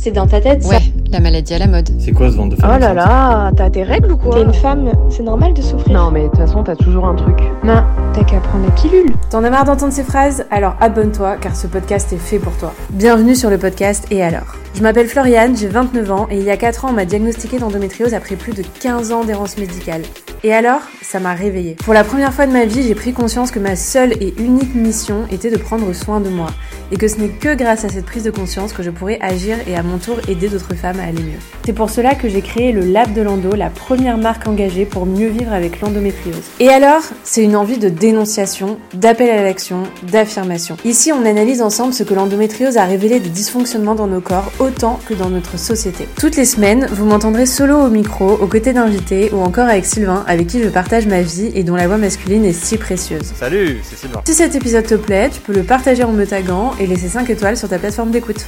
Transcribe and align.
C'est 0.00 0.12
dans 0.12 0.28
ta 0.28 0.40
tête, 0.40 0.62
ça 0.62 0.76
Ouais, 0.76 0.82
la 1.10 1.18
maladie 1.18 1.54
à 1.54 1.58
la 1.58 1.66
mode. 1.66 1.88
C'est 1.98 2.12
quoi 2.12 2.30
ce 2.30 2.36
ventre 2.36 2.54
de 2.54 2.60
femme 2.60 2.70
Oh 2.76 2.78
là 2.80 2.94
là, 2.94 3.50
t'as 3.56 3.68
tes 3.68 3.82
règles 3.82 4.12
ou 4.12 4.16
quoi 4.16 4.36
T'es 4.36 4.42
une 4.42 4.54
femme, 4.54 4.92
c'est 5.10 5.24
normal 5.24 5.54
de 5.54 5.60
souffrir. 5.60 5.92
Non 5.92 6.10
mais 6.12 6.22
de 6.22 6.28
toute 6.28 6.36
façon 6.38 6.62
t'as 6.62 6.76
toujours 6.76 7.04
un 7.06 7.14
truc. 7.16 7.36
Non, 7.64 7.82
t'as 8.14 8.22
qu'à 8.22 8.38
prendre 8.38 8.64
la 8.64 8.70
pilule. 8.72 9.12
T'en 9.28 9.42
as 9.42 9.50
marre 9.50 9.64
d'entendre 9.64 9.92
ces 9.92 10.04
phrases? 10.04 10.46
Alors 10.52 10.76
abonne-toi 10.80 11.36
car 11.40 11.56
ce 11.56 11.66
podcast 11.66 12.12
est 12.12 12.16
fait 12.16 12.38
pour 12.38 12.56
toi. 12.58 12.72
Bienvenue 12.90 13.34
sur 13.34 13.50
le 13.50 13.58
podcast 13.58 14.06
Et 14.12 14.22
alors? 14.22 14.54
Je 14.74 14.82
m'appelle 14.82 15.08
Floriane, 15.08 15.56
j'ai 15.56 15.66
29 15.66 16.10
ans 16.12 16.28
et 16.30 16.38
il 16.38 16.44
y 16.44 16.50
a 16.50 16.56
4 16.56 16.84
ans 16.84 16.88
on 16.90 16.94
m'a 16.94 17.04
diagnostiqué 17.04 17.58
d'endométriose 17.58 18.14
après 18.14 18.36
plus 18.36 18.52
de 18.54 18.62
15 18.80 19.10
ans 19.10 19.24
d'errance 19.24 19.58
médicale. 19.58 20.02
Et 20.44 20.54
alors 20.54 20.80
Ça 21.02 21.20
m'a 21.20 21.34
réveillée. 21.34 21.74
Pour 21.84 21.94
la 21.94 22.04
première 22.04 22.32
fois 22.32 22.46
de 22.46 22.52
ma 22.52 22.64
vie, 22.64 22.82
j'ai 22.82 22.94
pris 22.94 23.12
conscience 23.12 23.50
que 23.50 23.58
ma 23.58 23.76
seule 23.76 24.12
et 24.20 24.34
unique 24.38 24.74
mission 24.74 25.24
était 25.32 25.50
de 25.50 25.56
prendre 25.56 25.92
soin 25.92 26.20
de 26.20 26.28
moi. 26.28 26.48
Et 26.92 26.96
que 26.96 27.08
ce 27.08 27.16
n'est 27.16 27.28
que 27.28 27.54
grâce 27.54 27.84
à 27.84 27.88
cette 27.88 28.06
prise 28.06 28.24
de 28.24 28.30
conscience 28.30 28.72
que 28.72 28.82
je 28.82 28.90
pourrais 28.90 29.18
agir 29.20 29.56
et 29.66 29.74
à 29.74 29.82
mon 29.82 29.98
tour 29.98 30.16
aider 30.28 30.48
d'autres 30.48 30.74
femmes 30.74 31.00
à 31.00 31.04
aller 31.04 31.22
mieux. 31.22 31.38
C'est 31.64 31.72
pour 31.72 31.90
cela 31.90 32.14
que 32.14 32.28
j'ai 32.28 32.40
créé 32.40 32.72
le 32.72 32.80
Lab 32.80 33.12
de 33.14 33.22
l'Endo, 33.22 33.54
la 33.54 33.68
première 33.70 34.16
marque 34.16 34.46
engagée 34.46 34.84
pour 34.84 35.06
mieux 35.06 35.28
vivre 35.28 35.52
avec 35.52 35.80
l'endométriose. 35.80 36.44
Et 36.60 36.68
alors, 36.68 37.02
c'est 37.24 37.42
une 37.42 37.56
envie 37.56 37.78
de 37.78 37.88
dénonciation, 37.88 38.78
d'appel 38.94 39.30
à 39.30 39.42
l'action, 39.42 39.82
d'affirmation. 40.10 40.76
Ici, 40.84 41.12
on 41.12 41.24
analyse 41.26 41.62
ensemble 41.62 41.92
ce 41.92 42.02
que 42.04 42.14
l'endométriose 42.14 42.76
a 42.76 42.84
révélé 42.84 43.20
des 43.20 43.28
dysfonctionnements 43.28 43.94
dans 43.94 44.06
nos 44.06 44.20
corps 44.20 44.50
autant 44.58 44.98
que 45.06 45.14
dans 45.14 45.30
notre 45.30 45.58
société. 45.58 46.08
Toutes 46.18 46.36
les 46.36 46.44
semaines, 46.44 46.86
vous 46.90 47.04
m'entendrez 47.06 47.46
solo 47.46 47.76
au 47.78 47.88
micro, 47.88 48.32
aux 48.32 48.46
côtés 48.46 48.72
d'invités 48.72 49.30
ou 49.32 49.40
encore 49.40 49.68
avec 49.68 49.84
Sylvain, 49.84 50.24
avec 50.28 50.46
qui 50.46 50.62
je 50.62 50.68
partage 50.68 51.06
ma 51.06 51.22
vie 51.22 51.50
et 51.54 51.64
dont 51.64 51.74
la 51.74 51.88
voix 51.88 51.96
masculine 51.96 52.44
est 52.44 52.52
si 52.52 52.76
précieuse. 52.76 53.32
Salut, 53.34 53.80
c'est 53.82 53.96
Sylvain. 53.96 54.20
Si 54.26 54.34
cet 54.34 54.54
épisode 54.54 54.86
te 54.86 54.94
plaît, 54.94 55.30
tu 55.30 55.40
peux 55.40 55.54
le 55.54 55.62
partager 55.62 56.04
en 56.04 56.12
me 56.12 56.26
taguant 56.26 56.74
et 56.78 56.86
laisser 56.86 57.08
5 57.08 57.30
étoiles 57.30 57.56
sur 57.56 57.66
ta 57.66 57.78
plateforme 57.78 58.10
d'écoute. 58.10 58.44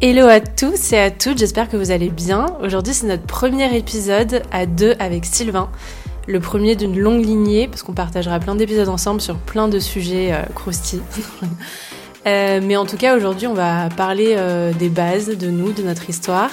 Hello 0.00 0.28
à 0.28 0.38
tous 0.38 0.92
et 0.92 0.98
à 0.98 1.10
toutes, 1.10 1.38
j'espère 1.38 1.68
que 1.68 1.76
vous 1.76 1.90
allez 1.90 2.08
bien. 2.08 2.46
Aujourd'hui 2.62 2.94
c'est 2.94 3.08
notre 3.08 3.24
premier 3.24 3.76
épisode 3.76 4.42
à 4.52 4.66
deux 4.66 4.94
avec 5.00 5.24
Sylvain. 5.24 5.68
Le 6.28 6.38
premier 6.38 6.76
d'une 6.76 6.96
longue 6.96 7.24
lignée, 7.24 7.66
parce 7.66 7.82
qu'on 7.82 7.94
partagera 7.94 8.38
plein 8.38 8.54
d'épisodes 8.54 8.88
ensemble 8.88 9.20
sur 9.20 9.38
plein 9.38 9.66
de 9.66 9.80
sujets 9.80 10.32
euh, 10.32 10.42
croustillants. 10.54 11.02
Euh, 12.26 12.58
mais 12.60 12.76
en 12.76 12.86
tout 12.86 12.96
cas 12.96 13.16
aujourd'hui 13.16 13.46
on 13.46 13.54
va 13.54 13.88
parler 13.88 14.34
euh, 14.36 14.72
des 14.72 14.88
bases 14.88 15.28
de 15.28 15.48
nous, 15.48 15.70
de 15.70 15.84
notre 15.84 16.10
histoire 16.10 16.50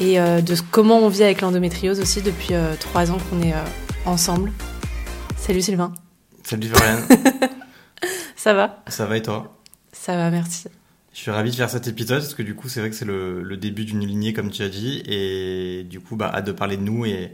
et 0.00 0.18
euh, 0.18 0.40
de 0.40 0.54
comment 0.70 0.98
on 0.98 1.08
vit 1.08 1.22
avec 1.22 1.42
l'endométriose 1.42 2.00
aussi 2.00 2.22
depuis 2.22 2.54
euh, 2.54 2.74
trois 2.80 3.10
ans 3.10 3.18
qu'on 3.28 3.42
est 3.42 3.52
euh, 3.52 3.64
ensemble. 4.06 4.50
Salut 5.36 5.60
Sylvain, 5.60 5.92
Salut 6.42 6.68
Florian. 6.68 6.98
ça 8.36 8.54
va? 8.54 8.82
Ça 8.88 9.06
va 9.06 9.16
et 9.18 9.22
toi? 9.22 9.56
Ça 9.92 10.16
va, 10.16 10.30
merci. 10.30 10.68
Je 11.12 11.18
suis 11.18 11.30
ravi 11.30 11.50
de 11.50 11.56
faire 11.56 11.68
cet 11.68 11.86
épisode 11.86 12.20
parce 12.20 12.34
que 12.34 12.42
du 12.42 12.54
coup 12.54 12.68
c'est 12.68 12.80
vrai 12.80 12.88
que 12.88 12.96
c'est 12.96 13.04
le, 13.04 13.42
le 13.42 13.56
début 13.56 13.84
d'une 13.84 14.06
lignée 14.06 14.32
comme 14.32 14.50
tu 14.50 14.62
as 14.62 14.68
dit 14.68 15.02
et 15.06 15.84
du 15.84 16.00
coup 16.00 16.16
bah 16.16 16.30
hâte 16.32 16.46
de 16.46 16.52
parler 16.52 16.76
de 16.76 16.82
nous 16.82 17.04
et, 17.04 17.32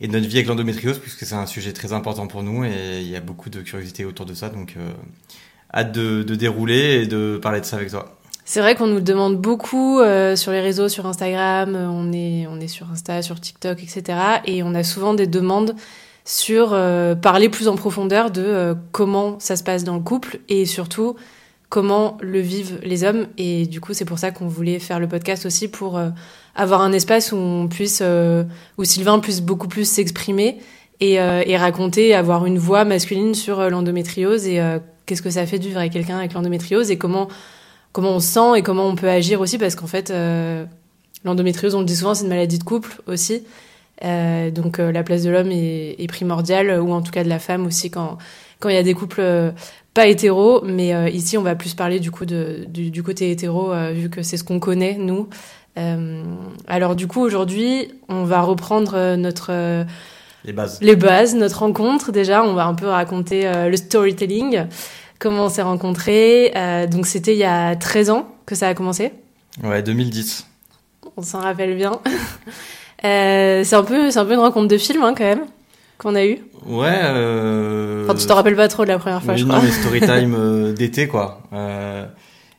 et 0.00 0.08
de 0.08 0.12
notre 0.12 0.26
vie 0.26 0.38
avec 0.38 0.48
l'endométriose 0.48 0.98
puisque 0.98 1.24
c'est 1.24 1.34
un 1.34 1.46
sujet 1.46 1.72
très 1.74 1.92
important 1.92 2.26
pour 2.26 2.42
nous 2.42 2.64
et 2.64 3.02
il 3.02 3.08
y 3.08 3.14
a 3.14 3.20
beaucoup 3.20 3.50
de 3.50 3.60
curiosité 3.60 4.06
autour 4.06 4.24
de 4.24 4.32
ça 4.32 4.48
donc 4.48 4.74
euh, 4.78 4.90
hâte 5.72 5.92
de, 5.92 6.22
de 6.22 6.34
dérouler 6.34 7.02
et 7.02 7.06
de 7.06 7.38
parler 7.40 7.60
de 7.60 7.66
ça 7.66 7.76
avec 7.76 7.90
toi. 7.90 8.18
C'est 8.46 8.60
vrai 8.60 8.74
qu'on 8.74 8.86
nous 8.86 9.00
demande 9.00 9.38
beaucoup 9.38 10.00
euh, 10.00 10.36
sur 10.36 10.52
les 10.52 10.60
réseaux, 10.60 10.90
sur 10.90 11.06
Instagram, 11.06 11.74
euh, 11.74 11.88
on 11.88 12.12
est, 12.12 12.46
on 12.46 12.60
est 12.60 12.68
sur 12.68 12.90
Insta, 12.90 13.22
sur 13.22 13.40
TikTok, 13.40 13.82
etc. 13.82 14.18
Et 14.44 14.62
on 14.62 14.74
a 14.74 14.82
souvent 14.84 15.14
des 15.14 15.26
demandes 15.26 15.74
sur 16.26 16.70
euh, 16.72 17.14
parler 17.14 17.48
plus 17.48 17.68
en 17.68 17.74
profondeur 17.74 18.30
de 18.30 18.76
comment 18.92 19.38
ça 19.40 19.56
se 19.56 19.62
passe 19.62 19.82
dans 19.82 19.94
le 19.94 20.02
couple 20.02 20.40
et 20.50 20.66
surtout 20.66 21.16
comment 21.70 22.18
le 22.20 22.40
vivent 22.40 22.80
les 22.82 23.02
hommes. 23.02 23.28
Et 23.38 23.66
du 23.66 23.80
coup, 23.80 23.94
c'est 23.94 24.04
pour 24.04 24.18
ça 24.18 24.30
qu'on 24.30 24.46
voulait 24.46 24.78
faire 24.78 25.00
le 25.00 25.08
podcast 25.08 25.46
aussi 25.46 25.68
pour 25.68 25.98
avoir 26.54 26.82
un 26.82 26.92
espace 26.92 27.32
où 27.32 27.36
on 27.36 27.66
puisse, 27.66 28.02
où 28.78 28.84
Sylvain 28.84 29.18
puisse 29.18 29.40
beaucoup 29.40 29.66
plus 29.66 29.88
s'exprimer 29.88 30.58
et, 31.00 31.14
et 31.14 31.56
raconter, 31.56 32.14
avoir 32.14 32.46
une 32.46 32.58
voix 32.58 32.84
masculine 32.84 33.34
sur 33.34 33.68
l'endométriose 33.68 34.46
et 34.46 34.62
qu'est-ce 35.04 35.22
que 35.22 35.30
ça 35.30 35.46
fait 35.46 35.58
de 35.58 35.64
vivre 35.64 35.78
avec 35.78 35.92
quelqu'un 35.92 36.18
avec 36.18 36.32
l'endométriose 36.32 36.92
et 36.92 36.96
comment 36.96 37.28
comment 37.94 38.10
on 38.16 38.20
se 38.20 38.28
sent 38.36 38.58
et 38.58 38.62
comment 38.62 38.86
on 38.86 38.96
peut 38.96 39.08
agir 39.08 39.40
aussi 39.40 39.56
parce 39.56 39.74
qu'en 39.76 39.86
fait 39.86 40.10
euh, 40.10 40.66
l'endométriose 41.24 41.74
on 41.74 41.80
le 41.80 41.86
dit 41.86 41.96
souvent 41.96 42.14
c'est 42.14 42.24
une 42.24 42.28
maladie 42.36 42.58
de 42.58 42.64
couple 42.64 43.00
aussi 43.06 43.42
Euh, 44.04 44.50
donc 44.50 44.80
euh, 44.80 44.90
la 44.90 45.04
place 45.04 45.22
de 45.22 45.30
l'homme 45.30 45.52
est, 45.52 45.94
est 46.02 46.08
primordiale 46.08 46.68
ou 46.82 46.90
en 46.92 47.00
tout 47.00 47.12
cas 47.12 47.22
de 47.22 47.28
la 47.28 47.38
femme 47.38 47.64
aussi 47.64 47.90
quand 47.90 48.18
quand 48.58 48.68
il 48.68 48.74
y 48.74 48.78
a 48.78 48.82
des 48.82 48.92
couples 49.00 49.20
euh, 49.22 49.52
pas 49.94 50.08
hétéros 50.08 50.62
mais 50.64 50.92
euh, 50.92 51.08
ici 51.08 51.38
on 51.38 51.42
va 51.42 51.54
plus 51.54 51.74
parler 51.74 52.00
du 52.00 52.10
coup 52.10 52.26
de, 52.26 52.64
du, 52.66 52.90
du 52.90 53.02
côté 53.04 53.30
hétéro 53.30 53.72
euh, 53.72 53.92
vu 53.92 54.10
que 54.10 54.22
c'est 54.24 54.36
ce 54.36 54.44
qu'on 54.44 54.60
connaît 54.60 54.96
nous 54.98 55.28
Euh, 55.76 56.22
alors 56.66 56.94
du 56.96 57.06
coup 57.06 57.20
aujourd'hui 57.28 57.72
on 58.08 58.24
va 58.24 58.40
reprendre 58.42 59.16
notre 59.16 59.50
euh, 59.50 59.84
Les 60.44 60.52
bases. 60.52 60.78
les 60.88 60.96
bases, 60.96 61.34
notre 61.34 61.58
rencontre. 61.60 62.12
Déjà, 62.12 62.44
on 62.44 62.54
va 62.54 62.64
un 62.66 62.74
peu 62.74 62.86
raconter 62.88 63.40
euh, 63.46 63.68
le 63.72 63.76
storytelling, 63.76 64.66
comment 65.24 65.46
on 65.46 65.48
s'est 65.48 65.62
rencontrés. 65.62 66.52
Euh, 66.54 66.86
donc, 66.86 67.06
c'était 67.06 67.32
il 67.32 67.38
y 67.38 67.44
a 67.44 67.74
13 67.74 68.10
ans 68.10 68.28
que 68.46 68.54
ça 68.54 68.68
a 68.68 68.74
commencé. 68.74 69.12
Ouais 69.62 69.82
2010. 69.82 70.46
On 71.16 71.22
s'en 71.22 71.40
rappelle 71.40 71.76
bien. 71.76 71.98
Euh, 73.04 73.64
c'est 73.64 73.76
un 73.76 73.84
peu, 73.84 74.10
c'est 74.10 74.18
un 74.18 74.24
peu 74.24 74.32
une 74.32 74.38
rencontre 74.38 74.66
de 74.68 74.78
film 74.78 75.02
hein, 75.02 75.12
quand 75.14 75.24
même 75.24 75.44
qu'on 75.98 76.14
a 76.14 76.24
eu. 76.24 76.38
Ouais. 76.64 77.00
Euh... 77.02 78.04
Enfin, 78.04 78.14
tu 78.14 78.26
t'en 78.26 78.36
rappelles 78.36 78.56
pas 78.56 78.68
trop 78.68 78.84
de 78.84 78.88
la 78.88 78.98
première 78.98 79.22
fois, 79.22 79.34
oui, 79.34 79.40
je 79.40 79.44
non 79.44 79.56
crois. 79.56 79.62
mais 79.62 79.72
story 79.72 80.00
time 80.22 80.34
euh, 80.34 80.72
d'été 80.72 81.06
quoi. 81.06 81.42
Euh, 81.52 82.06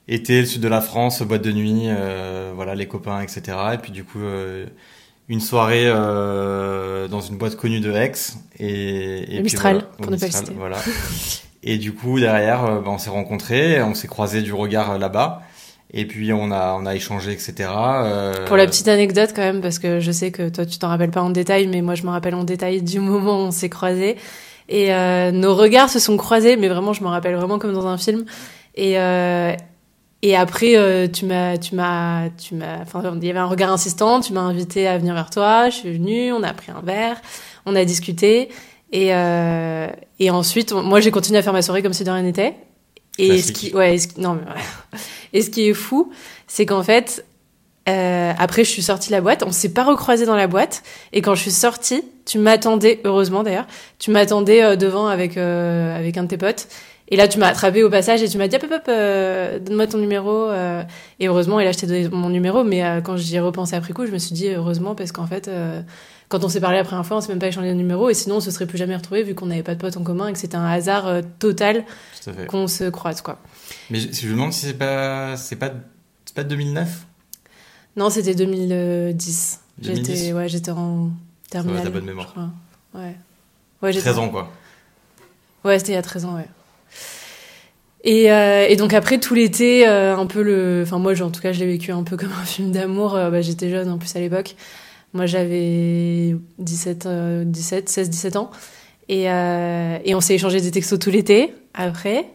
été, 0.07 0.41
le 0.41 0.45
sud 0.45 0.61
de 0.61 0.67
la 0.67 0.81
France, 0.81 1.23
boîte 1.23 1.41
de 1.41 1.51
nuit, 1.51 1.85
euh, 1.85 2.51
voilà 2.55 2.75
les 2.75 2.87
copains, 2.87 3.21
etc. 3.21 3.57
Et 3.73 3.77
puis 3.79 3.91
du 3.91 4.03
coup 4.03 4.19
une 5.29 5.39
soirée 5.39 5.89
dans 5.89 7.21
une 7.21 7.37
boîte 7.37 7.55
connue 7.55 7.79
de 7.79 7.91
Aix 7.91 8.11
et, 8.59 9.37
et 9.37 9.41
Mistral, 9.41 9.77
voilà, 9.77 9.87
pour 9.97 10.11
ne 10.11 10.17
pas 10.17 10.25
le 10.27 10.27
Mistral, 10.27 10.45
citer. 10.45 10.57
Voilà. 10.59 10.77
et 11.65 11.77
du 11.77 11.93
coup 11.93 12.19
derrière, 12.19 12.63
euh, 12.63 12.79
bah, 12.79 12.91
on 12.91 12.97
s'est 12.99 13.09
rencontrés, 13.09 13.81
on 13.81 13.95
s'est 13.95 14.07
croisés 14.07 14.43
du 14.43 14.53
regard 14.53 14.91
euh, 14.91 14.97
là-bas. 14.97 15.41
Et 15.91 16.05
puis 16.05 16.33
on 16.33 16.51
a 16.51 16.77
on 16.79 16.85
a 16.85 16.95
échangé, 16.95 17.31
etc. 17.31 17.69
Euh, 17.69 18.45
Pour 18.47 18.57
la 18.57 18.65
petite 18.65 18.87
anecdote 18.87 19.31
quand 19.35 19.41
même, 19.41 19.61
parce 19.61 19.79
que 19.79 19.99
je 19.99 20.11
sais 20.11 20.31
que 20.31 20.49
toi 20.49 20.65
tu 20.65 20.77
t'en 20.77 20.89
rappelles 20.89 21.11
pas 21.11 21.21
en 21.21 21.29
détail, 21.29 21.67
mais 21.67 21.81
moi 21.81 21.95
je 21.95 22.03
me 22.03 22.09
rappelle 22.09 22.35
en 22.35 22.43
détail 22.43 22.81
du 22.81 22.99
moment 23.01 23.43
où 23.43 23.47
on 23.47 23.51
s'est 23.51 23.69
croisés. 23.69 24.15
Et 24.67 24.89
nos 25.31 25.53
regards 25.53 25.91
se 25.91 25.99
sont 25.99 26.17
croisés, 26.17 26.57
mais 26.57 26.67
vraiment 26.67 26.91
je 26.91 27.03
me 27.03 27.07
rappelle 27.07 27.35
vraiment 27.35 27.59
comme 27.59 27.73
dans 27.73 27.85
un 27.85 27.99
film. 27.99 28.25
Et, 28.73 28.93
et 30.23 30.35
après 30.35 31.07
tu 31.13 31.25
m'as, 31.27 31.57
tu 31.59 31.75
m'as, 31.75 32.29
tu 32.29 32.55
m'as, 32.55 32.81
enfin 32.81 33.03
il 33.21 33.27
y 33.27 33.29
avait 33.29 33.37
un 33.37 33.45
regard 33.45 33.71
insistant, 33.71 34.21
tu 34.21 34.33
m'as 34.33 34.41
invité 34.41 34.87
à 34.87 34.97
venir 34.97 35.13
vers 35.13 35.29
toi, 35.29 35.69
je 35.69 35.75
suis 35.75 35.93
venue, 35.93 36.33
on 36.33 36.41
a 36.41 36.51
pris 36.51 36.71
un 36.71 36.81
verre, 36.81 37.21
on 37.67 37.75
a 37.75 37.85
discuté. 37.85 38.49
Et, 38.91 39.13
euh, 39.13 39.87
et 40.19 40.29
ensuite, 40.29 40.71
moi 40.71 40.99
j'ai 41.01 41.11
continué 41.11 41.37
à 41.39 41.43
faire 41.43 41.53
ma 41.53 41.61
soirée 41.61 41.81
comme 41.81 41.93
si 41.93 42.03
de 42.03 42.11
rien 42.11 42.21
n'était. 42.21 42.55
Et 43.17 43.41
ce 43.41 43.51
qui, 43.51 43.73
ouais, 43.73 43.95
et 43.95 43.97
ce 43.97 44.07
qui- 44.09 44.19
non, 44.21 44.33
mais 44.35 44.41
ouais. 44.51 44.99
Et 45.33 45.41
ce 45.41 45.49
qui 45.49 45.67
est 45.69 45.73
fou, 45.73 46.11
c'est 46.47 46.65
qu'en 46.65 46.83
fait, 46.83 47.25
euh, 47.87 48.33
après, 48.37 48.63
je 48.63 48.69
suis 48.69 48.81
sortie 48.81 49.09
de 49.09 49.13
la 49.15 49.21
boîte. 49.21 49.43
On 49.45 49.51
s'est 49.51 49.69
pas 49.73 49.83
recroisé 49.83 50.25
dans 50.25 50.35
la 50.35 50.47
boîte. 50.47 50.83
Et 51.13 51.21
quand 51.21 51.35
je 51.35 51.41
suis 51.41 51.51
sortie, 51.51 52.03
tu 52.25 52.39
m'attendais, 52.39 52.99
heureusement 53.05 53.43
d'ailleurs, 53.43 53.67
tu 53.99 54.11
m'attendais 54.11 54.63
euh, 54.63 54.75
devant 54.75 55.07
avec 55.07 55.37
euh, 55.37 55.95
avec 55.97 56.17
un 56.17 56.23
de 56.23 56.27
tes 56.27 56.37
potes. 56.37 56.67
Et 57.07 57.15
là, 57.17 57.27
tu 57.27 57.37
m'as 57.37 57.47
attrapé 57.47 57.83
au 57.83 57.89
passage 57.89 58.23
et 58.23 58.27
tu 58.27 58.37
m'as 58.39 58.47
dit 58.47 58.55
hop 58.55 58.63
hop 58.63 58.71
hop, 58.73 58.83
euh, 58.87 59.59
donne-moi 59.59 59.85
ton 59.87 59.99
numéro. 59.99 60.31
euh. 60.49 60.81
Et 61.19 61.27
heureusement, 61.27 61.59
et 61.59 61.63
là, 61.65 61.71
je 61.71 61.77
t'ai 61.77 61.85
donné 61.87 62.09
mon 62.09 62.29
numéro. 62.29 62.63
Mais 62.63 62.83
euh, 62.83 62.99
quand 63.01 63.15
j'y 63.15 63.35
ai 63.35 63.39
repensé 63.39 63.75
après 63.75 63.93
coup, 63.93 64.05
je 64.07 64.11
me 64.11 64.17
suis 64.17 64.33
dit 64.33 64.49
heureusement 64.49 64.95
parce 64.95 65.11
qu'en 65.11 65.27
fait, 65.27 65.47
euh, 65.47 65.81
quand 66.29 66.43
on 66.43 66.49
s'est 66.49 66.59
parlé 66.59 66.77
la 66.77 66.83
première 66.83 67.05
fois, 67.05 67.17
on 67.17 67.21
s'est 67.21 67.29
même 67.29 67.39
pas 67.39 67.47
échangé 67.47 67.69
de 67.69 67.73
numéro. 67.73 68.09
Et 68.09 68.13
sinon, 68.13 68.37
on 68.37 68.39
se 68.39 68.51
serait 68.51 68.65
plus 68.65 68.77
jamais 68.77 68.95
retrouvés 68.95 69.23
vu 69.23 69.35
qu'on 69.35 69.45
n'avait 69.45 69.63
pas 69.63 69.75
de 69.75 69.79
potes 69.79 69.97
en 69.97 70.03
commun 70.03 70.27
et 70.27 70.33
que 70.33 70.39
c'était 70.39 70.55
un 70.57 70.65
hasard 70.65 71.07
euh, 71.07 71.21
total 71.39 71.85
qu'on 72.47 72.67
se 72.67 72.89
croise 72.89 73.21
quoi. 73.21 73.39
Mais 73.89 73.99
je, 73.99 74.11
je 74.11 74.27
me 74.27 74.33
demande 74.33 74.53
si 74.53 74.65
c'est 74.65 74.73
pas 74.73 75.37
c'est 75.37 75.55
pas 75.55 75.71
c'est 76.25 76.35
pas 76.35 76.43
2009. 76.43 77.05
Non, 77.97 78.09
c'était 78.09 78.35
2010. 78.35 79.59
2010. 79.79 80.13
J'étais 80.13 80.33
ouais, 80.33 80.49
j'étais 80.49 80.71
en 80.71 81.11
terminale. 81.49 81.83
t'as 81.83 81.89
bonne 81.89 82.05
mémoire. 82.05 82.33
Ouais. 82.93 83.15
Ouais, 83.81 83.91
j'étais 83.91 84.05
13 84.05 84.19
ans 84.19 84.29
quoi. 84.29 84.51
Ouais, 85.63 85.79
c'était 85.79 85.93
il 85.93 85.95
y 85.95 85.97
a 85.97 86.01
13 86.01 86.25
ans, 86.25 86.35
ouais. 86.35 86.47
Et, 88.03 88.31
euh, 88.31 88.67
et 88.69 88.75
donc 88.75 88.93
après 88.93 89.19
tout 89.19 89.33
l'été, 89.33 89.87
euh, 89.87 90.15
un 90.15 90.27
peu 90.27 90.43
le, 90.43 90.83
enfin 90.83 90.99
moi, 90.99 91.19
en 91.19 91.31
tout 91.31 91.41
cas, 91.41 91.51
je 91.51 91.59
l'ai 91.59 91.65
vécu 91.65 91.91
un 91.91 92.03
peu 92.03 92.15
comme 92.17 92.31
un 92.39 92.45
film 92.45 92.71
d'amour. 92.71 93.15
Euh, 93.15 93.31
bah, 93.31 93.41
j'étais 93.41 93.69
jeune 93.69 93.89
en 93.89 93.97
plus 93.97 94.15
à 94.15 94.19
l'époque. 94.19 94.55
Moi, 95.15 95.25
j'avais 95.27 96.35
17, 96.59 97.05
euh, 97.05 97.43
17, 97.45 97.87
16, 97.89 98.09
17 98.09 98.35
ans. 98.35 98.51
Et, 99.07 99.31
euh, 99.31 99.97
et 100.03 100.13
on 100.13 100.19
s'est 100.19 100.35
échangé 100.35 100.59
des 100.59 100.71
textos 100.71 100.99
tout 100.99 101.09
l'été 101.09 101.53
après. 101.73 102.25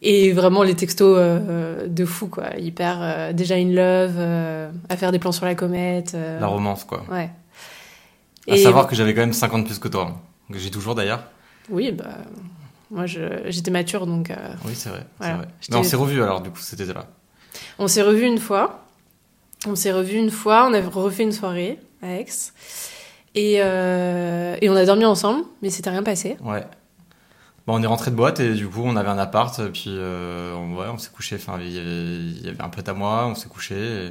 Et 0.00 0.32
vraiment 0.32 0.62
les 0.62 0.74
textos 0.76 1.16
euh, 1.18 1.86
de 1.88 2.04
fou 2.04 2.28
quoi, 2.28 2.56
hyper 2.56 2.98
euh, 3.02 3.32
déjà 3.32 3.56
in 3.56 3.68
love, 3.72 4.16
à 4.88 4.96
faire 4.96 5.10
des 5.12 5.18
plans 5.18 5.32
sur 5.32 5.44
la 5.44 5.54
comète. 5.56 6.14
La 6.14 6.46
romance 6.46 6.84
quoi. 6.84 7.04
Ouais. 7.10 7.28
À 8.50 8.56
savoir 8.56 8.86
que 8.86 8.94
j'avais 8.94 9.12
quand 9.12 9.20
même 9.20 9.32
50 9.34 9.66
plus 9.66 9.78
que 9.78 9.88
toi. 9.88 10.16
Que 10.50 10.58
j'ai 10.58 10.70
toujours 10.70 10.94
d'ailleurs. 10.94 11.24
Oui, 11.68 11.92
bah. 11.92 12.04
Moi, 12.90 13.04
j'étais 13.04 13.70
mature, 13.70 14.06
donc 14.06 14.32
Oui, 14.64 14.72
c'est 14.74 14.88
vrai. 14.88 15.00
c'est 15.00 15.06
Voilà. 15.18 15.34
vrai. 15.36 15.48
J'étais- 15.60 15.74
Mais 15.74 15.80
on 15.80 15.82
s'est 15.84 15.96
revus 15.96 16.22
alors, 16.22 16.40
du 16.40 16.48
coup, 16.50 16.60
c'était 16.60 16.86
là. 16.86 17.04
on 17.78 17.88
s'est 17.88 18.00
revus 18.00 18.24
une 18.24 18.38
fois. 18.38 18.86
On 19.66 19.74
s'est 19.74 19.92
revus 19.92 20.16
une 20.16 20.30
fois, 20.30 20.68
on 20.70 20.74
a 20.74 20.80
refait 20.80 21.24
une 21.24 21.32
soirée 21.32 21.78
à 22.02 22.14
Aix. 22.14 22.26
Et, 23.34 23.56
euh, 23.58 24.56
et 24.60 24.68
on 24.70 24.76
a 24.76 24.84
dormi 24.84 25.04
ensemble, 25.04 25.44
mais 25.62 25.70
c'était 25.70 25.90
rien 25.90 26.02
passé. 26.02 26.36
Ouais. 26.42 26.64
On 27.66 27.82
est 27.82 27.86
rentré 27.86 28.10
de 28.10 28.16
boîte 28.16 28.40
et 28.40 28.54
du 28.54 28.66
coup, 28.66 28.82
on 28.84 28.96
avait 28.96 29.10
un 29.10 29.18
appart, 29.18 29.60
puis 29.72 29.86
euh, 29.88 30.54
on, 30.54 30.74
ouais, 30.76 30.86
on 30.90 30.96
s'est 30.96 31.10
couché. 31.10 31.36
Enfin, 31.36 31.58
il 31.60 31.72
y, 31.72 31.78
avait, 31.78 31.90
il 31.90 32.46
y 32.46 32.48
avait 32.48 32.62
un 32.62 32.70
pote 32.70 32.88
à 32.88 32.94
moi, 32.94 33.26
on 33.26 33.34
s'est 33.34 33.48
couché. 33.48 34.10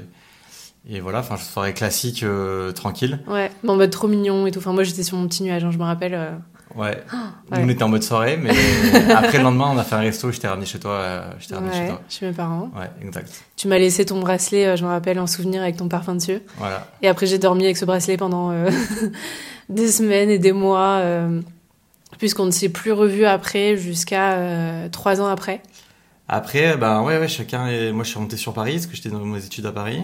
Et, 0.88 0.98
et 0.98 1.00
voilà, 1.00 1.20
enfin, 1.20 1.38
soirée 1.38 1.74
classique, 1.74 2.22
euh, 2.24 2.72
tranquille. 2.72 3.20
Ouais, 3.28 3.52
mais 3.64 3.70
en 3.72 3.76
mode 3.76 3.90
trop 3.90 4.08
mignon 4.08 4.46
et 4.46 4.52
tout. 4.52 4.60
Enfin, 4.60 4.74
moi, 4.74 4.84
j'étais 4.84 5.02
sur 5.02 5.18
mon 5.18 5.28
petit 5.28 5.44
nuage, 5.44 5.64
hein, 5.64 5.72
je 5.72 5.78
me 5.78 5.84
rappelle. 5.84 6.38
Ouais. 6.78 7.04
ouais. 7.52 7.58
Nous, 7.60 7.66
on 7.66 7.70
était 7.70 7.84
en 7.84 7.90
mode 7.90 8.04
soirée, 8.04 8.38
mais 8.38 8.52
après 9.14 9.40
le 9.40 9.44
lendemain, 9.44 9.70
on 9.74 9.78
a 9.78 9.84
fait 9.84 9.96
un 9.96 10.00
resto, 10.00 10.32
je 10.32 10.40
t'ai 10.40 10.48
ramené 10.48 10.66
chez 10.66 10.80
toi. 10.80 10.92
euh, 10.92 11.32
je 11.40 11.48
t'ai 11.48 11.56
ramené 11.56 11.74
chez 11.74 11.80
Ouais, 11.82 11.88
toi. 11.88 12.02
chez 12.08 12.26
mes 12.28 12.34
parents. 12.34 12.70
Ouais, 12.78 12.90
exact. 13.06 13.44
Tu 13.56 13.68
m'as 13.68 13.78
laissé 13.80 14.06
ton 14.06 14.20
bracelet, 14.20 14.66
euh, 14.68 14.76
je 14.76 14.84
me 14.86 14.90
rappelle, 14.90 15.20
en 15.20 15.28
souvenir 15.28 15.62
avec 15.64 15.76
ton 15.78 15.88
parfum 15.88 16.16
dessus. 16.16 16.40
Voilà. 16.58 16.88
Et 17.02 17.08
après, 17.08 17.26
j'ai 17.26 17.40
dormi 17.40 17.66
avec 17.66 17.78
ce 17.78 17.86
bracelet 17.86 18.16
pendant 18.18 18.52
euh, 18.52 18.70
des 19.70 19.88
semaines 19.88 20.30
et 20.30 20.38
des 20.40 20.52
mois, 20.54 21.02
puisqu'on 22.20 22.46
ne 22.46 22.52
s'est 22.52 22.70
plus 22.70 22.92
revus 22.94 23.26
après 23.26 23.76
jusqu'à 23.76 24.88
trois 24.92 25.20
ans 25.22 25.28
après. 25.28 25.62
Après, 26.30 26.76
bah 26.78 27.02
ouais, 27.02 27.18
ouais, 27.18 27.28
chacun 27.30 27.68
est... 27.68 27.92
Moi, 27.94 28.04
je 28.04 28.10
suis 28.10 28.18
remonté 28.18 28.36
sur 28.38 28.54
Paris, 28.54 28.74
parce 28.74 28.86
que 28.88 28.96
j'étais 28.96 29.10
dans 29.10 29.20
mes 29.20 29.44
études 29.46 29.66
à 29.66 29.72
Paris. 29.72 30.04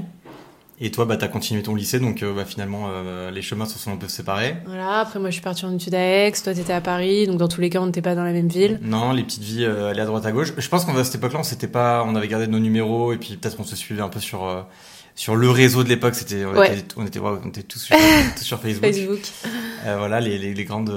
Et 0.86 0.92
toi, 0.92 1.06
bah, 1.06 1.16
t'as 1.16 1.30
continué 1.30 1.64
ton 1.64 1.76
lycée, 1.76 2.00
donc 2.00 2.22
euh, 2.24 2.34
bah, 2.36 2.44
finalement, 2.44 2.88
euh, 2.90 3.32
les 3.32 3.42
chemins 3.42 3.66
se 3.66 3.80
sont 3.80 3.94
un 3.94 3.96
peu 3.96 4.10
séparés. 4.10 4.58
Voilà, 4.66 5.00
après, 5.00 5.18
moi, 5.18 5.30
je 5.30 5.36
suis 5.36 5.42
partie 5.42 5.64
en 5.66 5.74
études 5.74 5.96
à 5.96 6.00
Aix, 6.28 6.34
toi, 6.44 6.54
t'étais 6.54 6.74
à 6.74 6.82
Paris, 6.82 7.26
donc 7.26 7.38
dans 7.38 7.48
tous 7.48 7.62
les 7.62 7.70
cas, 7.70 7.80
on 7.80 7.86
n'était 7.86 8.02
pas 8.02 8.16
dans 8.16 8.24
la 8.26 8.34
même 8.34 8.50
ville. 8.50 8.80
Non, 8.82 9.14
les 9.14 9.24
petites 9.24 9.44
vies 9.44 9.64
euh, 9.64 9.92
allaient 9.92 10.02
à 10.02 10.06
droite 10.06 10.26
à 10.26 10.34
gauche. 10.34 10.52
Je 10.58 10.68
pense 10.68 10.84
qu'à 10.84 11.04
cette 11.06 11.16
époque-là, 11.16 11.40
on 11.40 11.44
s'était 11.44 11.68
pas, 11.70 12.04
on 12.06 12.16
avait 12.16 12.28
gardé 12.28 12.48
nos 12.48 12.60
numéros 12.60 13.14
et 13.14 13.18
puis 13.18 13.38
peut-être 13.38 13.56
qu'on 13.56 13.64
se 13.64 13.78
suivait 13.78 14.02
un 14.02 14.10
peu 14.10 14.20
sur 14.20 14.44
euh, 14.46 14.62
sur 15.16 15.36
le 15.38 15.50
réseau 15.50 15.84
de 15.86 15.90
l'époque. 15.90 16.16
C'était, 16.16 16.44
on, 16.44 16.52
Ouais. 16.54 16.78
était, 16.80 16.94
on 16.98 17.06
était, 17.06 17.20
ouais, 17.20 17.40
on 17.46 17.48
était 17.48 17.64
tous 17.64 17.80
sur, 17.80 17.96
tous 18.36 18.44
sur 18.44 18.60
Facebook. 18.62 18.84
Facebook. 18.84 19.22
Voilà, 19.86 20.20
les, 20.20 20.38
les, 20.38 20.54
les 20.54 20.64
grandes 20.66 20.94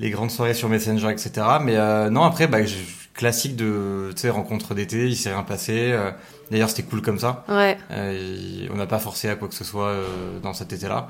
les 0.00 0.10
grandes 0.10 0.30
soirées 0.32 0.54
sur 0.54 0.68
Messenger, 0.68 1.10
etc. 1.10 1.30
Mais 1.62 1.76
non, 2.10 2.24
après, 2.24 2.48
bah, 2.48 2.64
je- 2.64 2.74
classique 3.16 3.56
de, 3.56 4.10
tu 4.14 4.20
sais, 4.22 4.30
rencontre 4.30 4.74
d'été, 4.74 5.06
il 5.08 5.16
s'est 5.16 5.32
rien 5.32 5.42
passé. 5.42 5.72
euh, 5.92 6.10
D'ailleurs, 6.50 6.68
c'était 6.70 6.84
cool 6.84 7.02
comme 7.02 7.18
ça. 7.18 7.44
Ouais, 7.48 7.76
Euh, 7.90 8.68
on 8.70 8.76
n'a 8.76 8.86
pas 8.86 8.98
forcé 9.00 9.28
à 9.28 9.34
quoi 9.36 9.48
que 9.48 9.54
ce 9.54 9.64
soit 9.64 9.88
euh, 9.88 10.38
dans 10.42 10.52
cet 10.54 10.72
été-là. 10.72 11.08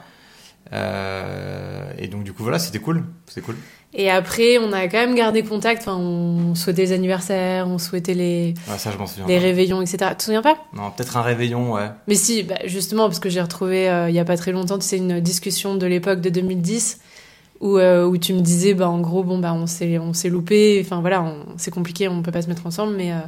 Euh, 0.73 1.93
et 1.99 2.09
donc 2.09 2.25
du 2.25 2.33
coup 2.33 2.43
voilà, 2.43 2.59
c'était 2.59 2.81
cool, 2.81 3.05
c'était 3.27 3.41
cool. 3.41 3.57
et 3.95 4.11
après, 4.11 4.59
on 4.59 4.73
a 4.73 4.89
quand 4.89 4.99
même 4.99 5.15
gardé 5.15 5.43
contact, 5.45 5.83
enfin, 5.83 5.97
on 5.97 6.55
souhaitait 6.57 6.83
les 6.83 6.93
anniversaires, 6.93 7.69
on 7.69 7.79
souhaitait 7.79 8.15
les, 8.15 8.55
Ouais, 8.69 8.77
ça 8.79 8.91
je 8.91 8.99
m'en 8.99 9.07
souviens. 9.07 9.27
les 9.29 9.37
pas. 9.37 9.43
réveillons, 9.43 9.81
etc. 9.81 9.99
Tu 10.11 10.17
te 10.17 10.23
souviens 10.25 10.43
pas? 10.43 10.57
Non, 10.73 10.91
peut-être 10.91 11.17
un 11.17 11.23
réveillon, 11.23 11.73
ouais. 11.75 11.89
Mais 12.09 12.15
si, 12.17 12.43
bah, 12.43 12.57
justement, 12.65 13.05
parce 13.07 13.21
que 13.21 13.29
j'ai 13.31 13.41
retrouvé 13.41 13.85
il 14.09 14.15
y 14.15 14.19
a 14.19 14.25
pas 14.25 14.37
très 14.37 14.51
longtemps, 14.53 14.79
tu 14.79 14.87
sais, 14.87 14.97
une 14.97 15.21
discussion 15.21 15.77
de 15.77 15.87
l'époque 15.87 16.21
de 16.21 16.31
2010 16.31 17.01
où, 17.61 17.79
euh, 17.79 18.05
où 18.05 18.17
tu 18.19 18.33
me 18.33 18.41
disais, 18.41 18.75
bah, 18.75 18.89
en 18.89 19.01
gros, 19.01 19.23
bon, 19.23 19.39
bah, 19.39 19.53
on 19.55 19.67
s'est, 19.67 19.99
on 19.99 20.13
s'est 20.13 20.29
loupé, 20.29 20.81
enfin 20.85 21.01
voilà, 21.01 21.35
c'est 21.57 21.71
compliqué, 21.71 22.09
on 22.09 22.23
peut 22.23 22.33
pas 22.33 22.43
se 22.43 22.49
mettre 22.49 22.67
ensemble, 22.67 22.95
mais 22.97 23.13
euh, 23.13 23.19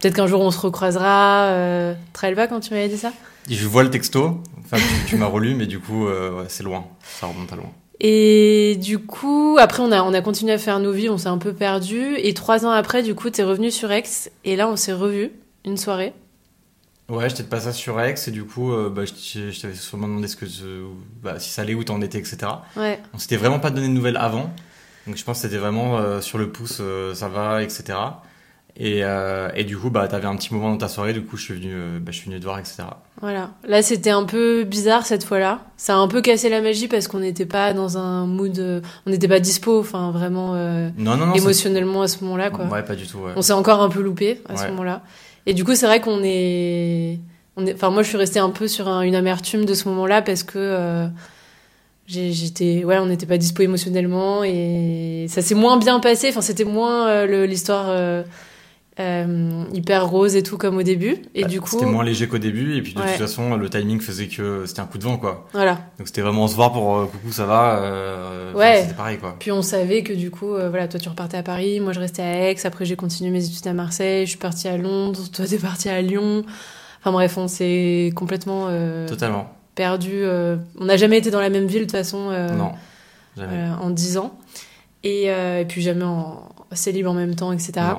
peut-être 0.00 0.14
qu'un 0.14 0.26
jour 0.26 0.40
on 0.40 0.50
se 0.50 0.60
recroisera. 0.60 1.44
Euh... 1.46 1.94
Quand 2.20 2.60
tu 2.60 2.74
m'avais 2.74 2.88
dit 2.88 2.98
ça? 2.98 3.12
Je 3.48 3.66
vois 3.66 3.82
le 3.82 3.90
texto, 3.90 4.40
enfin 4.64 4.76
tu, 4.76 5.10
tu 5.10 5.16
m'as 5.16 5.26
relu, 5.26 5.54
mais 5.54 5.66
du 5.66 5.78
coup 5.78 6.06
euh, 6.06 6.32
ouais, 6.32 6.46
c'est 6.48 6.64
loin, 6.64 6.84
ça 7.02 7.26
remonte 7.26 7.52
à 7.52 7.56
loin. 7.56 7.70
Et 8.00 8.76
du 8.80 8.98
coup, 8.98 9.56
après, 9.58 9.82
on 9.82 9.90
a, 9.90 10.02
on 10.02 10.12
a 10.12 10.20
continué 10.20 10.52
à 10.52 10.58
faire 10.58 10.80
nos 10.80 10.92
vies, 10.92 11.08
on 11.08 11.16
s'est 11.16 11.28
un 11.28 11.38
peu 11.38 11.54
perdu. 11.54 12.16
Et 12.18 12.34
trois 12.34 12.66
ans 12.66 12.70
après, 12.70 13.02
du 13.02 13.14
coup, 13.14 13.30
t'es 13.30 13.42
revenu 13.42 13.70
sur 13.70 13.90
Aix, 13.90 14.02
et 14.44 14.54
là, 14.54 14.68
on 14.68 14.76
s'est 14.76 14.92
revus 14.92 15.30
une 15.64 15.78
soirée. 15.78 16.12
Ouais, 17.08 17.28
j'étais 17.28 17.44
de 17.44 17.48
passage 17.48 17.74
sur 17.74 18.00
Aix 18.00 18.14
et 18.26 18.30
du 18.32 18.44
coup 18.44 18.72
euh, 18.72 18.90
bah, 18.90 19.02
je, 19.04 19.60
t'avais 19.60 19.74
sûrement 19.74 20.08
demandé 20.08 20.26
ce 20.26 20.34
que 20.36 20.46
je- 20.46 20.82
bah, 21.22 21.38
si 21.38 21.50
ça 21.50 21.62
allait, 21.62 21.74
où 21.74 21.84
t'en 21.84 22.00
étais, 22.00 22.18
etc. 22.18 22.38
Ouais, 22.76 23.00
On 23.14 23.18
s'était 23.18 23.36
vraiment 23.36 23.60
pas 23.60 23.70
donné 23.70 23.86
de 23.88 23.92
nouvelles 23.92 24.16
avant, 24.16 24.50
donc 25.06 25.16
je 25.16 25.24
pense 25.24 25.38
que 25.40 25.42
c'était 25.48 25.58
vraiment 25.60 25.98
euh, 25.98 26.20
sur 26.20 26.36
le 26.38 26.50
pouce, 26.50 26.78
euh, 26.80 27.14
ça 27.14 27.28
va, 27.28 27.62
etc. 27.62 27.96
Et, 28.78 29.00
et 29.54 29.64
du 29.64 29.78
coup 29.78 29.88
bah 29.88 30.06
t'avais 30.06 30.26
un 30.26 30.36
petit 30.36 30.52
moment 30.52 30.68
dans 30.70 30.76
ta 30.76 30.88
soirée, 30.88 31.14
du 31.14 31.22
coup 31.24 31.38
je 31.38 31.44
suis 31.44 31.54
venu, 31.54 31.98
bah, 32.00 32.10
je 32.12 32.18
suis 32.18 32.28
venu 32.28 32.38
te 32.38 32.44
voir, 32.44 32.58
etc. 32.58 32.82
voilà. 33.22 33.50
Là, 33.66 33.80
c'était 33.80 34.10
un 34.10 34.24
peu 34.24 34.64
bizarre 34.64 35.06
cette 35.06 35.24
fois-là. 35.24 35.60
Ça 35.78 35.94
a 35.94 35.96
un 35.96 36.08
peu 36.08 36.20
cassé 36.20 36.50
la 36.50 36.60
magie 36.60 36.86
parce 36.86 37.08
qu'on 37.08 37.20
n'était 37.20 37.46
pas 37.46 37.72
dans 37.72 37.96
un 37.96 38.26
mood. 38.26 38.82
On 39.06 39.10
n'était 39.10 39.28
pas 39.28 39.40
dispo, 39.40 39.80
enfin, 39.80 40.10
vraiment 40.10 40.52
Non 40.54 41.16
non 41.16 41.16
non. 41.26 41.32
ça- 41.32 41.38
émotionnellement 41.38 42.02
à 42.02 42.08
ce 42.08 42.22
moment-là, 42.24 42.50
quoi. 42.50 42.66
Ouais, 42.66 42.82
pas 42.82 42.96
du 42.96 43.06
tout. 43.06 43.16
Ouais. 43.20 43.32
On 43.36 43.40
s'est 43.40 43.54
encore 43.54 43.80
un 43.80 43.88
peu 43.88 44.02
loupé 44.02 44.42
à 44.48 44.56
ce 44.58 44.66
moment-là. 44.68 45.02
Et 45.46 45.54
du 45.54 45.64
coup, 45.64 45.74
c'est 45.74 45.86
vrai 45.86 46.00
qu'on 46.00 46.22
est, 46.24 47.18
enfin 47.74 47.90
moi, 47.90 48.02
je 48.02 48.08
suis 48.08 48.16
restée 48.18 48.38
un 48.40 48.50
peu 48.50 48.68
sur 48.68 48.88
un- 48.88 49.02
une 49.02 49.14
amertume 49.14 49.64
de 49.64 49.74
ce 49.74 49.88
moment-là 49.88 50.20
parce 50.22 50.42
que 50.42 50.58
euh, 50.58 51.06
j'étais, 52.08 52.84
ouais, 52.84 52.98
on 52.98 53.06
n'était 53.06 53.26
pas 53.26 53.38
dispo 53.38 53.62
émotionnellement 53.62 54.44
et 54.44 55.26
ça 55.28 55.42
s'est 55.42 55.54
moins 55.54 55.76
bien 55.78 56.00
passé. 56.00 56.28
Enfin, 56.30 56.40
c'était 56.40 56.64
moins 56.64 57.08
euh, 57.08 57.46
l'histoire 57.46 57.86
euh, 58.98 59.64
hyper 59.74 60.06
rose 60.08 60.36
et 60.36 60.42
tout 60.42 60.56
comme 60.56 60.76
au 60.78 60.82
début. 60.82 61.16
Et 61.34 61.42
Bah, 61.42 61.48
du 61.48 61.60
coup, 61.60 61.68
C'était 61.70 61.84
moins 61.84 62.02
léger 62.04 62.28
qu'au 62.28 62.38
début, 62.38 62.76
et 62.76 62.82
puis 62.82 62.94
de 62.94 63.00
Ouais. 63.00 63.06
toute 63.08 63.18
façon, 63.18 63.54
le 63.56 63.68
timing 63.68 64.00
faisait 64.00 64.26
que 64.28 64.64
c'était 64.66 64.80
un 64.80 64.86
coup 64.86 64.96
de 64.98 65.04
vent, 65.04 65.18
quoi. 65.18 65.46
voilà. 65.52 65.80
Donc 65.98 66.06
c'était 66.06 66.22
vraiment 66.22 66.48
se 66.48 66.54
voir 66.54 66.72
pour 66.72 66.96
euh, 66.96 67.04
coucou, 67.06 67.30
ça 67.30 67.44
va. 67.44 67.78
euh, 67.80 68.52
Ouais. 68.54 68.82
C'était 68.82 68.94
pareil, 68.94 69.18
quoi. 69.18 69.36
Puis 69.38 69.52
on 69.52 69.60
savait 69.62 70.02
que 70.02 70.12
du 70.14 70.30
coup, 70.30 70.48
voilà, 70.48 70.88
toi 70.88 70.98
tu 70.98 71.08
repartais 71.10 71.36
à 71.36 71.42
Paris, 71.42 71.78
moi 71.80 71.92
je 71.92 72.00
restais 72.00 72.22
à 72.22 72.50
Aix. 72.50 72.56
Après 72.64 72.84
j'ai 72.86 72.96
continué 72.96 73.30
mes 73.30 73.44
études 73.44 73.66
à 73.66 73.72
Marseille, 73.74 74.24
je 74.24 74.30
suis 74.30 74.38
partie 74.38 74.66
à 74.68 74.76
Londres, 74.78 75.20
toi 75.32 75.46
t'es 75.46 75.58
partie 75.58 75.88
à 75.90 76.00
Lyon. 76.00 76.44
Enfin 77.00 77.12
bref, 77.12 77.36
on 77.36 77.48
s'est 77.48 78.12
complètement 78.16 78.68
Totalement. 79.06 79.50
perdu. 79.74 80.24
on 80.24 80.84
n'a 80.86 80.96
jamais 80.96 81.18
été 81.18 81.30
dans 81.30 81.40
la 81.40 81.50
même 81.50 81.66
ville 81.66 81.80
de 81.80 81.84
toute 81.84 81.92
façon 81.92 82.30
non. 82.56 82.72
Jamais. 83.36 83.68
en 83.82 83.90
10 83.90 84.16
ans. 84.16 84.38
Et, 85.04 85.24
et 85.26 85.64
puis 85.68 85.82
jamais 85.82 86.04
en 86.04 86.48
célib 86.72 87.06
en 87.06 87.12
même 87.12 87.34
temps, 87.36 87.52
etc. 87.52 87.72
Non. 87.76 87.98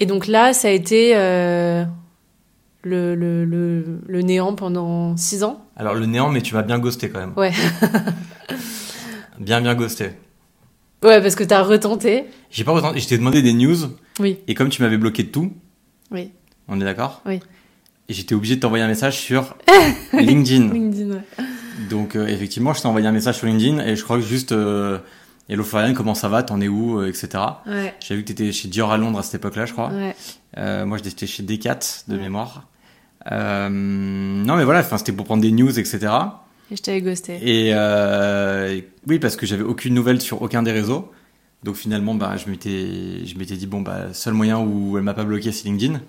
Et 0.00 0.06
donc 0.06 0.26
là, 0.26 0.52
ça 0.52 0.68
a 0.68 0.70
été 0.72 1.12
euh, 1.14 1.84
le, 2.82 3.14
le, 3.14 3.44
le, 3.44 4.00
le 4.06 4.22
néant 4.22 4.54
pendant 4.54 5.16
6 5.16 5.44
ans. 5.44 5.64
Alors 5.76 5.94
le 5.94 6.06
néant, 6.06 6.30
mais 6.30 6.42
tu 6.42 6.54
m'as 6.54 6.62
bien 6.62 6.78
ghosté 6.78 7.08
quand 7.10 7.20
même. 7.20 7.32
Ouais. 7.36 7.52
bien, 9.38 9.60
bien 9.60 9.74
ghosté. 9.74 10.10
Ouais, 11.02 11.20
parce 11.20 11.34
que 11.34 11.44
t'as 11.44 11.62
retenté. 11.62 12.24
J'ai 12.50 12.64
pas 12.64 12.72
retenu- 12.72 13.00
je 13.00 13.06
t'ai 13.06 13.18
demandé 13.18 13.42
des 13.42 13.52
news, 13.52 13.76
Oui. 14.20 14.38
et 14.48 14.54
comme 14.54 14.68
tu 14.70 14.80
m'avais 14.82 14.96
bloqué 14.96 15.22
de 15.24 15.28
tout, 15.28 15.52
Oui. 16.10 16.30
on 16.68 16.80
est 16.80 16.84
d'accord 16.84 17.22
Oui. 17.26 17.40
Et 18.08 18.14
j'étais 18.14 18.34
obligé 18.34 18.56
de 18.56 18.60
t'envoyer 18.60 18.84
un 18.84 18.88
message 18.88 19.18
sur 19.18 19.56
LinkedIn. 20.12 20.72
LinkedIn, 20.72 21.10
ouais. 21.10 21.44
Donc 21.90 22.16
euh, 22.16 22.26
effectivement, 22.26 22.72
je 22.72 22.80
t'ai 22.82 22.86
envoyé 22.88 23.06
un 23.06 23.12
message 23.12 23.36
sur 23.38 23.46
LinkedIn, 23.46 23.84
et 23.84 23.96
je 23.96 24.02
crois 24.02 24.16
que 24.16 24.24
juste 24.24 24.52
euh, 24.52 24.98
Hello 25.48 25.62
Florian, 25.62 25.92
comment 25.94 26.14
ça 26.14 26.28
va 26.28 26.42
T'en 26.42 26.60
es 26.60 26.68
où 26.68 26.98
euh, 27.00 27.08
Etc. 27.08 27.28
Ouais. 27.66 27.94
J'ai 28.00 28.16
vu 28.16 28.22
que 28.22 28.28
t'étais 28.28 28.50
chez 28.52 28.68
Dior 28.68 28.90
à 28.92 28.96
Londres 28.96 29.18
à 29.18 29.22
cette 29.22 29.34
époque-là, 29.36 29.66
je 29.66 29.72
crois. 29.72 29.90
Ouais. 29.90 30.14
Euh, 30.56 30.86
moi, 30.86 30.98
j'étais 31.02 31.26
chez 31.26 31.42
Decat 31.42 31.78
de 32.08 32.16
Ouais. 32.16 32.22
mémoire. 32.22 32.66
Euh, 33.30 33.68
non, 33.70 34.56
mais 34.56 34.64
voilà, 34.64 34.82
c'était 34.82 35.12
pour 35.12 35.26
prendre 35.26 35.42
des 35.42 35.52
news, 35.52 35.78
etc. 35.78 36.12
Et 36.70 36.76
je 36.76 36.82
t'avais 36.82 37.02
ghosté. 37.02 37.38
Et 37.42 37.70
euh, 37.74 38.80
oui, 39.06 39.18
parce 39.18 39.36
que 39.36 39.44
j'avais 39.44 39.62
aucune 39.62 39.92
nouvelle 39.94 40.20
sur 40.20 40.40
aucun 40.40 40.62
des 40.62 40.72
réseaux. 40.72 41.10
Donc 41.62 41.76
finalement, 41.76 42.14
bah, 42.14 42.36
je 42.36 42.50
m'étais, 42.50 43.24
je 43.26 43.38
m'étais 43.38 43.56
dit 43.56 43.66
bon, 43.66 43.80
bah, 43.82 44.12
seul 44.14 44.32
moyen 44.34 44.58
où 44.60 44.96
elle 44.96 45.04
m'a 45.04 45.14
pas 45.14 45.24
bloqué, 45.24 45.52
c'est 45.52 45.64
LinkedIn. 45.68 46.00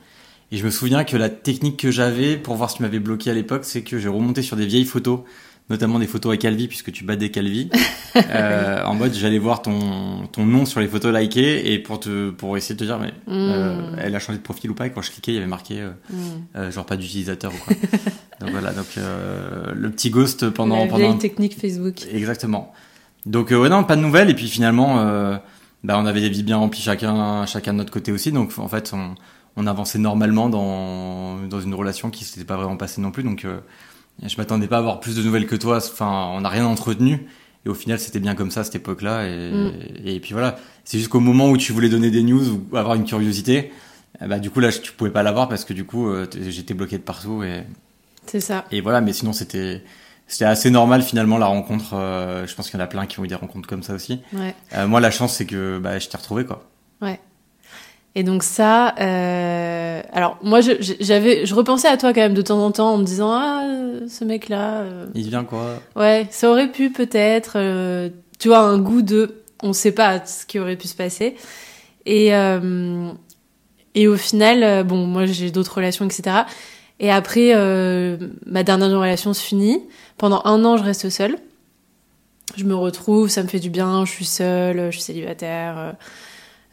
Et 0.51 0.57
je 0.57 0.65
me 0.65 0.69
souviens 0.69 1.03
que 1.03 1.17
la 1.17 1.29
technique 1.29 1.77
que 1.77 1.91
j'avais 1.91 2.37
pour 2.37 2.55
voir 2.55 2.69
si 2.69 2.77
tu 2.77 2.83
m'avais 2.83 2.99
bloqué 2.99 3.31
à 3.31 3.33
l'époque, 3.33 3.65
c'est 3.65 3.81
que 3.81 3.97
j'ai 3.97 4.09
remonté 4.09 4.41
sur 4.41 4.55
des 4.55 4.65
vieilles 4.65 4.85
photos, 4.85 5.21
notamment 5.69 5.97
des 5.99 6.07
photos 6.07 6.33
à 6.33 6.37
Calvi, 6.37 6.67
puisque 6.67 6.91
tu 6.91 7.03
bats 7.03 7.15
des 7.15 7.31
Calvi. 7.31 7.69
euh, 8.29 8.83
en 8.85 8.93
mode, 8.93 9.13
j'allais 9.13 9.39
voir 9.39 9.61
ton, 9.61 10.27
ton 10.31 10.45
nom 10.45 10.65
sur 10.65 10.79
les 10.79 10.87
photos 10.87 11.13
likées 11.13 11.73
et 11.73 11.79
pour 11.79 11.99
te, 11.99 12.29
pour 12.29 12.55
essayer 12.57 12.75
de 12.75 12.79
te 12.79 12.85
dire, 12.85 12.99
mais 12.99 13.13
euh, 13.27 13.91
Mmh. 13.91 13.95
elle 13.99 14.15
a 14.15 14.19
changé 14.19 14.37
de 14.37 14.43
profil 14.43 14.69
ou 14.71 14.73
pas. 14.75 14.87
Et 14.87 14.91
quand 14.91 15.01
je 15.01 15.11
cliquais, 15.11 15.31
il 15.31 15.35
y 15.35 15.37
avait 15.39 15.47
marqué 15.47 15.81
euh, 15.81 15.89
Mmh. 16.09 16.15
euh, 16.57 16.71
genre 16.71 16.85
pas 16.85 16.97
d'utilisateur 16.97 17.51
ou 17.53 17.57
quoi. 17.57 17.73
donc 18.41 18.51
voilà, 18.51 18.73
donc 18.73 18.85
euh, 18.97 19.71
le 19.75 19.89
petit 19.91 20.09
ghost 20.11 20.49
pendant 20.49 20.83
la 20.85 20.87
pendant 20.91 21.17
technique 21.17 21.59
Facebook. 21.59 22.03
Exactement. 22.13 22.71
Donc 23.25 23.51
euh, 23.51 23.57
ouais 23.59 23.69
non, 23.69 23.83
pas 23.83 23.95
de 23.95 24.01
nouvelles 24.01 24.29
et 24.29 24.35
puis 24.35 24.47
finalement 24.47 24.99
euh, 24.99 25.35
bah, 25.83 25.95
on 25.97 26.05
avait 26.05 26.21
des 26.21 26.29
vies 26.29 26.43
bien 26.43 26.57
remplies 26.57 26.81
chacun 26.83 27.45
chacun 27.47 27.73
de 27.73 27.79
notre 27.79 27.91
côté 27.91 28.11
aussi 28.11 28.31
donc 28.31 28.51
en 28.59 28.67
fait 28.67 28.91
on, 28.93 29.15
on 29.55 29.65
avançait 29.65 29.97
normalement 29.97 30.47
dans 30.47 31.37
dans 31.49 31.59
une 31.59 31.73
relation 31.73 32.11
qui 32.11 32.23
s'était 32.23 32.45
pas 32.45 32.55
vraiment 32.55 32.77
passée 32.77 33.01
non 33.01 33.09
plus 33.09 33.23
donc 33.23 33.43
euh, 33.45 33.57
je 34.23 34.37
m'attendais 34.37 34.67
pas 34.67 34.77
à 34.77 34.79
avoir 34.79 34.99
plus 34.99 35.15
de 35.15 35.21
nouvelles 35.23 35.47
que 35.47 35.55
toi 35.55 35.77
enfin 35.77 36.29
on 36.33 36.41
n'a 36.41 36.49
rien 36.49 36.65
entretenu 36.65 37.27
et 37.65 37.69
au 37.69 37.73
final 37.73 37.99
c'était 37.99 38.19
bien 38.19 38.35
comme 38.35 38.51
ça 38.51 38.61
à 38.61 38.63
cette 38.63 38.75
époque-là 38.75 39.27
et, 39.27 39.51
Mm. 39.51 39.71
et, 40.05 40.19
puis 40.19 40.33
voilà 40.33 40.57
c'est 40.83 40.97
juste 40.97 41.09
qu'au 41.09 41.19
moment 41.19 41.49
où 41.49 41.57
tu 41.57 41.73
voulais 41.73 41.89
donner 41.89 42.11
des 42.11 42.23
news 42.23 42.47
ou 42.71 42.77
avoir 42.77 42.95
une 42.95 43.05
curiosité 43.05 43.71
bah 44.25 44.39
du 44.39 44.49
coup 44.49 44.59
là 44.61 44.71
tu 44.71 44.91
pouvais 44.93 45.11
pas 45.11 45.23
l'avoir 45.23 45.49
parce 45.49 45.65
que 45.65 45.73
du 45.73 45.83
coup 45.85 46.07
euh, 46.09 46.25
j'étais 46.47 46.73
bloqué 46.73 46.97
de 46.97 47.03
partout 47.03 47.43
et 47.43 47.63
C'est 48.27 48.39
ça. 48.39 48.65
et 48.71 48.79
voilà, 48.81 49.01
mais 49.01 49.11
sinon 49.13 49.33
c'était 49.33 49.83
c'était 50.27 50.45
assez 50.45 50.71
normal 50.71 51.01
finalement 51.03 51.37
la 51.37 51.45
rencontre. 51.47 51.93
euh, 51.93 52.47
je 52.47 52.55
pense 52.55 52.69
qu'il 52.69 52.79
y 52.79 52.81
en 52.81 52.85
a 52.85 52.87
plein 52.87 53.05
qui 53.05 53.19
ont 53.19 53.25
eu 53.25 53.27
des 53.27 53.35
rencontres 53.35 53.67
comme 53.67 53.83
ça 53.83 53.93
aussi. 53.93 54.21
Ouais. 54.33 54.55
Euh, 54.73 54.87
moi, 54.87 54.99
la 54.99 55.11
chance 55.11 55.35
c'est 55.35 55.45
que 55.45 55.77
bah, 55.77 55.99
je 55.99 56.07
t'ai 56.09 56.17
retrouvé 56.17 56.45
quoi. 56.45 56.67
Et 58.17 58.23
donc 58.23 58.43
ça, 58.43 58.95
euh, 59.01 60.01
alors 60.13 60.37
moi 60.41 60.61
j'avais, 60.61 61.45
je 61.45 61.53
repensais 61.53 61.89
à 61.89 61.97
toi 61.97 62.13
quand 62.13 62.21
même 62.21 62.33
de 62.33 62.41
temps 62.41 62.65
en 62.65 62.71
temps 62.71 62.93
en 62.93 62.97
me 62.97 63.03
disant 63.03 63.29
ah 63.31 63.61
ce 64.07 64.23
mec-là, 64.23 64.83
euh, 64.83 65.05
Il 65.15 65.27
vient 65.27 65.43
quoi? 65.43 65.81
Ouais, 65.97 66.25
ça 66.31 66.49
aurait 66.49 66.71
pu 66.71 66.91
peut-être, 66.91 67.53
euh, 67.57 68.09
tu 68.39 68.47
vois, 68.47 68.59
un 68.59 68.77
goût 68.77 69.01
de, 69.01 69.43
on 69.61 69.73
sait 69.73 69.91
pas 69.91 70.25
ce 70.25 70.45
qui 70.45 70.59
aurait 70.59 70.77
pu 70.77 70.87
se 70.87 70.95
passer. 70.95 71.35
Et 72.05 72.33
euh, 72.33 73.09
et 73.95 74.07
au 74.07 74.15
final, 74.15 74.63
euh, 74.63 74.83
bon, 74.85 75.05
moi 75.05 75.25
j'ai 75.25 75.51
d'autres 75.51 75.75
relations, 75.75 76.05
etc. 76.05 76.43
Et 77.01 77.11
après, 77.11 77.51
euh, 77.53 78.15
ma 78.45 78.63
dernière 78.63 78.97
relation 78.97 79.33
se 79.33 79.41
finit. 79.41 79.81
Pendant 80.17 80.41
un 80.45 80.63
an, 80.63 80.77
je 80.77 80.83
reste 80.83 81.09
seule. 81.09 81.35
Je 82.55 82.63
me 82.63 82.75
retrouve, 82.75 83.27
ça 83.27 83.43
me 83.43 83.49
fait 83.49 83.59
du 83.59 83.69
bien, 83.69 84.05
je 84.05 84.11
suis 84.11 84.23
seule, 84.23 84.85
je 84.85 84.91
suis 84.91 85.01
célibataire. 85.01 85.95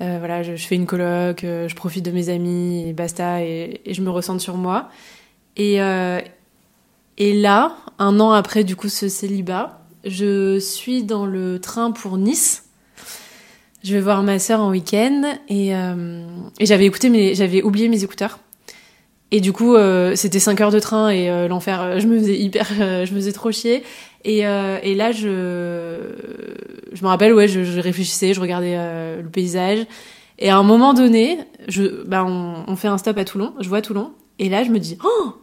Euh, 0.03 0.17
voilà, 0.19 0.43
je, 0.43 0.57
fais 0.57 0.75
une 0.75 0.87
coloc, 0.87 1.45
euh, 1.45 1.69
je 1.69 1.77
profite 1.77 2.05
de 2.05 2.11
mes 2.11 2.29
amis, 2.29 2.89
et 2.89 2.93
basta, 2.93 3.43
et, 3.43 3.81
je 3.89 4.03
me 4.03 4.11
ressens 4.11 4.41
sur 4.41 4.57
moi. 4.57 4.89
Et, 5.57 5.81
euh, 5.81 6.21
et 7.19 7.41
là, 7.41 7.77
un 7.99 8.19
an 8.19 8.33
après 8.33 8.65
du 8.65 8.75
coup 8.75 8.89
ce 8.89 9.09
célibat, 9.09 9.81
je 10.05 10.59
suis 10.59 11.05
dans 11.05 11.25
le 11.27 11.61
train 11.61 11.93
pour 11.93 12.19
Nice. 12.19 12.65
Je 13.85 13.95
vais 13.95 14.01
voir 14.01 14.23
ma 14.23 14.39
sœur 14.39 14.61
en 14.61 14.71
week-end 14.71 15.23
et, 15.49 15.71
et 15.71 16.67
j'avais 16.67 16.87
écouté 16.87 17.11
mes, 17.11 17.35
j'avais 17.35 17.63
oublié 17.63 17.89
mes 17.89 18.05
écouteurs. 18.05 18.39
Et 19.33 19.41
du 19.41 19.53
coup, 19.53 19.77
c'était 20.15 20.39
5 20.39 20.61
heures 20.61 20.71
de 20.71 20.79
train 20.79 21.09
et 21.09 21.49
l'enfer, 21.49 21.99
je 21.99 22.07
me 22.07 22.19
faisais 22.19 22.39
hyper, 22.39 22.67
je 22.69 23.13
me 23.13 23.17
faisais 23.17 23.33
trop 23.33 23.51
chier. 23.51 23.83
Et, 24.25 24.47
euh, 24.47 24.79
et 24.83 24.95
là, 24.95 25.13
je, 25.13 25.29
me 25.29 27.07
rappelle, 27.07 27.35
ouais, 27.35 27.49
je, 27.49 27.65
je 27.65 27.81
réfléchissais, 27.81 28.35
je 28.35 28.41
regardais 28.41 28.77
euh, 28.77 29.23
le 29.23 29.29
paysage. 29.29 29.87
Et 30.39 30.49
à 30.51 30.57
un 30.57 30.63
moment 30.63 30.95
donné, 30.95 31.39
bah, 32.07 32.25
on, 32.25 32.77
fait 32.77 32.89
un 32.89 32.99
stop 32.99 33.19
à 33.19 33.25
Toulon, 33.25 33.55
je 33.61 33.69
vois 33.69 33.83
Toulon. 33.83 34.13
Et 34.39 34.49
là, 34.49 34.65
je 34.65 34.71
me 34.71 34.79
dis, 34.79 34.97
oh, 35.05 35.35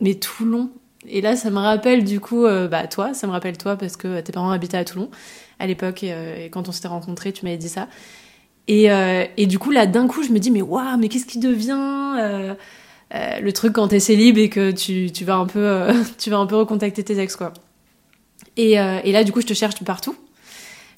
mais 0.00 0.14
Toulon. 0.14 0.70
Et 1.08 1.20
là, 1.20 1.36
ça 1.36 1.50
me 1.50 1.58
rappelle 1.58 2.04
du 2.04 2.20
coup, 2.20 2.44
euh, 2.44 2.68
bah 2.68 2.86
toi, 2.86 3.12
ça 3.12 3.26
me 3.26 3.32
rappelle 3.32 3.58
toi 3.58 3.74
parce 3.74 3.96
que 3.96 4.20
tes 4.20 4.30
parents 4.30 4.52
habitaient 4.52 4.76
à 4.76 4.84
Toulon 4.84 5.10
à 5.58 5.66
l'époque 5.66 6.04
et, 6.04 6.48
quand 6.52 6.68
on 6.68 6.72
s'était 6.72 6.88
rencontrés, 6.88 7.32
tu 7.32 7.44
m'avais 7.44 7.56
dit 7.56 7.68
ça. 7.68 7.88
Et, 8.68 9.46
du 9.46 9.58
coup, 9.58 9.70
là, 9.72 9.86
d'un 9.86 10.06
coup, 10.06 10.22
je 10.22 10.30
me 10.30 10.38
dis, 10.38 10.50
mais 10.50 10.62
waouh, 10.62 10.96
mais 10.98 11.08
qu'est-ce 11.08 11.26
qui 11.26 11.38
devient 11.38 12.56
le 13.12 13.50
truc 13.50 13.74
quand 13.74 13.88
t'es 13.88 14.00
célib 14.00 14.38
et 14.38 14.48
que 14.48 14.70
tu, 14.70 15.24
vas 15.24 15.36
un 15.36 15.46
peu, 15.46 15.88
tu 16.18 16.30
vas 16.30 16.38
un 16.38 16.46
peu 16.46 16.56
recontacter 16.56 17.02
tes 17.02 17.18
ex, 17.18 17.36
quoi. 17.36 17.52
Et, 18.56 18.78
euh, 18.78 19.00
et 19.04 19.12
là, 19.12 19.24
du 19.24 19.32
coup, 19.32 19.40
je 19.40 19.46
te 19.46 19.54
cherche 19.54 19.76
de 19.78 19.84
partout. 19.84 20.14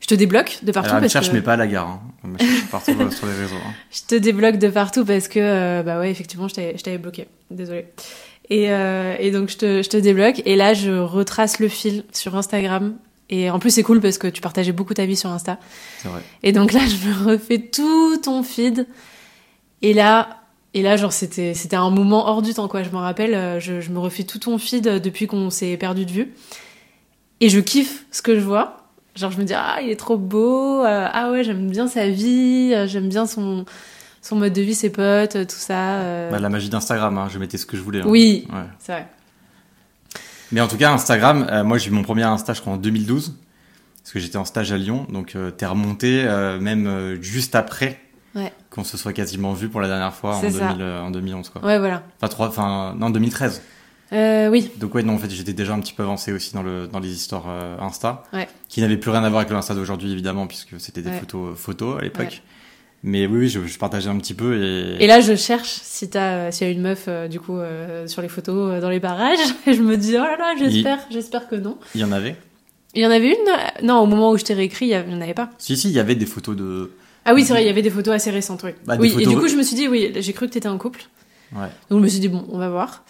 Je 0.00 0.06
te 0.06 0.14
débloque 0.14 0.58
de 0.62 0.70
partout 0.70 0.90
Alors, 0.90 1.00
parce 1.00 1.12
cherche, 1.12 1.28
que 1.30 1.34
mais 1.34 1.40
pas 1.40 1.54
à 1.54 1.56
la 1.56 1.66
gare. 1.66 1.88
Hein. 1.88 2.00
Me 2.24 2.36
cherche 2.38 2.66
partout 2.70 2.90
euh, 3.00 3.10
sur 3.10 3.26
les 3.26 3.32
réseaux. 3.32 3.54
hein. 3.56 3.72
je 3.90 4.02
te 4.06 4.14
débloque 4.16 4.58
de 4.58 4.68
partout 4.68 5.02
parce 5.04 5.28
que, 5.28 5.38
euh, 5.40 5.82
bah 5.82 5.98
ouais, 5.98 6.10
effectivement, 6.10 6.46
je 6.46 6.54
t'avais 6.54 6.76
je 6.76 6.96
bloqué. 6.98 7.26
Désolée. 7.50 7.86
Et, 8.50 8.70
euh, 8.70 9.16
et 9.18 9.30
donc, 9.30 9.48
je 9.48 9.56
te, 9.56 9.82
je 9.82 9.88
te 9.88 9.96
débloque. 9.96 10.42
Et 10.44 10.56
là, 10.56 10.74
je 10.74 10.90
retrace 10.90 11.58
le 11.58 11.68
fil 11.68 12.04
sur 12.12 12.36
Instagram. 12.36 12.96
Et 13.30 13.48
en 13.48 13.58
plus, 13.58 13.70
c'est 13.70 13.82
cool 13.82 14.02
parce 14.02 14.18
que 14.18 14.26
tu 14.26 14.42
partageais 14.42 14.72
beaucoup 14.72 14.92
ta 14.92 15.06
vie 15.06 15.16
sur 15.16 15.30
Insta. 15.30 15.58
C'est 16.02 16.08
vrai. 16.08 16.20
Et 16.42 16.52
donc 16.52 16.72
là, 16.72 16.80
je 16.86 17.08
me 17.08 17.24
refais 17.32 17.58
tout 17.58 18.18
ton 18.18 18.42
feed. 18.42 18.86
Et 19.80 19.94
là, 19.94 20.40
et 20.74 20.82
là, 20.82 20.98
genre, 20.98 21.14
c'était, 21.14 21.54
c'était 21.54 21.76
un 21.76 21.88
moment 21.88 22.26
hors 22.28 22.42
du 22.42 22.52
temps, 22.52 22.68
quoi. 22.68 22.82
Je 22.82 22.90
me 22.90 22.96
rappelle, 22.98 23.58
je, 23.60 23.80
je 23.80 23.90
me 23.90 23.98
refais 23.98 24.24
tout 24.24 24.38
ton 24.40 24.58
feed 24.58 24.84
depuis 24.84 25.26
qu'on 25.26 25.48
s'est 25.48 25.78
perdu 25.78 26.04
de 26.04 26.10
vue. 26.12 26.34
Et 27.40 27.48
je 27.48 27.60
kiffe 27.60 28.04
ce 28.10 28.22
que 28.22 28.34
je 28.38 28.44
vois. 28.44 28.78
Genre, 29.16 29.30
je 29.30 29.38
me 29.38 29.44
dis, 29.44 29.54
ah, 29.54 29.78
il 29.82 29.90
est 29.90 29.96
trop 29.96 30.16
beau. 30.16 30.84
euh, 30.84 31.06
ah 31.12 31.30
ouais, 31.30 31.44
j'aime 31.44 31.70
bien 31.70 31.86
sa 31.86 32.08
vie. 32.08 32.72
euh, 32.74 32.86
j'aime 32.86 33.08
bien 33.08 33.26
son, 33.26 33.64
son 34.22 34.36
mode 34.36 34.52
de 34.52 34.62
vie, 34.62 34.74
ses 34.74 34.90
potes, 34.90 35.36
euh, 35.36 35.44
tout 35.44 35.54
ça. 35.56 36.30
Bah, 36.30 36.38
la 36.40 36.48
magie 36.48 36.68
d'Instagram, 36.68 37.16
hein. 37.18 37.28
je 37.30 37.38
mettais 37.38 37.58
ce 37.58 37.66
que 37.66 37.76
je 37.76 37.82
voulais. 37.82 38.00
hein. 38.00 38.06
Oui. 38.06 38.46
Ouais. 38.52 38.64
C'est 38.78 38.92
vrai. 38.92 39.06
Mais 40.52 40.60
en 40.60 40.68
tout 40.68 40.76
cas, 40.76 40.92
Instagram, 40.92 41.46
moi 41.64 41.78
j'ai 41.78 41.88
eu 41.90 41.92
mon 41.92 42.02
premier 42.02 42.22
Insta, 42.22 42.52
je 42.54 42.60
crois, 42.60 42.72
en 42.74 42.76
2012. 42.76 43.34
Parce 44.02 44.12
que 44.12 44.20
j'étais 44.20 44.36
en 44.36 44.44
stage 44.44 44.70
à 44.72 44.76
Lyon. 44.76 45.06
Donc 45.08 45.36
t'es 45.56 45.66
remonté 45.66 46.24
même 46.60 47.18
juste 47.22 47.54
après 47.54 47.98
Ouais. 48.36 48.52
qu'on 48.68 48.82
se 48.84 48.96
soit 48.96 49.12
quasiment 49.12 49.52
vu 49.52 49.68
pour 49.68 49.80
la 49.80 49.86
dernière 49.86 50.12
fois 50.12 50.34
en, 50.36 50.40
C'est 50.40 50.50
ça. 50.50 50.66
2000, 50.72 50.82
euh, 50.82 51.00
en 51.02 51.10
2011. 51.12 51.48
Quoi. 51.50 51.64
Ouais, 51.64 51.78
voilà. 51.78 52.02
Enfin, 52.18 52.26
trois, 52.28 52.48
enfin, 52.48 52.94
non, 52.98 53.10
2013. 53.10 53.62
Euh, 54.14 54.48
oui. 54.48 54.70
Donc 54.76 54.94
ouais, 54.94 55.02
non, 55.02 55.14
en 55.14 55.18
fait, 55.18 55.30
j'étais 55.30 55.52
déjà 55.52 55.74
un 55.74 55.80
petit 55.80 55.92
peu 55.92 56.02
avancé 56.02 56.32
aussi 56.32 56.54
dans, 56.54 56.62
le, 56.62 56.86
dans 56.86 57.00
les 57.00 57.12
histoires 57.12 57.44
euh, 57.48 57.76
Insta. 57.80 58.22
Ouais. 58.32 58.48
Qui 58.68 58.80
n'avaient 58.80 58.96
plus 58.96 59.10
rien 59.10 59.24
à 59.24 59.28
voir 59.28 59.40
avec 59.40 59.52
l'Insta 59.52 59.74
d'aujourd'hui, 59.74 60.12
évidemment, 60.12 60.46
puisque 60.46 60.78
c'était 60.80 61.02
des 61.02 61.10
Ouais. 61.10 61.18
photos, 61.18 61.50
euh, 61.50 61.54
photos 61.54 61.98
à 61.98 62.02
l'époque. 62.02 62.42
Mais 63.02 63.26
oui, 63.26 63.40
oui, 63.40 63.48
je, 63.48 63.66
je 63.66 63.78
partageais 63.78 64.08
un 64.08 64.16
petit 64.16 64.32
peu 64.32 64.62
et... 64.62 65.02
Et 65.04 65.06
là, 65.06 65.20
je 65.20 65.34
cherche 65.36 65.68
si 65.82 66.08
t'as, 66.08 66.50
s'il 66.50 66.66
y 66.66 66.70
a 66.70 66.72
une 66.72 66.80
meuf, 66.80 67.04
euh, 67.08 67.28
du 67.28 67.38
coup, 67.38 67.58
sur 68.06 68.22
les 68.22 68.28
photos 68.28 68.80
dans 68.80 68.88
les 68.88 69.00
barrages. 69.00 69.38
Et 69.66 69.74
je 69.74 69.82
me 69.82 69.96
dis, 69.98 70.12
oh 70.14 70.22
là 70.22 70.36
là, 70.38 70.54
j'espère, 70.58 71.00
j'espère 71.10 71.48
que 71.48 71.56
non. 71.56 71.76
il 71.94 72.00
y 72.00 72.04
en 72.04 72.12
avait. 72.12 72.36
Il 72.94 73.02
y 73.02 73.06
en 73.06 73.10
avait 73.10 73.28
une? 73.28 73.86
Non, 73.86 73.98
au 73.98 74.06
moment 74.06 74.30
où 74.30 74.38
je 74.38 74.44
t'ai 74.44 74.54
réécrit, 74.54 74.86
il 74.86 75.04
n'y 75.08 75.14
en 75.16 75.20
avait 75.20 75.34
pas. 75.34 75.50
Si, 75.58 75.76
si, 75.76 75.88
il 75.88 75.94
y 75.94 75.98
avait 75.98 76.14
des 76.14 76.26
photos 76.26 76.56
de... 76.56 76.92
Ah 77.26 77.34
oui, 77.34 77.42
c'est 77.44 77.52
vrai, 77.52 77.62
il 77.64 77.66
y 77.66 77.70
avait 77.70 77.82
des 77.82 77.90
photos 77.90 78.14
assez 78.14 78.30
récentes, 78.30 78.62
oui. 78.64 78.70
Bah, 78.86 78.96
et 79.02 79.26
du 79.26 79.36
coup, 79.36 79.48
je 79.48 79.56
me 79.56 79.62
suis 79.62 79.74
dit, 79.76 79.88
oui, 79.88 80.12
j'ai 80.16 80.32
cru 80.32 80.46
que 80.46 80.52
t'étais 80.52 80.68
en 80.68 80.78
couple. 80.78 81.04
Ouais. 81.54 81.66
Donc, 81.90 81.98
je 81.98 82.04
me 82.04 82.08
suis 82.08 82.20
dit, 82.20 82.28
bon, 82.28 82.46
on 82.52 82.58
va 82.58 82.68
voir. 82.70 83.02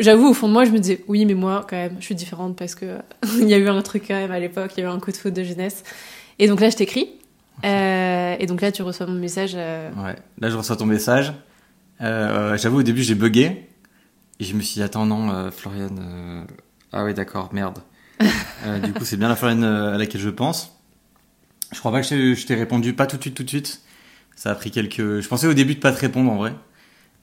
J'avoue, 0.00 0.28
au 0.28 0.34
fond 0.34 0.48
de 0.48 0.52
moi, 0.52 0.64
je 0.64 0.70
me 0.70 0.78
disais, 0.78 1.04
oui, 1.08 1.24
mais 1.24 1.34
moi, 1.34 1.66
quand 1.68 1.76
même, 1.76 1.96
je 2.00 2.04
suis 2.04 2.14
différente 2.14 2.56
parce 2.56 2.74
que 2.74 2.98
il 3.38 3.48
y 3.48 3.54
a 3.54 3.58
eu 3.58 3.68
un 3.68 3.82
truc 3.82 4.04
quand 4.08 4.14
même 4.14 4.30
à 4.30 4.38
l'époque, 4.40 4.72
il 4.76 4.80
y 4.80 4.86
a 4.86 4.86
eu 4.88 4.92
un 4.92 4.98
coup 5.00 5.10
de 5.12 5.16
foot 5.16 5.32
de 5.32 5.42
jeunesse. 5.42 5.84
Et 6.38 6.48
donc 6.48 6.60
là, 6.60 6.70
je 6.70 6.76
t'écris. 6.76 7.10
Euh, 7.64 8.36
et 8.38 8.46
donc 8.46 8.60
là, 8.60 8.70
tu 8.72 8.82
reçois 8.82 9.06
mon 9.06 9.18
message. 9.18 9.52
euh, 9.54 9.90
Ouais. 9.96 10.16
Là, 10.40 10.50
je 10.50 10.56
reçois 10.56 10.76
ton 10.76 10.86
message. 10.86 11.32
Euh, 12.00 12.56
J'avoue, 12.56 12.78
au 12.78 12.82
début, 12.82 13.02
j'ai 13.02 13.14
bugué. 13.16 13.66
Et 14.40 14.44
je 14.44 14.54
me 14.54 14.60
suis 14.60 14.74
dit, 14.74 14.82
attends, 14.82 15.06
non, 15.06 15.50
Floriane. 15.50 16.46
Ah 16.92 17.04
oui, 17.04 17.14
d'accord, 17.14 17.50
merde. 17.52 17.78
Du 18.84 18.92
coup, 18.92 19.04
c'est 19.04 19.16
bien 19.16 19.28
la 19.28 19.36
Floriane 19.36 19.64
à 19.64 19.98
laquelle 19.98 20.20
je 20.20 20.30
pense. 20.30 20.76
Je 21.72 21.78
crois 21.78 21.92
pas 21.92 22.00
que 22.00 22.06
je 22.34 22.46
t'ai 22.46 22.54
répondu, 22.54 22.92
pas 22.94 23.06
tout 23.06 23.16
de 23.16 23.22
suite, 23.22 23.34
tout 23.34 23.42
de 23.44 23.48
suite. 23.48 23.82
Ça 24.36 24.50
a 24.50 24.54
pris 24.54 24.70
quelques. 24.70 25.20
Je 25.20 25.28
pensais 25.28 25.46
au 25.46 25.54
début 25.54 25.74
de 25.74 25.80
pas 25.80 25.92
te 25.92 25.98
répondre 26.00 26.30
en 26.30 26.36
vrai. 26.36 26.54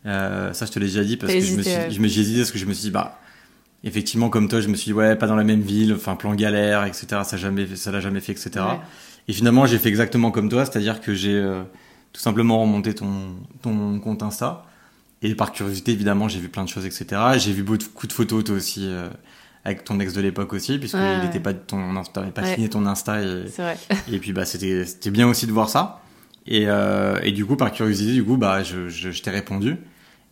Euh, 0.06 0.54
ça, 0.54 0.66
je 0.66 0.72
te 0.72 0.80
l'ai 0.80 0.86
déjà 0.88 1.04
dit 1.04 1.18
parce 1.18 1.34
que 1.34 1.40
je 1.42 1.56
me 1.56 1.64
suis, 1.64 1.72
j'ai 2.10 2.22
hésité 2.22 2.40
parce 2.40 2.52
que 2.52 2.60
je 2.60 2.66
me 2.66 2.74
suis 2.74 2.84
dit, 2.84 2.92
bah, 2.92 3.20
effectivement, 3.84 4.30
comme 4.30 4.48
toi, 4.48 4.62
je 4.62 4.68
me 4.68 4.76
suis 4.76 4.86
dit, 4.90 4.94
ouais, 4.94 5.16
pas 5.16 5.28
dans 5.28 5.36
la 5.36 5.44
même 5.44 5.62
ville, 5.62 5.94
enfin, 5.94 6.16
plan 6.16 6.36
galère, 6.36 6.86
etc. 6.86 7.22
Ça 7.24 7.38
jamais, 7.38 7.68
ça 7.76 7.92
l'a 7.92 8.00
jamais 8.02 8.20
fait, 8.20 8.32
etc. 8.34 8.52
ouais. 8.56 8.80
Et 9.28 9.34
finalement, 9.34 9.66
j'ai 9.66 9.80
fait 9.80 9.90
exactement 9.90 10.32
comme 10.32 10.50
toi, 10.50 10.66
c'est-à-dire 10.66 11.02
que 11.02 11.14
j'ai 11.16 11.34
euh, 11.34 11.64
tout 12.14 12.22
simplement 12.22 12.62
remonté 12.62 12.94
ton, 12.94 13.36
ton 13.62 14.00
compte 14.00 14.22
Insta. 14.22 14.66
Et 15.22 15.34
par 15.34 15.52
curiosité, 15.52 15.92
évidemment, 15.94 16.28
j'ai 16.28 16.40
vu 16.40 16.50
plein 16.50 16.64
de 16.64 16.70
choses, 16.70 16.86
etc. 16.86 17.08
J'ai 17.38 17.52
vu 17.52 17.64
beaucoup 17.64 18.06
de 18.06 18.14
photos, 18.14 18.44
toi 18.44 18.56
aussi, 18.56 18.82
euh, 18.86 19.10
avec 19.64 19.84
ton 19.84 20.00
ex 20.00 20.14
de 20.14 20.22
l'époque 20.22 20.54
aussi, 20.54 20.78
puisqu'il 20.78 21.00
Ouais, 21.00 21.40
pas 21.40 21.54
ton, 21.54 22.04
t'avais 22.04 22.30
pas 22.30 22.44
Ouais. 22.44 22.54
signé 22.54 22.70
ton 22.70 22.86
Insta. 22.86 23.24
Et, 23.24 23.46
C'est 23.50 23.64
vrai. 23.64 23.78
et 24.12 24.20
puis, 24.20 24.34
bah, 24.34 24.46
c'était, 24.46 24.86
c'était 24.86 25.10
bien 25.10 25.28
aussi 25.28 25.48
de 25.48 25.52
voir 25.52 25.70
ça. 25.70 26.02
Et, 26.46 26.66
euh, 26.68 27.20
et 27.24 27.32
du 27.32 27.44
coup, 27.46 27.56
par 27.56 27.72
curiosité, 27.72 28.14
du 28.14 28.24
coup, 28.24 28.38
bah, 28.38 28.62
je, 28.62 28.90
je, 28.90 29.10
je 29.10 29.22
t'ai 29.24 29.32
répondu. 29.32 29.78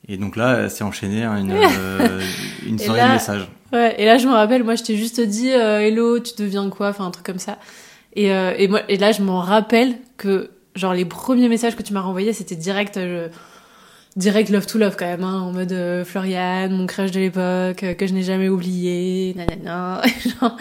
Et 0.08 0.18
donc 0.18 0.36
là, 0.36 0.70
c'est 0.70 0.84
enchaîné 0.84 1.24
hein, 1.24 1.38
une, 1.38 1.52
euh, 1.80 2.22
une 2.66 2.78
série 2.78 2.98
là- 2.98 3.08
de 3.10 3.14
messages. 3.14 3.48
Ouais, 3.72 3.96
et 3.98 4.06
là, 4.06 4.18
je 4.18 4.28
me 4.28 4.34
rappelle, 4.34 4.64
moi, 4.64 4.76
je 4.76 4.84
t'ai 4.84 4.96
juste 4.98 5.20
dit, 5.20 5.52
euh, 5.52 5.80
hello, 5.80 6.20
tu 6.20 6.34
deviens 6.38 6.70
quoi 6.70 6.90
Enfin, 6.90 7.06
un 7.06 7.12
truc 7.12 7.26
comme 7.26 7.40
ça. 7.40 7.58
Et, 8.16 8.32
euh, 8.32 8.54
et, 8.58 8.68
moi, 8.68 8.82
et 8.90 8.98
là, 8.98 9.12
je 9.12 9.24
m'en 9.24 9.40
rappelle 9.40 9.96
que, 10.18 10.52
genre, 10.76 10.94
les 10.94 11.06
premiers 11.06 11.50
messages 11.50 11.76
que 11.76 11.82
tu 11.82 11.94
m'as 11.94 12.02
renvoyés, 12.02 12.34
c'était 12.34 12.56
direct, 12.56 12.98
euh, 12.98 13.30
direct 14.16 14.50
love 14.52 14.68
to 14.68 14.78
love 14.78 14.96
quand 14.96 15.08
même, 15.08 15.24
hein, 15.24 15.40
en 15.42 15.52
mode 15.52 15.72
euh, 15.72 16.06
Floriane, 16.06 16.72
mon 16.76 16.86
crush 16.86 17.10
de 17.10 17.20
l'époque, 17.20 17.82
euh, 17.82 17.94
que 17.96 18.06
je 18.06 18.14
n'ai 18.14 18.22
jamais 18.22 18.48
oublié, 18.50 19.34
nanana. 19.36 20.02
Genre- 20.40 20.58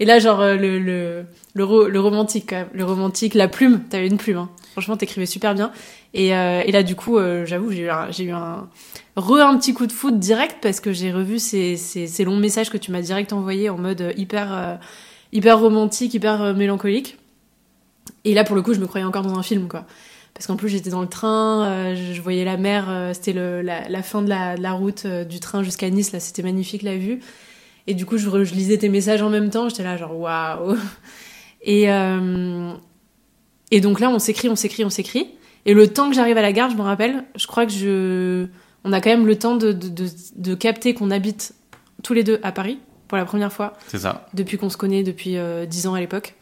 et 0.00 0.06
là, 0.06 0.18
genre, 0.18 0.40
euh, 0.40 0.56
le, 0.56 0.78
le, 0.78 1.24
le, 1.54 1.88
le 1.88 2.00
romantique 2.00 2.46
quand 2.48 2.56
même, 2.56 2.68
le 2.72 2.84
romantique, 2.84 3.34
la 3.34 3.46
plume, 3.48 3.80
t'avais 3.90 4.06
une 4.08 4.16
plume, 4.16 4.38
hein. 4.38 4.48
Franchement, 4.72 4.96
t'écrivais 4.96 5.26
super 5.26 5.54
bien. 5.54 5.70
Et, 6.14 6.34
euh, 6.34 6.62
et 6.64 6.70
là, 6.70 6.84
du 6.84 6.94
coup, 6.94 7.18
euh, 7.18 7.44
j'avoue, 7.44 7.72
j'ai 7.72 7.82
eu 7.82 7.90
un, 7.90 8.10
j'ai 8.12 8.24
eu 8.24 8.30
un, 8.30 8.68
re 9.16 9.40
un 9.40 9.58
petit 9.58 9.74
coup 9.74 9.86
de 9.86 9.92
foot 9.92 10.16
direct 10.16 10.58
parce 10.62 10.78
que 10.78 10.92
j'ai 10.92 11.12
revu 11.12 11.40
ces, 11.40 11.76
ces, 11.76 12.06
ces 12.06 12.24
longs 12.24 12.36
messages 12.36 12.70
que 12.70 12.78
tu 12.78 12.92
m'as 12.92 13.02
direct 13.02 13.32
envoyés 13.32 13.68
en 13.68 13.76
mode 13.76 14.00
euh, 14.00 14.12
hyper, 14.16 14.78
hyper 15.32 15.58
romantique, 15.58 16.14
hyper 16.14 16.54
mélancolique. 16.54 17.18
Et 18.24 18.32
là, 18.32 18.44
pour 18.44 18.54
le 18.54 18.62
coup, 18.62 18.74
je 18.74 18.80
me 18.80 18.86
croyais 18.86 19.04
encore 19.04 19.22
dans 19.22 19.36
un 19.36 19.42
film, 19.42 19.66
quoi. 19.66 19.86
Parce 20.34 20.46
qu'en 20.46 20.56
plus, 20.56 20.68
j'étais 20.68 20.90
dans 20.90 21.02
le 21.02 21.08
train, 21.08 21.94
je, 21.94 22.20
voyais 22.20 22.44
la 22.44 22.56
mer, 22.56 23.12
c'était 23.12 23.32
le, 23.32 23.62
la, 23.62 24.02
fin 24.02 24.20
de 24.20 24.28
la, 24.28 24.56
de 24.56 24.62
la 24.62 24.72
route 24.72 25.06
du 25.06 25.38
train 25.38 25.62
jusqu'à 25.62 25.88
Nice, 25.90 26.10
là, 26.12 26.18
c'était 26.18 26.42
magnifique 26.42 26.82
la 26.82 26.96
vue. 26.96 27.20
Et 27.86 27.94
du 27.94 28.04
coup, 28.04 28.18
je, 28.18 28.28
lisais 28.52 28.78
tes 28.78 28.88
messages 28.88 29.22
en 29.22 29.30
même 29.30 29.50
temps, 29.50 29.68
j'étais 29.68 29.84
là, 29.84 29.96
genre, 29.96 30.18
waouh! 30.18 30.76
Et, 31.62 31.84
et 33.70 33.80
donc 33.80 34.00
là, 34.00 34.10
on 34.10 34.18
s'écrit, 34.18 34.48
on 34.48 34.56
s'écrit, 34.56 34.84
on 34.84 34.90
s'écrit. 34.90 35.28
Et 35.66 35.74
le 35.74 35.88
temps 35.88 36.08
que 36.10 36.14
j'arrive 36.14 36.36
à 36.38 36.42
la 36.42 36.52
gare, 36.52 36.70
je 36.70 36.76
me 36.76 36.82
rappelle, 36.82 37.24
je 37.36 37.46
crois 37.46 37.64
que 37.66 37.72
je. 37.72 38.46
On 38.84 38.92
a 38.92 39.00
quand 39.00 39.10
même 39.10 39.26
le 39.26 39.36
temps 39.38 39.56
de, 39.56 39.72
de, 39.72 39.88
de, 39.88 40.06
de 40.36 40.54
capter 40.54 40.92
qu'on 40.94 41.10
habite 41.10 41.54
tous 42.02 42.12
les 42.12 42.22
deux 42.22 42.38
à 42.42 42.52
Paris 42.52 42.78
pour 43.08 43.16
la 43.16 43.24
première 43.24 43.52
fois 43.52 43.72
C'est 43.88 43.98
ça. 43.98 44.26
depuis 44.34 44.58
qu'on 44.58 44.68
se 44.68 44.76
connaît 44.76 45.02
depuis 45.02 45.36
euh, 45.38 45.64
10 45.64 45.86
ans 45.86 45.94
à 45.94 46.00
l'époque. 46.00 46.34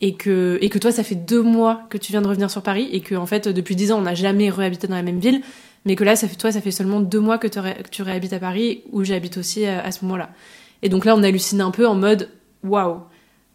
et 0.00 0.14
que, 0.14 0.58
et 0.60 0.68
que 0.68 0.78
toi, 0.78 0.90
ça 0.92 1.04
fait 1.04 1.14
deux 1.14 1.42
mois 1.42 1.82
que 1.88 1.98
tu 1.98 2.10
viens 2.12 2.20
de 2.20 2.26
revenir 2.28 2.50
sur 2.50 2.62
Paris 2.62 2.88
et 2.92 3.00
que, 3.00 3.14
en 3.14 3.26
fait, 3.26 3.46
depuis 3.48 3.76
dix 3.76 3.92
ans, 3.92 3.98
on 3.98 4.02
n'a 4.02 4.14
jamais 4.14 4.50
réhabité 4.50 4.86
dans 4.88 4.96
la 4.96 5.02
même 5.02 5.20
ville, 5.20 5.40
mais 5.84 5.94
que 5.96 6.02
là, 6.04 6.16
ça 6.16 6.26
fait, 6.28 6.34
toi, 6.36 6.50
ça 6.52 6.60
fait 6.60 6.70
seulement 6.72 7.00
deux 7.00 7.20
mois 7.20 7.38
que, 7.38 7.46
ré- 7.58 7.76
que 7.82 7.88
tu 7.88 8.02
réhabites 8.02 8.32
à 8.32 8.38
Paris 8.40 8.82
où 8.92 9.04
j'habite 9.04 9.36
aussi 9.38 9.64
à, 9.66 9.84
à 9.84 9.92
ce 9.92 10.04
moment-là. 10.04 10.30
Et 10.82 10.88
donc 10.88 11.04
là, 11.04 11.14
on 11.16 11.22
hallucine 11.22 11.60
un 11.60 11.70
peu 11.70 11.86
en 11.86 11.94
mode 11.94 12.28
waouh. 12.64 13.00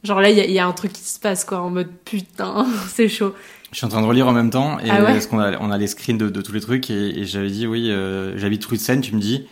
Genre 0.04 0.20
là, 0.22 0.30
il 0.30 0.38
y, 0.38 0.42
a- 0.42 0.46
il 0.46 0.52
y 0.54 0.60
a 0.60 0.66
un 0.66 0.72
truc 0.72 0.94
qui 0.94 1.02
se 1.04 1.20
passe, 1.20 1.44
quoi, 1.44 1.60
en 1.62 1.70
mode 1.70 1.90
putain, 2.06 2.66
c'est 2.88 3.10
chaud. 3.10 3.34
Je 3.72 3.78
suis 3.78 3.86
en 3.86 3.90
train 3.90 4.02
de 4.02 4.06
relire 4.08 4.28
en 4.28 4.34
même 4.34 4.50
temps 4.50 4.80
et 4.80 4.90
Ah 4.90 5.02
ouais 5.04 5.14
parce 5.14 5.28
qu'on 5.28 5.40
a, 5.40 5.58
on 5.60 5.72
a 5.72 5.78
les 5.78 5.88
screens 5.88 6.18
de, 6.18 6.30
de 6.30 6.42
tous 6.42 6.52
les 6.52 6.60
trucs 6.60 6.90
et, 6.90 7.20
et 7.22 7.26
j'avais 7.26 7.50
dit 7.50 7.68
oui, 7.68 7.90
euh, 7.90 8.38
j'habite 8.38 8.66
rue 8.66 8.76
de 8.76 8.82
Seine, 8.82 9.02
tu 9.02 9.16
me 9.16 9.22
dis. 9.22 9.48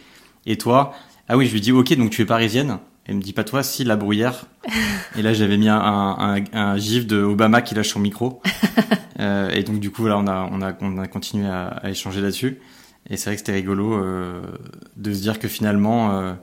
Et 0.46 0.58
toi? 0.58 0.94
Ah 1.30 1.38
oui, 1.38 1.48
je 1.48 1.54
lui 1.54 1.62
dis 1.62 1.72
ok, 1.72 1.94
donc 1.96 2.10
tu 2.10 2.22
es 2.22 2.26
parisienne? 2.26 2.80
Elle 3.06 3.16
me 3.16 3.22
dit 3.22 3.34
pas 3.34 3.44
toi, 3.44 3.64
si 3.64 3.84
la 3.86 3.96
bruyère. 3.96 4.46
et 5.18 5.22
là 5.22 5.34
j'avais 5.34 5.58
mis 5.58 5.70
un, 5.70 5.78
un, 5.80 6.44
un 6.54 6.78
gif 6.78 7.08
de 7.08 7.22
Obama 7.24 7.62
qui 7.62 7.76
lâche 7.76 7.90
son 7.90 8.00
micro. 8.00 8.42
Euh, 9.22 9.50
et 9.50 9.64
donc 9.64 9.82
du 9.82 9.92
coup 9.92 10.08
là 10.08 10.18
on 10.18 10.28
a 10.28 10.48
on 10.50 10.62
a 10.62 10.72
on 10.80 10.98
a 10.98 11.06
continué 11.08 11.46
à, 11.46 11.66
à 11.68 11.90
échanger 11.90 12.22
là-dessus. 12.22 12.60
Et 13.10 13.18
c'est 13.18 13.26
vrai 13.30 13.36
que 13.36 13.40
c'était 13.40 13.52
rigolo 13.52 13.94
euh, 14.02 14.42
de 14.96 15.14
se 15.14 15.20
dire 15.20 15.40
que 15.40 15.50
finalement 15.50 16.38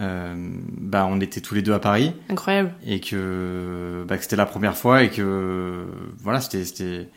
euh, 0.00 0.34
bah 0.80 1.06
on 1.10 1.20
était 1.20 1.40
tous 1.40 1.54
les 1.54 1.62
deux 1.62 1.72
à 1.72 1.78
Paris 1.78 2.12
Incroyable. 2.28 2.72
et 2.86 3.00
que, 3.00 4.04
bah, 4.08 4.16
que 4.16 4.22
c'était 4.22 4.36
la 4.36 4.46
première 4.46 4.76
fois 4.76 5.02
et 5.02 5.10
que 5.10 5.86
voilà 6.22 6.40
c'était 6.40 6.64
c'était 6.64 7.08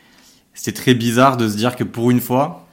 c'était 0.53 0.71
très 0.73 0.93
bizarre 0.93 1.37
de 1.37 1.47
se 1.47 1.55
dire 1.55 1.75
que 1.75 1.83
pour 1.83 2.11
une 2.11 2.19
fois 2.21 2.67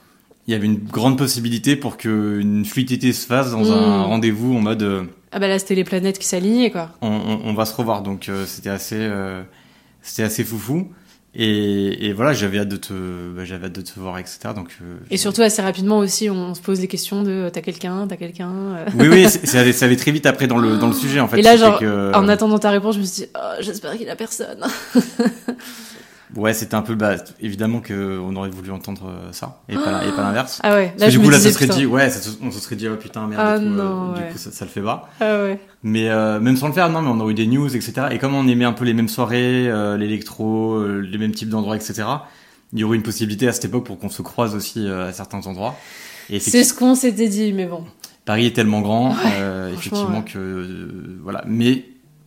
il 0.46 0.52
y 0.52 0.54
avait 0.54 0.66
une 0.66 0.78
grande 0.78 1.18
possibilité 1.18 1.76
pour 1.76 1.96
que 1.98 2.38
une 2.40 2.64
fluidité 2.64 3.12
se 3.12 3.26
fasse 3.26 3.50
dans 3.50 3.70
un 3.70 3.98
Mm. 3.98 4.02
rendez-vous 4.06 4.56
en 4.56 4.60
mode 4.60 4.82
euh, 4.82 5.04
Ah 5.30 5.38
bah 5.40 5.46
là, 5.48 5.58
c'était 5.58 5.74
les 5.74 5.84
planètes 5.84 6.18
qui 6.18 6.26
s'alignaient, 6.26 6.70
quoi. 6.70 6.90
on, 7.02 7.08
on, 7.08 7.40
on 7.44 7.52
va 7.54 7.66
se 7.66 7.74
revoir 7.74 8.02
donc 8.02 8.28
euh, 8.30 8.46
c'était 8.46 8.70
assez 8.70 8.96
euh, 8.98 9.42
c'était 10.00 10.22
assez 10.22 10.44
foufou 10.44 10.90
et, 11.34 12.06
et 12.08 12.12
voilà 12.14 12.32
j'avais 12.32 12.58
hâte 12.58 12.68
de 12.68 12.76
te 12.76 12.92
bah, 13.30 13.44
j'avais 13.44 13.66
hâte 13.66 13.74
de 13.74 13.82
te 13.82 13.98
voir 14.00 14.18
etc 14.18 14.38
donc 14.56 14.76
euh, 14.82 14.96
Et 15.10 15.16
surtout, 15.18 15.42
assez 15.42 15.60
rapidement 15.62 15.98
aussi, 15.98 16.30
on 16.30 16.54
se 16.54 16.60
pose 16.60 16.80
des 16.80 16.88
questions 16.88 17.22
de 17.22 17.30
euh, 17.30 17.50
t'as 17.50 17.60
quelqu'un, 17.60 18.06
t'as 18.08 18.16
quelqu'un. 18.16 18.50
euh. 18.50 18.84
oui 18.94 19.08
oui 19.08 19.28
ça 19.28 19.60
allait, 19.60 19.72
ça 19.72 19.84
allait 19.84 19.96
très 19.96 20.10
vite 20.10 20.24
après 20.26 20.46
dans 20.46 20.58
le 20.58 20.78
dans 20.78 20.86
le 20.88 20.92
sujet 21.04 21.20
en 21.20 21.28
fait 21.28 21.38
Et 21.38 21.42
là, 21.42 21.56
genre, 21.56 21.78
que- 21.78 22.12
En 22.14 22.28
attendant 22.28 22.58
ta 22.58 22.70
réponse, 22.70 22.94
je 22.96 23.00
me 23.00 23.04
suis 23.04 23.22
dit, 23.24 23.28
oh, 23.36 23.54
j'espère 23.60 23.96
qu'il 23.96 24.08
a 24.08 24.16
personne. 24.16 24.64
ouais 26.36 26.52
c'était 26.52 26.74
un 26.74 26.82
peu 26.82 26.94
bah 26.94 27.16
évidemment 27.40 27.80
que 27.80 28.18
on 28.18 28.36
aurait 28.36 28.50
voulu 28.50 28.70
entendre 28.70 29.08
euh, 29.08 29.32
ça 29.32 29.60
et 29.68 29.74
pas, 29.76 30.04
et 30.06 30.10
pas 30.12 30.22
l'inverse 30.22 30.60
Ah 30.62 30.74
ouais, 30.74 30.88
Parce 30.88 31.00
là, 31.00 31.06
je 31.08 31.12
du 31.12 31.18
me 31.18 31.24
coup, 31.24 31.30
là, 31.30 31.36
disais, 31.38 31.50
ça 31.50 31.54
serait 31.54 31.66
putain. 31.66 31.78
dit, 31.78 31.86
ouais, 31.86 32.10
ça 32.10 32.30
on 32.42 32.50
se 32.50 32.60
serait 32.60 32.76
dit, 32.76 32.86
oh 32.88 32.96
putain, 32.96 33.26
merde, 33.26 33.42
Ah 33.44 33.56
et 33.56 33.60
tout, 33.60 33.64
euh, 33.66 33.68
non, 33.68 34.12
du 34.12 34.20
coup, 34.32 34.36
ça, 34.38 34.50
ça 34.50 34.64
le 34.64 34.70
fait 34.70 34.82
pas. 34.82 35.08
Ah 35.20 35.42
ouais. 35.42 35.58
Mais 35.82 36.08
euh, 36.08 36.40
même 36.40 36.56
sans 36.56 36.66
le 36.66 36.72
faire, 36.72 36.88
non, 36.90 37.02
mais 37.02 37.08
on 37.08 37.20
aurait 37.20 37.32
eu 37.32 37.34
des 37.34 37.46
news, 37.46 37.74
etc. 37.74 38.08
Et 38.10 38.18
comme 38.18 38.34
on 38.34 38.48
aimait 38.48 38.64
un 38.64 38.72
peu 38.72 38.84
les 38.84 38.94
mêmes 38.94 39.08
soirées, 39.08 39.68
euh, 39.68 39.96
l'électro, 39.96 40.74
euh, 40.74 41.00
les 41.00 41.18
mêmes 41.18 41.32
types 41.32 41.48
d'endroits, 41.48 41.76
etc., 41.76 42.02
il 42.72 42.80
y 42.80 42.84
aurait 42.84 42.96
une 42.96 43.02
possibilité 43.02 43.46
à 43.48 43.52
cette 43.52 43.66
époque 43.66 43.84
pour 43.84 43.98
qu'on 43.98 44.08
se 44.10 44.20
croise 44.22 44.54
aussi 44.54 44.86
euh, 44.86 45.08
à 45.08 45.12
certains 45.12 45.46
endroits. 45.46 45.76
Et 46.30 46.40
C'est 46.40 46.64
ce 46.64 46.74
qu'on 46.74 46.94
s'était 46.94 47.28
dit, 47.28 47.52
mais 47.52 47.66
bon. 47.66 47.84
Paris 48.24 48.46
est 48.46 48.54
tellement 48.56 48.80
grand, 48.82 49.10
Ouais, 49.12 49.16
euh, 49.40 49.72
effectivement, 49.72 50.18
ouais. 50.18 50.24
que 50.32 50.38
euh, 50.38 51.18
voilà. 51.22 51.44
Mais 51.46 51.84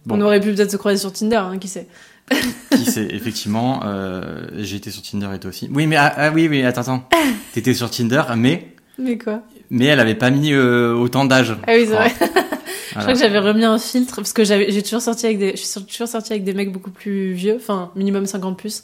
Bon. 0.07 0.15
On 0.17 0.21
aurait 0.21 0.39
pu 0.39 0.51
peut-être 0.51 0.71
se 0.71 0.77
croiser 0.77 0.97
sur 0.97 1.13
Tinder, 1.13 1.35
hein, 1.35 1.59
qui 1.59 1.67
sait. 1.67 1.85
qui 2.71 2.85
c'est 2.85 3.05
effectivement, 3.13 3.81
euh, 3.85 4.47
j'ai 4.57 4.77
été 4.77 4.89
sur 4.89 5.03
Tinder 5.03 5.27
et 5.35 5.39
toi 5.39 5.49
aussi. 5.49 5.69
Oui, 5.71 5.85
mais 5.85 5.95
ah, 5.97 6.11
ah 6.17 6.31
oui, 6.33 6.47
oui, 6.49 6.63
attends, 6.63 6.81
attends. 6.81 7.09
T'étais 7.53 7.75
sur 7.75 7.91
Tinder, 7.91 8.23
mais 8.35 8.73
Mais 8.97 9.19
quoi? 9.19 9.43
Mais 9.69 9.85
elle 9.85 9.99
avait 9.99 10.15
pas 10.15 10.31
mis 10.31 10.53
euh, 10.53 10.95
autant 10.95 11.25
d'âge. 11.25 11.55
Ah 11.67 11.73
oui, 11.75 11.85
c'est 11.87 11.93
crois. 11.93 12.07
vrai. 12.07 12.31
Je 12.93 12.99
crois 12.99 13.13
que 13.13 13.19
j'avais 13.19 13.39
remis 13.39 13.63
un 13.63 13.77
filtre 13.79 14.15
parce 14.15 14.33
que 14.33 14.43
j'avais, 14.43 14.71
j'ai 14.71 14.83
toujours 14.83 15.01
sorti 15.01 15.25
avec 15.25 15.39
des, 15.39 15.51
je 15.51 15.61
suis 15.61 15.83
toujours 15.85 16.07
sorti 16.07 16.33
avec 16.33 16.43
des 16.43 16.53
mecs 16.53 16.71
beaucoup 16.71 16.91
plus 16.91 17.33
vieux, 17.33 17.55
enfin 17.55 17.91
minimum 17.95 18.25
50 18.25 18.57
plus. 18.57 18.83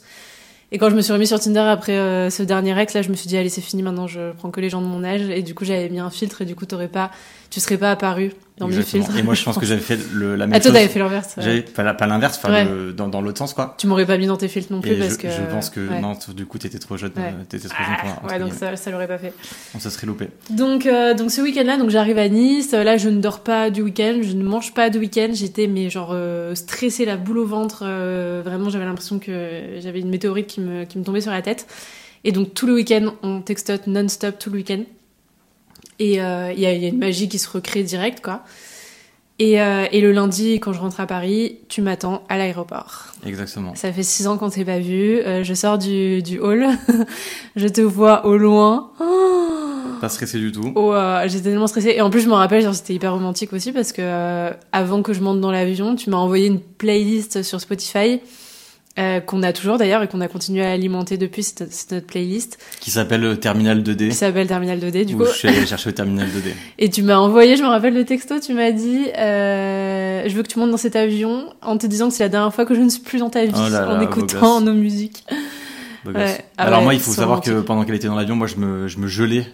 Et 0.70 0.78
quand 0.78 0.90
je 0.90 0.94
me 0.94 1.00
suis 1.00 1.12
remis 1.12 1.26
sur 1.26 1.40
Tinder 1.40 1.60
après 1.60 1.96
euh, 1.96 2.28
ce 2.28 2.42
dernier 2.42 2.78
ex, 2.78 2.92
là, 2.92 3.02
je 3.02 3.08
me 3.08 3.14
suis 3.14 3.28
dit 3.28 3.36
allez 3.36 3.48
c'est 3.48 3.62
fini 3.62 3.82
maintenant, 3.82 4.06
je 4.06 4.32
prends 4.32 4.50
que 4.50 4.60
les 4.60 4.68
gens 4.68 4.82
de 4.82 4.86
mon 4.86 5.04
âge. 5.04 5.28
Et 5.30 5.42
du 5.42 5.54
coup 5.54 5.64
j'avais 5.64 5.88
mis 5.88 5.98
un 5.98 6.10
filtre 6.10 6.42
et 6.42 6.44
du 6.44 6.54
coup 6.54 6.66
t'aurais 6.66 6.88
pas, 6.88 7.10
tu 7.50 7.60
serais 7.60 7.78
pas 7.78 7.90
apparu 7.90 8.32
dans 8.58 8.68
Exactement. 8.68 9.06
Et 9.18 9.22
moi, 9.22 9.34
je 9.34 9.44
pense 9.44 9.56
que 9.58 9.64
j'avais 9.66 9.80
fait 9.80 9.98
le, 10.12 10.36
la 10.36 10.46
même 10.46 10.54
Ah 10.56 10.60
toi 10.60 10.72
t'avais 10.72 10.88
fait 10.88 10.98
l'inverse. 10.98 11.34
ouais. 11.36 11.62
Pas, 11.62 12.06
l'inverse, 12.06 12.40
Ouais. 12.48 12.66
dans, 12.96 13.08
dans 13.08 13.20
l'autre 13.20 13.38
sens 13.38 13.54
quoi. 13.54 13.74
Tu 13.78 13.86
m'aurais 13.86 14.06
pas 14.06 14.18
mis 14.18 14.26
dans 14.26 14.36
tes 14.36 14.48
filtres 14.48 14.72
non 14.72 14.80
plus 14.80 14.92
Et 14.92 14.96
parce 14.96 15.12
je, 15.14 15.18
que. 15.18 15.28
je 15.30 15.42
pense 15.50 15.70
que 15.70 15.80
ouais. 15.80 16.00
non, 16.00 16.14
du 16.34 16.46
coup 16.46 16.58
t'étais 16.58 16.78
trop 16.78 16.96
jeune, 16.96 17.12
Ouais. 17.16 17.22
euh, 17.24 17.44
t'étais 17.48 17.68
trop 17.68 17.82
jeune 17.84 17.96
pour 18.00 18.10
entre 18.24 18.32
Ouais 18.32 18.38
donc 18.38 18.52
ça, 18.52 18.76
ça 18.76 18.90
l'aurait 18.90 19.08
pas 19.08 19.18
fait. 19.18 19.32
on 19.74 19.78
se 19.78 19.90
serait 19.90 20.06
loupé. 20.06 20.28
Donc, 20.50 20.86
euh, 20.86 21.14
donc 21.14 21.30
ce 21.30 21.40
week-end-là, 21.40 21.76
donc 21.76 21.90
j'arrive 21.90 22.18
à 22.18 22.28
Nice. 22.28 22.72
Là, 22.72 22.96
je 22.96 23.08
ne 23.08 23.20
dors 23.20 23.40
pas 23.40 23.70
du 23.70 23.82
week-end, 23.82 24.18
je 24.22 24.32
ne 24.34 24.42
mange 24.42 24.74
pas 24.74 24.90
du 24.90 24.98
week-end. 24.98 25.28
J'étais 25.32 25.66
mais 25.66 25.90
genre 25.90 26.10
euh, 26.12 26.54
stressée, 26.54 27.04
la 27.04 27.16
boule 27.16 27.38
au 27.38 27.46
ventre. 27.46 27.82
euh, 27.86 28.42
vraiment, 28.44 28.68
j'avais 28.70 28.84
l'impression 28.84 29.18
que 29.18 29.60
j'avais 29.80 30.00
une 30.00 30.10
météorite 30.10 30.46
qui 30.46 30.60
me, 30.60 30.84
qui 30.84 30.98
me 30.98 31.04
tombait 31.04 31.20
sur 31.20 31.30
la 31.30 31.42
tête. 31.42 31.66
Et 32.24 32.32
donc 32.32 32.52
tout 32.54 32.66
le 32.66 32.74
week-end, 32.74 33.12
on 33.22 33.40
textote 33.40 33.86
non-stop 33.86 34.38
tout 34.38 34.50
le 34.50 34.56
week-end. 34.56 34.82
Et 35.98 36.22
euh, 36.22 36.52
il 36.52 36.60
y, 36.60 36.66
a, 36.66 36.72
il 36.72 36.82
y 36.82 36.86
a 36.86 36.88
une 36.88 36.98
magie 36.98 37.28
qui 37.28 37.38
se 37.38 37.48
recrée 37.48 37.82
direct, 37.82 38.20
quoi. 38.20 38.42
Et, 39.40 39.60
euh, 39.60 39.86
et 39.92 40.00
le 40.00 40.10
lundi, 40.10 40.58
quand 40.58 40.72
je 40.72 40.80
rentre 40.80 40.98
à 41.00 41.06
Paris, 41.06 41.58
tu 41.68 41.80
m'attends 41.80 42.24
à 42.28 42.38
l'aéroport. 42.38 43.06
Exactement. 43.24 43.74
Ça 43.76 43.92
fait 43.92 44.02
six 44.02 44.26
ans 44.26 44.36
qu'on 44.36 44.50
s'est 44.50 44.64
pas 44.64 44.80
vu. 44.80 45.18
Euh, 45.20 45.44
je 45.44 45.54
sors 45.54 45.78
du, 45.78 46.22
du 46.22 46.40
hall, 46.40 46.66
je 47.56 47.68
te 47.68 47.80
vois 47.80 48.26
au 48.26 48.36
loin. 48.36 48.90
Oh 49.00 49.48
Pas 50.00 50.08
stressé 50.08 50.38
du 50.38 50.52
tout. 50.52 50.72
Oh, 50.74 50.92
euh, 50.92 51.22
j'étais 51.26 51.50
tellement 51.50 51.66
stressée. 51.66 51.94
Et 51.96 52.00
en 52.00 52.10
plus, 52.10 52.20
je 52.20 52.28
me 52.28 52.34
rappelle, 52.34 52.72
c'était 52.74 52.94
hyper 52.94 53.12
romantique 53.12 53.52
aussi 53.52 53.72
parce 53.72 53.92
que 53.92 54.02
euh, 54.02 54.50
avant 54.72 55.02
que 55.02 55.12
je 55.12 55.20
monte 55.20 55.40
dans 55.40 55.50
l'avion, 55.50 55.96
tu 55.96 56.10
m'as 56.10 56.16
envoyé 56.16 56.46
une 56.46 56.60
playlist 56.60 57.42
sur 57.42 57.60
Spotify 57.60 58.20
euh, 58.98 59.20
qu'on 59.20 59.42
a 59.42 59.52
toujours 59.52 59.78
d'ailleurs 59.78 60.02
et 60.02 60.08
qu'on 60.08 60.20
a 60.20 60.28
continué 60.28 60.64
à 60.64 60.72
alimenter 60.72 61.16
depuis. 61.18 61.42
C'est 61.42 61.92
notre 61.92 62.06
playlist 62.06 62.58
Qui 62.80 62.90
s'appelle 62.90 63.24
euh, 63.24 63.36
Terminal 63.36 63.82
2D. 63.82 64.08
qui 64.08 64.14
s'appelle 64.14 64.46
Terminal 64.48 64.78
2D 64.80 65.04
du 65.04 65.14
où 65.14 65.18
coup. 65.18 65.24
je 65.26 65.30
suis 65.36 65.48
allé 65.48 65.64
chercher 65.66 65.90
au 65.90 65.92
Terminal 65.92 66.26
2D. 66.28 66.52
Et 66.78 66.90
tu 66.90 67.02
m'as 67.02 67.16
envoyé, 67.18 67.56
je 67.56 67.62
me 67.62 67.68
rappelle 67.68 67.94
le 67.94 68.04
texto, 68.04 68.40
tu 68.40 68.54
m'as 68.54 68.72
dit 68.72 69.06
euh, 69.16 70.24
Je 70.26 70.34
veux 70.34 70.42
que 70.42 70.48
tu 70.48 70.58
montes 70.58 70.70
dans 70.70 70.76
cet 70.76 70.96
avion 70.96 71.52
en 71.62 71.78
te 71.78 71.86
disant 71.86 72.08
que 72.08 72.14
c'est 72.14 72.24
la 72.24 72.28
dernière 72.28 72.52
fois 72.52 72.66
que 72.66 72.74
je 72.74 72.80
ne 72.80 72.88
suis 72.88 73.02
plus 73.02 73.18
dans 73.20 73.30
ta 73.30 73.44
vie 73.44 73.52
Oh 73.54 73.68
là 73.70 73.88
en 73.88 73.96
là, 73.98 74.02
écoutant 74.02 74.60
nos 74.60 74.74
musiques. 74.74 75.24
Ouais. 76.06 76.38
Ah 76.56 76.64
Alors 76.64 76.78
ouais, 76.78 76.84
moi, 76.84 76.94
il 76.94 77.00
faut 77.00 77.12
savoir 77.12 77.40
que 77.40 77.60
pendant 77.60 77.84
qu'elle 77.84 77.94
était 77.96 78.06
dans 78.08 78.14
l'avion, 78.14 78.34
moi, 78.36 78.46
je 78.46 78.56
me, 78.56 78.88
je 78.88 78.98
me 78.98 79.06
gelais 79.08 79.46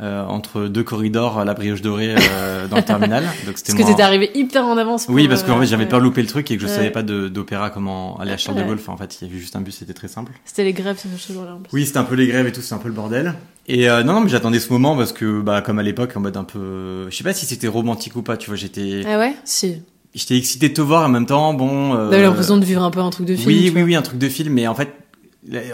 euh, 0.00 0.24
entre 0.26 0.66
deux 0.68 0.82
corridors 0.84 1.38
à 1.38 1.44
la 1.44 1.54
brioche 1.54 1.82
dorée 1.82 2.14
euh, 2.16 2.68
dans 2.68 2.76
le 2.76 2.82
terminal. 2.82 3.24
Donc 3.46 3.58
c'était 3.58 3.72
Parce 3.72 3.84
que 3.84 3.90
t'étais 3.90 4.02
arrivé 4.02 4.30
hyper 4.34 4.64
en 4.64 4.76
avance. 4.76 5.06
Pour, 5.06 5.14
Oui, 5.14 5.26
parce 5.28 5.42
qu'en 5.42 5.56
euh, 5.56 5.60
fait, 5.60 5.66
j'avais 5.66 5.86
peur 5.86 5.98
de 5.98 6.04
louper 6.04 6.22
le 6.22 6.28
truc 6.28 6.50
et 6.50 6.56
que 6.56 6.62
je 6.62 6.68
Ouais. 6.68 6.72
savais 6.74 6.90
pas 6.90 7.02
d'opéra 7.02 7.70
comment 7.70 8.16
aller 8.20 8.32
à 8.32 8.36
Charles 8.36 8.58
de. 8.58 8.62
Gaulle. 8.64 8.78
Enfin, 8.80 8.92
en 8.92 8.96
fait, 8.96 9.18
il 9.20 9.26
y 9.26 9.30
avait 9.30 9.40
juste 9.40 9.56
un 9.56 9.60
bus, 9.60 9.76
c'était 9.76 9.94
très 9.94 10.08
simple. 10.08 10.32
C'était 10.44 10.64
les 10.64 10.72
grèves 10.72 10.98
ce 11.16 11.32
jour-là. 11.32 11.58
Oui, 11.72 11.84
c'était 11.86 11.98
un 11.98 12.04
peu 12.04 12.14
les 12.14 12.26
grèves 12.28 12.46
et 12.46 12.52
tout, 12.52 12.60
c'était 12.60 12.74
un 12.74 12.78
peu 12.78 12.88
le 12.88 12.94
bordel. 12.94 13.34
Et 13.66 13.90
euh, 13.90 14.02
non, 14.04 14.12
non, 14.14 14.20
mais 14.20 14.28
j'attendais 14.30 14.60
ce 14.60 14.72
moment 14.72 14.96
parce 14.96 15.12
que, 15.12 15.40
bah, 15.40 15.60
comme 15.62 15.78
à 15.78 15.82
l'époque, 15.82 16.12
en 16.16 16.20
mode 16.20 16.36
un 16.36 16.44
peu, 16.44 17.10
je 17.10 17.16
sais 17.16 17.24
pas 17.24 17.34
si 17.34 17.44
c'était 17.46 17.66
romantique 17.68 18.14
ou 18.16 18.22
pas. 18.22 18.36
Tu 18.36 18.48
vois, 18.50 18.56
j'étais, 18.56 19.02
Ah 19.06 19.18
ouais? 19.18 19.34
Si. 19.44 19.82
j'étais 20.14 20.36
excité 20.38 20.68
de 20.68 20.74
te 20.74 20.80
voir 20.80 21.04
en 21.04 21.08
même 21.08 21.26
temps, 21.26 21.52
bon. 21.54 21.94
euh, 21.96 22.08
T'avais 22.10 22.22
l'impression 22.22 22.56
de 22.56 22.64
vivre 22.64 22.82
un 22.82 22.90
peu 22.90 23.00
un 23.00 23.10
truc 23.10 23.26
de 23.26 23.34
film. 23.34 23.48
Oui, 23.48 23.60
oui, 23.64 23.70
vois. 23.70 23.82
oui, 23.82 23.94
un 23.96 24.02
truc 24.02 24.18
de 24.18 24.28
film, 24.28 24.54
mais 24.54 24.66
en 24.68 24.74
fait, 24.74 24.90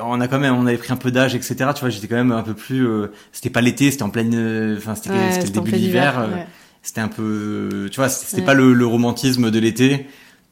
on 0.02 0.20
a 0.20 0.28
quand 0.28 0.38
même, 0.38 0.54
on 0.54 0.66
avait 0.66 0.76
pris 0.76 0.92
un 0.92 0.96
peu 0.96 1.10
d'âge, 1.10 1.34
etc. 1.34 1.54
Tu 1.74 1.80
vois, 1.80 1.90
j'étais 1.90 2.06
quand 2.06 2.16
même 2.16 2.32
un 2.32 2.42
peu 2.42 2.54
plus. 2.54 2.86
euh, 2.86 3.08
c'était 3.32 3.50
pas 3.50 3.60
l'été, 3.60 3.90
c'était 3.90 4.02
en 4.02 4.10
pleine, 4.10 4.74
enfin, 4.76 4.94
c'était 4.94 5.10
Ouais, 5.10 5.40
le 5.42 5.50
début 5.50 5.72
de 5.72 5.76
l'hiver. 5.76 6.18
euh, 6.18 6.26
ouais. 6.34 6.46
C'était 6.82 7.00
un 7.00 7.08
peu, 7.08 7.88
tu 7.90 7.96
vois, 7.96 8.08
c'était 8.08 8.40
Ouais. 8.42 8.46
pas 8.46 8.54
le, 8.54 8.72
le 8.74 8.86
romantisme 8.86 9.50
de 9.50 9.58
l'été. 9.58 10.06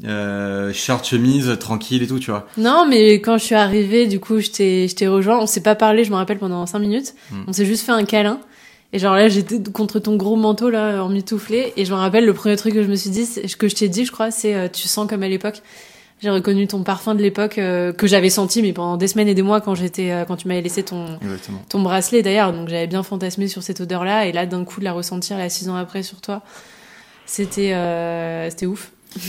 Euh, 0.04 0.72
short, 0.72 1.06
chemise, 1.06 1.56
tranquille 1.60 2.02
et 2.02 2.06
tout, 2.08 2.18
tu 2.18 2.30
vois. 2.30 2.48
Non, 2.56 2.86
mais 2.88 3.14
quand 3.20 3.38
je 3.38 3.44
suis 3.44 3.54
arrivée, 3.54 4.06
du 4.08 4.18
coup, 4.18 4.40
je 4.40 4.50
t'ai 4.50 4.88
je 4.88 4.96
t'ai 4.96 5.06
rejoint. 5.06 5.38
On 5.38 5.46
s'est 5.46 5.60
pas 5.62 5.74
parlé, 5.76 6.02
je 6.04 6.10
me 6.10 6.16
rappelle, 6.16 6.38
pendant 6.38 6.66
5 6.66 6.78
minutes. 6.80 7.14
Hmm. 7.30 7.42
On 7.46 7.52
s'est 7.52 7.66
juste 7.66 7.84
fait 7.86 7.92
un 7.92 8.04
câlin. 8.04 8.40
Et 8.94 8.98
genre 8.98 9.14
là, 9.14 9.28
j'étais 9.28 9.62
contre 9.72 10.00
ton 10.00 10.16
gros 10.16 10.36
manteau, 10.36 10.70
là, 10.70 11.02
en 11.04 11.08
mitouflé. 11.08 11.72
Et 11.76 11.84
je 11.84 11.92
me 11.92 11.96
rappelle, 11.98 12.26
le 12.26 12.34
premier 12.34 12.56
truc 12.56 12.74
que 12.74 12.82
je 12.82 12.88
me 12.88 12.96
suis 12.96 13.10
dit, 13.10 13.28
que 13.58 13.68
je 13.68 13.74
t'ai 13.74 13.88
dit, 13.88 14.04
je 14.04 14.10
crois, 14.12 14.30
c'est 14.30 14.54
euh, 14.54 14.68
tu 14.68 14.88
sens 14.88 15.08
comme 15.08 15.22
à 15.22 15.28
l'époque. 15.28 15.62
J'ai 16.22 16.30
reconnu 16.30 16.68
ton 16.68 16.84
parfum 16.84 17.16
de 17.16 17.20
l'époque 17.22 17.58
euh, 17.58 17.92
que 17.92 18.06
j'avais 18.06 18.30
senti, 18.30 18.62
mais 18.62 18.72
pendant 18.72 18.96
des 18.96 19.08
semaines 19.08 19.26
et 19.26 19.34
des 19.34 19.42
mois 19.42 19.60
quand 19.60 19.74
j'étais, 19.74 20.12
euh, 20.12 20.24
quand 20.24 20.36
tu 20.36 20.46
m'avais 20.46 20.62
laissé 20.62 20.84
ton, 20.84 21.18
Exactement. 21.20 21.60
ton 21.68 21.80
bracelet 21.82 22.22
d'ailleurs. 22.22 22.52
Donc 22.52 22.68
j'avais 22.68 22.86
bien 22.86 23.02
fantasmé 23.02 23.48
sur 23.48 23.62
cette 23.64 23.80
odeur-là. 23.80 24.26
Et 24.26 24.32
là, 24.32 24.46
d'un 24.46 24.64
coup, 24.64 24.78
de 24.78 24.84
la 24.84 24.92
ressentir 24.92 25.36
là, 25.36 25.48
six 25.48 25.68
ans 25.68 25.74
après 25.74 26.04
sur 26.04 26.20
toi, 26.20 26.42
c'était, 27.26 27.72
euh, 27.74 28.48
c'était 28.50 28.66
ouf. 28.66 28.92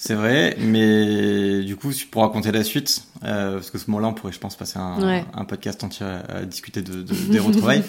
C'est 0.00 0.14
vrai, 0.14 0.56
mais 0.60 1.64
du 1.64 1.74
coup, 1.74 1.90
pour 2.12 2.22
raconter 2.22 2.52
la 2.52 2.62
suite, 2.62 3.02
euh, 3.24 3.54
parce 3.54 3.72
que 3.72 3.78
ce 3.78 3.90
moment-là, 3.90 4.06
on 4.06 4.12
pourrait, 4.14 4.32
je 4.32 4.38
pense, 4.38 4.54
passer 4.54 4.78
un, 4.78 5.02
Ouais. 5.04 5.24
un 5.34 5.44
podcast 5.44 5.82
entier 5.82 6.06
à, 6.06 6.36
à 6.36 6.42
discuter 6.44 6.82
de, 6.82 7.02
de- 7.02 7.14
des 7.32 7.40
retrouvailles. 7.40 7.82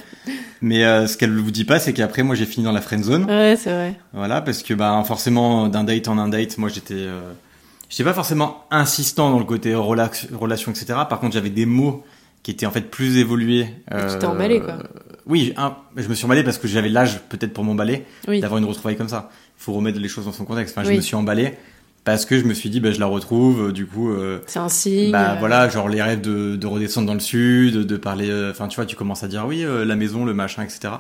mais 0.60 0.84
euh, 0.86 1.06
ce 1.06 1.18
qu'elle 1.18 1.38
vous 1.38 1.52
dit 1.52 1.66
pas, 1.66 1.78
c'est 1.80 1.94
qu'après, 1.94 2.24
moi, 2.24 2.34
j'ai 2.34 2.48
fini 2.48 2.64
dans 2.66 2.72
la 2.72 2.82
friend 2.82 3.04
zone. 3.04 3.26
Ouais, 3.26 3.56
c'est 3.60 3.70
vrai. 3.72 3.94
Voilà, 4.14 4.42
parce 4.42 4.64
que 4.64 4.74
bah 4.74 5.04
forcément 5.06 5.68
d'un 5.68 5.84
date 5.84 6.08
en 6.08 6.18
un 6.18 6.28
date, 6.30 6.58
moi 6.58 6.70
j'étais 6.70 6.96
euh, 6.96 7.22
j'étais 7.90 8.04
pas 8.04 8.14
forcément 8.14 8.66
insistant 8.72 9.32
dans 9.32 9.40
le 9.40 9.46
côté 9.46 9.76
relax, 9.76 10.28
relation 10.32 10.72
etc. 10.72 10.86
Par 11.10 11.20
contre, 11.20 11.34
j'avais 11.34 11.50
des 11.50 11.66
mots 11.66 12.04
qui 12.44 12.52
étaient 12.52 12.66
en 12.66 12.72
fait 12.72 12.90
plus 12.90 13.18
évolués. 13.18 13.68
tu 13.92 14.18
t'es 14.20 14.26
emballé, 14.26 14.62
quoi. 14.62 14.76
Oui, 15.26 15.54
un, 15.58 15.76
je 15.98 16.08
me 16.08 16.14
suis 16.16 16.26
emballé 16.26 16.44
parce 16.44 16.58
que 16.58 16.68
j'avais 16.68 16.90
l'âge 16.90 17.20
peut-être 17.30 17.54
pour 17.54 17.64
m'emballer 17.64 18.06
Oui. 18.28 18.40
d'avoir 18.40 18.58
une 18.60 18.66
retrouvaille 18.66 18.96
comme 18.98 19.10
ça. 19.10 19.30
Il 19.60 19.64
faut 19.64 19.74
remettre 19.74 20.00
les 20.00 20.08
choses 20.08 20.26
dans 20.26 20.32
son 20.32 20.46
contexte. 20.46 20.76
Enfin, 20.78 20.90
je 20.90 20.96
me 20.96 21.02
suis 21.02 21.16
emballé 21.16 21.54
parce 22.06 22.26
que 22.26 22.40
je 22.40 22.46
me 22.46 22.54
suis 22.54 22.70
dit, 22.70 22.80
bah, 22.80 22.92
je 22.92 23.00
la 23.00 23.06
retrouve, 23.06 23.68
euh, 23.68 23.72
du 23.74 23.86
coup, 23.86 24.10
euh, 24.10 24.40
C'est 24.48 24.58
un 24.60 24.70
signe. 24.70 25.12
bah 25.12 25.34
euh, 25.34 25.36
voilà, 25.40 25.68
genre 25.70 25.90
les 25.90 26.02
rêves 26.02 26.22
de, 26.22 26.56
de 26.56 26.66
redescendre 26.66 27.08
dans 27.08 27.14
le 27.14 27.20
sud, 27.20 27.76
de 27.86 27.98
parler, 27.98 28.30
euh, 28.30 28.52
enfin 28.52 28.68
tu 28.70 28.78
vois, 28.78 28.86
tu 28.86 28.96
commences 28.96 29.24
à 29.24 29.28
dire 29.28 29.46
oui, 29.46 29.64
euh, 29.66 29.84
la 29.84 29.96
maison, 29.98 30.24
le 30.26 30.34
machin, 30.34 30.64
etc. 30.64 30.94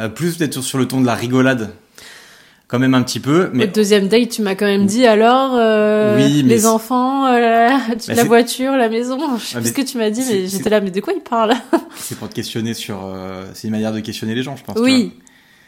Euh, 0.00 0.08
plus 0.08 0.36
peut-être 0.36 0.52
sur, 0.54 0.64
sur 0.64 0.78
le 0.78 0.86
ton 0.88 1.00
de 1.00 1.06
la 1.06 1.14
rigolade, 1.14 1.70
quand 2.74 2.80
même 2.80 2.94
un 2.94 3.04
petit 3.04 3.20
peu, 3.20 3.46
Au 3.46 3.50
mais 3.52 3.68
deuxième 3.68 4.08
date, 4.08 4.30
tu 4.30 4.42
m'as 4.42 4.56
quand 4.56 4.66
même 4.66 4.84
dit 4.86 5.06
alors 5.06 5.54
euh, 5.54 6.16
Oui, 6.16 6.42
mais 6.42 6.54
les 6.54 6.66
enfants, 6.66 7.24
euh, 7.26 7.38
la, 8.08 8.14
Bah, 8.16 8.24
voiture, 8.24 8.72
la 8.72 8.88
maison. 8.88 9.38
Je 9.38 9.44
sais 9.44 9.56
Ah, 9.56 9.60
mais 9.60 9.68
ce 9.68 9.72
que 9.72 9.82
tu 9.82 9.96
m'as 9.96 10.10
dit, 10.10 10.22
mais 10.28 10.48
j'étais 10.48 10.70
là, 10.70 10.80
mais 10.80 10.90
de 10.90 11.00
quoi 11.00 11.12
il 11.12 11.22
parle 11.22 11.52
c'est 11.94 12.18
pour 12.18 12.28
te 12.28 12.34
questionner 12.34 12.74
sur, 12.74 13.04
euh, 13.04 13.44
c'est 13.54 13.68
une 13.68 13.72
manière 13.74 13.92
de 13.92 14.00
questionner 14.00 14.34
les 14.34 14.42
gens, 14.42 14.56
je 14.56 14.64
pense. 14.64 14.76
Oui, 14.80 15.12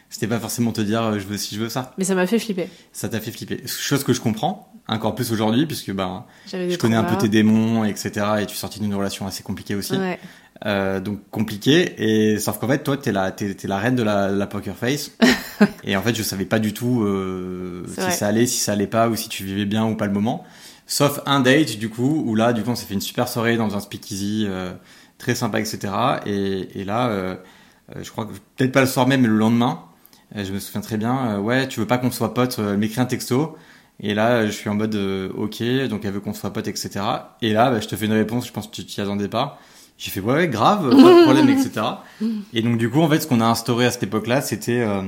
C'était 0.09 0.27
pas 0.27 0.37
forcément 0.37 0.73
te 0.73 0.81
dire 0.81 1.01
euh, 1.01 1.13
je 1.17 1.25
veux 1.25 1.37
ci, 1.37 1.55
je 1.55 1.61
veux 1.61 1.69
ça. 1.69 1.93
mais 1.97 2.03
ça 2.03 2.13
m'a 2.13 2.27
fait 2.27 2.39
flipper. 2.39 2.67
Ça 2.91 3.07
t'a 3.07 3.21
fait 3.21 3.31
flipper. 3.31 3.61
Chose 3.67 4.03
que 4.03 4.11
je 4.11 4.19
comprends, 4.19 4.73
encore 4.89 5.15
plus 5.15 5.31
aujourd'hui, 5.31 5.65
puisque 5.65 5.93
ben, 5.93 6.25
je 6.51 6.75
connais 6.75 6.97
un 6.97 7.05
peu 7.05 7.15
tes 7.17 7.29
démons, 7.29 7.85
etc. 7.85 8.09
Et 8.41 8.45
tu 8.47 8.53
es 8.53 8.57
sorti 8.57 8.81
d'une 8.81 8.93
relation 8.93 9.25
assez 9.27 9.43
compliquée 9.43 9.75
aussi. 9.75 9.95
Ouais. 9.95 10.19
Euh, 10.65 10.99
donc 10.99 11.19
compliqué. 11.29 11.93
Et 11.97 12.39
sauf 12.39 12.57
qu'en 12.59 12.67
fait, 12.67 12.83
toi, 12.83 12.97
t'es 12.97 13.11
la, 13.11 13.31
t'es, 13.31 13.53
t'es 13.53 13.67
la 13.67 13.77
reine 13.77 13.95
de 13.95 14.03
la, 14.03 14.29
la 14.29 14.47
poker 14.47 14.75
face. 14.75 15.11
et 15.83 15.95
en 15.95 16.01
fait, 16.01 16.15
je 16.15 16.23
savais 16.23 16.45
pas 16.45 16.59
du 16.59 16.73
tout 16.73 17.03
euh, 17.03 17.83
si 17.87 17.99
vrai. 17.99 18.11
ça 18.11 18.27
allait, 18.27 18.47
si 18.47 18.57
ça 18.57 18.73
allait 18.73 18.87
pas, 18.87 19.09
ou 19.09 19.15
si 19.15 19.29
tu 19.29 19.43
vivais 19.43 19.65
bien 19.65 19.85
ou 19.85 19.95
pas 19.95 20.07
le 20.07 20.13
moment. 20.13 20.43
Sauf 20.87 21.19
un 21.25 21.41
date, 21.41 21.77
du 21.77 21.89
coup, 21.89 22.23
où 22.25 22.33
là, 22.35 22.53
du 22.53 22.63
coup, 22.63 22.69
on 22.71 22.75
s'est 22.75 22.85
fait 22.85 22.93
une 22.93 23.01
super 23.01 23.27
soirée 23.27 23.57
dans 23.57 23.75
un 23.75 23.79
speakeasy, 23.79 24.45
euh, 24.47 24.73
très 25.17 25.35
sympa, 25.35 25.59
etc. 25.59 25.93
Et, 26.25 26.79
et 26.79 26.85
là, 26.85 27.09
euh, 27.09 27.35
euh, 27.95 28.03
je 28.03 28.11
crois 28.11 28.25
que 28.25 28.31
peut-être 28.55 28.71
pas 28.71 28.81
le 28.81 28.87
soir 28.87 29.07
même, 29.07 29.21
mais 29.21 29.27
le 29.27 29.37
lendemain, 29.37 29.83
euh, 30.35 30.43
je 30.45 30.51
me 30.53 30.59
souviens 30.59 30.81
très 30.81 30.97
bien. 30.97 31.39
ouais, 31.39 31.67
tu 31.67 31.79
veux 31.79 31.87
pas 31.87 31.97
qu'on 31.97 32.11
soit 32.11 32.33
potes, 32.33 32.59
euh, 32.59 32.73
elle 32.73 32.77
m'écrit 32.79 33.01
un 33.01 33.05
texto. 33.05 33.57
Et 33.99 34.13
là, 34.13 34.45
je 34.45 34.51
suis 34.51 34.69
en 34.69 34.75
mode 34.75 34.93
euh, 34.95 35.29
ok, 35.35 35.61
donc 35.89 36.05
elle 36.05 36.11
veut 36.13 36.19
qu'on 36.19 36.33
soit 36.33 36.53
potes, 36.53 36.67
etc. 36.67 37.01
Et 37.41 37.51
là, 37.53 37.71
bah, 37.71 37.79
je 37.79 37.87
te 37.87 37.95
fais 37.95 38.05
une 38.05 38.13
réponse, 38.13 38.45
je 38.47 38.51
pense 38.53 38.67
que 38.67 38.71
tu 38.75 38.85
t'y 38.85 39.01
attendais 39.01 39.27
pas. 39.27 39.59
J'ai 39.97 40.11
fait 40.11 40.19
ouais, 40.19 40.33
ouais, 40.33 40.47
grave, 40.47 40.89
pas 40.89 40.95
de 40.95 41.23
problème, 41.23 41.49
etc. 41.57 41.81
Et 42.53 42.61
donc 42.61 42.77
du 42.77 42.89
coup, 42.89 43.01
en 43.01 43.09
fait, 43.09 43.19
ce 43.21 43.27
qu'on 43.27 43.41
a 43.41 43.45
instauré 43.45 43.85
à 43.85 43.91
cette 43.91 44.03
époque-là, 44.03 44.41
c'était 44.41 44.79
euh, 44.81 45.01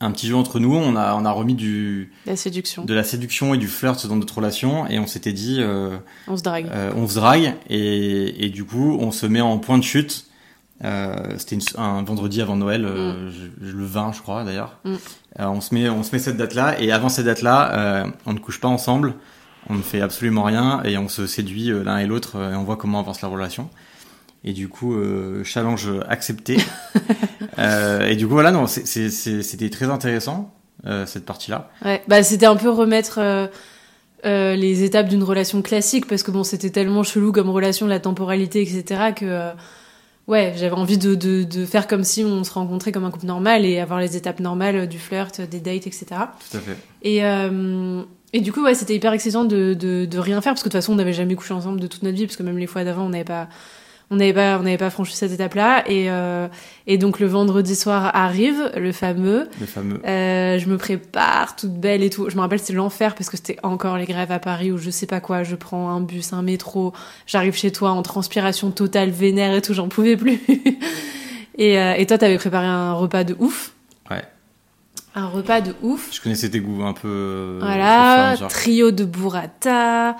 un 0.00 0.10
petit 0.12 0.28
jeu 0.28 0.36
entre 0.36 0.60
nous. 0.60 0.74
On 0.74 0.94
a 0.96 1.14
on 1.14 1.24
a 1.24 1.30
remis 1.32 1.54
du 1.54 2.12
La 2.24 2.36
séduction. 2.36 2.84
de 2.84 2.94
la 2.94 3.02
séduction 3.04 3.52
et 3.52 3.58
du 3.58 3.66
flirt 3.66 4.06
dans 4.06 4.14
notre 4.16 4.36
relation, 4.36 4.86
et 4.86 4.98
on 5.00 5.06
s'était 5.08 5.32
dit 5.32 5.56
euh, 5.60 5.96
On 6.28 6.36
se 6.36 6.42
drague. 6.42 6.68
euh, 6.72 6.92
on 6.96 7.08
se 7.08 7.14
drague, 7.16 7.54
et, 7.68 8.46
et 8.46 8.50
du 8.50 8.64
coup, 8.64 8.96
on 9.00 9.10
se 9.10 9.26
met 9.26 9.40
en 9.40 9.58
point 9.58 9.76
de 9.78 9.82
chute. 9.84 10.26
C'était 11.36 11.58
un 11.76 12.02
vendredi 12.04 12.40
avant 12.40 12.56
Noël, 12.56 12.82
je- 12.86 13.70
le 13.70 13.84
20 13.84 14.12
je 14.12 14.22
crois 14.22 14.44
d'ailleurs. 14.44 14.78
Mm. 14.84 14.94
On 15.40 15.60
se 15.60 15.74
met 15.74 15.90
on 15.90 16.02
se 16.02 16.12
met 16.12 16.18
cette 16.18 16.36
date-là, 16.38 16.80
et 16.80 16.90
avant 16.92 17.08
cette 17.10 17.26
date-là, 17.26 18.06
on 18.24 18.32
ne 18.32 18.38
couche 18.38 18.60
pas 18.60 18.68
ensemble. 18.68 19.14
On 19.68 19.74
ne 19.74 19.82
fait 19.82 20.00
absolument 20.00 20.42
rien 20.42 20.82
et 20.84 20.96
on 20.98 21.08
se 21.08 21.26
séduit 21.26 21.70
euh, 21.70 21.84
l'un 21.84 21.98
et 21.98 22.06
l'autre 22.06 22.36
euh, 22.36 22.52
et 22.52 22.56
on 22.56 22.64
voit 22.64 22.76
comment 22.76 23.00
avance 23.00 23.20
la 23.22 23.28
relation. 23.28 23.68
Et 24.42 24.52
du 24.52 24.68
coup, 24.68 24.94
euh, 24.94 25.44
challenge 25.44 25.88
accepté. 26.08 26.58
Euh, 27.58 28.06
et 28.06 28.16
du 28.16 28.26
coup, 28.26 28.34
voilà, 28.34 28.52
non, 28.52 28.66
c'était 28.66 29.70
très 29.70 29.86
intéressant 29.86 30.54
euh, 30.86 31.04
cette 31.04 31.26
partie-là. 31.26 31.68
Ouais, 31.84 32.02
bah 32.08 32.22
c'était 32.22 32.46
un 32.46 32.56
peu 32.56 32.70
remettre 32.70 33.18
euh, 33.18 34.54
les 34.54 34.82
étapes 34.82 35.08
d'une 35.08 35.22
relation 35.22 35.60
classique 35.62 36.06
parce 36.06 36.22
que 36.22 36.30
bon, 36.30 36.44
c'était 36.44 36.70
tellement 36.70 37.02
chelou 37.02 37.32
comme 37.32 37.50
relation, 37.50 37.86
la 37.86 38.00
temporalité, 38.00 38.62
etc. 38.62 39.12
que 39.14 39.24
euh, 39.24 39.50
ouais, 40.26 40.54
j'avais 40.56 40.74
envie 40.74 40.96
de, 40.96 41.14
de, 41.14 41.42
de 41.42 41.66
faire 41.66 41.86
comme 41.86 42.04
si 42.04 42.24
on 42.24 42.44
se 42.44 42.52
rencontrait 42.52 42.92
comme 42.92 43.04
un 43.04 43.10
couple 43.10 43.26
normal 43.26 43.64
et 43.64 43.78
avoir 43.78 43.98
les 43.98 44.16
étapes 44.16 44.40
normales 44.40 44.88
du 44.88 44.98
flirt, 44.98 45.40
des 45.40 45.60
dates, 45.60 45.86
etc. 45.86 46.06
Tout 46.50 46.56
à 46.56 46.60
fait. 46.60 46.76
Et, 47.02 47.24
euh, 47.24 48.02
et 48.32 48.40
du 48.40 48.52
coup, 48.52 48.62
ouais, 48.62 48.74
c'était 48.74 48.94
hyper 48.94 49.12
excitant 49.12 49.44
de, 49.44 49.74
de, 49.74 50.04
de 50.04 50.18
rien 50.18 50.40
faire 50.40 50.52
parce 50.52 50.62
que 50.62 50.68
de 50.68 50.72
toute 50.72 50.80
façon, 50.80 50.92
on 50.92 50.96
n'avait 50.96 51.12
jamais 51.12 51.34
couché 51.34 51.52
ensemble 51.52 51.80
de 51.80 51.86
toute 51.86 52.02
notre 52.02 52.16
vie 52.16 52.26
parce 52.26 52.36
que 52.36 52.42
même 52.42 52.58
les 52.58 52.66
fois 52.66 52.84
d'avant, 52.84 53.06
on 53.06 53.08
n'avait 53.08 53.24
pas, 53.24 53.48
on 54.12 54.16
n'avait 54.16 54.32
pas, 54.32 54.58
on 54.58 54.62
n'avait 54.62 54.76
pas 54.76 54.90
franchi 54.90 55.16
cette 55.16 55.32
étape-là. 55.32 55.82
Et, 55.88 56.10
euh, 56.10 56.46
et 56.86 56.96
donc 56.96 57.18
le 57.18 57.26
vendredi 57.26 57.74
soir 57.74 58.10
arrive, 58.14 58.70
le 58.76 58.92
fameux. 58.92 59.48
Le 59.58 59.66
fameux. 59.66 60.00
Euh, 60.06 60.58
je 60.58 60.68
me 60.68 60.76
prépare 60.76 61.56
toute 61.56 61.72
belle 61.72 62.04
et 62.04 62.10
tout. 62.10 62.30
Je 62.30 62.36
me 62.36 62.40
rappelle, 62.40 62.60
c'était 62.60 62.74
l'enfer 62.74 63.16
parce 63.16 63.30
que 63.30 63.36
c'était 63.36 63.58
encore 63.64 63.98
les 63.98 64.06
grèves 64.06 64.30
à 64.30 64.38
Paris 64.38 64.70
ou 64.70 64.78
je 64.78 64.90
sais 64.90 65.06
pas 65.06 65.20
quoi. 65.20 65.42
Je 65.42 65.56
prends 65.56 65.90
un 65.90 66.00
bus, 66.00 66.32
un 66.32 66.42
métro. 66.42 66.92
J'arrive 67.26 67.56
chez 67.56 67.72
toi 67.72 67.90
en 67.90 68.02
transpiration 68.02 68.70
totale, 68.70 69.10
vénère 69.10 69.54
et 69.54 69.62
tout. 69.62 69.74
J'en 69.74 69.88
pouvais 69.88 70.16
plus. 70.16 70.40
et, 71.58 71.80
euh, 71.80 71.94
et 71.94 72.06
toi, 72.06 72.16
t'avais 72.16 72.38
préparé 72.38 72.66
un 72.66 72.92
repas 72.92 73.24
de 73.24 73.34
ouf. 73.40 73.72
Un 75.14 75.26
repas 75.26 75.60
de 75.60 75.74
ouf. 75.82 76.08
Je 76.12 76.20
connaissais 76.20 76.50
tes 76.50 76.60
goûts 76.60 76.82
un 76.84 76.92
peu. 76.92 77.08
euh, 77.08 77.58
Voilà, 77.60 78.36
trio 78.48 78.90
de 78.92 79.04
burrata, 79.04 80.16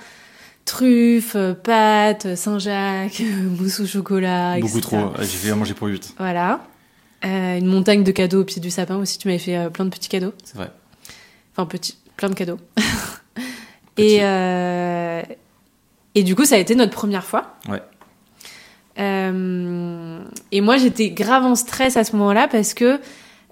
truffes, 0.64 1.36
euh, 1.36 1.54
pâtes, 1.54 2.34
Saint-Jacques, 2.36 3.22
mousse 3.60 3.80
au 3.80 3.86
chocolat, 3.86 4.54
Beaucoup 4.60 4.78
etc. 4.78 4.80
trop. 4.80 4.96
euh, 4.96 5.12
J'ai 5.20 5.26
fait 5.26 5.50
à 5.50 5.54
manger 5.54 5.74
pour 5.74 5.86
8. 5.88 6.14
Voilà. 6.18 6.60
Euh, 7.24 7.58
une 7.58 7.66
montagne 7.66 8.02
de 8.02 8.10
cadeaux 8.12 8.40
au 8.40 8.44
pied 8.44 8.60
du 8.60 8.70
sapin 8.70 8.96
aussi. 8.96 9.18
Tu 9.18 9.28
m'avais 9.28 9.38
fait 9.38 9.56
euh, 9.56 9.68
plein 9.70 9.84
de 9.84 9.90
petits 9.90 10.08
cadeaux. 10.08 10.32
C'est 10.42 10.56
vrai. 10.56 10.70
Enfin, 11.54 11.66
petit, 11.66 11.96
plein 12.16 12.28
de 12.30 12.34
cadeaux. 12.34 12.58
Et, 13.96 14.18
euh, 14.22 15.20
et 16.14 16.22
du 16.22 16.34
coup, 16.34 16.46
ça 16.46 16.54
a 16.54 16.58
été 16.58 16.74
notre 16.74 16.92
première 16.92 17.24
fois. 17.24 17.56
Ouais. 17.68 17.82
Euh, 18.98 20.20
et 20.52 20.60
moi, 20.62 20.78
j'étais 20.78 21.10
grave 21.10 21.44
en 21.44 21.54
stress 21.54 21.96
à 21.98 22.04
ce 22.04 22.16
moment-là 22.16 22.48
parce 22.48 22.72
que, 22.72 22.98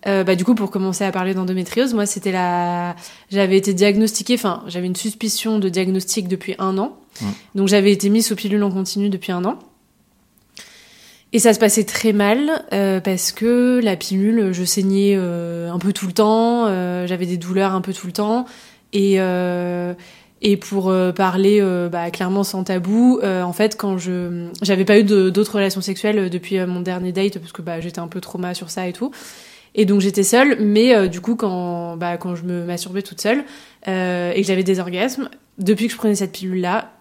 euh, 0.07 0.25
bah, 0.25 0.37
du 0.37 0.45
coup, 0.45 0.55
pour 0.55 0.71
commencer 0.71 1.05
à 1.05 1.11
parler 1.11 1.35
d'endométriose, 1.35 1.95
moi, 1.95 2.07
c'était 2.07 2.33
la, 2.33 2.95
j'avais 3.31 3.57
été 3.57 3.75
diagnostiquée, 3.75 4.35
enfin, 4.35 4.63
j'avais 4.67 4.87
une 4.87 4.97
suspicion 4.97 5.59
de 5.59 5.69
diagnostic 5.69 6.29
depuis 6.29 6.55
un 6.59 6.79
an. 6.79 6.97
Donc, 7.57 7.67
j'avais 7.69 7.91
été 7.91 8.11
mise 8.11 8.27
sous 8.27 8.37
pilule 8.37 8.63
en 8.63 8.71
continu 8.71 9.09
depuis 9.09 9.33
un 9.33 9.45
an. 9.45 9.59
Et 11.33 11.39
ça 11.39 11.53
se 11.53 11.59
passait 11.59 11.85
très 11.85 12.13
mal 12.13 12.65
euh, 12.73 13.01
parce 13.01 13.33
que 13.33 13.81
la 13.83 13.97
pilule, 13.97 14.53
je 14.53 14.65
saignais 14.65 15.15
euh, 15.17 15.71
un 15.71 15.79
peu 15.79 15.93
tout 15.93 16.07
le 16.07 16.13
temps, 16.13 16.67
euh, 16.67 17.07
j'avais 17.07 17.27
des 17.27 17.37
douleurs 17.37 17.75
un 17.75 17.83
peu 17.83 17.93
tout 17.93 18.07
le 18.07 18.15
temps. 18.15 18.47
Et, 18.95 19.17
euh, 19.19 19.93
et 20.41 20.57
pour 20.57 20.89
euh, 20.89 21.13
parler 21.13 21.61
bah, 21.91 22.11
clairement 22.11 22.45
sans 22.45 22.65
tabou, 22.65 23.21
euh, 23.23 23.43
en 23.43 23.53
fait, 23.53 23.77
quand 23.77 23.99
je 23.99 24.49
j'avais 24.63 24.87
pas 24.87 24.99
eu 24.99 25.05
d'autres 25.05 25.57
relations 25.57 25.83
sexuelles 25.83 26.31
depuis 26.31 26.65
mon 26.65 26.81
dernier 26.81 27.13
date 27.13 27.39
parce 27.39 27.53
que 27.53 27.61
bah, 27.61 27.81
j'étais 27.81 27.99
un 27.99 28.09
peu 28.09 28.21
trauma 28.23 28.55
sur 28.55 28.71
ça 28.71 28.89
et 28.89 28.95
tout. 28.95 29.11
Et 29.79 29.85
donc 29.85 30.01
j'étais 30.01 30.25
seule, 30.25 30.61
mais 30.61 30.93
euh, 30.93 31.07
du 31.07 31.21
coup 31.21 31.37
quand 31.37 31.97
bah, 31.97 32.17
quand 32.17 32.35
je 32.35 32.43
me 32.43 32.65
masturbais 32.65 33.01
toute 33.01 33.21
seule 33.21 33.45
euh, 33.87 34.33
et 34.33 34.41
que 34.43 34.47
j'avais 34.47 34.65
des 34.65 34.81
orgasmes, 34.81 35.31
depuis 35.57 35.87
que 35.87 35.93
je 35.93 35.97
prenais 35.97 36.17
cette 36.17 36.33
pilule 36.33 36.61
là, 36.61 36.95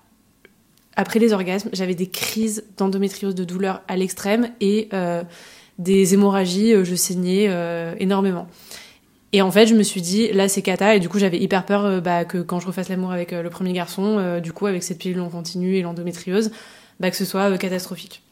après 0.95 1.17
les 1.17 1.33
orgasmes, 1.33 1.69
j'avais 1.73 1.95
des 1.95 2.05
crises 2.05 2.65
d'endométriose 2.77 3.33
de 3.33 3.43
douleur 3.43 3.81
à 3.87 3.97
l'extrême 3.97 4.49
et 4.61 4.89
euh, 4.93 5.23
des 5.79 6.13
hémorragies, 6.13 6.73
je 6.83 6.95
saignais 6.95 7.51
énormément. 7.99 8.47
Et 9.33 9.43
en 9.43 9.51
fait, 9.51 9.67
je 9.67 9.75
me 9.75 9.83
suis 9.83 10.01
dit, 10.01 10.31
là, 10.31 10.47
c'est 10.47 10.63
cata. 10.63 10.95
Et 10.95 10.99
du 10.99 11.07
coup, 11.07 11.19
j'avais 11.19 11.37
hyper 11.37 11.65
peur 11.65 12.01
bah, 12.01 12.25
que 12.25 12.39
quand 12.39 12.59
je 12.59 12.65
refasse 12.65 12.89
l'amour 12.89 13.11
avec 13.11 13.31
le 13.31 13.49
premier 13.51 13.73
garçon, 13.73 14.39
du 14.41 14.53
coup, 14.53 14.65
avec 14.65 14.81
cette 14.81 14.97
pilule 14.97 15.19
en 15.19 15.29
continu 15.29 15.75
et 15.75 15.83
l'endométriose, 15.83 16.49
bah, 16.99 17.11
que 17.11 17.17
ce 17.17 17.25
soit 17.25 17.55
catastrophique. 17.59 18.23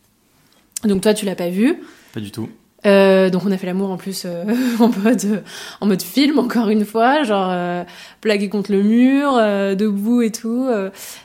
Donc 0.84 1.02
toi, 1.02 1.14
tu 1.14 1.26
l'as 1.26 1.36
pas 1.36 1.50
vu. 1.50 1.84
Pas 2.16 2.20
du 2.20 2.32
tout. 2.32 2.50
Euh, 2.86 3.30
donc 3.32 3.44
on 3.46 3.52
a 3.52 3.58
fait 3.58 3.66
l'amour 3.66 3.90
en 3.90 3.98
plus 3.98 4.24
euh, 4.26 4.44
en 4.80 4.90
mode 4.90 5.26
euh, 5.26 5.40
en 5.82 5.88
mode 5.88 6.02
film 6.02 6.38
encore 6.38 6.70
une 6.70 6.86
fois, 6.86 7.24
genre 7.24 7.50
euh, 7.52 7.84
plaqué 8.22 8.48
contre 8.50 8.72
le 8.72 8.84
mur, 8.84 9.34
debout 9.76 10.22
et 10.22 10.32
tout. 10.32 10.68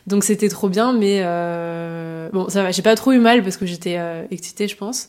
donc 0.07 0.25
c'était 0.25 0.49
trop 0.49 0.69
bien, 0.69 0.93
mais 0.93 1.21
bon 2.33 2.49
ça 2.49 2.63
va, 2.63 2.71
j'ai 2.71 2.83
pas 2.83 2.95
trop 2.95 3.13
eu 3.13 3.19
mal 3.19 3.43
parce 3.43 3.57
que 3.57 3.67
j'étais 3.67 3.99
excitée, 4.31 4.69
je 4.69 4.77
pense. 4.77 5.09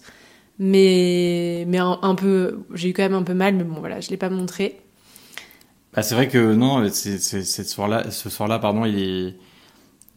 Mais 0.59 1.65
mais 1.67 1.79
un, 1.79 2.15
peu, 2.15 2.59
j'ai 2.73 2.89
eu 2.89 2.93
quand 2.93 3.03
même 3.03 3.15
un 3.15 3.23
peu 3.23 3.33
mal, 3.33 3.55
mais 3.55 3.63
bon 3.63 3.79
voilà, 3.79 3.99
je 3.99 4.09
l'ai 4.09 4.17
pas 4.17 4.29
montré. 4.29 4.79
Bah, 5.93 6.03
c'est 6.03 6.15
vrai 6.15 6.27
que 6.27 6.53
non, 6.53 6.87
c'est, 6.89 7.19
ce 7.19 7.63
soir-là, 7.63 8.59
pardon, 8.59 8.85
il 8.85 9.35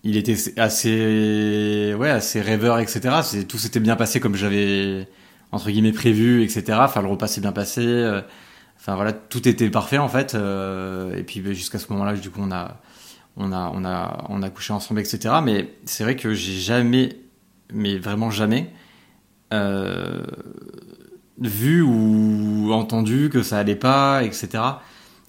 il 0.04 0.18
était 0.18 0.36
assez, 0.58 1.94
ouais, 1.98 2.10
assez 2.10 2.42
rêveur, 2.42 2.78
etc. 2.78 3.00
Tout 3.48 3.58
s'était 3.58 3.80
bien 3.80 3.96
passé 3.96 4.20
comme 4.20 4.36
j'avais, 4.36 5.08
entre 5.54 5.70
guillemets, 5.70 5.92
prévu, 5.92 6.42
etc. 6.44 6.78
Enfin, 6.82 7.02
le 7.02 7.08
repas 7.08 7.26
s'est 7.28 7.40
bien 7.40 7.52
passé. 7.52 7.82
euh, 7.86 8.22
Enfin, 8.78 8.96
voilà, 8.96 9.12
tout 9.14 9.48
était 9.48 9.70
parfait, 9.70 9.98
en 9.98 10.08
fait. 10.08 10.34
euh, 10.34 11.16
et 11.16 11.22
puis, 11.24 11.40
bah, 11.40 11.52
jusqu'à 11.54 11.78
ce 11.78 11.92
moment-là, 11.92 12.14
du 12.14 12.30
coup, 12.30 12.40
on 12.42 12.52
a, 12.52 12.80
on 13.36 13.52
a, 13.52 13.70
on 13.74 13.84
a, 13.84 14.26
on 14.30 14.42
a 14.42 14.50
couché 14.50 14.72
ensemble, 14.74 15.00
etc. 15.00 15.36
Mais 15.44 15.74
c'est 15.86 16.04
vrai 16.04 16.16
que 16.16 16.34
j'ai 16.34 16.58
jamais, 16.60 17.18
mais 17.72 17.98
vraiment 17.98 18.30
jamais, 18.30 18.72
euh, 19.54 20.22
vu 21.40 21.82
ou 21.82 22.72
entendu 22.72 23.28
que 23.30 23.42
ça 23.42 23.58
allait 23.58 23.76
pas, 23.76 24.22
etc. 24.24 24.62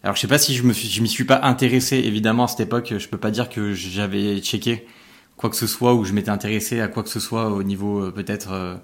Alors 0.03 0.15
je 0.15 0.21
sais 0.21 0.27
pas 0.27 0.38
si 0.38 0.53
je 0.55 0.63
me 0.63 0.73
suis, 0.73 0.88
je 0.88 1.01
m'y 1.01 1.07
suis 1.07 1.23
pas 1.23 1.39
intéressé 1.43 1.97
évidemment 1.97 2.43
à 2.45 2.47
cette 2.47 2.59
époque. 2.61 2.93
Je 2.97 3.07
peux 3.07 3.17
pas 3.17 3.31
dire 3.31 3.49
que 3.49 3.73
j'avais 3.73 4.39
checké 4.39 4.85
quoi 5.38 5.49
que 5.49 5.55
ce 5.55 5.67
soit 5.67 5.95
ou 5.95 6.05
je 6.05 6.13
m'étais 6.13 6.29
intéressé 6.29 6.79
à 6.81 6.88
quoi 6.88 7.03
que 7.03 7.09
ce 7.09 7.19
soit 7.19 7.49
au 7.51 7.63
niveau 7.63 8.11
peut-être 8.11 8.79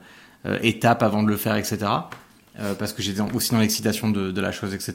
euh, 0.45 0.57
étape 0.63 1.03
avant 1.03 1.23
de 1.23 1.27
le 1.29 1.37
faire, 1.37 1.55
etc. 1.55 1.77
Euh, 2.59 2.73
parce 2.77 2.93
que 2.93 3.01
j'étais 3.01 3.21
aussi 3.33 3.51
dans 3.51 3.59
l'excitation 3.59 4.09
de, 4.09 4.31
de 4.31 4.41
la 4.41 4.51
chose, 4.51 4.73
etc. 4.73 4.93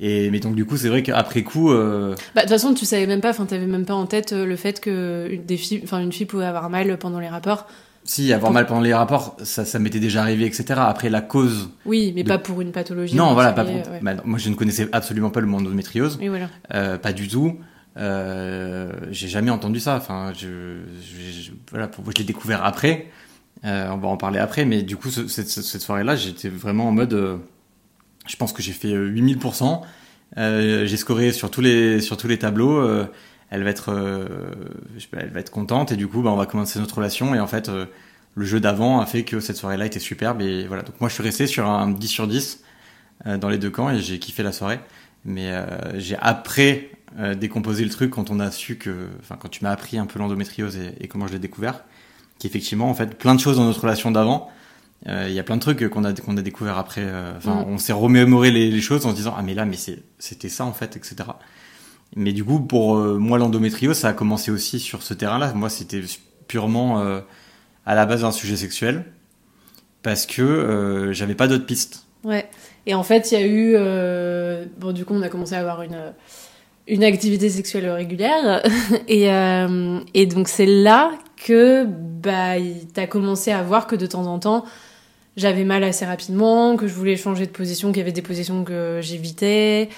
Et 0.00 0.30
mais 0.30 0.40
donc 0.40 0.54
du 0.56 0.64
coup, 0.64 0.76
c'est 0.76 0.88
vrai 0.88 1.02
qu'après 1.02 1.42
coup, 1.42 1.70
euh, 1.70 2.14
Bah, 2.34 2.40
de 2.42 2.46
toute 2.46 2.50
façon, 2.50 2.74
tu 2.74 2.84
savais 2.84 3.06
même 3.06 3.20
pas, 3.20 3.30
enfin, 3.30 3.46
t'avais 3.46 3.66
même 3.66 3.84
pas 3.84 3.94
en 3.94 4.06
tête 4.06 4.32
euh, 4.32 4.44
le 4.46 4.56
fait 4.56 4.80
que 4.80 5.28
une, 5.30 5.44
des 5.44 5.56
filles, 5.56 5.80
enfin, 5.84 6.00
une 6.00 6.12
fille 6.12 6.26
pouvait 6.26 6.46
avoir 6.46 6.68
mal 6.70 6.96
pendant 6.98 7.20
les 7.20 7.28
rapports. 7.28 7.66
si 8.04 8.32
avoir 8.32 8.50
mal 8.52 8.66
pendant 8.66 8.80
les 8.80 8.92
rapports, 8.94 9.36
ça, 9.44 9.64
ça 9.64 9.78
m'était 9.78 10.00
déjà 10.00 10.22
arrivé, 10.22 10.46
etc. 10.46 10.64
Après 10.78 11.10
la 11.10 11.20
cause, 11.20 11.68
Oui, 11.86 12.12
mais 12.14 12.22
De- 12.24 12.28
pas 12.28 12.38
pour 12.38 12.60
une 12.60 12.72
pathologie. 12.72 13.14
non, 13.14 13.34
voilà, 13.34 13.52
pas 13.52 13.64
pour- 13.64 13.74
ouais. 13.74 14.00
bah, 14.02 14.14
non, 14.14 14.22
moi 14.24 14.38
je 14.38 14.48
ne 14.50 14.54
connaissais 14.56 14.88
absolument 14.92 15.30
pas 15.30 15.40
le 15.40 15.46
monde 15.46 15.64
d'endométriose, 15.64 16.16
Oui, 16.20 16.28
voilà. 16.28 16.48
euh, 16.74 16.98
pas 16.98 17.12
du 17.12 17.28
tout. 17.28 17.56
J'ai 17.96 19.28
jamais 19.28 19.50
entendu 19.50 19.80
ça. 19.80 19.96
Enfin, 19.96 20.32
je, 20.34 20.78
je- 21.00 21.40
je- 21.42 21.50
voilà, 21.70 21.86
pour, 21.88 22.04
je 22.10 22.18
l'ai 22.18 22.24
découvert 22.24 22.64
après. 22.64 23.06
Euh, 23.64 23.88
on 23.90 23.96
va 23.98 24.08
en 24.08 24.16
parler 24.16 24.38
après, 24.38 24.64
mais 24.64 24.82
du 24.82 24.96
coup, 24.96 25.10
ce- 25.10 25.26
cette, 25.28 25.48
cette- 25.48 25.80
soirée-là, 25.80 26.16
j'étais 26.16 26.48
vraiment 26.48 26.88
en 26.88 26.92
mode. 26.92 27.14
euh, 27.14 27.36
je 28.26 28.36
pense 28.36 28.52
que 28.52 28.62
j'ai 28.62 28.72
fait 28.72 28.92
euh, 28.94 29.06
8000%. 29.08 29.82
Euh, 30.38 30.86
j'ai 30.86 30.96
scoré 30.96 31.32
sur 31.32 31.50
tous 31.50 31.60
les 31.60 32.00
sur 32.00 32.16
tous 32.16 32.28
les 32.28 32.38
tableaux. 32.38 32.78
euh, 32.78 33.06
elle 33.50 33.62
va 33.64 33.70
être, 33.70 33.90
euh, 33.92 34.26
elle 35.12 35.30
va 35.30 35.40
être 35.40 35.50
contente 35.50 35.92
et 35.92 35.96
du 35.96 36.08
coup, 36.08 36.22
bah, 36.22 36.30
on 36.30 36.36
va 36.36 36.46
commencer 36.46 36.78
notre 36.80 36.96
relation. 36.96 37.34
Et 37.34 37.40
en 37.40 37.46
fait, 37.46 37.68
euh, 37.68 37.86
le 38.34 38.44
jeu 38.44 38.60
d'avant 38.60 39.00
a 39.00 39.06
fait 39.06 39.24
que 39.24 39.40
cette 39.40 39.56
soirée-là 39.56 39.86
était 39.86 40.00
superbe. 40.00 40.40
Et 40.42 40.66
voilà. 40.66 40.82
Donc 40.82 41.00
moi, 41.00 41.08
je 41.08 41.14
suis 41.14 41.22
resté 41.22 41.46
sur 41.46 41.66
un 41.68 41.90
10 41.90 42.08
sur 42.08 42.26
10 42.28 42.64
euh, 43.26 43.38
dans 43.38 43.48
les 43.48 43.58
deux 43.58 43.70
camps 43.70 43.90
et 43.90 44.00
j'ai 44.00 44.18
kiffé 44.18 44.42
la 44.42 44.52
soirée. 44.52 44.80
Mais 45.24 45.52
euh, 45.52 45.66
j'ai 46.00 46.16
après 46.20 46.90
euh, 47.18 47.34
décomposé 47.34 47.84
le 47.84 47.90
truc 47.90 48.10
quand 48.10 48.30
on 48.30 48.40
a 48.40 48.50
su 48.50 48.76
que, 48.76 49.08
enfin, 49.20 49.36
quand 49.40 49.48
tu 49.48 49.64
m'as 49.64 49.70
appris 49.70 49.98
un 49.98 50.06
peu 50.06 50.18
l'endométriose 50.18 50.76
et, 50.76 50.92
et 51.00 51.08
comment 51.08 51.26
je 51.28 51.32
l'ai 51.34 51.38
découvert, 51.38 51.84
qu'effectivement, 52.38 52.88
en 52.90 52.94
fait, 52.94 53.16
plein 53.18 53.34
de 53.34 53.40
choses 53.40 53.56
dans 53.56 53.64
notre 53.64 53.80
relation 53.80 54.10
d'avant. 54.10 54.48
euh, 55.08 55.26
Il 55.28 55.34
y 55.34 55.38
a 55.38 55.42
plein 55.42 55.56
de 55.56 55.60
trucs 55.60 55.88
qu'on 55.90 56.04
a 56.04 56.12
qu'on 56.12 56.36
a 56.36 56.42
découvert 56.42 56.78
après. 56.78 57.02
euh, 57.04 57.36
Enfin, 57.36 57.62
Mm. 57.66 57.68
on 57.68 57.78
s'est 57.78 57.92
remémoré 57.92 58.50
les, 58.50 58.70
les 58.70 58.80
choses 58.80 59.06
en 59.06 59.10
se 59.10 59.16
disant 59.16 59.34
ah 59.36 59.42
mais 59.42 59.54
là 59.54 59.64
mais 59.64 59.76
c'était 60.18 60.48
ça 60.48 60.64
en 60.64 60.72
fait 60.72 60.96
etc. 60.96 61.16
Mais 62.16 62.32
du 62.32 62.44
coup 62.44 62.60
pour 62.60 62.96
euh, 62.96 63.18
moi 63.18 63.38
l'endométriose 63.38 63.96
ça 63.98 64.08
a 64.08 64.12
commencé 64.12 64.50
aussi 64.50 64.78
sur 64.80 65.02
ce 65.02 65.14
terrain-là. 65.14 65.52
Moi 65.54 65.68
c'était 65.68 66.02
purement 66.48 67.02
à 67.86 67.94
la 67.94 68.06
base 68.06 68.24
un 68.24 68.32
sujet 68.32 68.56
sexuel 68.56 69.04
parce 70.02 70.26
que 70.26 71.10
j'avais 71.12 71.34
pas 71.34 71.48
d'autres 71.48 71.66
pistes. 71.66 72.04
Ouais. 72.24 72.48
Et 72.86 72.94
en 72.94 73.02
fait, 73.02 73.32
il 73.32 73.38
y 73.38 73.42
a 73.42 73.46
eu. 73.46 74.68
Bon, 74.78 74.92
du 74.92 75.04
coup, 75.06 75.14
on 75.14 75.22
a 75.22 75.28
commencé 75.30 75.54
à 75.54 75.60
avoir 75.60 75.80
une, 75.82 76.12
une 76.86 77.04
activité 77.04 77.48
sexuelle 77.48 77.88
régulière. 77.90 78.62
et, 79.08 79.32
euh, 79.32 80.00
et 80.14 80.26
donc, 80.26 80.48
c'est 80.48 80.66
là 80.66 81.12
que 81.36 81.84
bah, 81.86 82.54
t'as 82.92 83.06
commencé 83.06 83.50
à 83.50 83.62
voir 83.62 83.86
que 83.86 83.96
de 83.96 84.06
temps 84.06 84.26
en 84.26 84.38
temps, 84.38 84.64
j'avais 85.36 85.64
mal 85.64 85.82
assez 85.82 86.04
rapidement, 86.04 86.76
que 86.76 86.86
je 86.86 86.94
voulais 86.94 87.16
changer 87.16 87.46
de 87.46 87.50
position, 87.50 87.88
qu'il 87.90 87.98
y 87.98 88.02
avait 88.02 88.12
des 88.12 88.22
positions 88.22 88.64
que 88.64 89.00
j'évitais. 89.02 89.88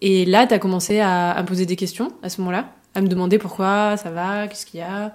Et 0.00 0.24
là, 0.24 0.46
t'as 0.46 0.58
commencé 0.58 1.00
à, 1.00 1.30
à 1.30 1.42
me 1.42 1.46
poser 1.46 1.66
des 1.66 1.76
questions 1.76 2.12
à 2.22 2.28
ce 2.28 2.40
moment-là, 2.40 2.72
à 2.94 3.00
me 3.00 3.08
demander 3.08 3.38
pourquoi, 3.38 3.96
ça 3.96 4.10
va, 4.10 4.46
qu'est-ce 4.48 4.66
qu'il 4.66 4.80
y 4.80 4.82
a. 4.82 5.12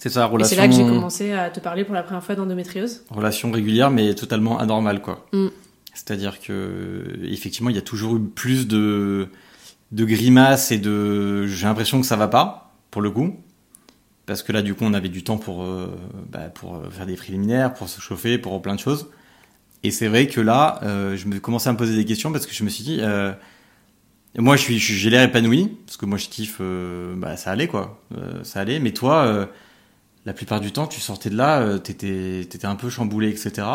C'est 0.00 0.08
ça 0.08 0.24
relation 0.24 0.56
c'est 0.56 0.62
là 0.62 0.66
que 0.66 0.74
j'ai 0.74 0.82
commencé 0.82 1.32
à 1.32 1.50
te 1.50 1.60
parler 1.60 1.84
pour 1.84 1.94
la 1.94 2.02
première 2.02 2.24
fois 2.24 2.34
d'endométriose. 2.34 3.02
relation 3.10 3.50
régulière 3.50 3.90
mais 3.90 4.14
totalement 4.14 4.58
anormale 4.58 5.02
quoi. 5.02 5.26
Mm. 5.32 5.48
C'est-à-dire 5.92 6.40
que 6.40 7.18
effectivement 7.22 7.68
il 7.68 7.76
y 7.76 7.78
a 7.78 7.82
toujours 7.82 8.16
eu 8.16 8.20
plus 8.20 8.66
de 8.66 9.28
de 9.92 10.04
grimaces 10.04 10.70
et 10.70 10.78
de 10.78 11.46
j'ai 11.46 11.66
l'impression 11.66 12.00
que 12.00 12.06
ça 12.06 12.16
va 12.16 12.28
pas 12.28 12.72
pour 12.90 13.02
le 13.02 13.10
coup 13.10 13.36
parce 14.26 14.42
que 14.42 14.52
là 14.52 14.62
du 14.62 14.74
coup 14.74 14.84
on 14.84 14.94
avait 14.94 15.08
du 15.08 15.24
temps 15.24 15.38
pour 15.38 15.64
euh, 15.64 15.88
bah, 16.30 16.50
pour 16.54 16.76
euh, 16.76 16.90
faire 16.90 17.06
des 17.06 17.16
préliminaires, 17.16 17.74
pour 17.74 17.88
se 17.88 18.00
chauffer, 18.00 18.38
pour 18.38 18.60
plein 18.62 18.74
de 18.74 18.80
choses. 18.80 19.08
Et 19.82 19.90
c'est 19.90 20.08
vrai 20.08 20.26
que 20.28 20.40
là 20.40 20.78
euh, 20.84 21.16
je 21.16 21.26
me 21.26 21.40
commençais 21.40 21.68
à 21.68 21.72
me 21.72 21.78
poser 21.78 21.96
des 21.96 22.04
questions 22.04 22.30
parce 22.30 22.46
que 22.46 22.54
je 22.54 22.62
me 22.62 22.68
suis 22.68 22.84
dit 22.84 22.98
euh, 23.00 23.32
moi 24.38 24.56
je 24.56 24.62
suis 24.62 24.78
j'ai 24.78 25.10
l'air 25.10 25.22
épanoui 25.22 25.76
parce 25.84 25.96
que 25.96 26.06
moi 26.06 26.18
je 26.18 26.28
kiffe 26.28 26.60
bah 27.16 27.36
ça 27.36 27.50
allait 27.50 27.66
quoi. 27.66 28.00
Ça 28.44 28.60
allait 28.60 28.78
mais 28.78 28.92
toi 28.92 29.48
la 30.26 30.34
plupart 30.34 30.60
du 30.60 30.70
temps, 30.70 30.86
tu 30.86 31.00
sortais 31.00 31.30
de 31.30 31.36
là, 31.36 31.78
t'étais 31.78 32.42
étais 32.42 32.66
un 32.66 32.76
peu 32.76 32.90
chamboulé, 32.90 33.30
etc. 33.30 33.66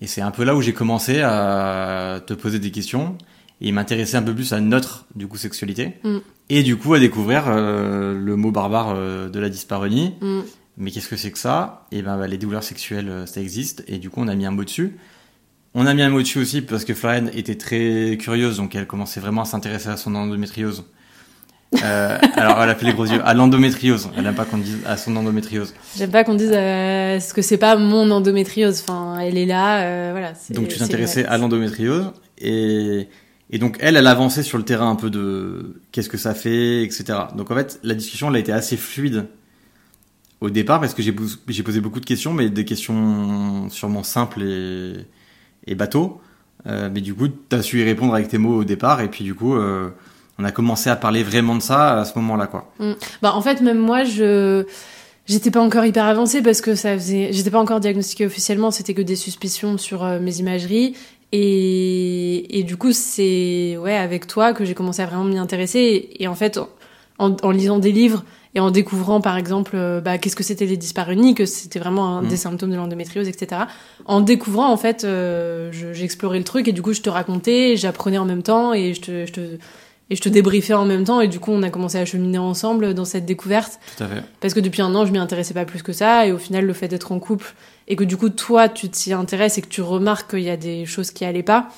Et 0.00 0.06
c'est 0.06 0.22
un 0.22 0.30
peu 0.30 0.42
là 0.42 0.56
où 0.56 0.62
j'ai 0.62 0.72
commencé 0.72 1.20
à 1.20 2.20
te 2.26 2.34
poser 2.34 2.58
des 2.58 2.70
questions 2.72 3.16
et 3.60 3.72
m'intéresser 3.72 4.16
un 4.16 4.22
peu 4.22 4.34
plus 4.34 4.52
à 4.52 4.60
notre 4.60 5.06
du 5.14 5.26
coup 5.26 5.36
sexualité 5.36 5.94
Mm. 6.04 6.18
et 6.50 6.62
du 6.62 6.76
coup 6.76 6.94
à 6.94 6.98
découvrir 6.98 7.44
euh, 7.48 8.18
le 8.18 8.36
mot 8.36 8.50
barbare 8.50 8.94
euh, 8.96 9.28
de 9.28 9.40
la 9.40 9.48
dyspareunie. 9.48 10.14
Mm. 10.20 10.40
Mais 10.76 10.90
qu'est-ce 10.90 11.08
que 11.08 11.16
c'est 11.16 11.30
que 11.30 11.38
ça? 11.38 11.86
Et 11.92 12.02
ben 12.02 12.18
bah, 12.18 12.26
les 12.26 12.38
douleurs 12.38 12.64
sexuelles, 12.64 13.08
euh, 13.08 13.26
ça 13.26 13.40
existe 13.40 13.84
et 13.86 13.98
du 13.98 14.10
coup 14.10 14.20
on 14.20 14.28
a 14.28 14.34
mis 14.34 14.46
un 14.46 14.50
mot 14.50 14.64
dessus. 14.64 14.96
On 15.74 15.86
a 15.86 15.94
mis 15.94 16.02
un 16.02 16.10
mot 16.10 16.20
dessus 16.20 16.38
aussi 16.38 16.62
parce 16.62 16.84
que 16.84 16.94
Florian 16.94 17.26
était 17.32 17.56
très 17.56 18.16
curieuse, 18.20 18.58
donc 18.58 18.74
elle 18.74 18.86
commençait 18.86 19.20
vraiment 19.20 19.42
à 19.42 19.44
s'intéresser 19.44 19.88
à 19.88 19.96
son 19.96 20.14
endométriose. 20.14 20.84
Euh, 21.82 22.18
alors 22.36 22.62
elle 22.62 22.70
a 22.70 22.74
fait 22.74 22.86
les 22.86 22.92
gros 22.92 23.06
yeux. 23.06 23.20
À 23.24 23.34
l'endométriose. 23.34 24.08
Elle 24.16 24.24
n'aime 24.24 24.34
pas 24.34 24.44
qu'on 24.44 24.58
dise 24.58 24.78
à 24.86 24.96
son 24.96 25.16
endométriose. 25.16 25.74
J'aime 25.96 26.10
pas 26.10 26.24
qu'on 26.24 26.34
dise 26.34 26.52
euh, 26.52 27.20
ce 27.20 27.34
que 27.34 27.42
c'est 27.42 27.58
pas 27.58 27.76
mon 27.76 28.10
endométriose. 28.10 28.82
Enfin, 28.86 29.18
elle 29.20 29.38
est 29.38 29.46
là, 29.46 29.82
euh, 29.82 30.10
voilà. 30.12 30.32
Donc 30.50 30.68
tu 30.68 30.78
t'intéressais 30.78 31.24
à 31.26 31.38
l'endométriose 31.38 32.12
et, 32.38 33.08
et 33.50 33.58
donc 33.58 33.76
elle, 33.80 33.96
elle 33.96 34.06
avançait 34.06 34.42
sur 34.42 34.58
le 34.58 34.64
terrain 34.64 34.90
un 34.90 34.96
peu 34.96 35.10
de 35.10 35.80
qu'est-ce 35.92 36.08
que 36.08 36.16
ça 36.18 36.34
fait, 36.34 36.82
etc. 36.82 37.04
Donc 37.36 37.50
en 37.50 37.54
fait, 37.54 37.78
la 37.82 37.94
discussion 37.94 38.28
elle 38.30 38.36
a 38.36 38.38
été 38.38 38.52
assez 38.52 38.76
fluide 38.76 39.26
au 40.40 40.50
départ 40.50 40.80
parce 40.80 40.94
que 40.94 41.02
j'ai 41.02 41.12
pos- 41.12 41.38
j'ai 41.48 41.62
posé 41.62 41.80
beaucoup 41.80 42.00
de 42.00 42.06
questions, 42.06 42.32
mais 42.32 42.50
des 42.50 42.64
questions 42.64 43.68
sûrement 43.70 44.02
simples 44.02 44.42
et, 44.42 45.74
bateaux. 45.74 46.20
Euh, 46.66 46.88
mais 46.92 47.00
du 47.00 47.14
coup, 47.14 47.28
tu 47.28 47.56
as 47.56 47.62
su 47.62 47.80
y 47.80 47.84
répondre 47.84 48.14
avec 48.14 48.28
tes 48.28 48.38
mots 48.38 48.58
au 48.60 48.64
départ 48.64 49.00
et 49.00 49.08
puis 49.08 49.24
du 49.24 49.34
coup, 49.34 49.54
euh, 49.54 49.90
on 50.38 50.44
a 50.44 50.50
commencé 50.50 50.88
à 50.90 50.96
parler 50.96 51.22
vraiment 51.22 51.54
de 51.56 51.62
ça 51.62 52.00
à 52.00 52.04
ce 52.04 52.18
moment-là, 52.18 52.46
quoi. 52.46 52.72
Bah, 53.22 53.34
en 53.34 53.42
fait, 53.42 53.60
même 53.60 53.78
moi, 53.78 54.04
je 54.04 54.64
j'étais 55.26 55.50
pas 55.50 55.60
encore 55.60 55.84
hyper 55.86 56.04
avancée 56.04 56.42
parce 56.42 56.60
que 56.60 56.74
ça 56.74 56.94
faisait, 56.94 57.32
j'étais 57.32 57.50
pas 57.50 57.60
encore 57.60 57.80
diagnostiquée 57.80 58.26
officiellement. 58.26 58.70
C'était 58.70 58.94
que 58.94 59.02
des 59.02 59.16
suspicions 59.16 59.78
sur 59.78 60.04
euh, 60.04 60.18
mes 60.20 60.38
imageries. 60.38 60.94
Et, 61.36 62.58
et 62.60 62.62
du 62.62 62.76
coup, 62.76 62.92
c'est 62.92 63.76
ouais 63.78 63.96
avec 63.96 64.26
toi 64.26 64.52
que 64.52 64.64
j'ai 64.64 64.74
commencé 64.74 65.02
à 65.02 65.06
vraiment 65.06 65.24
m'y 65.24 65.38
intéresser. 65.38 65.80
Et, 65.80 66.22
et 66.22 66.28
en 66.28 66.34
fait, 66.34 66.58
en, 67.18 67.36
en 67.42 67.50
lisant 67.50 67.78
des 67.78 67.92
livres 67.92 68.24
et 68.54 68.60
en 68.60 68.70
découvrant, 68.70 69.20
par 69.20 69.36
exemple, 69.36 69.72
euh, 69.74 70.00
bah, 70.00 70.16
qu'est-ce 70.18 70.36
que 70.36 70.44
c'était 70.44 70.66
les 70.66 70.76
dyspareunies, 70.76 71.34
que 71.34 71.44
c'était 71.44 71.80
vraiment 71.80 72.18
un 72.18 72.22
Mm. 72.22 72.28
des 72.28 72.36
symptômes 72.36 72.70
de 72.70 72.76
l'endométriose, 72.76 73.26
etc. 73.28 73.62
En 74.06 74.20
découvrant, 74.20 74.70
en 74.70 74.76
fait, 74.76 75.02
euh, 75.02 75.70
je- 75.72 75.92
j'explorais 75.92 76.38
le 76.38 76.44
truc 76.44 76.68
et 76.68 76.72
du 76.72 76.80
coup, 76.82 76.92
je 76.92 77.00
te 77.02 77.10
racontais, 77.10 77.76
j'apprenais 77.76 78.18
en 78.18 78.24
même 78.26 78.42
temps 78.44 78.72
et 78.72 78.94
je 78.94 79.00
te, 79.00 79.26
je 79.26 79.32
te 79.32 79.40
et 80.10 80.16
je 80.16 80.20
te 80.20 80.28
débriefais 80.28 80.74
en 80.74 80.84
même 80.84 81.04
temps 81.04 81.22
et 81.22 81.28
du 81.28 81.40
coup 81.40 81.50
on 81.50 81.62
a 81.62 81.70
commencé 81.70 81.96
à 81.96 82.04
cheminer 82.04 82.36
ensemble 82.36 82.92
dans 82.92 83.06
cette 83.06 83.24
découverte 83.24 83.80
Tout 83.96 84.04
à 84.04 84.06
fait. 84.06 84.22
parce 84.38 84.52
que 84.52 84.60
depuis 84.60 84.82
un 84.82 84.94
an 84.94 85.06
je 85.06 85.12
m'y 85.12 85.16
intéressais 85.16 85.54
pas 85.54 85.64
plus 85.64 85.82
que 85.82 85.94
ça 85.94 86.26
et 86.26 86.32
au 86.32 86.36
final 86.36 86.66
le 86.66 86.74
fait 86.74 86.88
d'être 86.88 87.10
en 87.10 87.18
couple 87.18 87.54
et 87.88 87.96
que 87.96 88.04
du 88.04 88.16
coup 88.16 88.28
toi 88.30 88.68
tu 88.68 88.88
t'y 88.88 89.12
intéresses 89.12 89.58
et 89.58 89.62
que 89.62 89.68
tu 89.68 89.82
remarques 89.82 90.30
qu'il 90.30 90.42
y 90.42 90.50
a 90.50 90.56
des 90.56 90.86
choses 90.86 91.10
qui 91.10 91.24
allaient 91.24 91.42
pas 91.42 91.68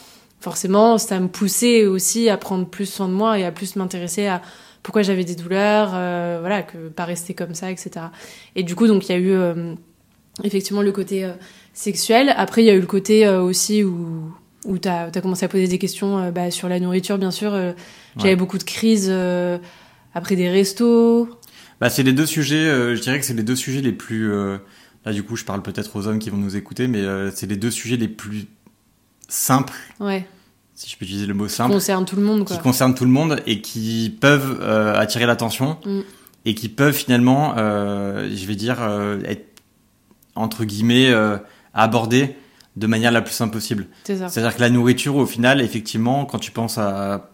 forcément 0.41 0.99
ça 0.99 1.19
me 1.21 1.29
poussait 1.29 1.87
aussi 1.87 2.29
à 2.29 2.37
prendre 2.37 2.67
plus 2.67 2.87
soin 2.87 3.09
de 3.09 3.13
moi 3.15 3.39
et 3.39 3.45
à 3.45 3.51
plus 3.53 3.77
m'intéresser 3.77 4.27
à 4.27 4.43
pourquoi 4.83 5.03
j'avais 5.03 5.25
des 5.25 5.35
douleurs 5.35 5.91
euh, 5.95 6.39
voilà 6.41 6.63
que 6.63 6.89
pas 6.89 7.05
rester 7.05 7.35
comme 7.35 7.55
ça 7.55 7.71
etc 7.71 8.07
et 8.55 8.63
du 8.63 8.75
coup 8.77 8.87
donc 8.87 9.09
il 9.09 9.13
y 9.13 9.15
a 9.15 9.19
eu 9.19 9.31
euh, 9.33 9.75
effectivement 10.45 10.83
le 10.83 10.93
côté 10.93 11.25
euh, 11.25 11.33
sexuel 11.73 12.33
après 12.37 12.63
il 12.63 12.67
y 12.67 12.71
a 12.71 12.75
eu 12.75 12.81
le 12.81 12.87
côté 12.87 13.27
euh, 13.27 13.43
aussi 13.43 13.83
où 13.83 14.31
où 14.65 14.79
tu 14.79 14.89
as, 14.89 15.11
commencé 15.23 15.45
à 15.45 15.49
poser 15.49 15.69
des 15.69 15.79
questions 15.79 16.31
bah, 16.33 16.51
sur 16.51 16.69
la 16.69 16.81
nourriture 16.81 17.19
bien 17.19 17.31
sûr 17.31 17.53
j'avais 18.17 18.31
Ouais. 18.31 18.37
beaucoup 18.37 18.59
de 18.59 18.65
crises 18.65 19.13
après 20.13 20.35
des 20.35 20.49
restos 20.49 21.29
Bah, 21.81 21.89
c'est 21.89 22.03
les 22.03 22.13
deux 22.13 22.27
sujets, 22.27 22.65
je 22.97 23.01
dirais 23.01 23.21
que 23.21 23.25
c'est 23.27 23.35
les 23.35 23.45
deux 23.45 23.55
sujets 23.55 23.81
les 23.81 23.93
plus. 23.93 24.29
Là, 25.07 25.13
du 25.13 25.23
coup, 25.23 25.37
je 25.37 25.45
parle 25.45 25.63
peut-être 25.63 25.97
aux 25.97 26.07
hommes 26.07 26.19
qui 26.19 26.29
vont 26.31 26.37
nous 26.37 26.57
écouter, 26.57 26.89
mais 26.89 27.01
euh, 27.01 27.31
c'est 27.31 27.47
les 27.47 27.57
deux 27.57 27.71
sujets 27.71 27.97
les 27.97 28.09
plus 28.09 28.47
simples, 29.29 29.73
ouais 30.01 30.27
si 30.79 30.91
je 30.91 30.99
peux 30.99 31.07
utiliser 31.07 31.25
le 31.25 31.33
mot 31.33 31.49
simple, 31.49 31.73
concerne 31.73 32.05
tout 32.05 32.17
le 32.17 32.23
monde 32.23 32.45
quoi 32.45 32.55
qui 32.55 32.63
concernent 32.63 32.95
tout 32.95 33.07
le 33.07 33.11
monde 33.11 33.41
et 33.47 33.63
qui 33.63 34.15
peuvent 34.21 34.59
euh, 34.61 34.95
attirer 34.95 35.25
l'attention 35.25 35.79
Mm. 35.87 36.01
et 36.45 36.55
qui 36.55 36.69
peuvent 36.69 36.93
finalement, 36.93 37.55
euh, 37.57 38.29
je 38.31 38.47
vais 38.47 38.57
dire, 38.57 38.87
être 39.25 39.63
entre 40.35 40.67
guillemets 40.67 41.11
abordés 41.73 42.37
de 42.77 42.87
manière 42.87 43.11
la 43.11 43.23
plus 43.23 43.33
simple 43.33 43.55
possible. 43.55 43.87
C'est-à-dire 44.05 44.55
que 44.55 44.61
la 44.61 44.69
nourriture, 44.69 45.17
au 45.17 45.25
final, 45.25 45.63
effectivement, 45.63 46.27
quand 46.27 46.39
tu 46.39 46.51
penses 46.51 46.77
à, 46.77 47.31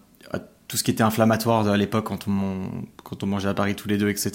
tout 0.72 0.78
ce 0.78 0.84
qui 0.84 0.90
était 0.90 1.02
inflammatoire 1.02 1.68
à 1.68 1.76
l'époque, 1.76 2.06
quand 2.06 2.26
on, 2.28 2.62
quand 3.04 3.22
on 3.22 3.26
mangeait 3.26 3.50
à 3.50 3.52
Paris 3.52 3.74
tous 3.74 3.88
les 3.88 3.98
deux, 3.98 4.08
etc. 4.08 4.30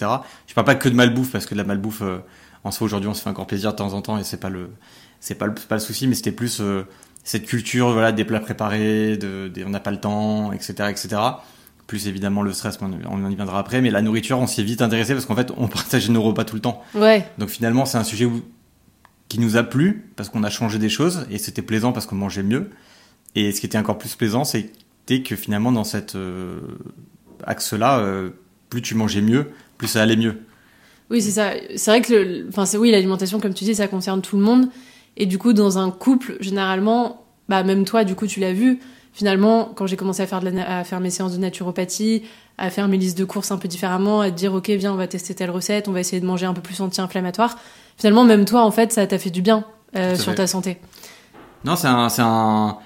Je 0.45 0.53
parle 0.53 0.67
pas 0.67 0.75
que 0.75 0.87
de 0.87 0.93
malbouffe, 0.93 1.31
parce 1.31 1.47
que 1.47 1.55
de 1.55 1.57
la 1.57 1.63
malbouffe, 1.63 2.03
euh, 2.03 2.19
en 2.67 2.71
soi, 2.71 2.85
aujourd'hui, 2.85 3.09
on 3.09 3.13
se 3.13 3.21
fait 3.21 3.29
encore 3.29 3.47
plaisir 3.47 3.71
de 3.71 3.77
temps 3.77 3.93
en 3.93 4.01
temps, 4.01 4.17
et 4.17 4.23
c'est 4.23 4.39
pas 4.39 4.49
le, 4.49 4.69
c'est 5.19 5.35
pas 5.35 5.47
le, 5.47 5.53
pas 5.53 5.75
le 5.75 5.81
souci, 5.81 6.07
mais 6.07 6.15
c'était 6.15 6.31
plus 6.31 6.59
euh, 6.61 6.83
cette 7.23 7.45
culture, 7.45 7.91
voilà, 7.91 8.11
des 8.11 8.23
plats 8.25 8.39
préparés, 8.39 9.17
de, 9.17 9.47
des- 9.47 9.63
on 9.65 9.69
n'a 9.69 9.79
pas 9.79 9.91
le 9.91 9.99
temps, 9.99 10.51
etc., 10.53 10.73
etc. 10.89 11.15
Plus 11.87 12.07
évidemment 12.07 12.41
le 12.41 12.51
stress, 12.53 12.77
on, 12.81 12.91
on 13.09 13.29
y 13.29 13.35
viendra 13.35 13.59
après. 13.59 13.81
Mais 13.81 13.89
la 13.91 14.01
nourriture, 14.01 14.37
on 14.39 14.47
s'y 14.47 14.59
est 14.61 14.63
vite 14.65 14.81
intéressé 14.81 15.13
parce 15.13 15.25
qu'en 15.25 15.35
fait, 15.35 15.51
on 15.57 15.67
partageait 15.79 16.11
nos 16.11 16.21
repas 16.21 16.43
tout 16.45 16.55
le 16.55 16.61
temps. 16.61 16.83
ouais 16.95 17.25
Donc 17.37 17.49
finalement, 17.49 17.85
c'est 17.85 17.97
un 17.97 18.03
sujet 18.03 18.25
où- 18.25 18.43
qui 19.29 19.39
nous 19.39 19.55
a 19.57 19.63
plu 19.63 20.11
parce 20.15 20.29
qu'on 20.29 20.43
a 20.43 20.49
changé 20.49 20.79
des 20.79 20.89
choses 20.89 21.25
et 21.31 21.37
c'était 21.37 21.61
plaisant 21.61 21.91
parce 21.93 22.05
qu'on 22.05 22.15
mangeait 22.15 22.43
mieux. 22.43 22.69
Et 23.35 23.51
ce 23.51 23.59
qui 23.61 23.65
était 23.65 23.77
encore 23.77 23.97
plus 23.97 24.15
plaisant, 24.15 24.43
c'était 24.43 25.21
que 25.23 25.35
finalement 25.35 25.71
dans 25.71 25.83
cet 25.85 26.15
euh, 26.15 26.59
axe-là, 27.45 27.99
euh, 27.99 28.31
plus 28.69 28.81
tu 28.81 28.95
mangeais 28.95 29.21
mieux, 29.21 29.51
plus 29.77 29.87
ça 29.87 30.01
allait 30.01 30.15
mieux. 30.17 30.39
Oui, 31.09 31.21
c'est 31.21 31.31
ça. 31.31 31.51
C'est 31.75 31.91
vrai 31.91 32.01
que, 32.01 32.13
le- 32.13 32.45
enfin, 32.49 32.65
c'est 32.65 32.77
oui, 32.77 32.91
l'alimentation, 32.91 33.39
comme 33.39 33.53
tu 33.53 33.63
dis, 33.63 33.75
ça 33.75 33.87
concerne 33.87 34.21
tout 34.21 34.37
le 34.37 34.43
monde. 34.43 34.67
Et 35.15 35.25
du 35.25 35.37
coup, 35.37 35.53
dans 35.53 35.77
un 35.77 35.89
couple, 35.89 36.37
généralement, 36.41 37.23
bah, 37.49 37.63
même 37.63 37.85
toi, 37.85 38.03
du 38.03 38.13
coup, 38.15 38.27
tu 38.27 38.39
l'as 38.39 38.53
vu. 38.53 38.79
Finalement, 39.13 39.71
quand 39.75 39.87
j'ai 39.87 39.95
commencé 39.95 40.21
à 40.21 40.27
faire, 40.27 40.41
de 40.41 40.45
la 40.45 40.51
na- 40.51 40.77
à 40.79 40.83
faire 40.83 40.99
mes 40.99 41.09
séances 41.09 41.33
de 41.33 41.37
naturopathie, 41.39 42.23
à 42.59 42.69
faire 42.69 42.87
mes 42.87 42.97
listes 42.97 43.17
de 43.17 43.25
courses 43.25 43.51
un 43.51 43.57
peu 43.57 43.67
différemment, 43.67 44.21
à 44.21 44.29
te 44.29 44.35
dire, 44.35 44.53
ok, 44.53 44.69
viens, 44.69 44.93
on 44.93 44.95
va 44.97 45.07
tester 45.07 45.33
telle 45.33 45.49
recette, 45.49 45.87
on 45.87 45.91
va 45.91 46.01
essayer 46.01 46.19
de 46.21 46.25
manger 46.25 46.45
un 46.45 46.53
peu 46.53 46.61
plus 46.61 46.79
anti-inflammatoire. 46.81 47.57
Finalement, 47.97 48.25
même 48.25 48.45
toi, 48.45 48.61
en 48.63 48.69
fait, 48.71 48.91
ça 48.93 49.07
t'a 49.07 49.17
fait 49.17 49.31
du 49.31 49.41
bien 49.41 49.63
euh, 49.95 50.15
sur 50.15 50.25
fait. 50.31 50.35
ta 50.35 50.45
santé. 50.47 50.77
Non, 51.65 51.75
c'est 51.75 51.87
un, 51.87 52.09
c'est 52.09 52.21
un, 52.21 52.77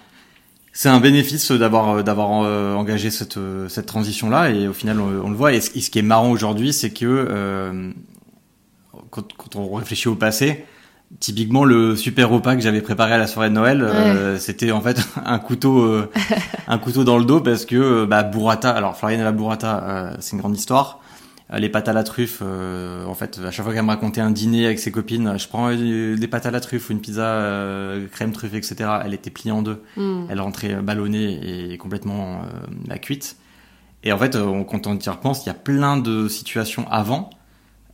c'est 0.72 0.88
un 0.88 1.02
bénéfice 1.02 1.52
d'avoir, 1.52 2.02
d'avoir 2.02 2.44
euh, 2.44 2.76
engagé 2.76 3.10
cette, 3.12 3.36
euh, 3.36 3.68
cette 3.68 3.88
transition-là, 3.88 4.52
et 4.52 4.70
au 4.70 4.74
final, 4.74 5.02
on, 5.02 5.26
on 5.26 5.30
le 5.30 5.36
voit. 5.36 5.52
Et 5.54 5.60
ce, 5.60 5.76
et 5.78 5.82
ce 5.82 5.90
qui 5.90 6.00
est 6.00 6.04
marrant 6.04 6.32
aujourd'hui, 6.32 6.72
c'est 6.72 6.92
que 6.92 7.06
euh, 7.06 7.92
quand, 9.12 9.34
quand 9.38 9.56
on 9.56 9.72
réfléchit 9.76 10.08
au 10.08 10.16
passé, 10.16 10.66
typiquement 11.20 11.66
le 11.66 11.96
super 11.96 12.30
repas 12.30 12.56
que 12.56 12.62
j'avais 12.62 12.82
préparé 12.82 13.14
à 13.14 13.18
la 13.18 13.28
soirée 13.28 13.50
de 13.50 13.54
Noël, 13.56 13.82
euh, 13.84 14.38
c'était 14.40 14.72
en 14.72 14.82
fait 14.82 15.00
un 15.26 15.40
couteau, 15.40 15.80
euh, 15.82 16.10
un 16.68 16.78
couteau 16.78 17.04
dans 17.04 17.18
le 17.18 17.26
dos 17.26 17.42
parce 17.42 17.66
que 17.66 17.76
euh, 17.76 18.06
bah, 18.06 18.24
burrata. 18.24 18.72
Alors 18.72 18.96
Floriane 18.98 19.22
et 19.22 19.24
la 19.24 19.32
burrata, 19.34 19.84
euh, 19.84 20.16
c'est 20.20 20.34
une 20.34 20.40
grande 20.40 20.56
histoire. 20.58 21.00
Euh, 21.54 21.58
Les 21.60 21.68
pâtes 21.68 21.90
à 21.90 21.94
la 21.94 22.04
truffe, 22.06 22.40
euh, 22.42 23.06
en 23.06 23.14
fait, 23.14 23.42
à 23.46 23.52
chaque 23.52 23.66
fois 23.66 23.74
qu'elle 23.74 23.84
me 23.84 23.90
racontait 23.90 24.22
un 24.22 24.32
dîner 24.32 24.66
avec 24.66 24.80
ses 24.80 24.90
copines, 24.92 25.38
je 25.38 25.48
prends 25.50 25.70
des 25.76 26.28
pâtes 26.30 26.46
à 26.46 26.52
la 26.52 26.62
truffe 26.62 26.90
ou 26.90 26.94
une 26.94 27.02
pizza 27.02 27.24
euh, 27.26 28.08
crème 28.10 28.32
truffe, 28.32 28.54
etc. 28.54 28.76
Elle 29.04 29.14
était 29.14 29.32
pliée 29.32 29.52
en 29.52 29.62
deux. 29.62 29.82
Hmm. 29.98 30.28
Elle 30.30 30.40
rentrait 30.40 30.76
ballonnée 30.76 31.72
et 31.74 31.78
complètement 31.78 32.36
euh, 32.44 32.46
la 32.88 32.98
cuite. 32.98 33.36
Et 34.06 34.14
en 34.14 34.18
fait, 34.18 34.38
on- 34.38 34.64
quand 34.64 34.88
on 34.88 34.98
y 34.98 35.10
repense, 35.10 35.46
il 35.46 35.48
y 35.48 35.52
a 35.52 35.56
plein 35.56 35.98
de 35.98 36.30
situations 36.30 36.86
avant. 36.90 37.30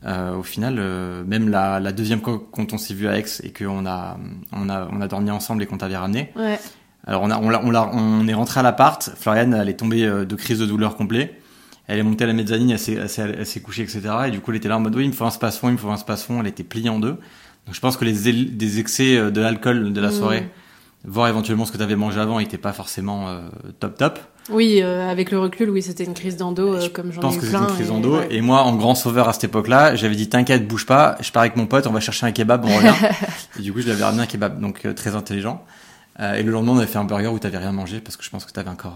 Euh, 0.06 0.36
au 0.36 0.44
final, 0.44 0.76
euh, 0.78 1.24
même 1.26 1.50
la, 1.50 1.80
la 1.80 1.92
deuxième 1.92 2.22
fois 2.22 2.42
quand 2.52 2.72
on 2.72 2.78
s'est 2.78 2.94
vu 2.94 3.08
à 3.08 3.18
Aix 3.18 3.26
et 3.44 3.52
qu'on 3.52 3.86
a, 3.86 4.18
on 4.52 4.70
a, 4.70 4.88
on 4.92 5.02
a 5.02 5.08
dormi 5.08 5.32
ensemble 5.32 5.64
et 5.64 5.66
qu'on 5.66 5.78
t'avait 5.78 5.98
ramené. 5.98 6.32
Ouais. 6.36 6.60
Alors 7.06 7.24
on, 7.24 7.32
a, 7.32 7.40
on, 7.40 7.50
l'a- 7.50 7.62
on, 7.64 7.72
l'a- 7.72 7.90
on 7.94 8.28
est 8.28 8.34
rentré 8.34 8.60
à 8.60 8.64
l'appart. 8.64 9.10
Floriane, 9.18 9.54
elle 9.54 9.70
est 9.70 9.74
tombée 9.78 10.06
euh, 10.06 10.24
de 10.26 10.36
crise 10.36 10.60
de 10.60 10.66
douleur 10.66 10.96
complet. 10.96 11.40
Elle 11.88 12.00
est 12.00 12.04
montée 12.04 12.26
à 12.26 12.28
la 12.28 12.34
mezzanine, 12.34 12.70
elle 12.72 12.80
s'est, 12.80 12.94
elle 12.94 13.10
s'est, 13.10 13.22
elle 13.40 13.46
s'est 13.46 13.62
couchée, 13.62 13.82
etc. 13.84 14.02
Et 14.28 14.32
du 14.32 14.40
coup, 14.42 14.52
elle 14.52 14.58
était 14.58 14.68
là 14.68 14.78
en 14.78 14.82
mode 14.82 14.96
oui, 14.96 15.06
il 15.06 15.08
me 15.08 15.14
faut 15.14 15.26
un 15.26 15.30
space-fond, 15.32 15.70
il 15.70 15.74
me 15.74 15.78
faut 15.78 15.90
un 15.90 15.98
space-fond. 15.98 16.40
Elle 16.42 16.48
était 16.48 16.64
pliée 16.64 16.90
en 16.90 17.00
deux. 17.00 17.14
Donc 17.66 17.74
je 17.76 17.80
pense 17.80 17.98
que 17.98 18.06
les 18.06 18.46
des 18.46 18.80
excès 18.80 19.18
euh, 19.18 19.32
de 19.32 19.42
l'alcool 19.42 19.94
de 19.94 20.02
la 20.02 20.10
Mm. 20.10 20.12
soirée, 20.12 20.50
voir 21.06 21.28
éventuellement 21.28 21.66
ce 21.66 21.72
que 21.72 21.78
tu 21.78 21.84
avais 21.84 21.96
mangé 21.96 22.20
avant, 22.20 22.40
n'était 22.40 22.58
pas 22.58 22.74
forcément 22.74 23.28
euh, 23.30 23.42
top 23.80 23.98
top. 23.98 24.20
Oui, 24.50 24.80
euh, 24.82 25.10
avec 25.10 25.32
le 25.32 25.40
recul, 25.40 25.70
oui, 25.70 25.82
c'était 25.82 26.06
une 26.06 26.14
crise 26.14 26.38
d'endo, 26.38 26.76
euh, 26.76 26.82
Je 26.82 26.90
comme 26.90 27.08
j'en 27.12 27.16
Je 27.16 27.20
pense 27.22 27.36
ai 27.36 27.40
que 27.40 27.46
c'était 27.46 27.58
une 27.58 27.66
crise 27.68 27.88
et- 27.88 27.92
ouais. 28.18 28.28
Et 28.32 28.42
moi, 28.42 28.62
en 28.64 28.76
grand 28.76 28.96
sauveur 28.96 29.28
à 29.28 29.34
cette 29.34 29.44
époque-là, 29.46 29.96
j'avais 29.96 30.16
dit 30.16 30.30
t'inquiète, 30.30 30.68
bouge 30.68 30.86
pas, 30.86 31.18
je 31.22 31.32
pars 31.32 31.42
avec 31.42 31.56
mon 31.58 31.66
pote, 31.66 31.86
on 31.88 31.92
va 31.92 32.00
chercher 32.00 32.26
un 32.26 32.32
kebab, 32.32 32.64
on 32.66 32.74
revient. 32.76 32.94
et 33.60 33.62
du 33.62 33.74
coup, 33.74 33.80
je 33.80 33.86
lui 33.86 33.92
avais 33.92 34.04
ramené 34.04 34.24
un 34.24 34.26
kebab, 34.26 34.60
donc 34.62 34.88
très 34.96 35.16
intelligent. 35.16 35.64
Et 36.36 36.42
le 36.42 36.52
lendemain, 36.52 36.72
on 36.72 36.78
avait 36.80 36.88
fait 36.88 36.98
un 36.98 37.04
burger 37.04 37.28
où 37.28 37.38
t'avais 37.38 37.60
rien 37.60 37.72
mangé 37.72 38.00
parce 38.00 38.18
que 38.18 38.24
je 38.24 38.30
pense 38.32 38.44
que 38.44 38.52
t'avais 38.52 38.72
encore, 38.72 38.96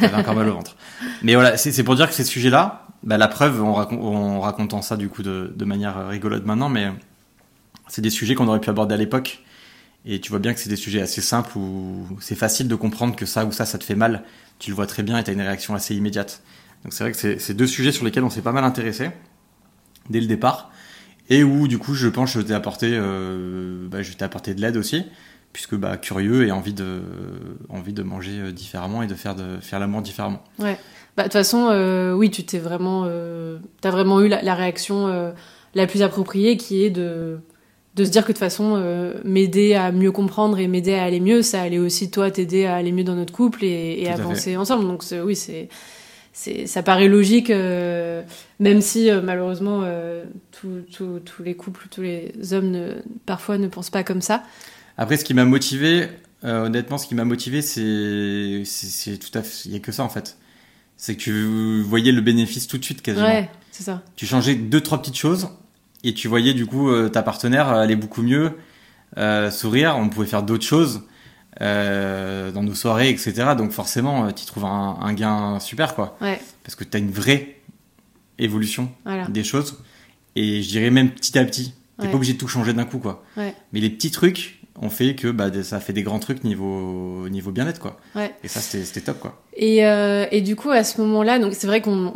t'avais 0.00 0.16
encore 0.16 0.34
mal 0.34 0.48
au 0.48 0.54
ventre. 0.54 0.74
Mais 1.22 1.34
voilà, 1.34 1.56
c'est 1.56 1.84
pour 1.84 1.94
dire 1.94 2.08
que 2.08 2.14
ces 2.14 2.24
sujets-là, 2.24 2.86
bah, 3.04 3.16
la 3.18 3.28
preuve, 3.28 3.62
en, 3.62 3.72
racon- 3.74 4.00
en 4.02 4.40
racontant 4.40 4.82
ça 4.82 4.96
du 4.96 5.08
coup 5.08 5.22
de, 5.22 5.52
de 5.54 5.64
manière 5.64 6.08
rigolote 6.08 6.44
maintenant, 6.44 6.68
mais 6.68 6.88
c'est 7.86 8.02
des 8.02 8.10
sujets 8.10 8.34
qu'on 8.34 8.48
aurait 8.48 8.58
pu 8.60 8.68
aborder 8.70 8.94
à 8.94 8.96
l'époque. 8.96 9.44
Et 10.06 10.20
tu 10.20 10.30
vois 10.30 10.38
bien 10.38 10.54
que 10.54 10.60
c'est 10.60 10.70
des 10.70 10.76
sujets 10.76 11.02
assez 11.02 11.20
simples 11.20 11.58
où 11.58 12.06
c'est 12.20 12.36
facile 12.36 12.68
de 12.68 12.76
comprendre 12.76 13.16
que 13.16 13.26
ça 13.26 13.44
ou 13.44 13.50
ça, 13.50 13.66
ça 13.66 13.76
te 13.76 13.84
fait 13.84 13.96
mal. 13.96 14.22
Tu 14.60 14.70
le 14.70 14.76
vois 14.76 14.86
très 14.86 15.02
bien 15.02 15.18
et 15.18 15.24
tu 15.24 15.30
as 15.30 15.32
une 15.32 15.40
réaction 15.40 15.74
assez 15.74 15.96
immédiate. 15.96 16.42
Donc 16.84 16.92
c'est 16.92 17.02
vrai 17.02 17.12
que 17.12 17.38
c'est 17.38 17.54
deux 17.54 17.66
sujets 17.66 17.90
sur 17.90 18.04
lesquels 18.04 18.22
on 18.22 18.30
s'est 18.30 18.42
pas 18.42 18.52
mal 18.52 18.62
intéressé 18.62 19.10
dès 20.08 20.20
le 20.20 20.26
départ. 20.26 20.70
Et 21.28 21.42
où 21.42 21.66
du 21.66 21.78
coup 21.78 21.94
je 21.94 22.06
pense 22.06 22.34
que 22.34 22.40
je 22.40 22.46
t'ai 22.46 22.54
apporté, 22.54 22.90
euh, 22.92 23.88
bah, 23.88 24.02
je 24.02 24.12
t'ai 24.12 24.24
apporté 24.24 24.54
de 24.54 24.60
l'aide 24.60 24.76
aussi, 24.76 25.04
puisque 25.52 25.74
bah, 25.74 25.96
curieux 25.96 26.46
et 26.46 26.52
envie 26.52 26.72
de, 26.72 27.02
envie 27.68 27.92
de 27.92 28.04
manger 28.04 28.38
euh, 28.38 28.52
différemment 28.52 29.02
et 29.02 29.08
de 29.08 29.14
faire, 29.16 29.34
de 29.34 29.58
faire 29.60 29.80
l'amour 29.80 30.02
différemment. 30.02 30.44
Bah, 30.60 30.68
de 30.70 31.22
toute 31.24 31.32
façon, 31.32 31.68
euh, 31.70 32.12
oui, 32.12 32.30
tu 32.30 32.44
t'es 32.44 32.60
vraiment, 32.60 33.10
t'as 33.80 33.90
vraiment 33.90 34.20
eu 34.20 34.28
la, 34.28 34.54
réaction 34.54 35.32
la 35.74 35.86
plus 35.88 36.02
appropriée, 36.02 36.56
qui 36.56 36.84
est 36.84 36.90
de 36.90 37.40
de 37.96 38.04
se 38.04 38.10
dire 38.10 38.22
que 38.22 38.28
de 38.28 38.32
toute 38.34 38.38
façon, 38.38 38.74
euh, 38.76 39.14
m'aider 39.24 39.74
à 39.74 39.90
mieux 39.90 40.12
comprendre 40.12 40.58
et 40.58 40.68
m'aider 40.68 40.94
à 40.94 41.04
aller 41.04 41.18
mieux, 41.18 41.40
ça 41.40 41.62
allait 41.62 41.78
aussi 41.78 42.10
toi 42.10 42.30
t'aider 42.30 42.66
à 42.66 42.76
aller 42.76 42.92
mieux 42.92 43.04
dans 43.04 43.14
notre 43.14 43.32
couple 43.32 43.64
et, 43.64 44.06
avancer 44.08 44.56
ensemble. 44.56 44.86
Donc 44.86 45.02
oui, 45.24 45.34
c'est 45.34 45.68
ça 46.66 46.82
paraît 46.82 47.08
logique, 47.08 47.48
euh, 47.48 48.22
même 48.60 48.82
si 48.82 49.10
euh, 49.10 49.22
malheureusement 49.22 49.84
tous 50.60 51.42
les 51.42 51.54
couples, 51.54 51.86
tous 51.90 52.02
les 52.02 52.52
hommes 52.52 52.70
ne, 52.70 52.92
parfois 53.24 53.56
ne 53.56 53.68
pensent 53.68 53.88
pas 53.88 54.04
comme 54.04 54.20
ça. 54.20 54.42
Après, 54.98 55.16
ce 55.16 55.24
qui 55.24 55.32
m'a 55.32 55.46
motivé, 55.46 56.08
honnêtement, 56.42 56.98
ce 56.98 57.06
qui 57.06 57.14
m'a 57.14 57.24
motivé, 57.24 57.62
c'est, 57.62 58.62
c'est, 58.66 58.86
c'est 58.86 59.16
tout 59.16 59.36
à 59.38 59.42
fait, 59.42 59.64
il 59.64 59.72
y 59.72 59.76
a 59.76 59.80
que 59.80 59.92
ça 59.92 60.04
en 60.04 60.10
fait. 60.10 60.36
C'est 60.98 61.14
que 61.14 61.20
tu 61.20 61.82
voyais 61.82 62.12
le 62.12 62.20
bénéfice 62.20 62.66
tout 62.66 62.76
de 62.76 62.84
suite 62.84 63.00
quasiment. 63.00 63.26
Ouais, 63.26 63.48
c'est 63.70 63.84
ça. 63.84 64.02
Tu 64.16 64.26
changeais 64.26 64.54
deux 64.54 64.82
trois 64.82 65.00
petites 65.00 65.16
choses 65.16 65.48
et 66.08 66.14
tu 66.14 66.28
voyais 66.28 66.54
du 66.54 66.66
coup 66.66 66.88
euh, 66.90 67.08
ta 67.08 67.22
partenaire 67.22 67.68
aller 67.68 67.96
beaucoup 67.96 68.22
mieux, 68.22 68.52
euh, 69.18 69.50
sourire. 69.50 69.96
On 69.98 70.08
pouvait 70.08 70.26
faire 70.26 70.42
d'autres 70.42 70.64
choses 70.64 71.02
euh, 71.60 72.50
dans 72.52 72.62
nos 72.62 72.74
soirées, 72.74 73.08
etc. 73.10 73.34
Donc 73.56 73.72
forcément, 73.72 74.30
tu 74.32 74.44
trouves 74.46 74.64
un, 74.66 74.98
un 75.00 75.12
gain 75.14 75.58
super 75.60 75.94
quoi. 75.94 76.16
Ouais, 76.20 76.40
Parce 76.64 76.74
que 76.74 76.84
tu 76.84 76.96
as 76.96 77.00
une 77.00 77.10
vraie 77.10 77.56
évolution 78.38 78.90
voilà. 79.04 79.26
des 79.28 79.44
choses 79.44 79.78
et 80.34 80.62
je 80.62 80.68
dirais 80.68 80.90
même 80.90 81.10
petit 81.10 81.38
à 81.38 81.44
petit. 81.44 81.72
T'es 81.98 82.04
Ouais. 82.04 82.10
pas 82.10 82.16
obligé 82.16 82.34
de 82.34 82.38
tout 82.38 82.48
changer 82.48 82.74
d'un 82.74 82.84
coup 82.84 82.98
quoi. 82.98 83.24
Ouais. 83.38 83.54
Mais 83.72 83.80
les 83.80 83.88
petits 83.88 84.10
trucs 84.10 84.60
ont 84.78 84.90
fait 84.90 85.14
que 85.14 85.28
bah, 85.28 85.50
ça 85.62 85.80
fait 85.80 85.94
des 85.94 86.02
grands 86.02 86.18
trucs 86.18 86.44
niveau 86.44 87.26
niveau 87.30 87.50
bien-être 87.52 87.80
quoi. 87.80 87.98
Ouais. 88.14 88.34
Et 88.44 88.48
ça 88.48 88.60
c'était 88.60 88.84
c'était 88.84 89.00
top 89.00 89.18
quoi. 89.18 89.42
Et, 89.54 89.86
euh, 89.86 90.26
et 90.30 90.42
du 90.42 90.54
coup, 90.54 90.68
à 90.70 90.84
ce 90.84 91.00
moment-là, 91.00 91.38
donc 91.38 91.54
c'est 91.54 91.66
vrai 91.66 91.80
qu'on, 91.80 92.12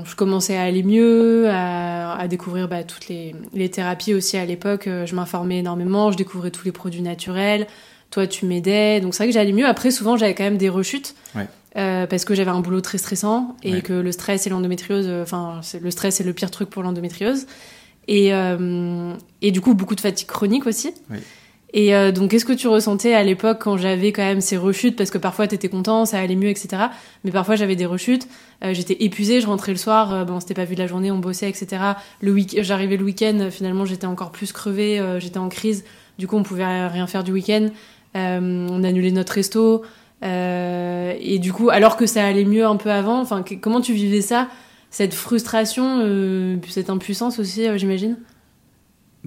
on- 0.00 0.04
je 0.04 0.14
commençais 0.16 0.56
à 0.56 0.62
aller 0.62 0.82
mieux, 0.82 1.48
à, 1.48 2.14
à 2.18 2.28
découvrir 2.28 2.68
bah, 2.68 2.84
toutes 2.84 3.08
les, 3.08 3.34
les 3.54 3.70
thérapies 3.70 4.14
aussi 4.14 4.36
à 4.36 4.44
l'époque. 4.44 4.86
Euh, 4.86 5.06
Je 5.06 5.14
m'informais 5.14 5.58
énormément, 5.58 6.10
je 6.12 6.16
découvrais 6.16 6.50
tous 6.50 6.64
les 6.64 6.72
produits 6.72 7.02
naturels. 7.02 7.66
Toi, 8.10 8.26
tu 8.26 8.46
m'aidais, 8.46 9.00
donc 9.00 9.14
c'est 9.14 9.22
vrai 9.24 9.28
que 9.28 9.34
j'allais 9.34 9.52
mieux. 9.52 9.66
Après, 9.66 9.90
souvent, 9.90 10.16
j'avais 10.16 10.34
quand 10.34 10.44
même 10.44 10.56
des 10.56 10.68
rechutes. 10.70 11.14
Ouais. 11.34 11.46
Euh, 11.76 12.06
parce 12.06 12.24
que 12.24 12.34
j'avais 12.34 12.50
un 12.50 12.60
boulot 12.60 12.80
très 12.80 12.96
stressant 12.98 13.54
et 13.62 13.74
Ouais. 13.74 13.80
que 13.82 13.92
le 13.92 14.10
stress 14.10 14.46
et 14.46 14.50
l'endométriose, 14.50 15.04
euh, 15.06 15.22
enfin, 15.22 15.60
le 15.80 15.90
stress 15.90 16.14
c'est 16.16 16.24
le 16.24 16.32
pire 16.32 16.50
truc 16.50 16.70
pour 16.70 16.82
l'endométriose. 16.82 17.46
Et, 18.08 18.32
euh, 18.32 19.12
et 19.42 19.50
du 19.50 19.60
coup, 19.60 19.74
beaucoup 19.74 19.94
de 19.94 20.00
fatigue 20.00 20.26
chronique 20.28 20.66
aussi. 20.66 20.94
Oui. 21.10 21.18
Et 21.74 21.94
euh, 21.94 22.12
donc, 22.12 22.30
qu'est-ce 22.30 22.46
que 22.46 22.54
tu 22.54 22.66
ressentais 22.66 23.12
à 23.12 23.22
l'époque 23.22 23.58
quand 23.60 23.76
j'avais 23.76 24.12
quand 24.12 24.22
même 24.22 24.40
ces 24.40 24.56
rechutes? 24.56 24.96
Parce 24.96 25.10
que 25.10 25.18
parfois, 25.18 25.46
t'étais 25.46 25.68
content, 25.68 26.06
ça 26.06 26.18
allait 26.18 26.36
mieux, 26.36 26.48
etc. 26.48 26.84
Mais 27.24 27.30
parfois, 27.30 27.56
j'avais 27.56 27.76
des 27.76 27.84
rechutes. 27.84 28.26
Euh, 28.64 28.72
j'étais 28.72 28.96
épuisée, 29.00 29.40
je 29.40 29.46
rentrais 29.46 29.72
le 29.72 29.78
soir, 29.78 30.12
euh, 30.12 30.24
bon, 30.24 30.34
on 30.34 30.40
s'était 30.40 30.54
pas 30.54 30.64
vu 30.64 30.74
de 30.74 30.80
la 30.80 30.86
journée, 30.86 31.10
on 31.10 31.18
bossait, 31.18 31.48
etc. 31.48 31.82
Le 32.20 32.32
week 32.32 32.62
j'arrivais 32.62 32.96
le 32.96 33.04
week-end, 33.04 33.48
finalement, 33.50 33.84
j'étais 33.84 34.06
encore 34.06 34.32
plus 34.32 34.52
crevée, 34.52 34.98
euh, 34.98 35.20
j'étais 35.20 35.38
en 35.38 35.48
crise. 35.48 35.84
Du 36.18 36.26
coup, 36.26 36.36
on 36.36 36.42
pouvait 36.42 36.88
rien 36.88 37.06
faire 37.06 37.22
du 37.22 37.32
week-end. 37.32 37.68
Euh, 38.16 38.66
on 38.70 38.82
annulait 38.82 39.12
notre 39.12 39.34
resto. 39.34 39.82
Et 40.22 41.38
du 41.38 41.52
coup, 41.52 41.70
alors 41.70 41.96
que 41.96 42.06
ça 42.06 42.24
allait 42.24 42.44
mieux 42.44 42.64
un 42.66 42.76
peu 42.76 42.90
avant, 42.90 43.20
enfin, 43.20 43.44
comment 43.60 43.80
tu 43.80 43.92
vivais 43.92 44.22
ça? 44.22 44.48
Cette 44.90 45.14
frustration, 45.14 46.58
cette 46.66 46.90
impuissance 46.90 47.38
aussi, 47.38 47.68
j'imagine? 47.76 48.16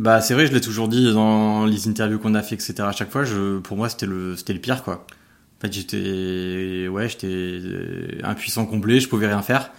Bah 0.02 0.20
c'est 0.20 0.34
vrai, 0.34 0.48
je 0.48 0.52
l'ai 0.52 0.62
toujours 0.62 0.88
dit 0.88 1.14
dans 1.14 1.66
les 1.66 1.88
interviews 1.88 2.18
qu'on 2.18 2.34
a 2.34 2.42
fait, 2.42 2.56
etc. 2.56 2.74
À 2.80 2.92
chaque 2.92 3.12
fois, 3.12 3.24
je, 3.24 3.60
pour 3.60 3.78
moi, 3.78 3.88
c'était 3.88 4.08
le, 4.08 4.36
c'était 4.36 4.54
le 4.54 4.60
pire, 4.60 4.82
quoi. 4.82 5.06
En 5.06 5.62
fait, 5.62 5.72
j'étais, 5.72 6.88
ouais, 6.88 7.08
j'étais 7.08 7.28
euh, 7.28 8.20
impuissant 8.24 8.66
complet, 8.66 9.00
je 9.00 9.08
pouvais 9.08 9.28
rien 9.28 9.44
faire. 9.44 9.72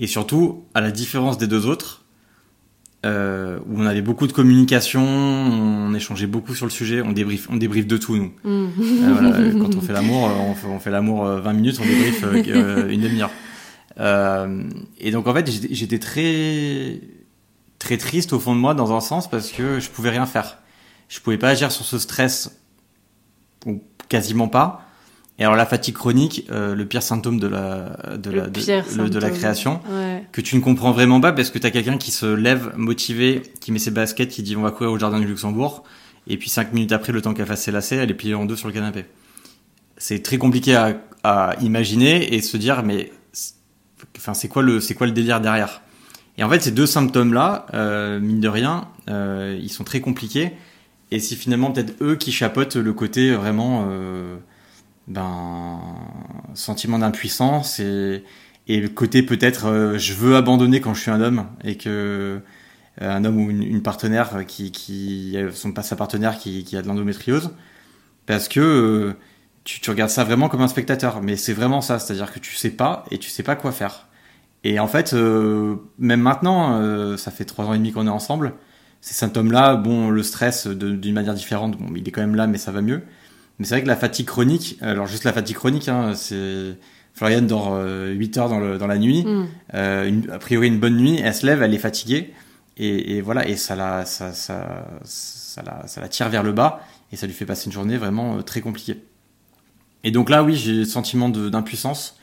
Et 0.00 0.08
surtout, 0.08 0.64
à 0.74 0.80
la 0.80 0.90
différence 0.90 1.38
des 1.38 1.46
deux 1.46 1.66
autres, 1.66 2.04
euh, 3.06 3.60
où 3.68 3.80
on 3.80 3.86
avait 3.86 4.02
beaucoup 4.02 4.26
de 4.26 4.32
communication, 4.32 5.06
on 5.06 5.94
échangeait 5.94 6.26
beaucoup 6.26 6.56
sur 6.56 6.66
le 6.66 6.72
sujet, 6.72 7.00
on 7.00 7.12
débrief, 7.12 7.46
on 7.48 7.54
débrief 7.54 7.86
de 7.86 7.98
tout, 7.98 8.16
nous. 8.16 8.32
Mm. 8.42 8.66
Euh, 8.66 9.12
voilà, 9.12 9.50
quand 9.60 9.76
on 9.76 9.80
fait 9.80 9.92
l'amour, 9.92 10.26
euh, 10.28 10.32
on 10.40 10.54
fait, 10.56 10.66
on 10.66 10.80
fait 10.80 10.90
l'amour 10.90 11.24
euh, 11.24 11.40
20 11.40 11.52
minutes, 11.52 11.78
on 11.80 11.86
débrief 11.86 12.24
euh, 12.24 12.42
euh, 12.48 12.90
une 12.90 13.02
demi-heure. 13.02 13.30
Euh, 14.00 14.64
et 14.98 15.12
donc 15.12 15.28
en 15.28 15.34
fait, 15.34 15.48
j'étais 15.70 16.00
très 16.00 16.98
très 17.78 17.96
triste 17.96 18.32
au 18.32 18.40
fond 18.40 18.54
de 18.54 18.60
moi 18.60 18.74
dans 18.74 18.92
un 18.96 19.00
sens 19.00 19.28
parce 19.30 19.50
que 19.50 19.80
je 19.80 19.88
pouvais 19.90 20.10
rien 20.10 20.26
faire. 20.26 20.58
Je 21.08 21.20
pouvais 21.20 21.38
pas 21.38 21.48
agir 21.50 21.70
sur 21.72 21.84
ce 21.84 21.98
stress 21.98 22.58
ou 23.66 23.82
quasiment 24.08 24.48
pas. 24.48 24.84
Et 25.40 25.44
alors 25.44 25.54
la 25.56 25.66
fatigue 25.66 25.94
chronique, 25.94 26.46
euh, 26.50 26.74
le 26.74 26.84
pire 26.84 27.02
symptôme 27.02 27.38
de 27.38 27.46
la 27.46 28.16
de 28.16 28.30
Le 28.30 28.36
la 28.38 28.46
de, 28.48 28.60
pire 28.60 28.84
le- 28.96 29.08
de 29.08 29.18
la 29.20 29.30
création 29.30 29.80
Ouais. 29.88 30.24
que 30.32 30.40
tu 30.40 30.56
ne 30.56 30.60
comprends 30.60 30.90
vraiment 30.90 31.20
pas 31.20 31.32
parce 31.32 31.50
que 31.50 31.58
t'as 31.60 31.70
quelqu'un 31.70 31.96
qui 31.96 32.10
se 32.10 32.26
lève 32.26 32.72
motivé, 32.76 33.42
qui 33.60 33.70
met 33.70 33.78
ses 33.78 33.92
baskets, 33.92 34.30
qui 34.30 34.42
dit 34.42 34.56
on 34.56 34.62
va 34.62 34.72
courir 34.72 34.90
au 34.90 34.98
jardin 34.98 35.20
du 35.20 35.26
Luxembourg, 35.26 35.84
et 36.26 36.36
puis 36.38 36.48
cinq 36.50 36.72
minutes 36.72 36.90
après, 36.90 37.12
le 37.12 37.22
temps 37.22 37.34
qu'elle 37.34 37.46
fasse 37.46 37.62
ses 37.62 37.70
lacets, 37.70 37.96
elle 37.96 38.10
est 38.10 38.14
pliée 38.14 38.34
en 38.34 38.46
deux 38.46 38.56
sur 38.56 38.66
le 38.66 38.74
canapé. 38.74 39.04
C'est 39.96 40.22
très 40.24 40.38
compliqué 40.38 40.74
à, 40.74 40.96
à 41.22 41.54
imaginer 41.60 42.34
et 42.34 42.42
se 42.42 42.56
dire 42.56 42.82
mais 42.82 43.12
enfin 44.16 44.34
c'est 44.34 44.48
quoi 44.48 44.62
le 44.62 44.80
c'est 44.80 44.94
quoi 44.94 45.06
le 45.06 45.12
délire 45.12 45.40
derrière? 45.40 45.82
Et 46.38 46.42
en 46.42 46.48
fait 46.48 46.60
ces 46.60 46.70
deux 46.70 46.86
symptômes 46.86 47.34
là 47.34 47.66
euh, 47.74 48.20
mine 48.20 48.40
de 48.40 48.48
rien 48.48 48.88
euh, 49.10 49.58
ils 49.60 49.70
sont 49.70 49.84
très 49.84 50.00
compliqués. 50.00 50.52
Et 51.10 51.20
c'est 51.20 51.36
finalement 51.36 51.70
peut-être 51.72 51.94
eux 52.02 52.16
qui 52.16 52.32
chapeautent 52.32 52.76
le 52.76 52.92
côté 52.92 53.32
vraiment 53.34 53.86
euh, 53.88 54.36
ben 55.06 55.80
sentiment 56.54 56.98
d'impuissance 56.98 57.80
et 57.80 58.24
et 58.68 58.80
le 58.80 58.88
côté 58.88 59.22
peut-être 59.22 59.66
euh, 59.66 59.98
je 59.98 60.12
veux 60.14 60.36
abandonner 60.36 60.80
quand 60.80 60.94
je 60.94 61.00
suis 61.00 61.10
un 61.10 61.20
homme 61.20 61.46
et 61.64 61.76
que 61.76 62.40
euh, 63.00 63.10
un 63.16 63.24
homme 63.24 63.38
ou 63.38 63.50
une, 63.50 63.82
partenaire 63.82 64.44
qui 64.46 64.70
qui 64.72 65.36
son 65.54 65.72
sa 65.82 65.96
partenaire 65.96 66.38
qui, 66.38 66.64
qui 66.64 66.76
a 66.76 66.82
de 66.82 66.88
l'endométriose. 66.88 67.50
Parce 68.26 68.48
que 68.48 68.60
euh, 68.60 69.14
tu, 69.64 69.80
tu 69.80 69.90
regardes 69.90 70.10
ça 70.10 70.24
vraiment 70.24 70.48
comme 70.48 70.62
un 70.62 70.68
spectateur. 70.68 71.22
Mais 71.22 71.36
c'est 71.36 71.52
vraiment 71.54 71.80
ça. 71.80 71.98
C'est-à-dire 71.98 72.32
que 72.32 72.40
tu 72.40 72.54
sais 72.56 72.70
pas 72.70 73.04
et 73.10 73.18
tu 73.18 73.30
sais 73.30 73.42
pas 73.42 73.56
quoi 73.56 73.72
faire 73.72 74.07
et 74.68 74.78
en 74.80 74.86
fait 74.88 75.12
euh, 75.14 75.76
même 75.98 76.20
maintenant 76.20 76.80
euh, 76.80 77.16
ça 77.16 77.30
fait 77.30 77.44
trois 77.44 77.64
ans 77.66 77.74
et 77.74 77.78
demi 77.78 77.92
qu'on 77.92 78.06
est 78.06 78.10
ensemble 78.10 78.54
ces 79.00 79.14
symptômes 79.14 79.52
là 79.52 79.76
bon 79.76 80.10
le 80.10 80.22
stress 80.22 80.66
d'une 80.66 81.14
manière 81.14 81.34
différente 81.34 81.76
bon 81.78 81.86
il 81.96 82.06
est 82.06 82.10
quand 82.10 82.20
même 82.20 82.34
là 82.34 82.46
mais 82.46 82.58
ça 82.58 82.72
va 82.72 82.80
mieux 82.82 83.02
mais 83.58 83.64
c'est 83.66 83.74
vrai 83.74 83.82
que 83.82 83.88
la 83.88 83.96
fatigue 83.96 84.26
chronique 84.26 84.76
alors 84.80 85.06
juste 85.06 85.24
la 85.24 85.32
fatigue 85.32 85.56
chronique 85.56 85.88
hein, 85.88 86.12
c'est 86.14 86.76
Floriane 87.14 87.46
dort 87.46 87.70
euh, 87.72 88.12
8 88.12 88.36
heures 88.38 88.48
dans, 88.48 88.60
le, 88.60 88.78
dans 88.78 88.86
la 88.86 88.98
nuit 88.98 89.24
Mm. 89.24 89.46
euh, 89.74 90.08
une- 90.08 90.30
a 90.30 90.38
priori 90.38 90.68
une 90.68 90.78
bonne 90.78 90.96
nuit, 90.96 91.18
elle 91.22 91.34
se 91.34 91.44
lève, 91.46 91.62
elle 91.62 91.74
est 91.74 91.78
fatiguée, 91.78 92.32
et, 92.76 93.16
et 93.16 93.20
voilà, 93.22 93.48
et 93.48 93.56
ça 93.56 93.74
la, 93.74 94.04
ça, 94.06 94.32
ça, 94.32 94.86
ça, 95.02 95.62
la, 95.66 95.84
ça 95.88 96.00
la 96.00 96.06
tire 96.08 96.28
vers 96.28 96.44
le 96.44 96.52
bas, 96.52 96.80
et 97.10 97.16
ça 97.16 97.26
lui 97.26 97.32
fait 97.34 97.44
passer 97.44 97.66
une 97.66 97.72
journée 97.72 97.96
vraiment 97.96 98.40
très 98.44 98.60
compliquée. 98.60 99.02
Et 100.04 100.12
donc 100.12 100.30
là, 100.30 100.44
oui, 100.44 100.54
j'ai 100.54 100.72
le 100.72 100.84
sentiment 100.84 101.28
d'impuissance. 101.28 102.17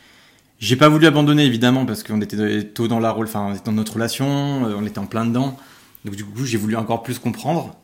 J'ai 0.60 0.76
pas 0.76 0.89
voulu 0.89 1.06
abandonner, 1.06 1.45
évidemment, 1.45 1.86
parce 1.86 2.01
qu'on 2.03 2.22
était 2.22 2.64
tôt 2.64 2.88
dans 2.88 2.99
la 2.99 3.12
rôle, 3.12 3.26
enfin, 3.28 3.47
on 3.49 3.53
était 3.53 3.66
dans 3.66 3.72
notre 3.74 3.93
relation, 3.93 4.66
euh, 4.68 4.76
on 4.78 4.86
était 4.86 4.99
en 4.99 5.06
plein 5.06 5.26
dedans, 5.26 5.58
donc 6.06 6.16
du 6.16 6.24
coup, 6.24 6.45
j'ai 6.45 6.58
voulu 6.58 6.76
encore 6.78 7.03
plus 7.03 7.20
comprendre. 7.20 7.76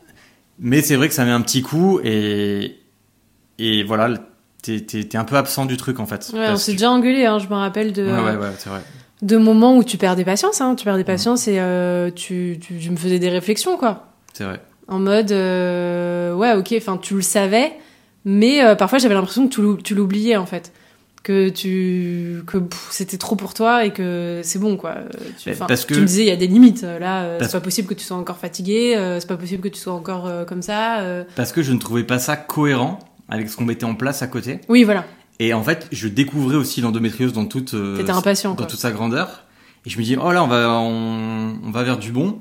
Mais 0.58 0.80
c'est 0.82 0.96
vrai 0.96 1.08
que 1.08 1.14
ça 1.14 1.24
met 1.24 1.30
un 1.30 1.40
petit 1.42 1.62
coup, 1.62 2.00
et, 2.02 2.76
et 3.58 3.82
voilà, 3.84 4.14
t'es 4.62 5.16
un 5.16 5.24
peu 5.24 5.36
absent 5.36 5.66
du 5.66 5.76
truc, 5.76 6.00
en 6.00 6.06
fait. 6.06 6.30
Ouais, 6.32 6.48
on 6.50 6.56
s'est 6.56 6.72
que- 6.72 6.76
déjà 6.78 6.90
engueulé, 6.90 7.26
hein, 7.26 7.38
je 7.38 7.46
me 7.48 7.54
rappelle 7.54 7.92
de, 7.92 8.04
Ouais, 8.04 8.12
ouais, 8.22 8.36
ouais, 8.36 8.52
c'est 8.58 8.70
vrai. 8.70 8.80
de 9.20 9.36
moments 9.36 9.76
où 9.76 9.84
tu 9.84 9.98
perds 9.98 10.16
des 10.16 10.24
patiences, 10.24 10.60
hein, 10.60 10.74
tu 10.74 10.84
perds 10.84 10.96
des 10.96 11.04
patiences 11.04 11.48
et 11.48 11.58
euh, 11.58 12.10
tu, 12.10 12.58
tu, 12.60 12.78
tu 12.78 12.90
me 12.90 12.96
faisais 12.96 13.18
des 13.18 13.28
réflexions, 13.30 13.76
quoi. 13.76 14.06
C'est 14.32 14.44
vrai. 14.44 14.60
En 14.88 14.98
mode, 14.98 15.30
euh, 15.32 16.34
ouais, 16.34 16.54
ok, 16.54 16.74
enfin, 16.78 16.96
tu 16.96 17.14
le 17.14 17.22
savais, 17.22 17.72
mais 18.24 18.64
euh, 18.64 18.74
parfois 18.76 18.98
j'avais 18.98 19.14
l'impression 19.14 19.46
que 19.48 19.76
tu 19.82 19.94
l'oubliais, 19.94 20.36
en 20.36 20.46
fait. 20.46 20.72
Que 21.22 21.50
tu, 21.50 22.42
que 22.48 22.58
c'était 22.90 23.16
trop 23.16 23.36
pour 23.36 23.54
toi 23.54 23.84
et 23.84 23.92
que 23.92 24.40
c'est 24.42 24.58
bon, 24.58 24.76
quoi. 24.76 24.90
Euh, 24.96 25.08
Tu, 25.38 25.50
parce 25.52 25.84
que- 25.84 25.94
tu 25.94 26.00
me 26.00 26.06
disais, 26.06 26.22
il 26.22 26.28
y 26.28 26.32
a 26.32 26.36
des 26.36 26.48
limites. 26.48 26.82
Là, 26.82 27.22
euh, 27.22 27.38
c'est 27.40 27.52
pas 27.52 27.60
possible 27.60 27.86
que 27.86 27.94
tu 27.94 28.04
sois 28.04 28.16
encore 28.16 28.38
fatigué, 28.38 28.96
euh, 28.96 29.20
c'est 29.20 29.28
pas 29.28 29.36
possible 29.36 29.62
que 29.62 29.68
tu 29.68 29.78
sois 29.80 29.92
encore 29.92 30.26
euh, 30.26 30.44
comme 30.44 30.62
ça. 30.62 31.00
euh. 31.00 31.22
Parce 31.36 31.52
que 31.52 31.62
je 31.62 31.72
ne 31.72 31.78
trouvais 31.78 32.02
pas 32.02 32.18
ça 32.18 32.36
cohérent 32.36 32.98
avec 33.28 33.48
ce 33.48 33.56
qu'on 33.56 33.64
mettait 33.64 33.84
en 33.84 33.94
place 33.94 34.22
à 34.22 34.26
côté. 34.26 34.60
Oui, 34.68 34.82
voilà. 34.82 35.04
Et 35.38 35.54
en 35.54 35.62
fait, 35.62 35.86
je 35.92 36.08
découvrais 36.08 36.56
aussi 36.56 36.80
l'endométriose 36.80 37.32
dans 37.32 37.46
toute, 37.46 37.74
euh, 37.74 38.04
impatient, 38.08 38.50
dans 38.50 38.56
quoi. 38.56 38.66
toute 38.66 38.80
sa 38.80 38.90
grandeur. 38.90 39.44
Et 39.86 39.90
je 39.90 39.98
me 39.98 40.02
dis, 40.04 40.16
oh 40.16 40.32
là, 40.32 40.42
on 40.42 40.48
va, 40.48 40.70
on, 40.80 41.56
on 41.64 41.70
va 41.70 41.82
vers 41.84 41.98
du 41.98 42.10
bon. 42.12 42.40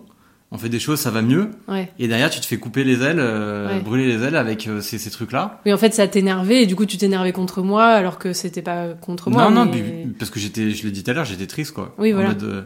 On 0.53 0.57
fait 0.57 0.67
des 0.69 0.79
choses, 0.79 0.99
ça 0.99 1.11
va 1.11 1.21
mieux. 1.21 1.49
Ouais. 1.69 1.89
Et 1.97 2.07
derrière, 2.09 2.29
tu 2.29 2.39
te 2.41 2.45
fais 2.45 2.57
couper 2.57 2.83
les 2.83 3.01
ailes, 3.03 3.19
euh, 3.19 3.69
Ouais. 3.69 3.79
brûler 3.79 4.07
les 4.07 4.21
ailes 4.23 4.35
avec 4.35 4.67
euh, 4.67 4.81
ces, 4.81 4.97
ces 4.97 5.09
trucs-là. 5.09 5.61
Oui, 5.65 5.71
en 5.71 5.77
fait, 5.77 5.93
ça 5.93 6.07
t'énervait 6.07 6.63
et 6.63 6.65
du 6.65 6.75
coup, 6.75 6.85
tu 6.85 6.97
t'énervais 6.97 7.31
contre 7.31 7.61
moi 7.61 7.85
alors 7.85 8.19
que 8.19 8.33
c'était 8.33 8.61
pas 8.61 8.89
contre 8.99 9.29
moi. 9.29 9.43
non, 9.49 9.51
non, 9.65 9.71
mais- 9.71 9.81
bu- 9.81 10.13
parce 10.19 10.29
que 10.29 10.39
j'étais, 10.41 10.71
je 10.71 10.83
l'ai 10.83 10.91
dit 10.91 11.03
tout 11.03 11.11
à 11.11 11.13
l'heure, 11.13 11.23
j'étais 11.25 11.47
triste, 11.47 11.71
quoi. 11.71 11.95
Oui, 11.97 12.11
en 12.11 12.15
voilà. 12.15 12.29
Mode, 12.31 12.43
euh, 12.43 12.61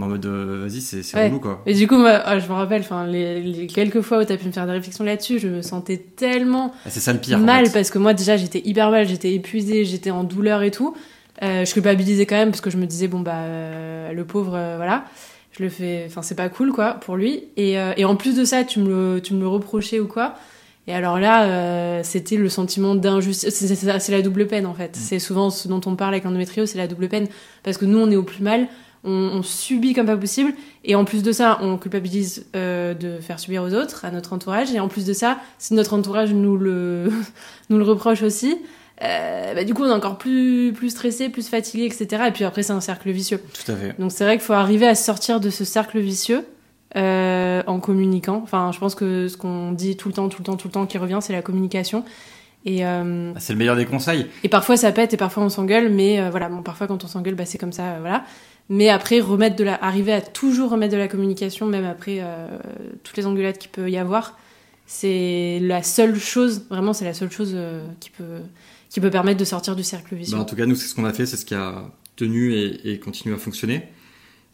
en 0.00 0.08
mode, 0.08 0.26
euh, 0.26 0.66
vas-y, 0.66 0.80
c'est, 0.80 1.14
Ouais. 1.16 1.26
relou, 1.28 1.38
quoi. 1.38 1.62
Et 1.66 1.74
du 1.74 1.86
coup, 1.86 1.98
moi, 1.98 2.20
ah, 2.24 2.38
je 2.40 2.48
me 2.48 2.52
rappelle, 2.54 2.80
enfin, 2.80 3.06
les, 3.06 3.40
les 3.40 3.66
quelques 3.68 4.00
fois 4.00 4.18
où 4.20 4.24
t'as 4.24 4.36
pu 4.36 4.46
me 4.46 4.52
faire 4.52 4.66
des 4.66 4.72
réflexions 4.72 5.04
là-dessus, 5.04 5.38
je 5.38 5.46
me 5.48 5.62
sentais 5.62 5.98
tellement 5.98 6.72
Ah, 6.84 6.90
C'est 6.90 6.98
ça 7.00 7.12
le 7.12 7.20
pire. 7.20 7.36
en 7.36 7.40
mal 7.42 7.66
fait. 7.66 7.72
parce 7.74 7.90
que 7.90 7.98
moi, 7.98 8.12
déjà, 8.12 8.36
j'étais 8.38 8.62
hyper 8.64 8.90
mal, 8.90 9.06
j'étais 9.06 9.32
épuisée, 9.34 9.84
j'étais 9.84 10.10
en 10.10 10.24
douleur 10.24 10.62
et 10.64 10.72
tout. 10.72 10.96
Euh, 11.42 11.64
je 11.64 11.72
culpabilisais 11.72 12.26
quand 12.26 12.34
même 12.36 12.50
parce 12.50 12.60
que 12.60 12.70
je 12.70 12.76
me 12.76 12.86
disais, 12.86 13.06
bon, 13.08 13.20
bah, 13.20 13.34
euh, 13.36 14.12
le 14.12 14.24
pauvre, 14.24 14.50
voilà. 14.76 15.04
Je 15.52 15.62
le 15.64 15.68
fais, 15.68 16.04
enfin, 16.06 16.22
c'est 16.22 16.34
pas 16.36 16.48
cool, 16.48 16.72
quoi, 16.72 16.94
pour 16.94 17.16
lui. 17.16 17.44
Et, 17.56 17.78
euh, 17.78 17.92
et 17.96 18.04
en 18.04 18.14
plus 18.16 18.36
de 18.36 18.44
ça, 18.44 18.64
tu 18.64 18.78
me 18.80 18.88
le, 19.14 19.20
tu 19.20 19.34
me 19.34 19.40
le 19.40 19.48
reprochais 19.48 19.98
ou 20.00 20.06
quoi. 20.06 20.34
Et 20.86 20.94
alors 20.94 21.18
là, 21.20 21.44
euh, 21.44 22.00
c'était 22.04 22.36
le 22.36 22.48
sentiment 22.48 22.94
d'injustice. 22.94 23.52
C'est- 23.54 24.10
la 24.12 24.22
double 24.22 24.46
peine, 24.46 24.66
en 24.66 24.74
fait. 24.74 24.96
C'est 24.96 25.18
souvent 25.18 25.50
ce 25.50 25.68
dont 25.68 25.80
on 25.86 25.96
parle 25.96 26.14
avec 26.14 26.24
l'endométriose, 26.24 26.70
c'est 26.70 26.78
la 26.78 26.86
double 26.86 27.08
peine. 27.08 27.26
Parce 27.62 27.76
que 27.76 27.84
nous, 27.84 27.98
on 27.98 28.10
est 28.10 28.16
au 28.16 28.22
plus 28.22 28.42
mal, 28.42 28.68
on, 29.04 29.10
on 29.12 29.42
subit 29.42 29.92
comme 29.92 30.06
pas 30.06 30.16
possible. 30.16 30.52
Et 30.84 30.94
en 30.94 31.04
plus 31.04 31.22
de 31.22 31.32
ça, 31.32 31.58
on 31.62 31.76
culpabilise 31.78 32.46
euh, 32.56 32.94
de 32.94 33.18
faire 33.18 33.38
subir 33.40 33.62
aux 33.62 33.74
autres, 33.74 34.04
à 34.04 34.10
notre 34.10 34.32
entourage. 34.32 34.72
Et 34.72 34.80
en 34.80 34.88
plus 34.88 35.04
de 35.04 35.12
ça, 35.12 35.38
si 35.58 35.74
notre 35.74 35.94
entourage 35.94 36.32
nous 36.32 36.56
le, 36.56 37.10
nous 37.70 37.76
le 37.78 37.84
reproche 37.84 38.22
aussi, 38.22 38.56
euh, 39.02 39.54
bah, 39.54 39.64
du 39.64 39.72
coup, 39.74 39.84
on 39.84 39.88
est 39.88 39.94
encore 39.94 40.18
plus, 40.18 40.72
plus 40.74 40.90
stressé, 40.90 41.28
plus 41.28 41.48
fatigué, 41.48 41.84
etc. 41.84 42.24
Et 42.28 42.30
puis 42.32 42.44
après, 42.44 42.62
c'est 42.62 42.72
un 42.72 42.80
cercle 42.80 43.10
vicieux. 43.10 43.40
Tout 43.64 43.72
à 43.72 43.76
fait. 43.76 43.98
Donc 43.98 44.12
c'est 44.12 44.24
vrai 44.24 44.36
qu'il 44.36 44.44
faut 44.44 44.52
arriver 44.52 44.86
à 44.86 44.94
sortir 44.94 45.40
de 45.40 45.48
ce 45.48 45.64
cercle 45.64 45.98
vicieux 45.98 46.44
euh, 46.96 47.62
en 47.66 47.80
communiquant. 47.80 48.40
Enfin, 48.42 48.72
je 48.72 48.78
pense 48.78 48.94
que 48.94 49.28
ce 49.28 49.36
qu'on 49.36 49.72
dit 49.72 49.96
tout 49.96 50.08
le 50.08 50.14
temps, 50.14 50.28
tout 50.28 50.40
le 50.40 50.44
temps, 50.44 50.56
tout 50.56 50.68
le 50.68 50.72
temps 50.72 50.86
qui 50.86 50.98
revient, 50.98 51.18
c'est 51.20 51.32
la 51.32 51.42
communication. 51.42 52.04
Et, 52.66 52.84
euh, 52.84 53.32
Bah, 53.32 53.40
C'est 53.40 53.54
le 53.54 53.58
meilleur 53.58 53.76
des 53.76 53.86
conseils. 53.86 54.26
et 54.44 54.48
parfois 54.50 54.76
ça 54.76 54.92
pète 54.92 55.14
et 55.14 55.16
parfois 55.16 55.44
on 55.44 55.48
s'engueule, 55.48 55.88
mais 55.90 56.28
voilà, 56.28 56.50
bon, 56.50 56.62
parfois 56.62 56.86
quand 56.86 57.02
on 57.02 57.06
s'engueule, 57.06 57.34
bah, 57.34 57.46
c'est 57.46 57.58
comme 57.58 57.72
ça, 57.72 57.98
voilà. 58.00 58.24
Mais 58.68 58.88
après, 58.90 59.18
remettre 59.20 59.56
de 59.56 59.64
la, 59.64 59.82
arriver 59.82 60.12
à 60.12 60.20
toujours 60.20 60.70
remettre 60.70 60.92
de 60.92 60.98
la 60.98 61.08
communication, 61.08 61.66
même 61.66 61.86
après 61.86 62.22
toutes 63.02 63.16
les 63.16 63.26
engueulades 63.26 63.56
qu'il 63.58 63.70
peut 63.70 63.90
y 63.90 63.96
avoir, 63.96 64.38
c'est 64.86 65.58
la 65.62 65.82
seule 65.82 66.16
chose, 66.18 66.66
vraiment, 66.68 66.92
c'est 66.92 67.04
la 67.06 67.14
seule 67.14 67.30
chose 67.32 67.56
qui 67.98 68.10
peut 68.10 68.40
qui 68.90 69.00
peut 69.00 69.10
permettre 69.10 69.40
de 69.40 69.44
sortir 69.46 69.74
du 69.74 69.82
cercle 69.82 70.14
vicieux. 70.14 70.36
Bah, 70.36 70.42
en 70.42 70.44
tout 70.44 70.56
cas, 70.56 70.66
nous, 70.66 70.74
c'est 70.74 70.86
ce 70.86 70.94
qu'on 70.94 71.06
a 71.06 71.12
fait, 71.12 71.24
c'est 71.24 71.36
ce 71.38 71.46
qui 71.46 71.54
a 71.54 71.84
tenu 72.16 72.52
et, 72.54 72.92
et 72.92 72.98
continue 73.00 73.32
à 73.32 73.38
fonctionner. 73.38 73.88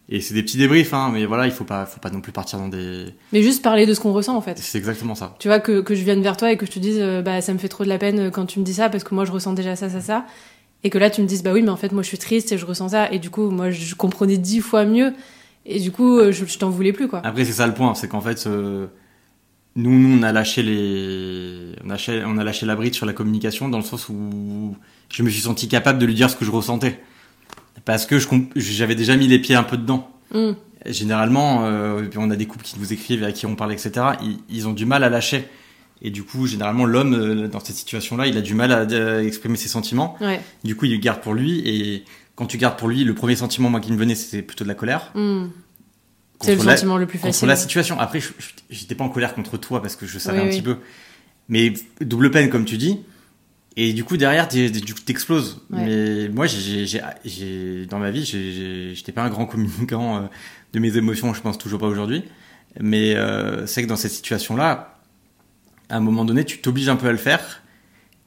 Et 0.09 0.21
c'est 0.21 0.35
des 0.35 0.45
petits 0.45 0.59
débriefs, 0.59 0.95
hein, 0.95 1.11
mais 1.13 1.27
voilà, 1.27 1.47
il 1.47 1.53
faut 1.53 1.65
pas, 1.65 1.85
faut 1.85 1.99
pas 1.99 2.11
non 2.11 2.21
plus 2.21 2.31
partir 2.31 2.61
dans 2.61 2.69
des. 2.69 3.07
Mais 3.33 3.43
juste 3.43 3.61
parler 3.61 3.87
de 3.87 3.95
ce 3.95 3.99
qu'on 3.99 4.13
ressent 4.13 4.37
en 4.37 4.41
fait. 4.41 4.57
C'est 4.57 4.79
exactement 4.79 5.17
ça. 5.17 5.35
Tu 5.41 5.49
vois, 5.49 5.59
que, 5.59 5.81
que 5.81 5.97
je 5.97 6.05
vienne 6.05 6.23
vers 6.23 6.37
toi 6.37 6.53
et 6.53 6.57
que 6.57 6.65
je 6.65 6.71
te 6.71 6.79
dise, 6.79 6.99
euh, 7.01 7.23
bah, 7.23 7.41
ça 7.41 7.53
me 7.53 7.59
fait 7.59 7.69
trop 7.69 7.83
de 7.83 7.89
la 7.89 7.99
peine 7.99 8.31
quand 8.31 8.47
tu 8.47 8.61
me 8.61 8.65
dis 8.65 8.75
ça 8.75 8.89
parce 8.89 9.03
que 9.03 9.13
moi 9.17 9.25
je 9.25 9.33
ressens 9.33 9.55
déjà 9.55 9.75
ça, 9.75 9.91
ça, 9.91 10.01
ça. 10.01 10.25
Et 10.85 10.91
que 10.91 10.99
là 10.99 11.11
tu 11.11 11.23
me 11.23 11.27
dises, 11.27 11.43
bah 11.43 11.53
oui, 11.53 11.63
mais 11.63 11.71
en 11.71 11.77
fait 11.77 11.91
moi 11.91 12.03
je 12.05 12.09
suis 12.09 12.19
triste 12.19 12.53
et 12.53 12.59
je 12.59 12.65
ressens 12.67 12.91
ça. 12.91 13.11
Et 13.11 13.19
du 13.19 13.31
coup, 13.31 13.51
moi 13.51 13.71
je 13.71 13.97
comprenais 13.97 14.37
dix 14.37 14.61
fois 14.61 14.85
mieux. 14.85 15.13
Et 15.65 15.81
du 15.81 15.91
coup, 15.91 16.19
euh, 16.19 16.31
je, 16.31 16.45
je 16.45 16.59
t'en 16.59 16.71
voulais 16.71 16.93
plus 16.93 17.09
quoi. 17.09 17.21
Après, 17.25 17.45
c'est 17.45 17.51
ça 17.53 17.67
le 17.67 17.75
point, 17.75 17.97
c'est 17.97 18.07
qu'en 18.07 18.21
fait, 18.21 18.47
euh, 18.47 18.87
nous, 19.77 19.99
nous, 19.99 20.19
on 20.19 20.23
a 20.23 20.33
lâché 20.33 20.63
les, 20.63 21.75
on 21.85 21.89
a 21.91 21.93
lâché, 21.93 22.23
on 22.27 22.39
a 22.39 22.45
lâché 22.45 22.67
la 22.67 22.75
bride 22.77 22.95
sur 22.95 23.07
la 23.07 23.13
communication 23.13 23.69
dans 23.69 23.79
le 23.79 23.85
sens 23.85 24.09
où 24.09 24.77
je 25.13 25.23
me 25.23 25.31
suis 25.31 25.43
senti 25.43 25.69
capable 25.69 25.99
de 25.99 26.07
lui 26.07 26.15
dire 26.15 26.29
ce 26.31 26.37
que 26.37 26.45
je 26.45 26.51
ressentais, 26.51 27.01
parce 27.85 28.07
que 28.07 28.17
comp- 28.27 28.51
j'avais 28.57 28.95
déjà 28.95 29.17
mis 29.17 29.29
les 29.29 29.39
pieds 29.39 29.55
un 29.55 29.63
peu 29.63 29.77
dedans. 29.77 30.11
Mm. 30.35 30.53
Généralement, 30.87 31.65
euh, 31.67 32.05
on 32.17 32.31
a 32.31 32.37
des 32.37 32.47
couples 32.47 32.65
qui 32.65 32.79
nous 32.79 32.93
écrivent 32.93 33.23
et 33.23 33.27
à 33.27 33.33
qui 33.33 33.45
on 33.47 33.57
parle, 33.57 33.73
etc. 33.73 33.93
Ils, 34.23 34.39
ils 34.49 34.69
ont 34.69 34.73
du 34.73 34.87
mal 34.87 35.05
à 35.05 35.09
lâcher. 35.09 35.47
Et 36.03 36.11
du 36.11 36.23
coup, 36.23 36.47
généralement, 36.47 36.85
l'homme, 36.85 37.15
euh, 37.15 37.49
dans 37.49 37.59
cette 37.61 37.75
situation-là, 37.77 38.27
il 38.27 38.37
a 38.37 38.41
du 38.41 38.55
mal 38.55 38.71
à, 38.71 38.81
à 38.83 39.23
exprimer 39.23 39.57
ses 39.57 39.69
sentiments. 39.69 40.17
Ouais. 40.21 40.41
Du 40.63 40.77
coup, 40.77 40.85
il 40.85 40.99
garde 41.01 41.21
pour 41.23 41.35
lui. 41.35 41.61
Et 41.65 42.05
quand 42.35 42.47
tu 42.47 42.57
gardes 42.59 42.79
pour 42.79 42.89
lui, 42.89 43.03
le 43.03 43.15
premier 43.15 43.35
sentiment, 43.35 43.69
moi, 43.71 43.81
qui 43.81 43.91
me 43.93 43.97
venait, 43.97 44.15
c'était 44.15 44.43
plutôt 44.43 44.63
de 44.65 44.69
la 44.69 44.75
colère. 44.75 45.11
Mm. 45.15 45.47
C'est 46.43 46.51
le 46.53 46.57
Contre 46.59 46.67
la- 46.69 46.77
sentiment 46.77 46.97
le 46.99 47.07
plus 47.07 47.19
contre 47.19 47.33
facile. 47.35 47.49
la 47.49 47.57
situation. 47.57 47.99
Après, 47.99 48.21
j'étais 48.71 48.95
pas 48.95 49.05
en 49.05 49.09
colère 49.09 49.35
contre 49.35 49.57
toi 49.57 49.81
parce 49.81 49.97
que 49.97 50.07
je 50.07 50.19
savais 50.19 50.39
Oui, 50.39 50.45
un 50.45 50.49
oui. 50.49 50.57
petit 50.57 50.63
peu. 50.63 50.77
Mais 51.49 51.73
double 52.01 52.31
peine, 52.31 52.51
comme 52.51 52.65
tu 52.65 52.77
dis. 52.77 53.01
Et 53.77 53.93
du 53.93 54.05
coup, 54.05 54.17
derrière, 54.17 54.49
t'exploses. 54.49 55.63
Ouais. 55.71 55.85
Mais 55.85 56.29
moi, 56.29 56.47
j'ai, 56.47 57.87
dans 57.89 57.99
ma 57.99 58.11
vie, 58.11 58.25
j'étais 58.95 59.13
pas 59.13 59.23
un 59.23 59.29
grand 59.29 59.47
communicant 59.47 60.17
euh, 60.17 60.21
de 60.73 60.79
mes 60.79 60.97
émotions. 60.97 61.33
Je 61.35 61.41
pense 61.43 61.59
toujours 61.59 61.81
pas 61.81 61.87
aujourd'hui. 61.87 62.25
Mais 62.81 63.15
euh, 63.15 63.67
c'est 63.67 63.83
que 63.83 63.89
dans 63.89 63.97
cette 63.97 64.13
situation-là, 64.13 64.99
à 65.89 65.97
un 65.97 66.01
moment 66.01 66.25
donné, 66.25 66.45
tu 66.45 66.59
t'obliges 66.59 66.89
un 66.89 66.97
peu 66.97 67.09
à 67.09 67.13
le 67.13 67.19
faire. 67.19 67.63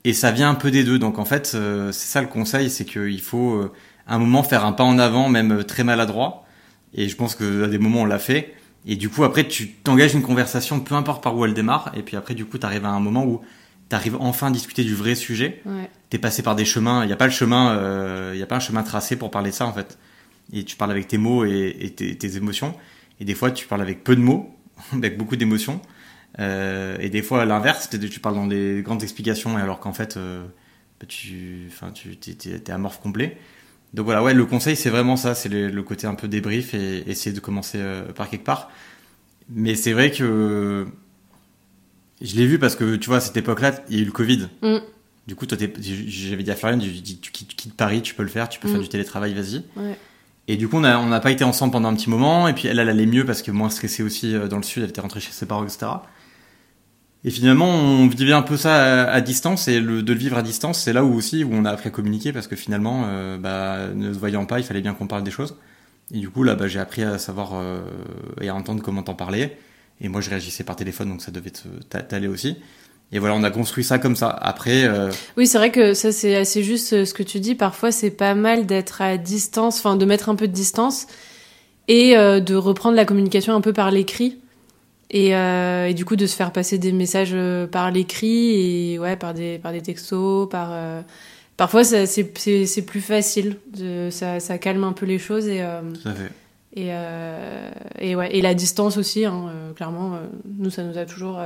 Et 0.03 0.13
ça 0.13 0.31
vient 0.31 0.49
un 0.49 0.55
peu 0.55 0.71
des 0.71 0.83
deux. 0.83 0.97
Donc 0.99 1.19
en 1.19 1.25
fait, 1.25 1.51
euh, 1.55 1.91
c'est 1.91 2.07
ça 2.07 2.21
le 2.21 2.27
conseil, 2.27 2.69
c'est 2.69 2.85
qu'il 2.85 3.21
faut 3.21 3.71
à 4.07 4.15
un 4.15 4.19
moment 4.19 4.43
faire 4.43 4.65
un 4.65 4.71
pas 4.71 4.83
en 4.83 4.97
avant, 4.97 5.29
même 5.29 5.63
très 5.63 5.83
maladroit. 5.83 6.45
Et 6.93 7.07
je 7.09 7.15
pense 7.15 7.35
que 7.35 7.63
à 7.63 7.67
des 7.67 7.77
moments 7.77 8.01
on 8.01 8.05
l'a 8.05 8.19
fait. 8.19 8.53
Et 8.85 8.95
du 8.95 9.09
coup 9.09 9.23
après 9.23 9.47
tu 9.47 9.69
t'engages 9.71 10.13
une 10.13 10.21
conversation, 10.21 10.79
peu 10.79 10.95
importe 10.95 11.23
par 11.23 11.35
où 11.35 11.45
elle 11.45 11.53
démarre. 11.53 11.91
Et 11.95 12.01
puis 12.03 12.15
après 12.17 12.33
du 12.35 12.45
coup 12.45 12.57
t'arrives 12.57 12.85
à 12.85 12.89
un 12.89 12.99
moment 12.99 13.25
où 13.25 13.41
t'arrives 13.89 14.17
enfin 14.19 14.47
à 14.47 14.51
discuter 14.51 14.83
du 14.83 14.95
vrai 14.95 15.15
sujet. 15.15 15.61
Ouais. 15.65 15.89
T'es 16.09 16.17
passé 16.17 16.41
par 16.43 16.55
des 16.55 16.65
chemins. 16.65 17.03
Il 17.03 17.07
n'y 17.07 17.13
a 17.13 17.17
pas 17.17 17.25
le 17.25 17.31
chemin, 17.31 17.71
euh, 17.77 18.31
il 18.33 18.39
y 18.39 18.43
a 18.43 18.47
pas 18.47 18.55
un 18.55 18.59
chemin 18.61 18.83
tracé 18.83 19.15
pour 19.15 19.31
parler 19.31 19.49
de 19.51 19.55
ça 19.55 19.65
en 19.65 19.73
fait. 19.73 19.97
Et 20.53 20.63
tu 20.63 20.75
parles 20.75 20.91
avec 20.91 21.07
tes 21.07 21.17
mots 21.17 21.45
et, 21.45 21.75
et 21.79 21.91
tes, 21.91 22.17
tes 22.17 22.37
émotions. 22.37 22.73
Et 23.19 23.25
des 23.25 23.35
fois 23.35 23.51
tu 23.51 23.67
parles 23.67 23.81
avec 23.81 24.03
peu 24.03 24.15
de 24.15 24.21
mots, 24.21 24.55
avec 24.93 25.17
beaucoup 25.17 25.35
d'émotions. 25.35 25.81
Euh, 26.39 26.97
et 26.99 27.09
des 27.09 27.21
fois 27.21 27.41
à 27.41 27.45
l'inverse, 27.45 27.89
tu 27.89 28.19
parles 28.19 28.35
dans 28.35 28.47
des 28.47 28.81
grandes 28.83 29.03
explications 29.03 29.57
alors 29.57 29.79
qu'en 29.79 29.93
fait 29.93 30.15
euh, 30.17 30.45
bah, 30.99 31.05
tu, 31.07 31.67
enfin, 31.67 31.91
tu 31.91 32.15
t'es, 32.17 32.33
t'es- 32.33 32.59
t'es 32.59 32.71
amorphe 32.71 32.99
complet. 33.01 33.37
Donc 33.93 34.05
voilà, 34.05 34.21
ouais, 34.21 34.33
le 34.33 34.45
conseil, 34.45 34.75
c'est 34.75 34.89
vraiment 34.89 35.15
ça, 35.15 35.33
c'est 35.35 35.49
le, 35.49 35.67
le 35.69 35.83
côté 35.83 36.05
un 36.05 36.13
peu 36.15 36.27
débrief 36.27 36.73
et 36.73 37.09
essayer 37.09 37.33
de 37.35 37.39
commencer 37.39 37.79
euh, 37.79 38.11
par 38.13 38.29
quelque 38.29 38.43
part. 38.45 38.69
Mais 39.49 39.73
c'est 39.75 39.93
vrai 39.93 40.11
que 40.11 40.85
je 42.21 42.35
l'ai 42.35 42.45
vu 42.45 42.59
parce 42.59 42.75
que 42.75 42.95
tu 42.97 43.07
vois, 43.09 43.17
à 43.17 43.21
cette 43.21 43.37
époque-là, 43.37 43.73
il 43.89 43.95
y 43.95 43.99
a 43.99 44.01
eu 44.03 44.05
le 44.05 44.11
Covid. 44.11 44.47
Mm. 44.61 44.77
Du 45.27 45.35
coup, 45.35 45.45
toi, 45.45 45.57
j'avais 45.59 46.43
dit 46.43 46.51
à 46.51 46.55
Florian, 46.55 46.79
tu, 46.79 47.31
quittes, 47.31 47.73
Paris, 47.75 48.01
tu 48.01 48.13
peux 48.15 48.23
le 48.23 48.29
faire, 48.29 48.49
tu 48.49 48.59
peux 48.59 48.67
Mm. 48.67 48.71
faire 48.71 48.81
du 48.81 48.89
télétravail, 48.89 49.33
vas-y. 49.33 49.63
Ouais. 49.75 49.97
Et 50.47 50.57
du 50.57 50.67
coup, 50.67 50.77
on 50.77 50.81
n'a 50.81 50.99
on 50.99 51.19
pas 51.19 51.31
été 51.31 51.43
ensemble 51.43 51.71
pendant 51.71 51.89
un 51.89 51.95
petit 51.95 52.09
moment. 52.09 52.47
Et 52.47 52.53
puis, 52.53 52.67
elle, 52.67 52.79
elle 52.79 52.89
allait 52.89 53.05
mieux 53.05 53.25
parce 53.25 53.41
que 53.41 53.51
moins 53.51 53.69
stressée 53.69 54.01
aussi 54.03 54.35
euh, 54.35 54.47
dans 54.47 54.57
le 54.57 54.63
sud. 54.63 54.83
Elle 54.83 54.89
était 54.89 55.01
rentrée 55.01 55.19
chez 55.19 55.31
ses 55.31 55.45
parents, 55.45 55.63
etc. 55.63 55.87
Et 57.25 57.31
finalement, 57.31 57.69
on 57.69 58.07
vivait 58.07 58.33
un 58.33 58.41
peu 58.41 58.55
ça 58.55 59.03
à, 59.09 59.21
distance. 59.21 59.67
Et 59.67 59.81
de 59.81 59.87
le 59.87 60.13
vivre 60.13 60.37
à 60.37 60.41
distance, 60.41 60.79
c'est 60.79 60.93
là 60.93 61.03
où 61.03 61.13
aussi 61.13 61.43
où 61.43 61.49
on 61.51 61.65
a 61.65 61.71
appris 61.71 61.89
à 61.89 61.91
communiquer 61.91 62.31
parce 62.31 62.47
que 62.47 62.55
finalement, 62.55 63.03
euh, 63.07 63.37
bah, 63.37 63.93
ne 63.93 64.13
se 64.13 64.19
voyant 64.19 64.45
pas, 64.45 64.59
il 64.59 64.63
fallait 64.63 64.81
bien 64.81 64.93
qu'on 64.93 65.07
parle 65.07 65.23
des 65.23 65.31
choses. 65.31 65.55
Et 66.13 66.19
du 66.19 66.29
coup, 66.29 66.43
là, 66.43 66.55
bah, 66.55 66.67
j'ai 66.67 66.79
appris 66.79 67.03
à 67.03 67.17
savoir 67.17 67.51
euh, 67.55 67.81
et 68.39 68.47
à 68.49 68.55
entendre 68.55 68.81
comment 68.81 69.03
t'en 69.03 69.15
parler. 69.15 69.57
Et 70.01 70.07
moi, 70.07 70.21
je 70.21 70.29
réagissais 70.29 70.63
par 70.63 70.77
téléphone, 70.77 71.09
donc 71.09 71.21
ça 71.21 71.31
devait 71.31 71.51
t'aller 71.89 72.27
aussi. 72.27 72.55
Et 73.11 73.19
voilà, 73.19 73.35
on 73.35 73.43
a 73.43 73.51
construit 73.51 73.83
ça 73.83 73.99
comme 73.99 74.15
ça. 74.15 74.29
Après, 74.29 74.85
euh, 74.85 75.11
Oui, 75.35 75.45
c'est 75.45 75.57
vrai 75.57 75.71
que 75.71 75.93
ça, 75.93 76.13
c'est 76.13 76.37
assez 76.37 76.63
juste 76.63 77.03
ce 77.03 77.13
que 77.13 77.23
tu 77.23 77.41
dis. 77.41 77.53
Parfois, 77.53 77.91
c'est 77.91 78.11
pas 78.11 78.33
mal 78.33 78.65
d'être 78.65 79.01
à 79.01 79.17
distance, 79.17 79.79
enfin, 79.79 79.97
de 79.97 80.05
mettre 80.05 80.29
un 80.29 80.35
peu 80.35 80.47
de 80.47 80.53
distance 80.53 81.07
et 81.89 82.13
de 82.15 82.55
reprendre 82.55 82.95
la 82.95 83.03
communication 83.03 83.55
un 83.55 83.61
peu 83.61 83.73
par 83.73 83.89
l'écrit. 83.89 84.37
Et, 85.11 85.35
euh, 85.35 85.87
et 85.87 85.93
du 85.95 86.05
coup, 86.05 86.15
de 86.15 86.27
se 86.27 86.35
faire 86.35 86.51
passer 86.51 86.77
des 86.77 86.91
messages 86.91 87.31
euh, 87.33 87.65
par 87.65 87.89
l'écrit 87.91 88.91
et 88.93 88.99
ouais, 88.99 89.15
par 89.15 89.33
des, 89.33 89.57
par 89.59 89.71
des 89.71 89.81
textos, 89.81 90.47
par. 90.49 90.69
euh, 90.71 91.01
Parfois, 91.57 91.83
c'est 91.83 92.23
plus 92.85 93.01
facile. 93.01 93.57
De- 93.75 94.09
ça, 94.11 94.39
ça 94.39 94.57
calme 94.57 94.83
un 94.85 94.93
peu 94.93 95.05
les 95.05 95.19
choses 95.19 95.47
et. 95.47 95.61
euh, 95.61 95.81
tout 96.01 96.07
à 96.07 96.13
fait. 96.13 96.31
Et, 96.75 96.89
et, 97.99 98.15
ouais, 98.15 98.29
et 98.33 98.41
la 98.41 98.53
distance 98.53 98.95
aussi, 98.97 99.25
hein, 99.25 99.51
clairement, 99.75 100.19
nous, 100.57 100.69
ça 100.69 100.83
nous 100.83 100.97
a 100.99 101.05
toujours 101.05 101.39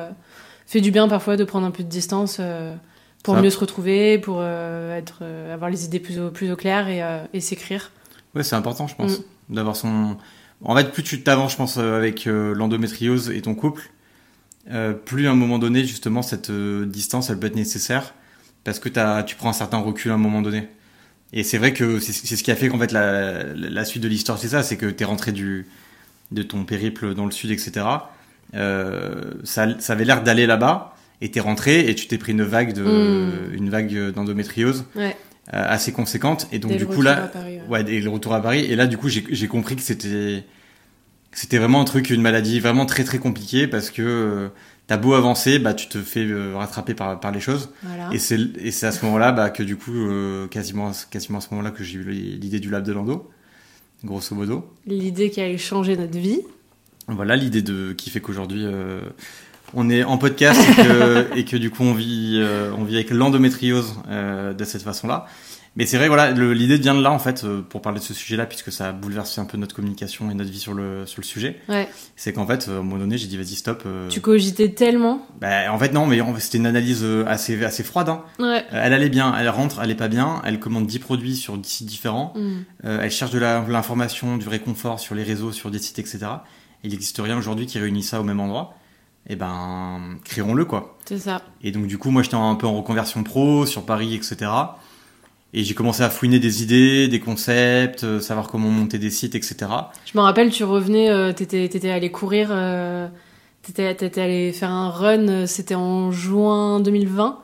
fait 0.68 0.82
du 0.82 0.92
bien 0.92 1.08
parfois 1.08 1.38
de 1.38 1.44
prendre 1.46 1.66
un 1.66 1.72
peu 1.72 1.82
de 1.82 1.88
distance 1.90 2.40
pour 3.24 3.36
Ça. 3.36 3.42
mieux 3.42 3.50
se 3.50 3.58
retrouver, 3.58 4.20
pour 4.20 4.44
être, 4.44 5.24
avoir 5.52 5.70
les 5.72 5.86
idées 5.86 6.00
plus 6.02 6.20
au, 6.20 6.30
plus 6.30 6.52
au 6.52 6.56
clair 6.58 6.90
et, 6.90 7.02
et 7.34 7.40
s'écrire. 7.40 7.92
Ouais, 8.36 8.44
c'est 8.44 8.56
important, 8.58 8.86
je 8.88 8.96
pense, 8.96 9.20
Mm. 9.50 9.56
d'avoir 9.56 9.76
son. 9.78 10.18
En 10.64 10.76
fait, 10.76 10.92
plus 10.92 11.04
tu 11.04 11.22
t'avances, 11.22 11.52
je 11.52 11.58
pense, 11.58 11.78
euh, 11.78 11.98
avec 11.98 12.26
euh, 12.26 12.54
l'endométriose 12.56 13.30
et 13.32 13.42
ton 13.42 13.54
couple, 13.54 13.92
euh, 14.72 14.94
plus 14.94 15.28
à 15.28 15.32
un 15.32 15.36
moment 15.36 15.60
donné, 15.60 15.84
justement, 15.86 16.22
cette 16.22 16.52
distance, 16.52 17.30
elle 17.30 17.40
peut 17.40 17.48
être 17.48 17.56
nécessaire 17.56 18.14
parce 18.64 18.80
que 18.80 18.88
tu 19.24 19.36
prends 19.36 19.50
un 19.50 19.54
certain 19.54 19.78
recul 19.80 20.12
à 20.12 20.14
un 20.14 20.18
moment 20.18 20.42
donné. 20.42 20.70
Et 21.34 21.44
c'est 21.44 21.58
vrai 21.58 21.74
que 21.74 22.00
c'est 22.00 22.36
ce 22.36 22.44
qui 22.44 22.52
a 22.52 22.56
fait 22.56 22.70
qu'en 22.70 22.78
fait 22.78 22.92
la, 22.92 23.86
suite 23.86 24.04
de 24.04 24.08
l'histoire, 24.08 24.38
c'est 24.38 24.50
ça, 24.50 24.64
c'est 24.64 24.78
que 24.78 24.86
t'es 24.86 25.04
rentré 25.04 25.32
du 25.32 25.66
de 26.32 26.44
ton 26.44 26.64
périple 26.64 27.14
dans 27.14 27.26
le 27.26 27.32
sud, 27.32 27.52
etc. 27.52 27.86
Euh, 28.56 29.34
ça, 29.44 29.68
ça 29.80 29.94
avait 29.94 30.06
l'air 30.06 30.24
d'aller 30.24 30.46
là-bas, 30.46 30.96
et 31.22 31.30
t'es 31.30 31.40
rentré 31.40 31.90
et 31.90 31.96
tu 31.96 32.08
t'es 32.08 32.18
pris 32.18 32.32
une 32.32 32.44
vague 32.44 32.74
de 32.74 32.84
Mm. 32.84 33.54
une 33.54 33.70
vague 33.70 34.12
d'endométriose 34.12 34.86
Ouais. 34.96 35.18
Euh, 35.52 35.64
assez 35.68 35.92
conséquente. 35.92 36.48
Et 36.52 36.60
donc 36.60 36.72
Dès 36.72 36.78
du 36.78 36.86
coup 36.86 37.02
là, 37.02 37.28
Paris, 37.28 37.60
ouais. 37.68 37.84
Le 37.84 38.10
retour 38.10 38.34
à 38.34 38.42
Paris. 38.42 38.66
Et 38.66 38.76
là, 38.76 38.88
du 38.88 38.98
coup, 38.98 39.10
j'ai 39.10 39.48
compris 39.48 39.76
que 39.76 39.82
c'était 39.82 40.46
c'était 41.34 41.58
vraiment 41.58 41.82
un 41.82 41.86
truc, 41.86 42.10
une 42.10 42.22
maladie 42.22 42.60
vraiment 42.60 42.86
très 42.86 43.04
très 43.04 43.18
compliquée 43.18 43.68
parce 43.68 43.90
que 43.90 44.02
euh, 44.02 44.50
t'as 44.88 44.98
beau 44.98 45.14
avancer, 45.14 45.60
bah 45.60 45.74
tu 45.74 45.88
te 45.88 46.00
fais 46.00 46.24
euh, 46.24 46.56
rattraper 46.56 46.94
par 46.94 47.20
par 47.20 47.32
les 47.32 47.40
choses. 47.40 47.72
Voilà. 47.82 48.10
Et 48.14 48.20
c'est 48.20 48.40
et 48.58 48.72
c'est 48.72 48.86
à 48.86 48.92
ce 48.92 49.04
moment-là 49.06 49.32
bah, 49.32 49.50
que 49.50 49.64
du 49.64 49.76
coup 49.76 49.96
euh, 49.96 50.48
quasiment 50.48 50.92
quasiment 51.10 51.40
à 51.40 51.42
ce 51.42 51.50
moment-là 51.52 51.72
que 51.72 51.84
j'ai 51.84 51.98
eu 51.98 52.10
l'idée 52.10 52.60
du 52.60 52.70
lab 52.70 52.84
de 52.84 52.94
Lando, 52.94 53.30
grosso 54.04 54.36
modo. 54.36 54.72
L'idée 54.86 55.30
qui 55.30 55.42
allait 55.42 55.58
changer 55.58 55.98
notre 55.98 56.18
vie. 56.18 56.42
Voilà 57.08 57.36
l'idée 57.36 57.62
de 57.62 57.94
qui 57.94 58.10
fait 58.10 58.22
qu'aujourd'hui 58.22 58.66
on 59.74 59.90
est 59.90 60.04
en 60.04 60.18
podcast 60.18 60.62
et 60.70 60.76
que, 60.84 61.28
et 61.38 61.46
que 61.46 61.58
du 61.58 61.70
coup 61.70 61.84
on 61.84 61.94
vit 61.94 62.40
euh, 62.42 62.72
on 62.78 62.84
vit 62.84 62.96
avec 62.96 63.10
l'endométriose 63.12 63.96
euh, 64.10 64.54
de 64.54 64.64
cette 64.64 64.82
façon-là. 64.84 65.26
Mais 65.76 65.88
c'est 65.88 65.98
vrai 65.98 66.08
voilà 66.08 66.30
l'idée 66.30 66.78
vient 66.78 66.94
de 66.94 67.02
là 67.02 67.12
en 67.12 67.18
fait 67.18 67.44
euh, 67.44 67.64
pour 67.68 67.82
parler 67.82 67.98
de 68.00 68.04
ce 68.04 68.14
sujet-là 68.14 68.46
puisque 68.46 68.72
ça 68.72 68.90
a 68.90 68.92
bouleversé 68.92 69.42
un 69.42 69.46
peu 69.46 69.58
notre 69.58 69.74
communication 69.76 70.30
et 70.30 70.36
notre 70.36 70.52
vie 70.52 70.60
sur 70.60 70.76
le 70.76 71.08
sur 71.08 71.20
le 71.20 71.26
sujet. 71.26 71.60
Ouais. 71.68 71.88
C'est 72.16 72.32
qu'en 72.32 72.46
fait 72.46 72.68
euh, 72.70 72.76
à 72.76 72.80
un 72.80 72.84
moment 72.84 73.00
donné 73.00 73.18
j'ai 73.18 73.26
dit 73.26 73.38
vas-y 73.38 73.56
stop. 73.56 73.82
euh, 73.88 74.08
Tu 74.08 74.22
cogitais 74.22 74.70
tellement. 74.70 75.26
bah, 75.42 75.74
en 75.74 75.80
fait 75.80 75.92
non 75.92 76.06
mais 76.06 76.22
c'était 76.38 76.60
une 76.60 76.68
analyse 76.68 77.04
assez 77.26 77.64
assez 77.66 77.82
froide. 77.82 78.10
Hein. 78.10 78.22
Ouais. 78.38 78.64
Elle 78.72 78.94
allait 78.94 79.10
bien, 79.10 79.34
elle 79.36 79.50
rentre, 79.50 79.80
elle 79.84 79.90
est 79.90 79.96
pas 79.96 80.10
bien, 80.10 80.44
elle 80.46 80.60
commande 80.60 80.86
10 80.86 81.00
produits 81.00 81.36
sur 81.36 81.58
10 81.58 81.68
sites 81.68 81.88
différents. 81.88 82.34
Mm. 82.36 82.52
Euh, 82.86 83.00
elle 83.02 83.10
cherche 83.12 83.32
de 83.32 83.40
la- 83.40 83.62
de 83.62 83.72
l'information, 83.72 84.38
du 84.38 84.48
réconfort 84.48 85.00
sur 85.00 85.16
les 85.16 85.24
réseaux, 85.24 85.52
sur 85.52 85.72
des 85.72 85.80
sites, 85.80 85.98
etc. 85.98 86.20
Il 86.84 86.92
n'existe 86.92 87.18
rien 87.20 87.36
aujourd'hui 87.36 87.66
qui 87.66 87.80
réunit 87.80 88.04
ça 88.04 88.20
au 88.22 88.24
même 88.24 88.40
endroit. 88.40 88.76
Et 89.30 89.36
ben, 89.36 90.18
créons-le, 90.24 90.66
quoi. 90.66 90.98
C'est 91.06 91.20
ça. 91.20 91.42
Et 91.64 91.72
donc, 91.72 91.88
du 91.88 91.98
coup, 91.98 92.12
moi, 92.12 92.24
j'étais 92.24 92.36
un 92.36 92.56
peu 92.56 92.68
en 92.68 92.76
reconversion 92.78 93.24
pro, 93.24 93.66
sur 93.66 93.86
Paris, 93.86 94.16
etc. 94.16 94.52
Et 95.54 95.64
j'ai 95.64 95.74
commencé 95.76 96.02
à 96.02 96.10
fouiner 96.10 96.40
des 96.40 96.64
idées, 96.64 97.08
des 97.08 97.20
concepts, 97.20 98.04
euh, 98.04 98.20
savoir 98.20 98.48
comment 98.48 98.70
monter 98.70 98.98
des 98.98 99.12
sites, 99.12 99.36
etc. 99.36 99.56
Je 100.06 100.18
me 100.18 100.22
rappelle, 100.22 100.50
tu 100.50 100.64
revenais, 100.64 101.10
euh, 101.10 101.32
t'étais, 101.32 101.70
t'étais 101.70 101.92
allé 101.92 102.12
courir, 102.12 102.50
euh, 102.52 103.08
t'étais, 103.62 103.94
t'étais 103.94 104.22
allé 104.22 104.52
faire 104.52 104.72
un 104.72 104.90
run, 104.90 105.28
euh, 105.28 105.46
c'était 105.46 105.76
en 105.76 106.12
juin 106.12 106.80
2020. 106.80 107.40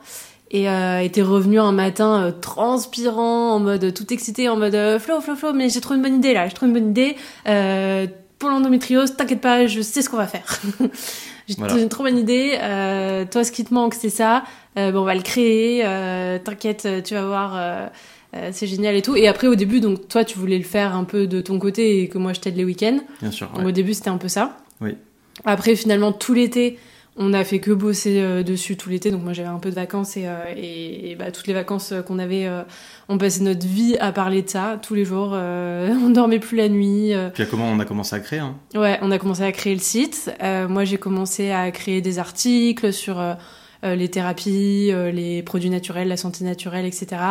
Et 0.52 0.68
euh, 0.68 1.08
t'es 1.08 1.22
revenu 1.22 1.60
un 1.60 1.70
matin 1.70 2.24
euh, 2.24 2.32
transpirant, 2.32 3.52
en 3.52 3.60
mode 3.60 3.94
tout 3.94 4.12
excité, 4.12 4.48
en 4.48 4.56
mode 4.56 4.74
euh, 4.74 4.98
Flo, 4.98 5.20
Flo, 5.20 5.36
Flo, 5.36 5.52
mais 5.52 5.68
j'ai 5.68 5.80
trouvé 5.80 5.96
une 5.98 6.02
bonne 6.02 6.16
idée 6.16 6.34
là, 6.34 6.48
j'ai 6.48 6.54
trouvé 6.54 6.72
une 6.72 6.78
bonne 6.78 6.90
idée. 6.90 7.16
Pour 8.40 8.48
l'endométriose, 8.48 9.16
t'inquiète 9.16 9.42
pas, 9.42 9.66
je 9.66 9.82
sais 9.82 10.02
ce 10.02 10.08
qu'on 10.08 10.16
va 10.16 10.26
faire. 10.26 10.60
j'ai 11.52 11.58
Voilà. 11.58 11.78
une 11.78 11.88
trop 11.88 12.04
bonne 12.04 12.18
idée. 12.18 12.58
Euh, 12.60 13.24
toi, 13.30 13.44
ce 13.44 13.52
qui 13.52 13.64
te 13.64 13.72
manque, 13.74 13.94
c'est 13.94 14.10
ça. 14.10 14.44
Euh, 14.78 14.92
bon, 14.92 15.00
on 15.00 15.04
va 15.04 15.14
le 15.14 15.22
créer. 15.22 15.82
Euh, 15.84 16.38
t'inquiète, 16.38 16.86
tu 17.04 17.14
vas 17.14 17.24
voir. 17.26 17.90
c'est 18.52 18.66
génial 18.66 18.94
et 18.94 19.02
tout. 19.02 19.16
Et 19.16 19.26
après, 19.28 19.46
au 19.48 19.54
début, 19.56 19.80
donc 19.80 20.06
toi, 20.08 20.24
tu 20.24 20.38
voulais 20.38 20.58
le 20.58 20.64
faire 20.64 20.94
un 20.94 21.04
peu 21.04 21.26
de 21.26 21.40
ton 21.40 21.58
côté 21.58 22.02
et 22.02 22.08
que 22.08 22.18
moi, 22.18 22.32
je 22.32 22.40
t'aide 22.40 22.56
les 22.56 22.64
week-ends. 22.64 23.00
Bien 23.20 23.30
sûr. 23.30 23.48
Donc, 23.56 23.66
au 23.66 23.70
début, 23.72 23.94
c'était 23.94 24.10
un 24.10 24.18
peu 24.18 24.28
ça. 24.28 24.56
Oui. 24.80 24.96
Après, 25.44 25.74
finalement, 25.74 26.12
tout 26.12 26.34
l'été, 26.34 26.78
on 27.16 27.32
a 27.32 27.44
fait 27.44 27.58
que 27.58 27.70
bosser 27.70 28.20
euh, 28.20 28.42
dessus 28.42 28.76
tout 28.76 28.88
l'été. 28.88 29.10
Donc, 29.10 29.22
moi, 29.22 29.32
j'avais 29.32 29.48
un 29.48 29.58
peu 29.58 29.70
de 29.70 29.74
vacances 29.74 30.16
et, 30.16 30.26
euh, 30.26 30.44
et, 30.56 31.10
et, 31.10 31.14
bah, 31.16 31.30
toutes 31.32 31.46
les 31.46 31.54
vacances 31.54 31.92
euh, 31.92 32.02
qu'on 32.02 32.18
avait, 32.18 32.48
on 33.08 33.18
passait 33.18 33.42
notre 33.42 33.66
vie 33.66 33.96
à 33.98 34.12
parler 34.12 34.42
de 34.42 34.48
ça 34.48 34.78
tous 34.80 34.94
les 34.94 35.04
jours. 35.04 35.32
On 35.32 36.10
dormait 36.10 36.38
plus 36.38 36.56
la 36.56 36.68
nuit. 36.68 37.12
Puis, 37.34 37.44
comment 37.50 37.66
on 37.66 37.78
a 37.78 37.84
commencé 37.84 38.16
à 38.16 38.20
créer, 38.20 38.38
hein. 38.38 38.56
Ouais, 38.74 38.98
on 39.02 39.10
a 39.10 39.18
commencé 39.18 39.42
à 39.42 39.52
créer 39.52 39.74
le 39.74 39.80
site. 39.80 40.30
Moi, 40.40 40.84
j'ai 40.84 40.96
commencé 40.96 41.50
à 41.50 41.70
créer 41.70 42.00
des 42.00 42.18
articles 42.18 42.92
sur 42.92 43.22
les 43.82 44.08
thérapies, 44.08 44.92
les 45.12 45.42
produits 45.42 45.70
naturels, 45.70 46.08
la 46.08 46.16
santé 46.16 46.44
naturelle, 46.44 46.86
etc. 46.86 47.22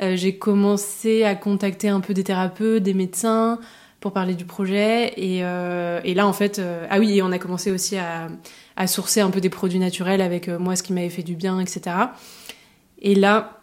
J'ai 0.00 0.36
commencé 0.36 1.24
à 1.24 1.34
contacter 1.34 1.88
un 1.88 2.00
peu 2.00 2.14
des 2.14 2.24
thérapeutes, 2.24 2.82
des 2.82 2.94
médecins 2.94 3.58
pour 4.00 4.12
parler 4.12 4.34
du 4.34 4.44
projet. 4.44 5.12
Et, 5.16 5.40
euh, 5.42 6.00
et 6.04 6.14
là, 6.14 6.26
en 6.26 6.32
fait, 6.32 6.58
euh, 6.58 6.86
ah 6.90 6.98
oui, 6.98 7.18
et 7.18 7.22
on 7.22 7.32
a 7.32 7.38
commencé 7.38 7.70
aussi 7.72 7.96
à, 7.96 8.28
à 8.78 8.86
sourcer 8.86 9.20
un 9.20 9.30
peu 9.30 9.40
des 9.40 9.50
produits 9.50 9.80
naturels 9.80 10.22
avec 10.22 10.48
euh, 10.48 10.58
moi, 10.58 10.76
ce 10.76 10.84
qui 10.84 10.92
m'avait 10.92 11.10
fait 11.10 11.24
du 11.24 11.34
bien, 11.34 11.58
etc. 11.58 11.96
Et 13.02 13.16
là, 13.16 13.60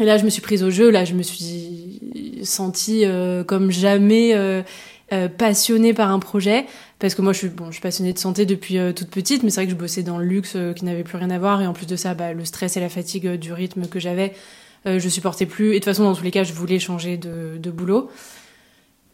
et 0.00 0.04
là, 0.04 0.16
je 0.16 0.24
me 0.24 0.30
suis 0.30 0.40
prise 0.40 0.62
au 0.62 0.70
jeu. 0.70 0.88
Là, 0.88 1.04
je 1.04 1.14
me 1.14 1.22
suis 1.22 2.00
sentie 2.44 3.04
euh, 3.04 3.42
comme 3.42 3.72
jamais 3.72 4.34
euh, 4.34 4.62
passionnée 5.36 5.92
par 5.92 6.12
un 6.12 6.20
projet. 6.20 6.66
Parce 7.00 7.16
que 7.16 7.22
moi, 7.22 7.32
je 7.32 7.38
suis, 7.38 7.48
bon, 7.48 7.66
je 7.66 7.72
suis 7.72 7.82
passionnée 7.82 8.12
de 8.12 8.18
santé 8.18 8.46
depuis 8.46 8.78
toute 8.94 9.10
petite, 9.10 9.42
mais 9.42 9.50
c'est 9.50 9.60
vrai 9.60 9.66
que 9.66 9.72
je 9.72 9.76
bossais 9.76 10.04
dans 10.04 10.18
le 10.18 10.24
luxe 10.24 10.56
qui 10.76 10.84
n'avait 10.84 11.02
plus 11.02 11.18
rien 11.18 11.30
à 11.30 11.38
voir. 11.38 11.60
Et 11.60 11.66
en 11.66 11.72
plus 11.72 11.86
de 11.86 11.96
ça, 11.96 12.14
bah, 12.14 12.32
le 12.32 12.44
stress 12.44 12.76
et 12.76 12.80
la 12.80 12.88
fatigue 12.88 13.32
du 13.34 13.52
rythme 13.52 13.88
que 13.88 13.98
j'avais, 13.98 14.32
je 14.86 15.08
supportais 15.08 15.46
plus. 15.46 15.70
Et 15.70 15.72
de 15.72 15.74
toute 15.78 15.86
façon, 15.86 16.04
dans 16.04 16.14
tous 16.14 16.22
les 16.22 16.30
cas, 16.30 16.44
je 16.44 16.52
voulais 16.52 16.78
changer 16.78 17.16
de 17.16 17.70
boulot. 17.70 18.08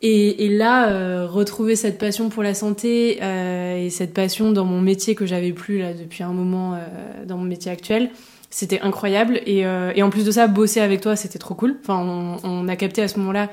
Et, 0.00 0.44
et 0.44 0.48
là, 0.48 0.90
euh, 0.90 1.26
retrouver 1.26 1.74
cette 1.74 1.98
passion 1.98 2.28
pour 2.28 2.44
la 2.44 2.54
santé 2.54 3.18
euh, 3.20 3.84
et 3.84 3.90
cette 3.90 4.14
passion 4.14 4.52
dans 4.52 4.64
mon 4.64 4.80
métier 4.80 5.16
que 5.16 5.26
j'avais 5.26 5.52
plus 5.52 5.78
là 5.80 5.92
depuis 5.92 6.22
un 6.22 6.32
moment 6.32 6.74
euh, 6.74 6.78
dans 7.26 7.36
mon 7.36 7.42
métier 7.44 7.72
actuel, 7.72 8.10
c'était 8.48 8.80
incroyable. 8.80 9.40
Et, 9.44 9.66
euh, 9.66 9.90
et 9.96 10.04
en 10.04 10.10
plus 10.10 10.24
de 10.24 10.30
ça, 10.30 10.46
bosser 10.46 10.80
avec 10.80 11.00
toi, 11.00 11.16
c'était 11.16 11.40
trop 11.40 11.54
cool. 11.54 11.78
Enfin, 11.82 11.98
on, 11.98 12.36
on 12.44 12.68
a 12.68 12.76
capté 12.76 13.02
à 13.02 13.08
ce 13.08 13.18
moment-là 13.18 13.50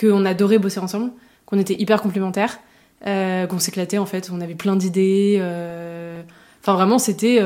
qu'on 0.00 0.24
adorait 0.24 0.58
bosser 0.58 0.78
ensemble, 0.78 1.10
qu'on 1.46 1.58
était 1.58 1.74
hyper 1.74 2.00
complémentaires, 2.00 2.60
euh, 3.08 3.46
qu'on 3.48 3.58
s'éclatait 3.58 3.98
en 3.98 4.06
fait. 4.06 4.30
On 4.32 4.40
avait 4.40 4.54
plein 4.54 4.76
d'idées. 4.76 5.38
euh, 5.40 6.22
Enfin, 6.60 6.74
vraiment, 6.74 7.00
c'était. 7.00 7.40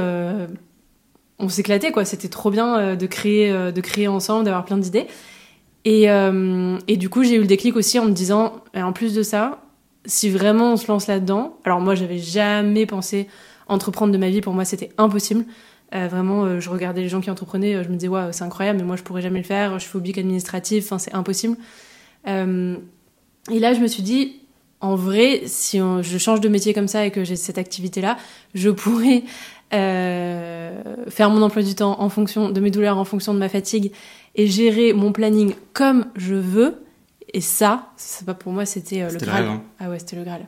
On 1.39 1.49
s'éclatait 1.49 1.91
quoi. 1.91 2.05
C'était 2.05 2.28
trop 2.28 2.51
bien 2.51 2.95
de 2.97 3.07
créer, 3.07 3.51
de 3.51 3.80
créer 3.80 4.09
ensemble, 4.09 4.45
d'avoir 4.45 4.66
plein 4.66 4.76
d'idées. 4.76 5.07
Et, 5.87 6.11
euh, 6.11 6.78
et 6.89 6.97
du 6.97 7.09
coup, 7.09 7.22
j'ai 7.22 7.37
eu 7.37 7.41
le 7.41 7.47
déclic 7.47 7.76
aussi 7.76 8.01
en 8.01 8.07
me 8.07 8.11
disant, 8.11 8.55
en 8.74 8.93
plus 8.93 9.14
de 9.14 9.22
ça, 9.22 9.62
si 10.05 10.28
vraiment 10.28 10.72
on 10.72 10.76
se 10.76 10.89
lance 10.89 11.07
là-dedans, 11.07 11.57
alors 11.64 11.80
moi, 11.80 11.95
j'avais 11.95 12.18
jamais 12.18 12.87
pensé 12.87 13.28
entreprendre 13.68 14.12
de 14.12 14.18
ma 14.18 14.28
vie, 14.28 14.41
pour 14.41 14.53
moi, 14.53 14.64
c'était 14.64 14.91
impossible. 14.99 15.45
Euh, 15.95 16.09
vraiment, 16.09 16.43
euh, 16.43 16.59
je 16.59 16.70
regardais 16.70 17.03
les 17.03 17.09
gens 17.09 17.20
qui 17.20 17.30
entreprenaient, 17.30 17.84
je 17.84 17.89
me 17.89 17.95
disais, 17.95 18.09
ouais, 18.09 18.32
c'est 18.32 18.43
incroyable, 18.43 18.80
mais 18.80 18.84
moi, 18.84 18.97
je 18.97 19.05
pourrais 19.05 19.22
jamais 19.22 19.39
le 19.39 19.45
faire. 19.45 19.74
Je 19.74 19.84
suis 19.84 19.91
phobique 19.91 20.18
administrative, 20.18 20.84
c'est 20.99 21.14
impossible. 21.14 21.57
Et 22.26 23.61
là, 23.61 23.72
je 23.72 23.78
me 23.78 23.87
suis 23.87 24.03
dit, 24.03 24.41
en 24.80 24.97
vrai, 24.97 25.43
si 25.47 25.78
je 25.78 26.18
change 26.18 26.41
de 26.41 26.49
métier 26.49 26.74
comme 26.74 26.89
ça 26.89 27.07
et 27.07 27.12
que 27.12 27.22
j'ai 27.22 27.37
cette 27.37 27.59
activité-là, 27.59 28.16
je 28.55 28.70
pourrais 28.70 29.22
faire 29.70 31.30
mon 31.30 31.43
emploi 31.43 31.62
du 31.62 31.76
temps 31.76 32.01
en 32.01 32.09
fonction 32.09 32.51
de 32.51 32.61
mes 32.61 32.72
douleurs, 32.72 32.99
en 32.99 33.05
fonction 33.05 33.32
de 33.34 33.39
ma 33.39 33.49
fatigue 33.49 33.93
et 34.37 34.47
gérer 34.47 34.93
mon 34.93 35.11
planning 35.12 35.55
comme 35.72 36.07
je 36.14 36.34
veux. 36.34 36.76
Et 37.34 37.41
ça, 37.41 37.89
c'est 37.97 38.24
pas 38.24 38.34
pour 38.34 38.53
moi, 38.53 38.64
c'était 38.64 39.03
euh, 39.03 39.11
le 39.11 39.18
Graal. 39.18 39.43
rêve, 39.43 39.51
hein. 39.51 39.62
Ah 39.80 39.91
ouais, 39.91 39.99
c'était 39.99 40.16
le 40.16 40.22
Graal. 40.22 40.47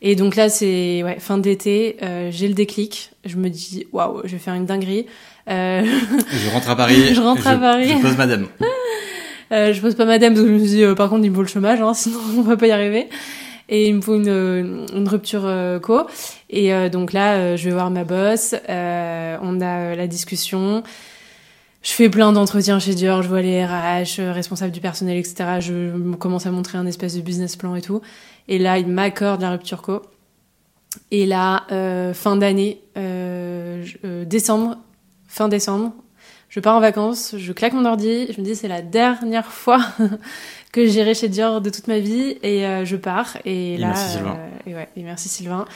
Et 0.00 0.14
donc 0.14 0.36
là, 0.36 0.48
c'est 0.48 1.02
ouais, 1.02 1.18
fin 1.18 1.38
d'été, 1.38 1.96
euh, 2.02 2.30
j'ai 2.32 2.48
le 2.48 2.54
déclic. 2.54 3.12
Je 3.24 3.36
me 3.36 3.48
dis, 3.48 3.86
waouh, 3.92 4.20
je 4.24 4.32
vais 4.32 4.38
faire 4.38 4.54
une 4.54 4.66
dinguerie. 4.66 5.06
Euh, 5.48 5.82
Je 6.30 6.50
rentre 6.50 6.70
à 6.70 6.76
Paris. 6.76 7.02
Je 7.14 7.20
rentre 7.20 7.46
à 7.46 7.56
Paris. 7.56 7.88
Je 7.88 8.02
pose 8.02 8.16
madame. 8.16 8.46
Euh, 9.50 9.72
je 9.72 9.80
pose 9.80 9.94
pas 9.94 10.04
madame 10.04 10.34
parce 10.34 10.44
que 10.44 10.58
je 10.58 10.76
me 10.76 10.82
euh, 10.90 10.94
par 10.94 11.08
contre, 11.08 11.24
il 11.24 11.30
me 11.30 11.34
faut 11.34 11.40
le 11.40 11.48
chômage, 11.48 11.80
hein, 11.80 11.94
sinon 11.94 12.18
on 12.36 12.42
va 12.42 12.58
pas 12.58 12.66
y 12.66 12.70
arriver. 12.70 13.08
Et 13.70 13.88
il 13.88 13.94
me 13.94 14.02
faut 14.02 14.14
une, 14.16 14.84
une 14.94 15.08
rupture 15.08 15.50
co. 15.82 16.02
Et 16.50 16.70
donc 16.90 17.14
là, 17.14 17.56
je 17.56 17.64
vais 17.64 17.70
voir 17.70 17.90
ma 17.90 18.04
boss. 18.04 18.54
on 18.68 19.60
a 19.62 19.94
la 19.94 20.06
discussion. 20.06 20.82
Je 21.82 21.92
fais 21.92 22.08
plein 22.08 22.32
d'entretiens 22.32 22.78
chez 22.78 22.94
Dior. 22.94 23.22
Je 23.22 23.28
vois 23.28 23.40
les 23.40 23.64
RH, 23.64 24.18
euh, 24.18 24.32
responsables 24.32 24.72
du 24.72 24.80
personnel, 24.80 25.16
etc. 25.16 25.60
Je 25.60 25.72
me 25.72 26.16
commence 26.16 26.46
à 26.46 26.50
montrer 26.50 26.76
un 26.78 26.86
espèce 26.86 27.14
de 27.14 27.20
business 27.20 27.56
plan 27.56 27.74
et 27.74 27.82
tout. 27.82 28.00
Et 28.48 28.58
là, 28.58 28.78
il 28.78 28.86
m'accorde 28.86 29.42
la 29.42 29.52
rupture 29.52 29.82
co. 29.82 30.02
Et 31.10 31.26
là, 31.26 31.64
euh, 31.70 32.14
fin 32.14 32.36
d'année, 32.36 32.82
euh, 32.96 33.84
euh, 34.04 34.24
décembre, 34.24 34.76
fin 35.26 35.48
décembre, 35.48 35.92
je 36.48 36.60
pars 36.60 36.76
en 36.76 36.80
vacances, 36.80 37.34
je 37.36 37.52
claque 37.52 37.74
mon 37.74 37.84
ordi, 37.84 38.32
je 38.32 38.40
me 38.40 38.44
dis 38.44 38.56
c'est 38.56 38.68
la 38.68 38.80
dernière 38.80 39.52
fois 39.52 39.80
que 40.72 40.86
j'irai 40.86 41.14
chez 41.14 41.28
Dior 41.28 41.60
de 41.60 41.68
toute 41.68 41.88
ma 41.88 41.98
vie 41.98 42.38
et 42.42 42.64
je 42.84 42.96
pars 42.96 43.36
et, 43.44 43.74
Et 43.74 43.76
là 43.76 43.88
merci, 43.88 44.12
Sylvain. 44.12 44.38
et 44.66 44.74
ouais, 44.74 44.88
et 44.96 45.02
merci 45.02 45.28
Sylvain. 45.28 45.66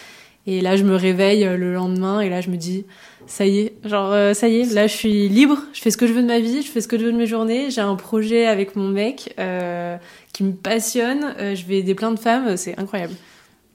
Et 0.47 0.61
là 0.61 0.76
je 0.76 0.82
me 0.82 0.97
réveille 0.97 1.45
euh, 1.45 1.57
le 1.57 1.72
lendemain 1.72 2.20
et 2.20 2.28
là 2.28 2.40
je 2.40 2.51
me 2.51 2.57
dis 2.57 2.84
ça 3.26 3.47
y 3.47 3.61
est, 3.61 3.74
genre 3.84 4.11
euh, 4.12 4.34
ça 4.34 4.49
y 4.49 4.61
est, 4.61 4.74
là 4.74 4.88
je 4.88 4.95
suis 4.95 5.28
libre, 5.28 5.59
je 5.72 5.80
fais 5.80 5.93
ce 5.93 5.97
que 5.97 6.07
je 6.07 6.12
veux 6.12 6.22
de 6.22 6.26
ma 6.26 6.40
vie, 6.40 6.62
je 6.62 6.70
fais 6.70 6.80
ce 6.80 6.88
que 6.88 6.99
je 6.99 7.05
veux 7.05 7.12
de 7.12 7.16
mes 7.16 7.26
journées, 7.26 7.70
j'ai 7.70 7.80
un 7.80 7.95
projet 7.95 8.47
avec 8.47 8.74
mon 8.74 8.88
mec 8.88 9.34
euh, 9.38 9.97
qui 10.32 10.43
me 10.43 10.53
passionne, 10.53 11.34
je 11.38 11.64
vais 11.66 11.78
aider 11.78 11.95
plein 11.95 12.11
de 12.11 12.18
femmes, 12.18 12.57
c'est 12.57 12.78
incroyable. 12.78 13.14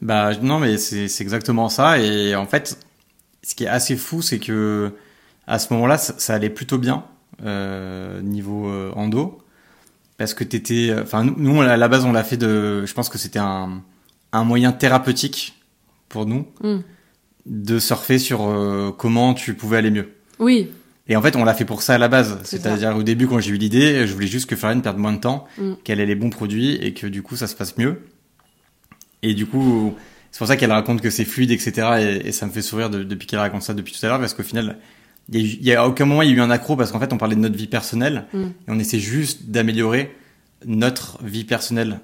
Bah 0.02 0.32
non, 0.42 0.60
mais 0.60 0.78
c'est 0.78 1.22
exactement 1.22 1.70
ça. 1.70 2.00
Et 2.00 2.36
en 2.36 2.46
fait, 2.46 2.78
ce 3.42 3.56
qui 3.56 3.64
est 3.64 3.70
assez 3.70 3.96
fou, 3.96 4.22
c'est 4.22 4.38
que 4.38 4.92
à 5.48 5.60
ce 5.60 5.74
moment-là, 5.74 5.98
ça, 5.98 6.34
allait 6.34 6.50
plutôt 6.50 6.78
bien 6.78 7.06
niveau 8.22 8.72
endo, 8.96 9.40
parce 10.18 10.34
que 10.34 10.44
t'étais. 10.44 10.94
Enfin, 11.02 11.24
nous, 11.24 11.62
à 11.62 11.78
la 11.78 11.88
base, 11.88 12.06
on 12.06 12.12
l'a 12.12 12.24
fait 12.24 12.38
de. 12.38 12.86
Je 12.86 12.94
pense 12.94 13.10
que 13.10 13.18
c'était 13.18 13.40
un 13.40 13.82
moyen 14.44 14.72
thérapeutique 14.72 15.57
pour 16.10 16.26
nous 16.26 16.46
Mm. 16.64 16.78
de 17.46 17.80
surfer 17.80 18.20
sur 18.20 18.48
euh, 18.48 18.92
comment 18.98 19.34
tu 19.34 19.54
pouvais 19.54 19.78
aller 19.78 19.92
mieux. 19.92 20.10
Oui, 20.40 20.70
Et 21.10 21.16
en 21.16 21.22
fait, 21.22 21.36
on 21.38 21.46
l'a 21.46 21.54
fait 21.54 21.64
pour 21.66 21.82
ça 21.82 21.96
à 21.96 21.98
la 21.98 22.10
base. 22.10 22.38
C'est 22.44 22.62
C'est-à-dire 22.62 22.96
au 22.98 23.04
début, 23.04 23.28
quand 23.28 23.40
j'ai 23.40 23.52
eu 23.52 23.58
l'idée, 23.58 24.06
je 24.06 24.14
voulais 24.14 24.28
juste 24.28 24.46
que 24.50 24.56
Florian 24.58 24.82
perde 24.82 24.98
moins 24.98 25.14
de 25.14 25.20
temps, 25.20 25.48
Mm. 25.58 25.74
qu'elle 25.86 26.00
ait 26.02 26.06
les 26.06 26.16
bons 26.16 26.30
produits 26.30 26.76
et 26.76 26.94
que 26.94 27.08
du 27.08 27.22
coup, 27.24 27.36
ça 27.38 27.48
se 27.48 27.56
passe 27.56 27.78
mieux. 27.78 28.02
Et 29.24 29.34
du 29.34 29.46
coup, 29.46 29.96
c'est 30.32 30.38
pour 30.40 30.48
ça 30.48 30.58
qu'elle 30.58 30.72
raconte 30.72 31.02
que 31.02 31.10
c'est 31.10 31.26
fluide, 31.26 31.52
etc. 31.52 31.72
Et, 32.24 32.28
et 32.28 32.32
ça 32.32 32.46
me 32.46 32.52
fait 32.52 32.62
sourire 32.62 32.90
de- 32.90 33.04
depuis 33.04 33.26
qu'elle 33.28 33.40
raconte 33.40 33.64
ça 33.64 33.74
depuis 33.74 33.94
tout 33.94 34.06
à 34.06 34.10
l'heure, 34.10 34.20
parce 34.20 34.34
qu'au 34.34 34.44
final, 34.44 34.78
il 35.32 35.64
y, 35.66 35.72
a 35.72 35.76
y 35.76 35.86
aucun 35.86 36.06
moment 36.06 36.22
il 36.22 36.30
y 36.30 36.34
a 36.34 36.36
eu 36.36 36.42
un 36.42 36.50
accro, 36.52 36.76
parce 36.76 36.92
qu'en 36.92 37.00
fait, 37.00 37.12
on 37.14 37.18
parlait 37.18 37.36
de 37.36 37.42
notre 37.42 37.58
vie 37.58 37.68
personnelle 37.68 38.26
Mm. 38.34 38.44
et 38.44 38.50
on 38.68 38.78
essaie 38.80 39.00
juste 39.00 39.50
d'améliorer 39.50 40.14
notre 40.66 41.24
vie 41.24 41.44
personnelle 41.46 42.00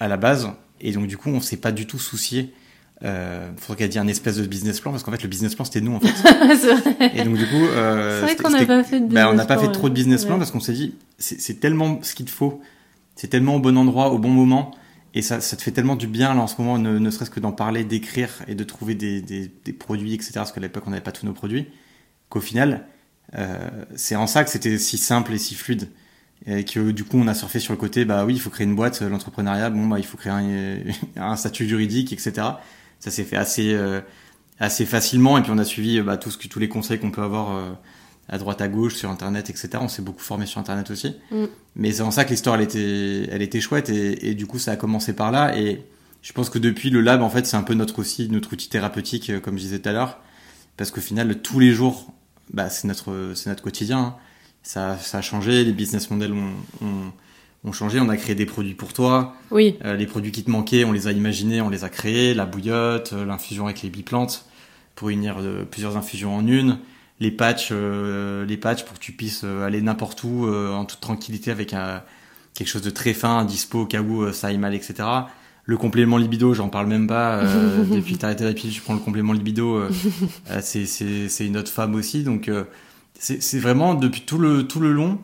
à 0.00 0.08
la 0.08 0.16
base. 0.16 0.48
Et 0.80 0.92
donc, 0.92 1.06
du 1.06 1.16
coup, 1.16 1.30
on 1.30 1.40
s'est 1.40 1.56
pas 1.56 1.72
du 1.72 1.86
tout 1.86 1.98
soucié. 1.98 2.52
Euh, 3.02 3.50
faudrait 3.56 3.78
qu'elle 3.78 3.88
dise 3.88 3.98
un 3.98 4.06
espèce 4.06 4.36
de 4.36 4.46
business 4.46 4.80
plan, 4.80 4.92
parce 4.92 5.02
qu'en 5.02 5.10
fait, 5.10 5.22
le 5.22 5.28
business 5.28 5.54
plan, 5.54 5.64
c'était 5.64 5.80
nous, 5.80 5.94
en 5.94 6.00
fait. 6.00 7.10
Et 7.14 7.24
donc, 7.24 7.36
du 7.36 7.46
coup, 7.46 7.64
euh, 7.64 8.20
vrai 8.22 8.36
qu'on 8.36 8.50
n'a 8.50 8.64
pas 8.64 8.84
fait 8.84 9.00
de 9.00 9.06
business 9.06 9.26
on 9.28 9.34
n'a 9.34 9.44
pas 9.44 9.56
plan, 9.56 9.66
fait 9.66 9.72
trop 9.72 9.88
de 9.88 9.94
ouais. 9.94 10.00
business 10.00 10.24
plan 10.24 10.38
parce 10.38 10.50
qu'on 10.50 10.60
s'est 10.60 10.72
dit, 10.72 10.94
c'est 11.18 11.40
c'est 11.40 11.54
tellement 11.54 11.98
ce 12.02 12.14
qu'il 12.14 12.26
te 12.26 12.30
faut, 12.30 12.60
c'est 13.16 13.28
tellement 13.28 13.56
au 13.56 13.60
bon 13.60 13.76
endroit, 13.76 14.10
au 14.10 14.18
bon 14.18 14.30
moment, 14.30 14.74
et 15.14 15.22
ça, 15.22 15.40
ça 15.40 15.56
te 15.56 15.62
fait 15.62 15.70
tellement 15.70 15.96
du 15.96 16.06
bien 16.06 16.34
là 16.34 16.40
en 16.40 16.46
ce 16.46 16.60
moment, 16.60 16.78
ne, 16.78 16.98
ne 16.98 17.10
serait-ce 17.10 17.30
que 17.30 17.40
d'en 17.40 17.52
parler, 17.52 17.84
d'écrire 17.84 18.30
et 18.48 18.54
de 18.54 18.64
trouver 18.64 18.94
des, 18.94 19.20
des, 19.20 19.50
des 19.64 19.72
produits, 19.72 20.14
etc. 20.14 20.32
Parce 20.34 20.52
qu'à 20.52 20.60
l'époque, 20.60 20.84
on 20.86 20.90
n'avait 20.90 21.02
pas 21.02 21.12
tous 21.12 21.26
nos 21.26 21.32
produits. 21.32 21.68
Qu'au 22.28 22.40
final, 22.40 22.86
euh, 23.36 23.70
c'est 23.94 24.16
en 24.16 24.26
ça 24.26 24.42
que 24.42 24.50
c'était 24.50 24.76
si 24.78 24.98
simple 24.98 25.32
et 25.32 25.38
si 25.38 25.54
fluide. 25.54 25.88
Et 26.46 26.64
que 26.64 26.90
du 26.90 27.04
coup, 27.04 27.16
on 27.16 27.28
a 27.28 27.34
surfé 27.34 27.60
sur 27.60 27.72
le 27.72 27.78
côté, 27.78 28.04
bah 28.04 28.24
oui, 28.24 28.34
il 28.34 28.40
faut 28.40 28.50
créer 28.50 28.66
une 28.66 28.74
boîte, 28.74 29.00
l'entrepreneuriat, 29.02 29.70
bon, 29.70 29.86
bah 29.86 29.98
il 29.98 30.04
faut 30.04 30.16
créer 30.16 30.32
un, 30.32 30.78
un 31.16 31.36
statut 31.36 31.66
juridique, 31.66 32.12
etc. 32.12 32.48
Ça 33.04 33.10
s'est 33.10 33.24
fait 33.24 33.36
assez, 33.36 33.74
euh, 33.74 34.00
assez 34.58 34.86
facilement, 34.86 35.36
et 35.38 35.42
puis 35.42 35.50
on 35.52 35.58
a 35.58 35.64
suivi 35.64 36.00
bah, 36.00 36.16
tout 36.16 36.30
ce 36.30 36.38
que, 36.38 36.48
tous 36.48 36.58
les 36.58 36.68
conseils 36.68 36.98
qu'on 36.98 37.10
peut 37.10 37.22
avoir. 37.22 37.54
euh, 37.56 37.72
à 38.26 38.38
droite 38.38 38.62
à 38.62 38.68
gauche 38.68 38.94
sur 38.94 39.10
internet 39.10 39.50
etc 39.50 39.68
on 39.82 39.88
s'est 39.88 40.00
beaucoup 40.00 40.22
formé 40.22 40.46
sur 40.46 40.58
internet 40.58 40.90
aussi 40.90 41.14
Mm. 41.30 41.44
mais 41.76 41.92
c'est 41.92 42.00
en 42.00 42.10
ça 42.10 42.24
que 42.24 42.30
l'histoire 42.30 42.56
elle 42.56 42.62
était 42.62 43.28
elle 43.30 43.42
était 43.42 43.60
chouette 43.60 43.90
et, 43.90 44.30
et 44.30 44.34
du 44.34 44.46
coup 44.46 44.58
ça 44.58 44.72
a 44.72 44.76
commencé 44.76 45.12
par 45.12 45.30
là 45.30 45.54
et 45.58 45.82
je 46.22 46.32
pense 46.32 46.48
que 46.48 46.58
depuis 46.58 46.88
le 46.88 47.02
lab 47.02 47.20
en 47.20 47.28
fait 47.28 47.44
c'est 47.46 47.58
un 47.58 47.62
peu 47.62 47.74
notre 47.74 47.98
aussi 47.98 48.30
notre 48.30 48.54
outil 48.54 48.70
thérapeutique 48.70 49.28
euh, 49.28 49.40
comme 49.40 49.58
je 49.58 49.64
disais 49.64 49.78
tout 49.78 49.90
à 49.90 49.92
l'heure 49.92 50.20
parce 50.78 50.90
qu'au 50.90 51.02
final 51.02 51.42
tous 51.42 51.60
les 51.60 51.72
jours 51.72 52.14
bah 52.50 52.70
c'est 52.70 52.88
notre 52.88 53.32
c'est 53.34 53.50
notre 53.50 53.62
quotidien 53.62 53.98
hein. 53.98 54.16
ça 54.62 54.96
ça 54.96 55.18
a 55.18 55.20
changé 55.20 55.62
les 55.62 55.72
business 55.72 56.10
models 56.10 56.32
ont, 56.32 56.54
ont 56.80 57.12
ont 57.64 57.72
changé 57.72 57.98
on 58.00 58.08
a 58.08 58.16
créé 58.16 58.34
des 58.34 58.46
produits 58.46 58.74
pour 58.74 58.92
toi 58.92 59.34
Oui, 59.50 59.76
euh, 59.84 59.96
les 59.96 60.06
produits 60.06 60.32
qui 60.32 60.44
te 60.44 60.50
manquaient, 60.50 60.84
on 60.84 60.92
les 60.92 61.08
a 61.08 61.12
imaginés, 61.12 61.60
on 61.60 61.70
les 61.70 61.84
a 61.84 61.88
créés, 61.88 62.34
la 62.34 62.46
bouillotte, 62.46 63.12
euh, 63.12 63.24
l'infusion 63.24 63.64
avec 63.64 63.82
les 63.82 63.90
biplantes, 63.90 64.44
pour 64.94 65.08
unir 65.08 65.36
euh, 65.38 65.64
plusieurs 65.64 65.96
infusions 65.96 66.34
en 66.36 66.46
une, 66.46 66.78
les 67.20 67.30
patchs, 67.30 67.70
euh, 67.72 68.44
les 68.44 68.56
patchs 68.56 68.84
pour 68.84 68.94
que 68.94 69.00
tu 69.02 69.12
puisses 69.12 69.44
aller 69.44 69.80
n'importe 69.80 70.22
où 70.24 70.46
en 70.48 70.84
toute 70.84 71.00
tranquillité 71.00 71.50
avec 71.50 71.72
un, 71.72 72.02
quelque 72.54 72.68
chose 72.68 72.82
de 72.82 72.90
très 72.90 73.14
fin, 73.14 73.44
dispo 73.44 73.82
au 73.82 73.86
cas 73.86 74.02
où 74.02 74.30
ça 74.32 74.48
aille 74.48 74.58
mal, 74.58 74.74
etc. 74.74 75.08
Le 75.66 75.76
complément 75.78 76.18
libido, 76.18 76.52
j'en 76.52 76.68
parle 76.68 76.88
même 76.88 77.06
pas. 77.06 77.42
depuis 77.90 78.14
que 78.14 78.18
t'as 78.18 78.26
arrêté 78.26 78.44
la 78.44 78.52
pilule, 78.52 78.74
je 78.74 78.82
prends 78.82 78.94
le 78.94 79.00
complément 79.00 79.32
libido. 79.32 79.82
c'est 80.60 81.46
une 81.46 81.56
autre 81.56 81.70
femme 81.70 81.94
aussi, 81.94 82.24
donc 82.24 82.50
c'est 83.18 83.42
c'est 83.42 83.60
vraiment 83.60 83.94
depuis 83.94 84.22
tout 84.22 84.38
le 84.38 84.66
tout 84.66 84.80
le 84.80 84.92
long, 84.92 85.20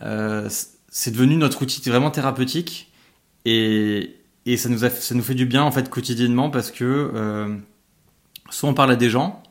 euh, 0.00 0.48
c'est 0.94 1.10
devenu 1.10 1.36
notre 1.36 1.62
outil 1.62 1.80
vraiment 1.88 2.10
thérapeutique 2.12 2.92
et 3.46 4.14
et 4.46 4.56
ça 4.56 4.68
nous 4.68 4.84
a 4.84 4.90
ça 4.90 5.14
nous 5.14 5.22
fait 5.22 5.34
du 5.34 5.46
bien 5.46 5.62
en 5.62 5.70
fait 5.72 5.88
quotidiennement 5.88 6.50
parce 6.50 6.70
que 6.70 6.84
euh, 7.14 7.56
soit 8.50 8.68
on 8.68 8.74
parle 8.74 8.90
à 8.92 8.96
des 8.96 9.08
gens, 9.10 9.42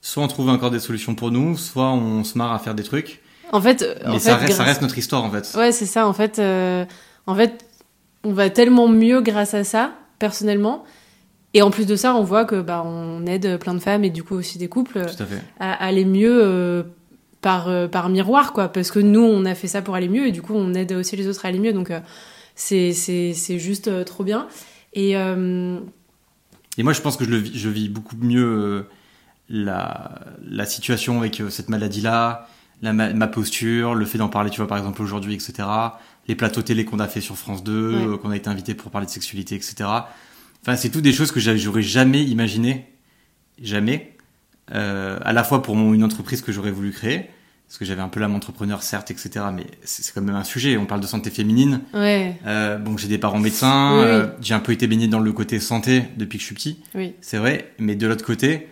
soit 0.00 0.22
on 0.22 0.28
trouve 0.28 0.48
encore 0.50 0.70
des 0.70 0.80
solutions 0.80 1.14
pour 1.14 1.30
nous, 1.30 1.56
soit 1.56 1.90
on 1.92 2.22
se 2.24 2.38
marre 2.38 2.52
à 2.52 2.58
faire 2.58 2.74
des 2.74 2.82
trucs. 2.84 3.20
en 3.52 3.60
fait, 3.60 3.84
Mais 4.04 4.10
en 4.12 4.18
ça, 4.18 4.36
fait, 4.36 4.44
reste, 4.46 4.52
ça 4.52 4.56
grâce- 4.58 4.68
reste 4.68 4.82
notre 4.82 4.98
histoire 4.98 5.24
en 5.24 5.30
fait. 5.30 5.52
Ouais, 5.58 5.72
c'est 5.72 5.86
ça. 5.86 6.06
En 6.06 6.12
fait, 6.12 6.38
euh, 6.38 6.84
en 7.26 7.34
fait, 7.34 7.64
on 8.24 8.32
va 8.32 8.50
tellement 8.50 8.86
mieux 8.88 9.20
grâce 9.22 9.54
à 9.54 9.64
ça, 9.64 9.92
personnellement. 10.18 10.84
Et 11.54 11.62
en 11.62 11.70
plus 11.70 11.86
de 11.86 11.96
ça, 11.96 12.14
on 12.14 12.22
voit 12.22 12.44
que 12.44 12.60
bah 12.60 12.82
on 12.84 13.24
aide 13.26 13.58
plein 13.58 13.72
de 13.72 13.78
femmes 13.80 14.04
et 14.04 14.10
du 14.10 14.22
coup 14.22 14.34
aussi 14.34 14.58
des 14.58 14.68
couples 14.68 15.00
Tout 15.06 15.22
à 15.22 15.26
fait. 15.26 15.42
à 15.58 15.72
aller 15.82 16.04
mieux 16.04 16.38
euh, 16.44 16.82
par 17.40 17.68
euh, 17.68 17.88
par 17.88 18.08
miroir, 18.08 18.52
quoi. 18.52 18.68
Parce 18.68 18.90
que 18.90 18.98
nous, 18.98 19.20
on 19.22 19.44
a 19.44 19.54
fait 19.54 19.68
ça 19.68 19.82
pour 19.82 19.94
aller 19.94 20.08
mieux 20.08 20.26
et 20.26 20.32
du 20.32 20.42
coup, 20.42 20.54
on 20.54 20.74
aide 20.74 20.92
aussi 20.92 21.16
les 21.16 21.26
autres 21.28 21.44
à 21.44 21.48
aller 21.48 21.58
mieux. 21.60 21.72
Donc 21.72 21.90
euh, 21.90 22.00
c'est 22.54 22.92
c'est 22.92 23.32
c'est 23.34 23.58
juste 23.58 23.88
euh, 23.88 24.04
trop 24.04 24.24
bien. 24.24 24.48
Et 24.94 25.12
Et 25.12 26.82
moi, 26.82 26.92
je 26.92 27.00
pense 27.00 27.16
que 27.16 27.24
je, 27.24 27.30
le 27.30 27.36
vis, 27.38 27.58
je 27.58 27.68
vis 27.68 27.88
beaucoup 27.88 28.16
mieux 28.16 28.86
la, 29.48 30.20
la 30.42 30.64
situation 30.66 31.18
avec 31.20 31.42
cette 31.50 31.68
maladie-là, 31.68 32.48
la, 32.82 32.92
ma, 32.92 33.12
ma 33.12 33.26
posture, 33.28 33.94
le 33.94 34.04
fait 34.06 34.18
d'en 34.18 34.28
parler, 34.28 34.50
tu 34.50 34.58
vois, 34.58 34.68
par 34.68 34.78
exemple, 34.78 35.02
aujourd'hui, 35.02 35.34
etc. 35.34 35.68
Les 36.28 36.34
plateaux 36.36 36.62
télé 36.62 36.84
qu'on 36.84 37.00
a 37.00 37.08
fait 37.08 37.20
sur 37.20 37.36
France 37.36 37.64
2, 37.64 37.90
Ouais. 37.96 38.06
euh, 38.14 38.16
qu'on 38.16 38.30
a 38.30 38.36
été 38.36 38.48
invité 38.48 38.74
pour 38.74 38.90
parler 38.90 39.06
de 39.06 39.10
sexualité, 39.10 39.54
etc. 39.56 39.74
Enfin, 40.62 40.76
c'est 40.76 40.90
tout 40.90 41.00
des 41.00 41.12
choses 41.12 41.32
que 41.32 41.40
j'a- 41.40 41.56
j'aurais 41.56 41.82
jamais 41.82 42.22
imaginé, 42.24 42.86
jamais, 43.60 44.16
euh, 44.74 45.18
à 45.24 45.32
la 45.32 45.44
fois 45.44 45.62
pour 45.62 45.76
mon, 45.76 45.94
une 45.94 46.04
entreprise 46.04 46.42
que 46.42 46.52
j'aurais 46.52 46.70
voulu 46.70 46.90
créer, 46.92 47.26
parce 47.66 47.78
que 47.78 47.84
j'avais 47.84 48.00
un 48.00 48.08
peu 48.08 48.18
l'âme 48.20 48.34
entrepreneur, 48.34 48.82
certes, 48.82 49.10
etc. 49.10 49.30
Mais 49.54 49.66
c'est 49.84 50.14
quand 50.14 50.22
même 50.22 50.34
un 50.34 50.44
sujet. 50.44 50.76
On 50.78 50.86
parle 50.86 51.00
de 51.02 51.06
santé 51.06 51.30
féminine. 51.30 51.80
ouais, 51.92 52.36
Euh, 52.46 52.78
bon, 52.78 52.96
j'ai 52.96 53.08
des 53.08 53.18
parents 53.18 53.40
médecins. 53.40 53.92
Oui, 53.98 54.04
euh, 54.06 54.26
j'ai 54.40 54.54
un 54.54 54.60
peu 54.60 54.72
été 54.72 54.86
baigné 54.86 55.06
dans 55.08 55.20
le 55.20 55.32
côté 55.32 55.60
santé 55.60 56.04
depuis 56.16 56.38
que 56.38 56.42
je 56.42 56.46
suis 56.46 56.54
petit. 56.54 56.78
oui. 56.94 57.14
C'est 57.20 57.36
vrai, 57.38 57.72
mais 57.78 57.94
de 57.94 58.06
l'autre 58.06 58.24
côté, 58.24 58.68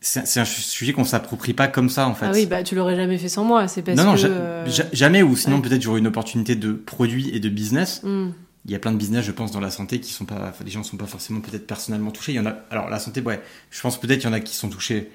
c'est 0.00 0.38
un 0.40 0.44
sujet 0.44 0.92
qu'on 0.92 1.04
s'approprie 1.04 1.54
pas 1.54 1.66
comme 1.68 1.88
ça 1.88 2.06
en 2.06 2.14
fait. 2.14 2.26
Ah 2.26 2.32
oui, 2.34 2.44
bah 2.44 2.62
tu 2.62 2.74
l'aurais 2.74 2.94
jamais 2.96 3.16
fait 3.16 3.30
sans 3.30 3.44
moi. 3.44 3.66
C'est 3.68 3.80
parce 3.80 3.96
non, 3.96 4.04
non, 4.04 4.14
que 4.16 4.26
euh, 4.26 4.66
ja- 4.68 4.84
jamais, 4.92 5.22
ou 5.22 5.34
sinon 5.34 5.56
ouais. 5.56 5.62
peut-être 5.62 5.80
j'aurais 5.80 6.00
une 6.00 6.06
opportunité 6.06 6.54
de 6.56 6.72
produit 6.74 7.30
et 7.34 7.40
de 7.40 7.48
business. 7.48 8.02
hmm, 8.02 8.28
Il 8.66 8.70
y 8.70 8.74
a 8.74 8.78
plein 8.78 8.92
de 8.92 8.98
business, 8.98 9.24
je 9.24 9.32
pense, 9.32 9.50
dans 9.52 9.60
la 9.60 9.70
santé 9.70 10.00
qui 10.00 10.12
sont 10.12 10.26
pas, 10.26 10.34
enfin, 10.50 10.62
les 10.62 10.70
gens 10.70 10.82
sont 10.82 10.98
pas 10.98 11.06
forcément 11.06 11.40
peut-être 11.40 11.66
personnellement 11.66 12.10
touchés. 12.10 12.32
Il 12.32 12.34
y 12.34 12.38
en 12.40 12.44
a, 12.44 12.54
alors 12.70 12.90
la 12.90 12.98
santé, 12.98 13.22
ouais, 13.22 13.40
je 13.70 13.80
pense 13.80 13.98
peut-être 13.98 14.22
il 14.22 14.26
y 14.26 14.28
en 14.28 14.34
a 14.34 14.40
qui 14.40 14.54
sont 14.54 14.68
touchés 14.68 15.10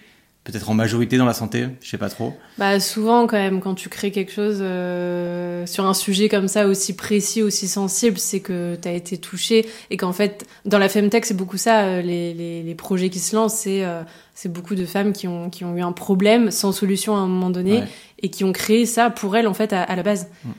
peut-être 0.51 0.69
en 0.69 0.73
majorité 0.73 1.17
dans 1.17 1.25
la 1.25 1.33
santé, 1.33 1.67
je 1.81 1.89
sais 1.89 1.97
pas 1.97 2.09
trop. 2.09 2.33
Bah 2.57 2.79
souvent 2.79 3.27
quand 3.27 3.37
même 3.37 3.61
quand 3.61 3.75
tu 3.75 3.89
crées 3.89 4.11
quelque 4.11 4.31
chose 4.31 4.59
euh, 4.61 5.65
sur 5.65 5.85
un 5.85 5.93
sujet 5.93 6.29
comme 6.29 6.47
ça 6.47 6.67
aussi 6.67 6.95
précis, 6.95 7.41
aussi 7.41 7.67
sensible, 7.67 8.17
c'est 8.17 8.39
que 8.39 8.77
tu 8.81 8.87
as 8.87 8.93
été 8.93 9.17
touché 9.17 9.65
et 9.89 9.97
qu'en 9.97 10.13
fait 10.13 10.45
dans 10.65 10.77
la 10.79 10.89
femtech 10.89 11.25
c'est 11.25 11.33
beaucoup 11.37 11.57
ça 11.57 11.81
euh, 11.81 12.01
les, 12.01 12.33
les, 12.33 12.63
les, 12.63 12.75
projets 12.75 13.09
qui 13.09 13.19
se 13.19 13.35
lancent 13.35 13.55
c'est 13.55 13.83
euh, 13.83 14.01
c'est 14.33 14.51
beaucoup 14.51 14.75
de 14.75 14.85
femmes 14.85 15.13
qui 15.13 15.27
ont 15.27 15.49
qui 15.49 15.65
ont 15.65 15.75
eu 15.75 15.81
un 15.81 15.91
problème 15.91 16.51
sans 16.51 16.71
solution 16.71 17.15
à 17.15 17.19
un 17.19 17.27
moment 17.27 17.49
donné 17.49 17.79
Ouais. 17.79 17.87
et 18.23 18.29
qui 18.29 18.43
ont 18.43 18.51
créé 18.53 18.85
ça 18.85 19.09
pour 19.09 19.35
elles 19.37 19.47
en 19.47 19.53
fait 19.53 19.73
à, 19.73 19.83
à 19.83 19.95
la 19.95 20.03
base. 20.03 20.27
Mm. 20.43 20.49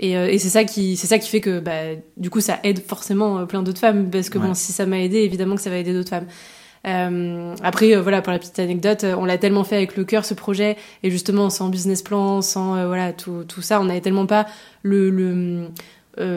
Et, 0.00 0.16
euh, 0.16 0.28
et 0.30 0.38
c'est 0.38 0.48
ça 0.48 0.62
qui 0.64 0.96
c'est 0.96 1.06
ça 1.08 1.18
qui 1.18 1.28
fait 1.28 1.40
que 1.40 1.58
bah 1.58 1.72
du 2.16 2.30
coup 2.30 2.40
ça 2.40 2.60
aide 2.62 2.80
forcément 2.86 3.46
plein 3.46 3.62
d'autres 3.62 3.80
femmes 3.80 4.10
parce 4.10 4.28
que 4.30 4.38
Ouais. 4.38 4.46
bon 4.46 4.54
si 4.54 4.72
ça 4.72 4.86
m'a 4.86 5.00
aidé 5.00 5.18
évidemment 5.18 5.56
que 5.56 5.60
ça 5.62 5.70
va 5.70 5.76
aider 5.78 5.92
d'autres 5.92 6.10
femmes. 6.10 6.26
Euh, 6.86 7.54
après, 7.62 7.94
euh, 7.94 8.00
voilà, 8.00 8.22
pour 8.22 8.32
la 8.32 8.38
petite 8.38 8.58
anecdote, 8.58 9.04
euh, 9.04 9.14
on 9.16 9.24
l'a 9.24 9.38
tellement 9.38 9.64
fait 9.64 9.76
avec 9.76 9.96
le 9.96 10.04
cœur 10.04 10.24
ce 10.24 10.34
projet, 10.34 10.76
et 11.02 11.10
justement 11.10 11.50
sans 11.50 11.68
business 11.68 12.02
plan, 12.02 12.42
sans 12.42 12.86
voilà 12.86 13.12
tout, 13.12 13.44
tout 13.46 13.62
ça, 13.62 13.80
on 13.80 13.84
n'avait 13.84 14.00
tellement 14.00 14.26
pas 14.26 14.46
le, 14.82 15.10
le 15.10 15.68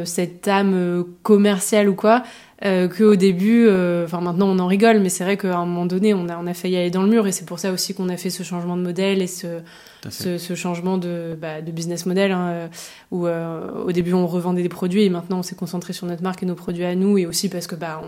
cette 0.05 0.47
âme 0.47 1.03
commerciale 1.23 1.89
ou 1.89 1.95
quoi, 1.95 2.21
euh, 2.65 2.87
qu'au 2.87 3.15
début, 3.15 3.65
euh, 3.67 4.05
enfin 4.05 4.21
maintenant 4.21 4.47
on 4.49 4.59
en 4.59 4.67
rigole, 4.67 4.99
mais 4.99 5.09
c'est 5.09 5.23
vrai 5.23 5.37
qu'à 5.37 5.57
un 5.57 5.65
moment 5.65 5.85
donné, 5.85 6.13
on 6.13 6.29
a 6.29 6.37
on 6.37 6.47
a 6.47 6.53
failli 6.53 6.77
aller 6.77 6.91
dans 6.91 7.03
le 7.03 7.09
mur, 7.09 7.27
et 7.27 7.31
c'est 7.31 7.45
pour 7.45 7.59
ça 7.59 7.71
aussi 7.71 7.93
qu'on 7.93 8.09
a 8.09 8.17
fait 8.17 8.29
ce 8.29 8.43
changement 8.43 8.77
de 8.77 8.81
modèle 8.81 9.21
et 9.21 9.27
ce 9.27 9.61
ce, 10.09 10.37
ce 10.37 10.55
changement 10.55 10.97
de, 10.97 11.37
bah, 11.39 11.61
de 11.61 11.71
business 11.71 12.05
model 12.05 12.31
hein, 12.31 12.49
euh, 12.49 12.67
où 13.11 13.27
euh, 13.27 13.83
au 13.85 13.91
début 13.91 14.13
on 14.13 14.25
revendait 14.25 14.63
des 14.63 14.69
produits 14.69 15.03
et 15.03 15.09
maintenant 15.09 15.39
on 15.39 15.43
s'est 15.43 15.55
concentré 15.55 15.93
sur 15.93 16.07
notre 16.07 16.23
marque 16.23 16.41
et 16.41 16.45
nos 16.45 16.55
produits 16.55 16.85
à 16.85 16.95
nous. 16.95 17.17
Et 17.17 17.25
aussi 17.25 17.49
parce 17.49 17.67
que 17.67 17.75
bah 17.75 18.01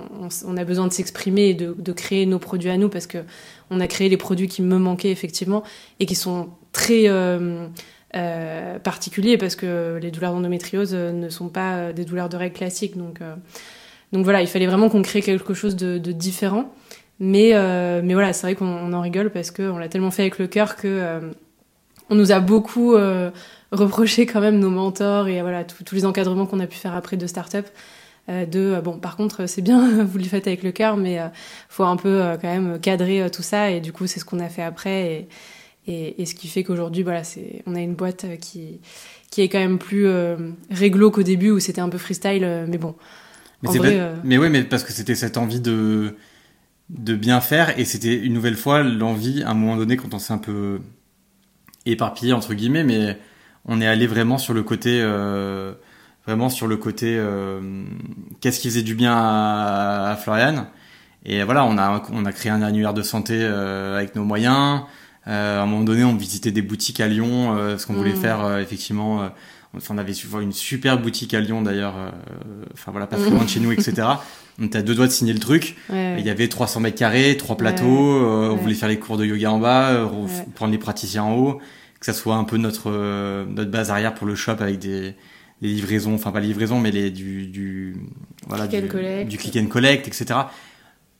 on, 0.46 0.58
a 0.58 0.64
besoin 0.64 0.88
de 0.88 0.94
s'exprimer 0.94 1.50
et 1.50 1.54
de, 1.54 1.76
de 1.78 1.92
créer 1.92 2.26
nos 2.26 2.40
produits 2.40 2.70
à 2.70 2.78
nous 2.78 2.90
parce 2.90 3.08
que 3.08 3.20
on 3.70 3.80
a 3.80 3.88
créé 3.88 4.10
les 4.10 4.18
produits 4.18 4.48
qui 4.48 4.62
me 4.62 4.78
manquaient 4.78 5.12
effectivement 5.12 5.64
et 6.00 6.06
qui 6.06 6.16
sont 6.16 6.50
très 6.72 7.08
euh, 7.08 7.68
euh, 8.16 8.80
particuliers 8.80 9.38
parce 9.38 9.56
que 9.56 10.00
les 10.02 10.12
douleurs 10.12 10.34
d'endométriose 10.34 10.94
ne 10.94 11.30
sont 11.30 11.50
pas 11.50 11.94
des 11.94 12.06
douleurs 12.06 12.30
de 12.30 12.38
règles 12.38 12.56
classiques. 12.56 12.98
Donc 12.98 13.22
euh, 13.22 13.36
donc 14.14 14.24
voilà 14.24 14.42
il 14.42 14.48
fallait 14.48 14.68
vraiment 14.68 14.90
qu'on 14.90 15.02
crée 15.02 15.22
quelque 15.22 15.54
chose 15.54 15.76
de, 15.76 15.98
différent 15.98 16.74
mais 17.20 17.52
euh, 17.54 18.02
mais 18.04 18.14
voilà 18.14 18.32
c'est 18.32 18.48
vrai 18.48 18.56
qu'on 18.56 18.68
on 18.68 18.94
en 18.94 19.02
rigole 19.02 19.32
parce 19.32 19.52
que 19.52 19.64
on 19.64 19.78
l'a 19.78 19.90
tellement 19.90 20.12
fait 20.12 20.22
avec 20.22 20.40
le 20.40 20.48
cœur 20.48 20.76
que 20.76 20.88
euh, 20.88 21.20
on 22.10 22.16
nous 22.16 22.32
a 22.32 22.40
beaucoup 22.40 22.94
euh, 22.94 23.32
reproché 23.72 24.26
quand 24.26 24.40
même 24.40 24.60
nos 24.60 24.70
mentors 24.70 25.28
et 25.28 25.42
voilà 25.42 25.64
tous 25.64 25.96
les 25.96 26.06
encadrements 26.06 26.46
qu'on 26.46 26.60
a 26.60 26.68
pu 26.68 26.78
faire 26.78 26.94
après 26.96 27.18
de 27.18 27.26
start-up. 27.26 27.68
de 28.28 28.80
bon 28.84 29.00
par 29.00 29.18
contre 29.18 29.48
c'est 29.48 29.64
bien 29.64 30.04
vous 30.06 30.18
le 30.18 30.26
faites 30.26 30.46
avec 30.48 30.62
le 30.62 30.72
cœur 30.72 30.96
mais 30.96 31.20
faut 31.68 31.84
un 31.84 31.98
peu 31.98 32.38
quand 32.40 32.48
même 32.48 32.80
cadrer 32.80 33.28
tout 33.32 33.44
ça 33.44 33.72
et 33.72 33.82
du 33.82 33.92
coup 33.92 34.06
c'est 34.06 34.20
ce 34.20 34.26
qu'on 34.26 34.40
a 34.40 34.50
fait 34.50 34.64
après 34.64 35.28
et, 35.88 36.22
et, 36.22 36.26
ce 36.26 36.36
qui 36.36 36.48
fait 36.48 36.64
qu'aujourd'hui 36.64 37.04
voilà 37.04 37.24
c'est 37.24 37.64
on 37.66 37.76
a 37.76 37.82
une 37.82 37.96
boîte 37.96 38.26
qui 38.40 38.80
qui 39.32 39.42
est 39.42 39.50
quand 39.50 39.60
même 39.60 39.80
plus 39.80 40.08
réglo 40.70 41.10
qu'au 41.10 41.24
début 41.24 41.50
où 41.50 41.60
c'était 41.60 41.82
un 41.82 41.90
peu 41.90 41.98
freestyle 41.98 42.66
mais 42.68 42.78
bon 42.78 42.96
Mais, 43.64 43.70
en 43.70 43.74
vrai 43.74 43.92
pas- 43.98 44.04
euh, 44.04 44.16
mais 44.24 44.38
ouais, 44.38 44.50
mais 44.50 44.64
parce 44.64 44.84
que 44.84 44.94
c'était 44.94 45.16
cette 45.16 45.38
envie 45.38 45.60
de 45.62 46.16
de 46.90 47.16
bien 47.16 47.42
faire 47.42 47.80
et 47.80 47.86
c'était 47.86 48.16
une 48.16 48.34
nouvelle 48.34 48.58
fois 48.58 48.84
l'envie 48.84 49.42
à 49.44 49.50
un 49.52 49.54
moment 49.56 49.78
donné 49.78 49.98
quand 49.98 50.14
on 50.14 50.20
s'est 50.20 50.34
un 50.34 50.38
peu 50.38 50.80
éparpillé 51.86 52.34
entre 52.34 52.54
guillemets, 52.54 52.84
mais 52.84 53.18
on 53.66 53.82
est 53.82 53.88
allé 53.88 54.08
vraiment 54.08 54.38
sur 54.38 54.54
le 54.54 54.64
côté 54.64 55.00
euh, 55.02 55.74
vraiment 56.26 56.50
sur 56.50 56.68
le 56.68 56.78
côté 56.78 57.16
euh, 57.18 57.84
qu'est-ce 58.42 58.60
qui 58.60 58.70
faisait 58.70 58.84
du 58.84 58.96
bien 58.96 59.14
à, 59.16 60.12
à 60.12 60.16
Florian. 60.16 60.68
Et 61.26 61.44
voilà 61.44 61.66
on 61.66 61.78
a 61.78 62.04
on 62.12 62.26
a 62.26 62.32
créé 62.34 62.52
un 62.52 62.62
annuaire 62.62 62.94
de 62.94 63.02
santé 63.02 63.40
euh, 63.42 63.98
avec 63.98 64.16
nos 64.16 64.24
moyens. 64.26 64.82
Euh, 65.28 65.60
à 65.60 65.64
un 65.64 65.66
moment 65.66 65.84
donné 65.84 66.04
on 66.04 66.16
visitait 66.16 66.52
des 66.52 66.62
boutiques 66.62 67.00
à 67.00 67.08
Lyon 67.08 67.56
euh, 67.56 67.72
parce 67.72 67.86
qu'on 67.86 67.94
voulait 67.94 68.12
Mhm. 68.12 68.18
faire 68.18 68.44
euh, 68.44 68.60
effectivement 68.60 69.24
euh, 69.24 69.30
enfin, 69.76 69.96
on 69.96 69.98
avait 69.98 70.14
une 70.42 70.52
super 70.52 71.00
boutique 71.00 71.34
à 71.34 71.40
Lyon 71.42 71.62
d'ailleurs 71.62 71.96
euh, 71.98 72.10
enfin 72.74 72.92
voilà 72.92 73.08
pas 73.08 73.18
très 73.18 73.30
loin 73.32 73.44
de 73.44 73.50
chez 73.50 73.60
nous 73.60 73.72
etc 73.72 74.08
on 74.60 74.66
était 74.66 74.78
à 74.78 74.82
deux 74.82 74.94
doigts 74.96 75.08
de 75.08 75.12
signer 75.12 75.34
le 75.34 75.40
truc 75.40 75.76
ouais, 75.90 76.16
il 76.20 76.26
y 76.26 76.30
avait 76.30 76.48
300 76.48 76.80
mètres 76.80 76.98
carrés, 76.98 77.36
trois 77.38 77.58
plateaux. 77.58 77.86
euh, 77.86 78.50
On 78.50 78.54
Ouais. 78.56 78.62
voulait 78.62 78.76
faire 78.76 78.90
les 78.90 79.00
cours 79.00 79.18
de 79.18 79.26
yoga 79.26 79.52
en 79.52 79.60
bas, 79.60 79.90
euh, 79.92 80.08
prendre 80.56 80.72
les 80.72 80.78
praticiens 80.78 81.24
en 81.24 81.36
haut, 81.36 81.60
que 82.00 82.06
ça 82.06 82.14
soit 82.14 82.36
un 82.36 82.44
peu 82.44 82.58
notre 82.58 82.92
euh, 82.92 83.46
notre 83.48 83.72
base 83.72 83.90
arrière 83.90 84.14
pour 84.14 84.28
le 84.28 84.36
shop 84.36 84.58
avec 84.60 84.78
des 84.80 85.16
les 85.62 85.70
livraisons, 85.70 86.14
enfin 86.16 86.32
pas 86.32 86.40
les 86.42 86.48
livraisons, 86.48 86.80
mais 86.80 86.92
les 86.92 87.10
du 87.10 87.48
du 87.48 87.96
voilà 88.48 88.68
Click 88.68 88.84
and 88.84 89.26
du, 89.30 89.38
click 89.38 89.56
and 89.58 89.68
collect, 89.68 90.08
etc. 90.08 90.40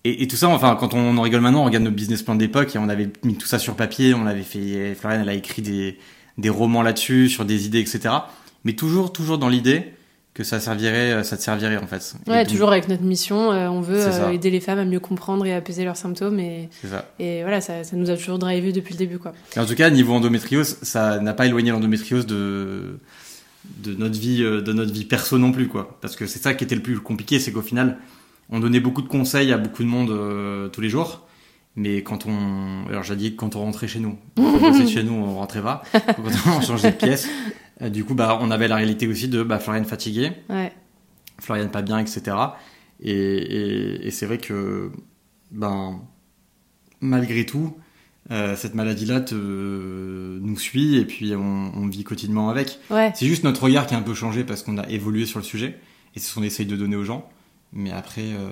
Et, 0.06 0.22
et 0.24 0.28
tout 0.28 0.36
ça, 0.36 0.50
enfin, 0.50 0.76
quand 0.78 0.94
on 0.94 1.18
en 1.18 1.22
rigole 1.22 1.40
maintenant, 1.40 1.62
on 1.62 1.66
regarde 1.66 1.86
nos 1.86 1.92
business 1.92 2.22
plans 2.24 2.36
d'époque 2.36 2.76
et 2.76 2.78
on 2.78 2.90
avait 2.90 3.10
mis 3.24 3.36
tout 3.36 3.48
ça 3.48 3.58
sur 3.58 3.76
papier, 3.76 4.14
on 4.14 4.26
avait 4.28 4.42
fait, 4.44 4.94
Florian, 4.96 5.22
elle 5.22 5.30
a 5.30 5.34
écrit 5.34 5.62
des, 5.62 5.98
des 6.38 6.50
romans 6.50 6.82
là-dessus, 6.82 7.30
sur 7.30 7.46
des 7.46 7.66
idées, 7.68 7.80
etc. 7.80 8.14
Mais 8.66 8.74
toujours, 8.74 9.12
toujours 9.14 9.38
dans 9.38 9.50
l'idée 9.50 9.94
que 10.34 10.44
ça 10.44 10.60
servirait, 10.60 11.24
ça 11.24 11.38
te 11.38 11.44
servirait, 11.44 11.78
en 11.78 11.86
fait. 11.86 12.16
Ouais 12.28 12.44
donc, 12.44 12.52
toujours 12.52 12.72
avec 12.72 12.88
notre 12.88 13.04
mission 13.04 13.52
euh, 13.52 13.68
on 13.68 13.82
veut 13.82 14.02
euh, 14.02 14.32
aider 14.32 14.50
les 14.50 14.62
femmes 14.62 14.80
à 14.80 14.86
mieux 14.86 15.00
comprendre 15.00 15.46
et 15.46 15.54
apaiser 15.54 15.84
leurs 15.84 15.98
symptômes 15.98 16.40
et, 16.40 16.70
C'est 16.82 16.88
ça. 16.88 17.06
et 17.20 17.44
voilà 17.44 17.62
ça, 17.62 17.84
ça 17.84 17.96
nous 17.96 18.10
a 18.10 18.18
toujours 18.18 18.40
drivé 18.40 18.72
depuis 18.72 18.94
le 18.94 18.98
début 18.98 19.20
quoi 19.20 19.34
Et 19.56 19.60
en 19.60 19.66
tout 19.66 19.76
cas, 19.76 19.92
niveau 19.92 20.14
endométriose, 20.14 20.78
ça 20.82 21.20
n'a 21.20 21.34
pas 21.34 21.46
éloigné 21.46 21.70
l'endométriose 21.70 22.26
de 22.26 22.98
de 23.78 23.94
notre 23.94 24.20
vie, 24.20 24.44
euh, 24.44 24.62
de 24.62 24.74
notre 24.74 24.92
vie 24.92 25.06
perso 25.06 25.38
non 25.38 25.52
plus, 25.52 25.68
quoi. 25.68 25.98
Parce 26.02 26.16
que 26.16 26.28
c'est 26.28 26.40
ça 26.40 26.54
qui 26.54 26.64
était 26.64 26.76
le 26.76 26.82
plus 26.82 27.00
compliqué, 27.00 27.40
c'est 27.40 27.52
qu'au 27.52 27.62
final, 27.62 27.98
on 28.50 28.60
donnait 28.60 28.80
beaucoup 28.80 29.02
de 29.02 29.08
conseils 29.08 29.52
à 29.52 29.58
beaucoup 29.58 29.84
de 29.84 29.88
monde 29.88 30.12
euh, 30.12 30.70
tous 30.70 30.82
les 30.82 30.90
jours. 30.90 31.28
Mais 31.76 32.04
quand 32.04 32.28
on, 32.28 32.86
alors 32.88 33.02
j'ai 33.02 33.16
dit 33.16 33.36
quand 33.36 33.56
on 33.56 33.62
rentrait 33.62 33.88
chez 33.88 34.00
nous, 34.00 34.18
quand 34.36 34.44
on 34.62 34.88
chez 34.88 35.04
nous, 35.04 35.14
on 35.14 35.36
rentrait 35.36 35.62
pas. 35.62 35.82
Quand 35.92 36.58
on 36.58 36.62
changeait 36.62 36.92
de 36.92 36.98
pièce, 36.98 37.28
euh, 37.28 37.73
du 37.90 38.04
coup, 38.04 38.16
bah, 38.16 38.38
on 38.42 38.52
avait 38.52 38.68
la 38.68 38.76
réalité 38.76 39.08
aussi 39.08 39.28
de 39.28 39.44
bah, 39.44 39.60
Florian 39.60 39.84
fatiguée, 39.84 40.32
ouais 40.50 40.72
Florian 41.40 41.68
pas 41.68 41.82
bien, 41.82 42.00
etc. 42.00 42.36
Et, 43.02 43.12
et, 43.12 44.08
et 44.08 44.12
c'est 44.12 44.26
vrai 44.26 44.38
que, 44.38 44.92
ben, 45.52 46.02
malgré 47.02 47.46
tout, 47.46 47.76
euh, 48.32 48.56
cette 48.56 48.74
maladie-là 48.74 49.20
te, 49.22 49.36
nous 49.36 50.58
suit 50.58 50.96
et 50.98 51.06
puis 51.06 51.36
on, 51.36 51.72
on 51.76 51.88
vit 51.88 52.04
quotidiennement 52.04 52.50
avec. 52.50 52.80
ouais 52.90 53.12
C'est 53.16 53.26
juste 53.26 53.44
notre 53.44 53.64
regard 53.64 53.86
qui 53.86 53.96
a 53.96 53.98
un 53.98 54.04
peu 54.04 54.14
changé 54.14 54.44
parce 54.44 54.64
qu'on 54.64 54.78
a 54.78 54.88
évolué 54.90 55.26
sur 55.26 55.40
le 55.40 55.46
sujet 55.46 55.78
et 56.16 56.20
c'est 56.20 56.30
ce 56.30 56.36
qu'on 56.36 56.44
essaye 56.44 56.66
de 56.66 56.78
donner 56.78 56.96
aux 56.96 57.04
gens. 57.04 57.30
Mais 57.76 57.92
après, 57.92 58.22
euh, 58.22 58.50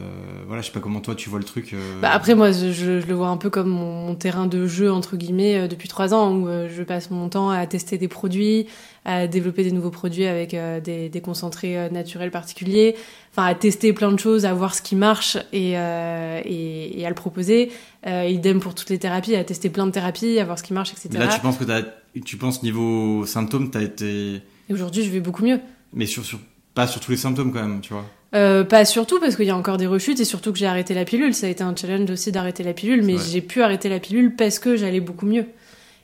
voilà, 0.47 0.63
je 0.63 0.67
sais 0.67 0.74
pas 0.74 0.80
comment 0.80 0.99
toi 0.99 1.13
tu 1.13 1.30
vois 1.30 1.38
le 1.38 1.45
truc. 1.45 1.74
euh, 1.74 2.01
Bah 2.01 2.09
après 2.11 2.34
moi 2.34 2.51
je, 2.51 3.05
le 3.05 3.13
vois 3.13 3.28
un 3.28 3.38
peu 3.38 3.51
comme 3.51 3.69
mon, 3.69 4.07
mon 4.07 4.15
terrain 4.15 4.47
de 4.47 4.65
jeu 4.65 4.91
entre 4.91 5.15
guillemets 5.15 5.57
euh, 5.59 5.67
depuis 5.67 5.88
trois 5.88 6.15
ans 6.15 6.34
où 6.34 6.47
euh, 6.47 6.67
je 6.76 6.82
passe 6.82 7.11
mon 7.11 7.30
temps 7.30 7.51
à 7.51 7.67
tester 7.67 7.99
des 7.99 8.07
produits, 8.07 8.65
à 9.05 9.28
développer 9.28 9.63
des 9.63 9.72
nouveaux 9.72 9.91
produits 9.91 10.26
avec 10.26 10.55
des, 10.84 11.09
des 11.09 11.22
concentrés 11.22 11.89
naturels 11.91 12.32
particuliers, 12.32 12.95
enfin 13.32 13.45
à 13.45 13.53
tester 13.53 13.93
plein 13.93 14.11
de 14.11 14.17
choses, 14.17 14.45
à 14.45 14.53
voir 14.55 14.74
ce 14.74 14.82
qui 14.82 14.95
marche 14.95 15.38
et, 15.53 15.74
et, 15.74 16.99
et 16.99 17.05
à 17.05 17.09
le 17.09 17.15
proposer. 17.15 17.72
Idem 18.05 18.59
pour 18.59 18.74
toutes 18.76 18.89
les 18.89 18.97
thérapies, 18.99 19.36
à 19.36 19.43
tester 19.43 19.69
plein 19.69 19.86
de 19.86 19.91
thérapies, 19.91 20.39
à 20.39 20.45
voir 20.45 20.57
ce 20.57 20.63
qui 20.63 20.74
marche, 20.74 20.91
etc. 20.91 21.09
mais 21.13 21.19
là, 21.19 21.28
tu 21.28 21.39
penses 21.39 21.57
que 21.57 22.19
tu 22.26 22.38
penses 22.38 22.63
niveau 22.63 23.26
symptômes, 23.26 23.69
t'as 23.72 23.82
été, 23.82 24.41
Et 24.69 24.74
aujourd'hui 24.74 25.03
je 25.03 25.09
vais 25.11 25.19
beaucoup 25.19 25.43
mieux. 25.43 25.59
mais 25.93 26.05
sur, 26.07 26.24
sur, 26.26 26.39
pas 26.74 26.88
sur 26.88 26.99
tous 27.01 27.11
les 27.11 27.17
symptômes 27.17 27.51
quand 27.53 27.61
même, 27.61 27.82
tu 27.82 27.93
vois. 27.93 28.05
Euh, 28.34 28.63
pas 28.63 28.86
surtout 28.86 29.19
parce 29.19 29.36
qu'il 29.36 29.45
y 29.45 29.49
a 29.49 29.57
encore 29.57 29.77
des 29.77 29.88
rechutes 29.88 30.19
et 30.19 30.25
surtout 30.25 30.53
que 30.53 30.57
j'ai 30.57 30.65
arrêté 30.65 30.93
la 30.93 31.03
pilule. 31.03 31.34
Ça 31.34 31.47
a 31.47 31.49
été 31.49 31.63
un 31.63 31.75
challenge 31.75 32.09
aussi 32.09 32.32
d'arrêter 32.32 32.63
la 32.63 32.73
pilule, 32.73 33.03
mais 33.03 33.15
j'ai 33.17 33.41
pu 33.41 33.61
arrêter 33.61 33.89
la 33.89 33.99
pilule 33.99 34.36
parce 34.36 34.59
que 34.59 34.77
j'allais 34.77 35.01
beaucoup 35.01 35.25
mieux. 35.25 35.45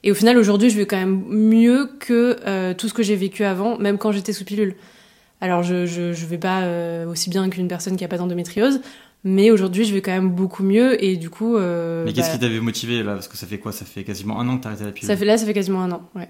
Et 0.04 0.12
au 0.12 0.14
final, 0.14 0.38
aujourd'hui, 0.38 0.70
je 0.70 0.78
vais 0.78 0.86
quand 0.86 0.98
même 0.98 1.24
mieux 1.30 1.90
que 2.00 2.38
euh, 2.46 2.74
tout 2.74 2.88
ce 2.88 2.94
que 2.94 3.04
j'ai 3.04 3.16
vécu 3.16 3.44
avant, 3.44 3.78
même 3.78 3.98
quand 3.98 4.12
j'étais 4.12 4.34
sous 4.34 4.46
pilule. 4.46 4.76
Alors, 5.42 5.64
je, 5.64 5.86
je, 5.86 6.14
je 6.14 6.26
vais 6.26 6.38
pas 6.38 6.62
euh, 6.62 7.08
aussi 7.08 7.30
bien 7.30 7.50
qu'une 7.50 7.68
personne 7.68 7.96
qui 7.96 8.04
a 8.04 8.08
pas 8.08 8.18
d'endométriose, 8.18 8.82
mais 9.24 9.50
aujourd'hui, 9.52 9.86
je 9.86 9.94
vais 9.94 10.02
quand 10.02 10.12
même 10.12 10.30
beaucoup 10.30 10.64
mieux 10.64 11.04
et 11.04 11.16
du 11.18 11.30
coup. 11.30 11.58
Mais 11.58 12.14
qu'est-ce 12.14 12.28
bah, 12.28 12.34
qui 12.34 12.40
t'avait 12.40 12.60
motivé 12.60 13.04
là? 13.04 13.14
Parce 13.14 13.28
que 13.28 13.38
ça 13.38 13.48
fait 13.48 13.58
quoi? 13.58 13.72
Ça 13.72 13.86
fait 13.86 14.04
quasiment 14.04 14.40
un 14.40 14.48
an 14.50 14.58
que 14.58 14.64
t'as 14.64 14.70
arrêté 14.70 14.84
la 14.84 14.92
pilule. 14.92 15.08
ça 15.08 15.18
fait 15.18 15.26
là, 15.26 15.38
ça 15.38 15.46
fait 15.46 15.54
quasiment 15.54 15.82
un 15.82 15.92
an. 15.92 16.10
Ouais. 16.16 16.30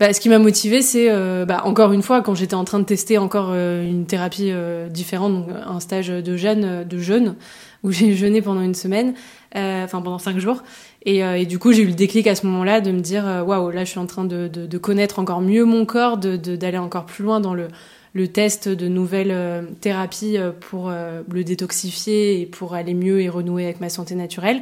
Bah, 0.00 0.12
ce 0.12 0.20
qui 0.20 0.28
m'a 0.28 0.38
motivé, 0.38 0.82
c'est 0.82 1.10
euh, 1.10 1.44
bah, 1.44 1.62
encore 1.64 1.92
une 1.92 2.02
fois 2.02 2.22
quand 2.22 2.34
j'étais 2.34 2.54
en 2.54 2.64
train 2.64 2.80
de 2.80 2.84
tester 2.84 3.18
encore 3.18 3.50
euh, 3.52 3.84
une 3.84 4.06
thérapie 4.06 4.50
euh, 4.50 4.88
différente, 4.88 5.32
donc 5.46 5.46
un 5.66 5.78
stage 5.80 6.08
de 6.08 6.36
jeûne, 6.36 6.84
de 6.84 6.98
jeûne 6.98 7.36
où 7.84 7.92
j'ai 7.92 8.12
jeûné 8.16 8.42
pendant 8.42 8.62
une 8.62 8.74
semaine, 8.74 9.14
enfin 9.54 10.02
pendant 10.02 10.18
cinq 10.18 10.38
jours. 10.38 10.62
Et, 11.04 11.18
et 11.18 11.46
du 11.46 11.58
coup, 11.58 11.72
j'ai 11.72 11.82
eu 11.82 11.86
le 11.86 11.92
déclic 11.94 12.26
à 12.26 12.34
ce 12.34 12.46
moment-là 12.46 12.80
de 12.80 12.90
me 12.92 13.00
dire 13.00 13.24
waouh, 13.46 13.70
là, 13.70 13.84
je 13.84 13.90
suis 13.90 13.98
en 13.98 14.06
train 14.06 14.24
de, 14.24 14.48
de, 14.48 14.66
de 14.66 14.78
connaître 14.78 15.18
encore 15.18 15.40
mieux 15.40 15.64
mon 15.64 15.84
corps, 15.84 16.16
de 16.16 16.36
de- 16.36 16.56
d'aller 16.56 16.78
encore 16.78 17.06
plus 17.06 17.24
loin 17.24 17.40
dans 17.40 17.54
le 17.54 17.68
le 18.14 18.28
test 18.28 18.68
de 18.68 18.88
nouvelles 18.88 19.66
thérapies 19.80 20.36
pour 20.60 20.90
le 20.90 21.44
détoxifier 21.44 22.42
et 22.42 22.46
pour 22.46 22.74
aller 22.74 22.92
mieux 22.92 23.22
et 23.22 23.28
renouer 23.30 23.64
avec 23.64 23.80
ma 23.80 23.88
santé 23.88 24.14
naturelle. 24.14 24.60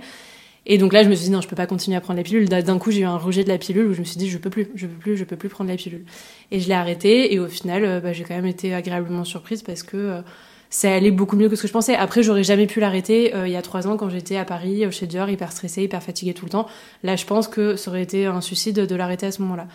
Et 0.66 0.78
donc 0.78 0.92
là, 0.92 1.02
je 1.02 1.08
me 1.08 1.14
suis 1.14 1.24
dit 1.24 1.30
non, 1.30 1.40
je 1.40 1.48
peux 1.48 1.56
pas 1.56 1.66
continuer 1.66 1.96
à 1.96 2.00
prendre 2.00 2.18
la 2.18 2.22
pilule. 2.22 2.48
D'un 2.48 2.78
coup, 2.78 2.90
j'ai 2.90 3.00
eu 3.00 3.04
un 3.04 3.16
rejet 3.16 3.44
de 3.44 3.48
la 3.48 3.58
pilule 3.58 3.86
où 3.86 3.94
je 3.94 4.00
me 4.00 4.04
suis 4.04 4.18
dit 4.18 4.28
je 4.28 4.38
peux 4.38 4.50
plus, 4.50 4.68
je 4.74 4.86
peux 4.86 4.98
plus, 4.98 5.16
je 5.16 5.24
peux 5.24 5.36
plus 5.36 5.48
prendre 5.48 5.70
la 5.70 5.76
pilule. 5.76 6.04
Et 6.50 6.60
je 6.60 6.68
l'ai 6.68 6.74
arrêtée. 6.74 7.32
Et 7.32 7.38
au 7.38 7.48
final, 7.48 7.84
euh, 7.84 8.00
bah, 8.00 8.12
j'ai 8.12 8.24
quand 8.24 8.34
même 8.34 8.46
été 8.46 8.74
agréablement 8.74 9.24
surprise 9.24 9.62
parce 9.62 9.82
que 9.82 9.96
euh, 9.96 10.20
c'est 10.68 10.92
allé 10.92 11.10
beaucoup 11.10 11.36
mieux 11.36 11.48
que 11.48 11.56
ce 11.56 11.62
que 11.62 11.68
je 11.68 11.72
pensais. 11.72 11.96
Après, 11.96 12.22
j'aurais 12.22 12.44
jamais 12.44 12.66
pu 12.66 12.78
l'arrêter 12.78 13.34
euh, 13.34 13.48
il 13.48 13.52
y 13.52 13.56
a 13.56 13.62
trois 13.62 13.88
ans 13.88 13.96
quand 13.96 14.10
j'étais 14.10 14.36
à 14.36 14.44
Paris, 14.44 14.84
chez 14.92 15.06
Dior, 15.06 15.30
hyper 15.30 15.50
stressée, 15.50 15.82
hyper 15.82 16.02
fatiguée 16.02 16.34
tout 16.34 16.44
le 16.44 16.50
temps. 16.50 16.66
Là, 17.02 17.16
je 17.16 17.24
pense 17.24 17.48
que 17.48 17.76
ça 17.76 17.90
aurait 17.90 18.02
été 18.02 18.26
un 18.26 18.40
suicide 18.40 18.86
de 18.86 18.94
l'arrêter 18.94 19.26
à 19.26 19.32
ce 19.32 19.40
moment-là. 19.42 19.66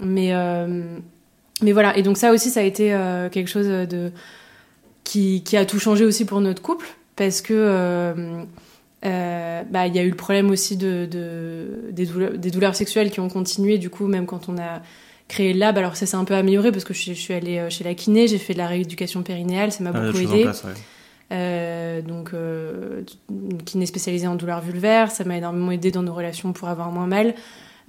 Mais, 0.00 0.32
mais 1.62 1.70
voilà. 1.70 1.96
Et 1.96 2.02
donc, 2.02 2.16
ça 2.16 2.32
aussi, 2.32 2.50
ça 2.50 2.60
a 2.60 2.62
été 2.64 2.88
quelque 3.30 3.48
chose 3.48 3.68
de, 3.68 4.10
qui, 5.04 5.42
a 5.56 5.64
tout 5.64 5.78
changé 5.78 6.04
aussi 6.04 6.24
pour 6.24 6.40
notre 6.40 6.62
couple. 6.62 6.88
Parce 7.14 7.40
que 7.40 8.44
bah, 9.04 9.86
il 9.86 9.94
y 9.94 9.98
a 9.98 10.02
eu 10.02 10.10
le 10.10 10.16
problème 10.16 10.50
aussi 10.50 10.76
de, 10.76 11.06
de 11.10 11.90
des, 11.92 12.06
douleurs, 12.06 12.32
des, 12.32 12.50
douleurs, 12.50 12.74
sexuelles 12.74 13.10
qui 13.10 13.20
ont 13.20 13.28
continué, 13.28 13.78
du 13.78 13.90
coup, 13.90 14.06
même 14.06 14.26
quand 14.26 14.48
on 14.48 14.58
a 14.58 14.82
créé 15.28 15.52
le 15.52 15.58
lab. 15.58 15.78
Alors 15.78 15.96
ça 15.96 16.06
s'est 16.06 16.16
un 16.16 16.24
peu 16.24 16.34
amélioré 16.34 16.72
parce 16.72 16.84
que 16.84 16.94
je, 16.94 17.12
je, 17.12 17.20
suis 17.20 17.34
allée 17.34 17.66
chez 17.70 17.84
la 17.84 17.94
kiné, 17.94 18.28
j'ai 18.28 18.38
fait 18.38 18.54
de 18.54 18.58
la 18.58 18.66
rééducation 18.66 19.22
périnéale, 19.22 19.72
ça 19.72 19.84
m'a 19.84 19.90
Ah, 19.94 20.00
beaucoup 20.00 20.18
aidé. 20.18 20.46
ouais. 20.46 20.52
Euh, 21.32 22.02
donc, 22.02 22.30
euh, 22.34 23.02
une 23.30 23.62
kiné 23.62 23.86
spécialisée 23.86 24.26
en 24.26 24.34
douleurs 24.34 24.60
vulvaires, 24.60 25.10
ça 25.10 25.24
m'a 25.24 25.36
énormément 25.36 25.72
aidé 25.72 25.90
dans 25.90 26.02
nos 26.02 26.14
relations 26.14 26.52
pour 26.52 26.68
avoir 26.68 26.90
moins 26.90 27.06
mal. 27.06 27.34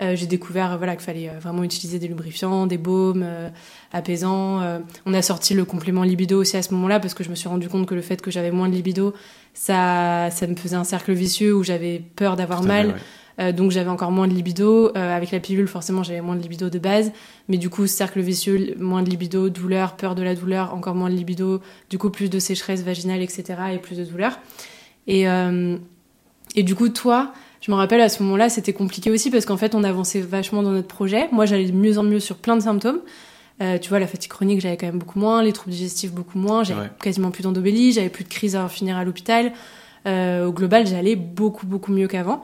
Euh, 0.01 0.15
j'ai 0.15 0.25
découvert 0.27 0.73
euh, 0.73 0.77
voilà 0.77 0.95
qu'il 0.95 1.05
fallait 1.05 1.29
euh, 1.29 1.39
vraiment 1.39 1.63
utiliser 1.63 1.99
des 1.99 2.09
lubrifiants, 2.09 2.67
des 2.67 2.77
baumes 2.77 3.23
euh, 3.25 3.49
apaisants. 3.93 4.61
Euh, 4.61 4.79
on 5.05 5.13
a 5.13 5.21
sorti 5.21 5.53
le 5.53 5.63
complément 5.63 6.03
libido 6.03 6.41
aussi 6.41 6.57
à 6.57 6.61
ce 6.61 6.73
moment-là 6.73 6.99
parce 6.99 7.13
que 7.13 7.23
je 7.23 7.29
me 7.29 7.35
suis 7.35 7.47
rendu 7.47 7.69
compte 7.69 7.85
que 7.85 7.95
le 7.95 8.01
fait 8.01 8.21
que 8.21 8.29
j'avais 8.29 8.51
moins 8.51 8.67
de 8.67 8.73
libido, 8.75 9.13
ça 9.53 10.29
ça 10.31 10.47
me 10.47 10.55
faisait 10.55 10.75
un 10.75 10.83
cercle 10.83 11.13
vicieux 11.13 11.55
où 11.55 11.63
j'avais 11.63 12.01
peur 12.17 12.35
d'avoir 12.35 12.61
mal. 12.61 12.87
ouais. 12.87 13.53
Donc 13.53 13.71
j'avais 13.71 13.89
encore 13.89 14.11
moins 14.11 14.29
de 14.29 14.33
libido. 14.33 14.95
Avec 14.95 15.31
la 15.31 15.41
pilule, 15.41 15.67
forcément, 15.67 16.03
j'avais 16.03 16.21
moins 16.21 16.37
de 16.37 16.41
libido 16.41 16.69
de 16.69 16.79
base. 16.79 17.11
Mais 17.49 17.57
du 17.57 17.69
coup, 17.69 17.85
cercle 17.85 18.21
vicieux, 18.21 18.75
moins 18.79 19.03
de 19.03 19.09
libido, 19.09 19.49
douleur, 19.49 19.97
peur 19.97 20.15
de 20.15 20.23
la 20.23 20.35
douleur, 20.35 20.73
encore 20.73 20.95
moins 20.95 21.09
de 21.09 21.15
libido. 21.15 21.59
Du 21.89 21.97
coup, 21.97 22.09
plus 22.09 22.29
de 22.29 22.39
sécheresse 22.39 22.81
vaginale, 22.83 23.21
etc. 23.21 23.43
et 23.73 23.77
plus 23.77 23.97
de 23.97 24.05
douleur. 24.05 24.39
Et, 25.07 25.25
et 26.55 26.63
du 26.63 26.75
coup, 26.75 26.87
toi, 26.87 27.33
je 27.65 27.71
me 27.71 27.75
rappelle 27.77 28.01
à 28.01 28.09
ce 28.09 28.21
moment-là, 28.21 28.49
c'était 28.49 28.73
compliqué 28.73 29.09
aussi 29.09 29.31
parce 29.31 29.45
qu'en 29.45 29.57
fait, 29.57 29.73
on 29.73 29.83
avançait 29.83 30.19
vachement 30.21 30.61
dans 30.61 30.69
notre 30.71 30.87
projet. 30.87 31.27
Moi, 31.31 31.45
j'allais 31.47 31.65
de 31.65 31.71
mieux 31.75 31.97
en 31.97 32.03
mieux 32.03 32.19
sur 32.19 32.35
plein 32.35 32.55
de 32.55 32.61
symptômes. 32.61 32.99
Euh, 33.61 33.79
tu 33.79 33.89
vois, 33.89 33.99
la 33.99 34.05
fatigue 34.05 34.29
chronique, 34.29 34.61
j'avais 34.61 34.77
quand 34.77 34.85
même 34.85 34.99
beaucoup 34.99 35.17
moins, 35.17 35.41
les 35.41 35.51
troubles 35.51 35.71
digestifs 35.71 36.11
beaucoup 36.11 36.37
moins, 36.37 36.63
j'avais 36.63 36.81
Ouais. 36.81 36.89
quasiment 37.01 37.31
plus 37.31 37.41
d'endobélie, 37.41 37.91
j'avais 37.91 38.09
plus 38.09 38.23
de 38.23 38.29
crise 38.29 38.55
à 38.55 38.67
finir 38.67 38.97
à 38.97 39.03
l'hôpital. 39.03 39.51
Euh, 40.05 40.45
au 40.45 40.51
global, 40.51 40.85
j'allais 40.85 41.15
beaucoup, 41.15 41.65
beaucoup 41.65 41.91
mieux 41.91 42.07
qu'avant. 42.07 42.43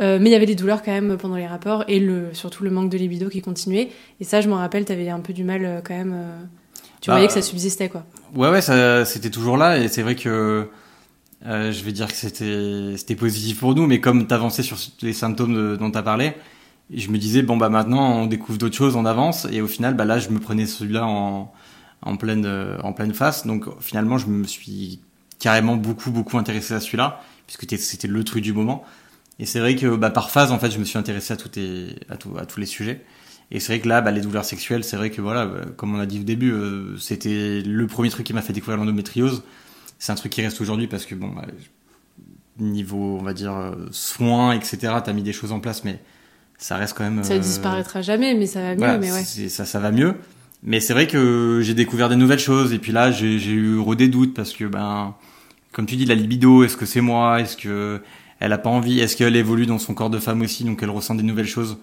Euh, 0.00 0.18
mais 0.20 0.30
il 0.30 0.32
y 0.32 0.34
avait 0.34 0.46
des 0.46 0.56
douleurs 0.56 0.82
quand 0.82 0.90
même 0.90 1.16
pendant 1.16 1.36
les 1.36 1.46
rapports 1.46 1.84
et 1.86 2.00
le, 2.00 2.30
surtout 2.32 2.64
le 2.64 2.70
manque 2.70 2.90
de 2.90 2.98
libido 2.98 3.28
qui 3.28 3.42
continuait. 3.42 3.90
Et 4.20 4.24
ça, 4.24 4.40
je 4.40 4.48
m'en 4.48 4.56
rappelle, 4.56 4.84
t'avais 4.84 5.08
un 5.10 5.20
peu 5.20 5.32
du 5.32 5.44
mal 5.44 5.80
quand 5.86 5.94
même. 5.94 6.16
tu 7.00 7.08
Bah, 7.08 7.14
voyais 7.14 7.28
que 7.28 7.32
ça 7.34 7.40
subsistait, 7.42 7.88
quoi. 7.88 8.04
Ouais, 8.34 8.50
ouais, 8.50 9.04
c'était 9.04 9.30
toujours 9.30 9.56
là, 9.58 9.78
et 9.78 9.86
c'est 9.88 10.02
vrai 10.02 10.16
que 10.16 10.68
euh, 11.46 11.72
je 11.72 11.84
vais 11.84 11.92
dire 11.92 12.08
que 12.08 12.14
c'était, 12.14 13.16
positif 13.16 13.60
pour 13.60 13.74
nous, 13.74 13.86
mais 13.86 14.00
comme 14.00 14.26
t'avançais 14.26 14.62
sur 14.62 14.76
les 15.02 15.12
symptômes 15.12 15.76
dont 15.76 15.90
t'as 15.90 16.02
parlé, 16.02 16.34
je 16.92 17.10
me 17.10 17.18
disais 17.18 17.42
bon 17.42 17.56
bah 17.56 17.68
maintenant 17.68 18.22
on 18.22 18.26
découvre 18.26 18.58
d'autres 18.58 18.76
choses, 18.76 18.96
on 18.96 19.04
avance, 19.04 19.46
et 19.50 19.60
au 19.60 19.66
final 19.66 19.94
bah 19.94 20.04
là 20.04 20.18
je 20.18 20.30
me 20.30 20.38
prenais 20.38 20.66
celui-là 20.66 21.06
en, 21.06 21.52
en 22.02 22.16
pleine, 22.16 22.46
en 22.82 22.92
pleine 22.92 23.14
face, 23.14 23.46
donc 23.46 23.64
finalement 23.80 24.18
je 24.18 24.26
me 24.26 24.44
suis 24.44 25.00
carrément 25.38 25.76
beaucoup 25.76 26.10
beaucoup 26.10 26.38
intéressé 26.38 26.74
à 26.74 26.80
celui-là, 26.80 27.22
puisque 27.46 27.78
c'était 27.78 28.08
le 28.08 28.24
truc 28.24 28.42
du 28.42 28.52
moment. 28.52 28.84
Et 29.38 29.46
c'est 29.46 29.60
vrai 29.60 29.76
que 29.76 29.96
bah, 29.96 30.10
par 30.10 30.30
phase 30.30 30.52
en 30.52 30.58
fait 30.58 30.70
je 30.70 30.78
me 30.78 30.84
suis 30.84 30.98
intéressé 30.98 31.34
à 31.34 31.36
tous 32.46 32.60
les 32.60 32.66
sujets. 32.66 33.04
Et 33.50 33.60
c'est 33.60 33.72
vrai 33.72 33.80
que 33.80 33.88
là, 33.88 34.00
bah, 34.00 34.10
les 34.10 34.20
douleurs 34.20 34.44
sexuelles, 34.44 34.82
c'est 34.82 34.96
vrai 34.96 35.10
que 35.10 35.20
voilà, 35.20 35.46
bah, 35.46 35.60
comme 35.76 35.94
on 35.94 36.00
a 36.00 36.06
dit 36.06 36.20
au 36.20 36.24
début, 36.24 36.52
euh, 36.52 36.96
c'était 36.98 37.62
le 37.62 37.86
premier 37.86 38.10
truc 38.10 38.26
qui 38.26 38.32
m'a 38.32 38.42
fait 38.42 38.52
découvrir 38.52 38.78
l'endométriose. 38.78 39.44
C'est 39.98 40.12
un 40.12 40.16
truc 40.16 40.32
qui 40.32 40.42
reste 40.42 40.60
aujourd'hui 40.60 40.86
parce 40.86 41.06
que 41.06 41.14
bon, 41.14 41.28
bah, 41.28 41.46
niveau, 42.58 43.18
on 43.20 43.22
va 43.22 43.32
dire 43.32 43.54
euh, 43.54 43.72
soins, 43.90 44.52
etc. 44.52 44.94
T'as 45.04 45.12
mis 45.12 45.22
des 45.22 45.32
choses 45.32 45.52
en 45.52 45.60
place, 45.60 45.84
mais 45.84 45.98
ça 46.58 46.76
reste 46.76 46.96
quand 46.96 47.04
même. 47.04 47.22
Ça 47.24 47.34
euh, 47.34 47.38
disparaîtra 47.38 48.02
jamais, 48.02 48.34
mais 48.34 48.46
ça 48.46 48.60
va 48.60 48.70
mieux, 48.70 48.78
voilà, 48.78 48.98
mais 48.98 49.12
ouais. 49.12 49.22
ça, 49.22 49.64
ça 49.64 49.78
va 49.78 49.90
mieux. 49.90 50.14
Mais 50.62 50.80
c'est 50.80 50.92
vrai 50.92 51.06
que 51.06 51.60
j'ai 51.62 51.74
découvert 51.74 52.08
des 52.08 52.16
nouvelles 52.16 52.38
choses 52.38 52.72
et 52.72 52.78
puis 52.78 52.92
là, 52.92 53.10
j'ai 53.10 53.36
eu 53.36 53.78
des 53.96 54.08
doutes 54.08 54.34
parce 54.34 54.52
que 54.52 54.64
ben, 54.64 55.14
comme 55.72 55.86
tu 55.86 55.96
dis, 55.96 56.06
la 56.06 56.14
libido, 56.14 56.64
est-ce 56.64 56.76
que 56.76 56.86
c'est 56.86 57.02
moi, 57.02 57.40
est-ce 57.40 57.56
que 57.56 58.00
elle 58.40 58.52
a 58.52 58.58
pas 58.58 58.70
envie, 58.70 59.00
est-ce 59.00 59.16
qu'elle 59.16 59.36
évolue 59.36 59.66
dans 59.66 59.78
son 59.78 59.94
corps 59.94 60.10
de 60.10 60.18
femme 60.18 60.42
aussi, 60.42 60.64
donc 60.64 60.82
elle 60.82 60.90
ressent 60.90 61.14
des 61.14 61.22
nouvelles 61.22 61.46
choses? 61.46 61.78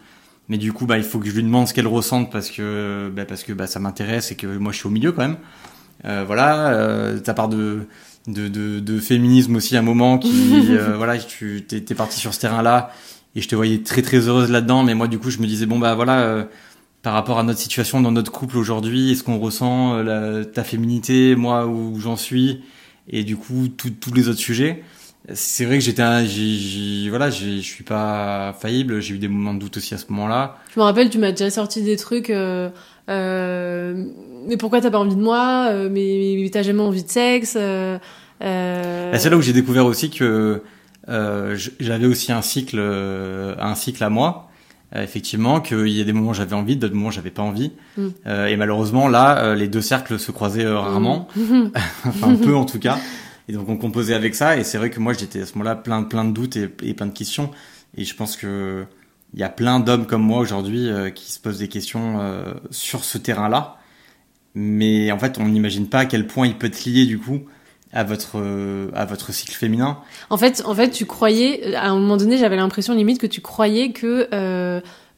Mais 0.50 0.58
du 0.58 0.74
coup, 0.74 0.86
bah, 0.86 0.98
il 0.98 1.04
faut 1.04 1.20
que 1.20 1.28
je 1.28 1.36
lui 1.36 1.44
demande 1.44 1.68
ce 1.68 1.74
qu'elle 1.74 1.88
ressente 1.88 2.32
parce 2.32 2.50
que, 2.50 3.12
bah, 3.16 3.26
parce 3.26 3.44
que 3.44 3.54
bah, 3.54 3.68
ça 3.68 3.80
m'intéresse 3.80 4.32
et 4.32 4.36
que 4.36 4.48
moi 4.48 4.72
je 4.72 4.80
suis 4.80 4.88
au 4.88 4.92
milieu 4.92 5.12
quand 5.12 5.22
même. 5.22 5.38
Euh, 6.06 6.24
voilà, 6.26 6.74
euh, 6.74 7.20
ta 7.20 7.34
part 7.34 7.50
de, 7.50 7.88
de, 8.28 8.48
de, 8.48 8.80
de 8.80 9.00
féminisme 9.00 9.56
aussi 9.56 9.76
à 9.76 9.80
un 9.80 9.84
moment 9.84 10.18
qui, 10.18 10.68
euh, 10.70 10.96
voilà, 10.98 11.18
tu 11.18 11.64
t'es, 11.68 11.82
t'es 11.82 11.96
parti 11.96 12.20
sur 12.20 12.34
ce 12.34 12.40
terrain-là 12.40 12.92
et 13.36 13.42
je 13.42 13.48
te 13.48 13.56
voyais 13.56 13.80
très 13.80 14.02
très 14.02 14.28
heureuse 14.28 14.52
là-dedans. 14.52 14.84
Mais 14.84 14.96
moi, 14.96 15.08
du 15.08 15.20
coup, 15.20 15.30
je 15.30 15.40
me 15.40 15.48
disais 15.48 15.66
bon 15.66 15.80
bah 15.80 15.96
voilà, 15.96 16.22
euh, 16.22 16.44
par 17.02 17.14
rapport 17.14 17.40
à 17.40 17.44
notre 17.44 17.60
situation 17.60 18.02
dans 18.02 18.12
notre 18.12 18.32
couple 18.32 18.58
aujourd'hui, 18.58 19.12
est-ce 19.12 19.24
qu'on 19.24 19.40
ressent 19.40 19.98
la, 20.04 20.46
ta 20.46 20.64
féminité, 20.64 21.36
moi 21.36 21.68
où 21.68 22.00
j'en 22.00 22.16
suis, 22.16 22.64
et 23.10 23.24
du 23.24 23.36
coup 23.36 23.68
tous 23.68 24.14
les 24.14 24.28
autres 24.30 24.40
sujets? 24.40 24.84
C'est 25.34 25.64
vrai 25.66 25.78
que 25.78 25.84
j'étais, 25.84 26.02
un- 26.02 26.26
voilà, 27.10 27.30
je 27.30 27.60
suis 27.62 27.84
pas 27.86 28.54
faillible. 28.60 29.02
J'ai 29.02 29.16
eu 29.16 29.20
des 29.20 29.30
moments 29.30 29.54
de 29.54 29.60
doute 29.60 29.78
aussi 29.78 29.94
à 29.94 29.98
ce 29.98 30.06
moment-là. 30.10 30.58
Je 30.74 30.80
me 30.80 30.84
rappelle, 30.84 31.10
tu 31.10 31.18
m'as 31.18 31.32
déjà 31.32 31.50
sorti 31.50 31.82
des 31.82 31.96
trucs. 31.96 32.30
Euh, 32.30 32.70
euh, 33.10 34.06
mais 34.48 34.58
pourquoi 34.58 34.82
t'as 34.82 34.92
pas 34.92 35.00
envie 35.00 35.16
de 35.16 35.22
moi 35.22 35.68
euh, 35.72 35.90
Mais, 35.90 36.38
mais 36.42 36.50
t'as 36.50 36.62
jamais 36.62 36.82
envie 36.82 37.04
de 37.04 37.10
sexe 37.10 37.56
euh, 37.58 37.98
euh, 38.44 39.12
Bah, 39.14 39.20
c'est 39.20 39.30
là 39.30 39.38
où 39.38 39.42
j'ai 39.42 39.54
découvert 39.54 39.86
aussi 39.86 40.10
que 40.10 40.62
j'avais 41.08 42.06
aussi 42.06 42.32
un 42.34 42.42
cycle, 42.42 42.80
un 42.80 43.76
cycle 43.76 44.04
à 44.04 44.10
moi. 44.10 44.50
Effectivement, 44.96 45.60
qu'il 45.60 45.88
y 45.88 46.02
a 46.02 46.04
des 46.04 46.14
moments 46.14 46.32
où 46.32 46.36
j'avais 46.36 46.54
envie, 46.54 46.76
d'autres 46.76 46.94
moments 46.94 47.08
où 47.08 47.12
j'avais 47.12 47.32
pas 47.32 47.42
envie. 47.42 47.72
Mm. 47.98 48.08
Et 48.50 48.56
malheureusement, 48.58 49.08
là, 49.08 49.56
les 49.56 49.68
deux 49.68 49.82
cercles 49.82 50.20
se 50.20 50.32
croisaient 50.32 50.68
rarement, 50.68 51.28
Mhm. 51.36 51.72
enfin 52.06 52.36
peu 52.36 52.56
en 52.56 52.66
tout 52.66 52.78
cas. 52.80 53.00
Et 53.48 53.54
donc 53.54 53.68
on 53.70 53.78
composait 53.78 54.14
avec 54.14 54.36
ça. 54.36 54.58
Et 54.58 54.64
c'est 54.64 54.78
vrai 54.78 54.90
que 54.90 55.00
moi, 55.00 55.14
j'étais 55.14 55.42
à 55.42 55.46
ce 55.46 55.54
moment-là 55.54 55.76
plein, 55.76 56.04
plein 56.04 56.26
de 56.26 56.32
doutes 56.32 56.56
et, 56.56 56.70
et 56.82 56.94
plein 56.94 57.08
de 57.08 57.14
questions. 57.14 57.52
Et 57.96 58.06
je 58.06 58.16
pense 58.16 58.38
que 58.38 58.86
il 59.34 59.40
y 59.40 59.44
a 59.44 59.50
plein 59.50 59.80
d'hommes 59.80 60.06
comme 60.06 60.22
moi 60.22 60.40
aujourd'hui 60.40 60.90
euh, 60.90 61.10
qui 61.10 61.32
se 61.32 61.40
posent 61.40 61.60
des 61.60 61.68
questions 61.68 62.20
euh, 62.20 62.54
sur 62.70 63.04
ce 63.04 63.18
terrain-là. 63.18 63.78
Mais 64.56 65.12
en 65.12 65.18
fait, 65.18 65.40
on 65.40 65.48
n'imagine 65.48 65.88
pas 65.88 66.00
à 66.00 66.06
quel 66.06 66.28
point 66.28 66.46
il 66.46 66.58
peut 66.58 66.68
être 66.68 66.86
lié 66.86 67.06
du 67.06 67.18
coup 67.18 67.42
à 67.92 68.04
votre 68.04 68.34
euh, 68.36 68.90
à 68.94 69.06
votre 69.06 69.32
cycle 69.32 69.54
féminin. 69.54 70.00
En 70.30 70.38
fait, 70.38 70.62
en 70.66 70.76
fait, 70.76 70.92
tu 70.92 71.06
croyais, 71.08 71.76
à 71.76 71.90
un 71.90 71.96
moment 71.96 72.18
donné, 72.18 72.38
j'avais 72.38 72.56
l'impression 72.56 72.94
limite 72.94 73.20
que 73.20 73.28
tu 73.28 73.42
croyais 73.42 73.92
que 73.92 74.28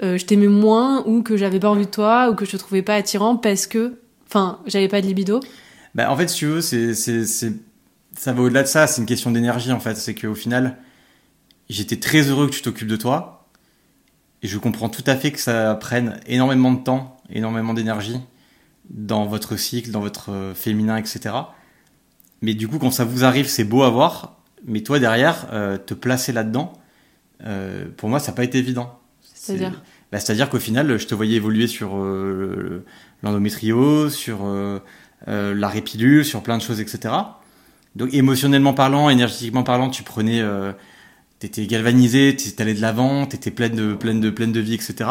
je 0.01 0.25
t'aimais 0.25 0.47
moins 0.47 1.05
ou 1.05 1.21
que 1.21 1.35
j'avais 1.35 1.59
pas 1.59 1.69
envie 1.69 1.85
de 1.85 1.91
toi 1.91 2.29
ou 2.29 2.35
que 2.35 2.45
je 2.45 2.51
te 2.51 2.57
trouvais 2.57 2.81
pas 2.81 2.95
attirant 2.95 3.35
parce 3.35 3.67
que, 3.67 3.99
enfin, 4.27 4.59
j'avais 4.65 4.87
pas 4.87 5.01
de 5.01 5.07
libido. 5.07 5.41
Bah, 5.93 6.11
en 6.11 6.15
fait, 6.15 6.29
si 6.29 6.37
tu 6.37 6.45
veux, 6.45 6.61
c'est, 6.61 7.53
ça 8.17 8.33
va 8.33 8.41
au-delà 8.41 8.63
de 8.63 8.67
ça. 8.67 8.87
C'est 8.87 9.01
une 9.01 9.07
question 9.07 9.31
d'énergie, 9.31 9.71
en 9.71 9.79
fait. 9.79 9.95
C'est 9.95 10.15
qu'au 10.15 10.35
final, 10.35 10.77
j'étais 11.69 11.97
très 11.99 12.21
heureux 12.29 12.47
que 12.47 12.53
tu 12.53 12.61
t'occupes 12.61 12.87
de 12.87 12.95
toi. 12.95 13.47
Et 14.43 14.47
je 14.47 14.57
comprends 14.57 14.89
tout 14.89 15.03
à 15.07 15.15
fait 15.15 15.31
que 15.31 15.39
ça 15.39 15.75
prenne 15.75 16.19
énormément 16.27 16.71
de 16.71 16.83
temps, 16.83 17.17
énormément 17.29 17.73
d'énergie 17.73 18.19
dans 18.89 19.25
votre 19.25 19.57
cycle, 19.57 19.89
dans 19.89 20.01
votre 20.01 20.31
euh, 20.31 20.53
féminin, 20.53 20.97
etc. 20.97 21.33
Mais 22.41 22.53
du 22.53 22.67
coup, 22.67 22.77
quand 22.77 22.91
ça 22.91 23.05
vous 23.05 23.23
arrive, 23.23 23.47
c'est 23.47 23.63
beau 23.63 23.81
à 23.83 23.89
voir. 23.89 24.37
Mais 24.67 24.81
toi, 24.81 24.99
derrière, 24.99 25.47
euh, 25.53 25.77
te 25.77 25.93
placer 25.95 26.31
là-dedans, 26.31 26.73
euh, 27.45 27.85
pour 27.97 28.09
moi, 28.09 28.19
ça 28.19 28.31
n'a 28.31 28.35
pas 28.35 28.43
été 28.43 28.59
évident. 28.59 28.99
C'est-à-dire 29.33 29.71
C'est- 29.73 30.05
bah, 30.11 30.19
C'est-à-dire 30.19 30.49
qu'au 30.49 30.59
final, 30.59 30.97
je 30.99 31.07
te 31.07 31.15
voyais 31.15 31.35
évoluer 31.37 31.65
sur 31.67 31.95
euh, 31.97 32.55
le- 32.55 32.85
l'endométriose, 33.23 34.13
sur 34.13 34.45
la 35.27 35.67
répilule, 35.67 36.23
sur 36.23 36.43
plein 36.43 36.57
de 36.57 36.61
choses, 36.61 36.79
etc. 36.79 37.13
Donc 37.95 38.13
émotionnellement 38.13 38.73
parlant, 38.73 39.09
énergétiquement 39.09 39.63
parlant, 39.63 39.89
tu 39.89 40.03
prenais, 40.03 40.41
euh, 40.41 40.73
t'étais 41.39 41.65
galvanisé, 41.65 42.35
t'allais 42.55 42.73
de 42.73 42.81
l'avant, 42.81 43.25
t'étais 43.25 43.51
pleine 43.51 43.75
de, 43.75 43.93
pleine 43.93 44.19
de, 44.19 44.29
pleine 44.29 44.51
de 44.51 44.59
vie, 44.59 44.73
etc. 44.73 45.09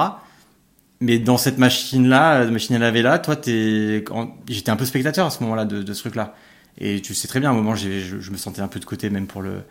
Mais 1.01 1.18
dans 1.18 1.39
cette 1.39 1.59
machine-là, 1.59 2.45
la 2.45 2.51
machine 2.51 2.76
à 2.76 2.78
laver 2.78 3.03
là, 3.03 3.18
toi, 3.18 3.37
t'es, 3.37 4.05
j'étais 4.49 4.70
un 4.70 4.76
peu 4.76 4.85
spectateur 4.85 5.26
à 5.26 5.30
ce 5.30 5.43
moment-là 5.43 5.64
de, 5.64 5.82
de 5.82 5.93
ce 5.93 6.01
truc-là. 6.01 6.35
Et 6.78 7.01
tu 7.01 7.14
sais 7.14 7.28
très 7.28 7.41
bien, 7.41 7.51
à 7.51 7.53
un 7.53 7.57
moment, 7.57 7.74
je, 7.74 8.01
je 8.20 8.30
me 8.30 8.37
sentais 8.37 8.61
un 8.61 8.68
peu 8.68 8.80
de 8.80 8.85
côté 8.85 9.09
même 9.11 9.26
pour 9.26 9.43
le, 9.43 9.62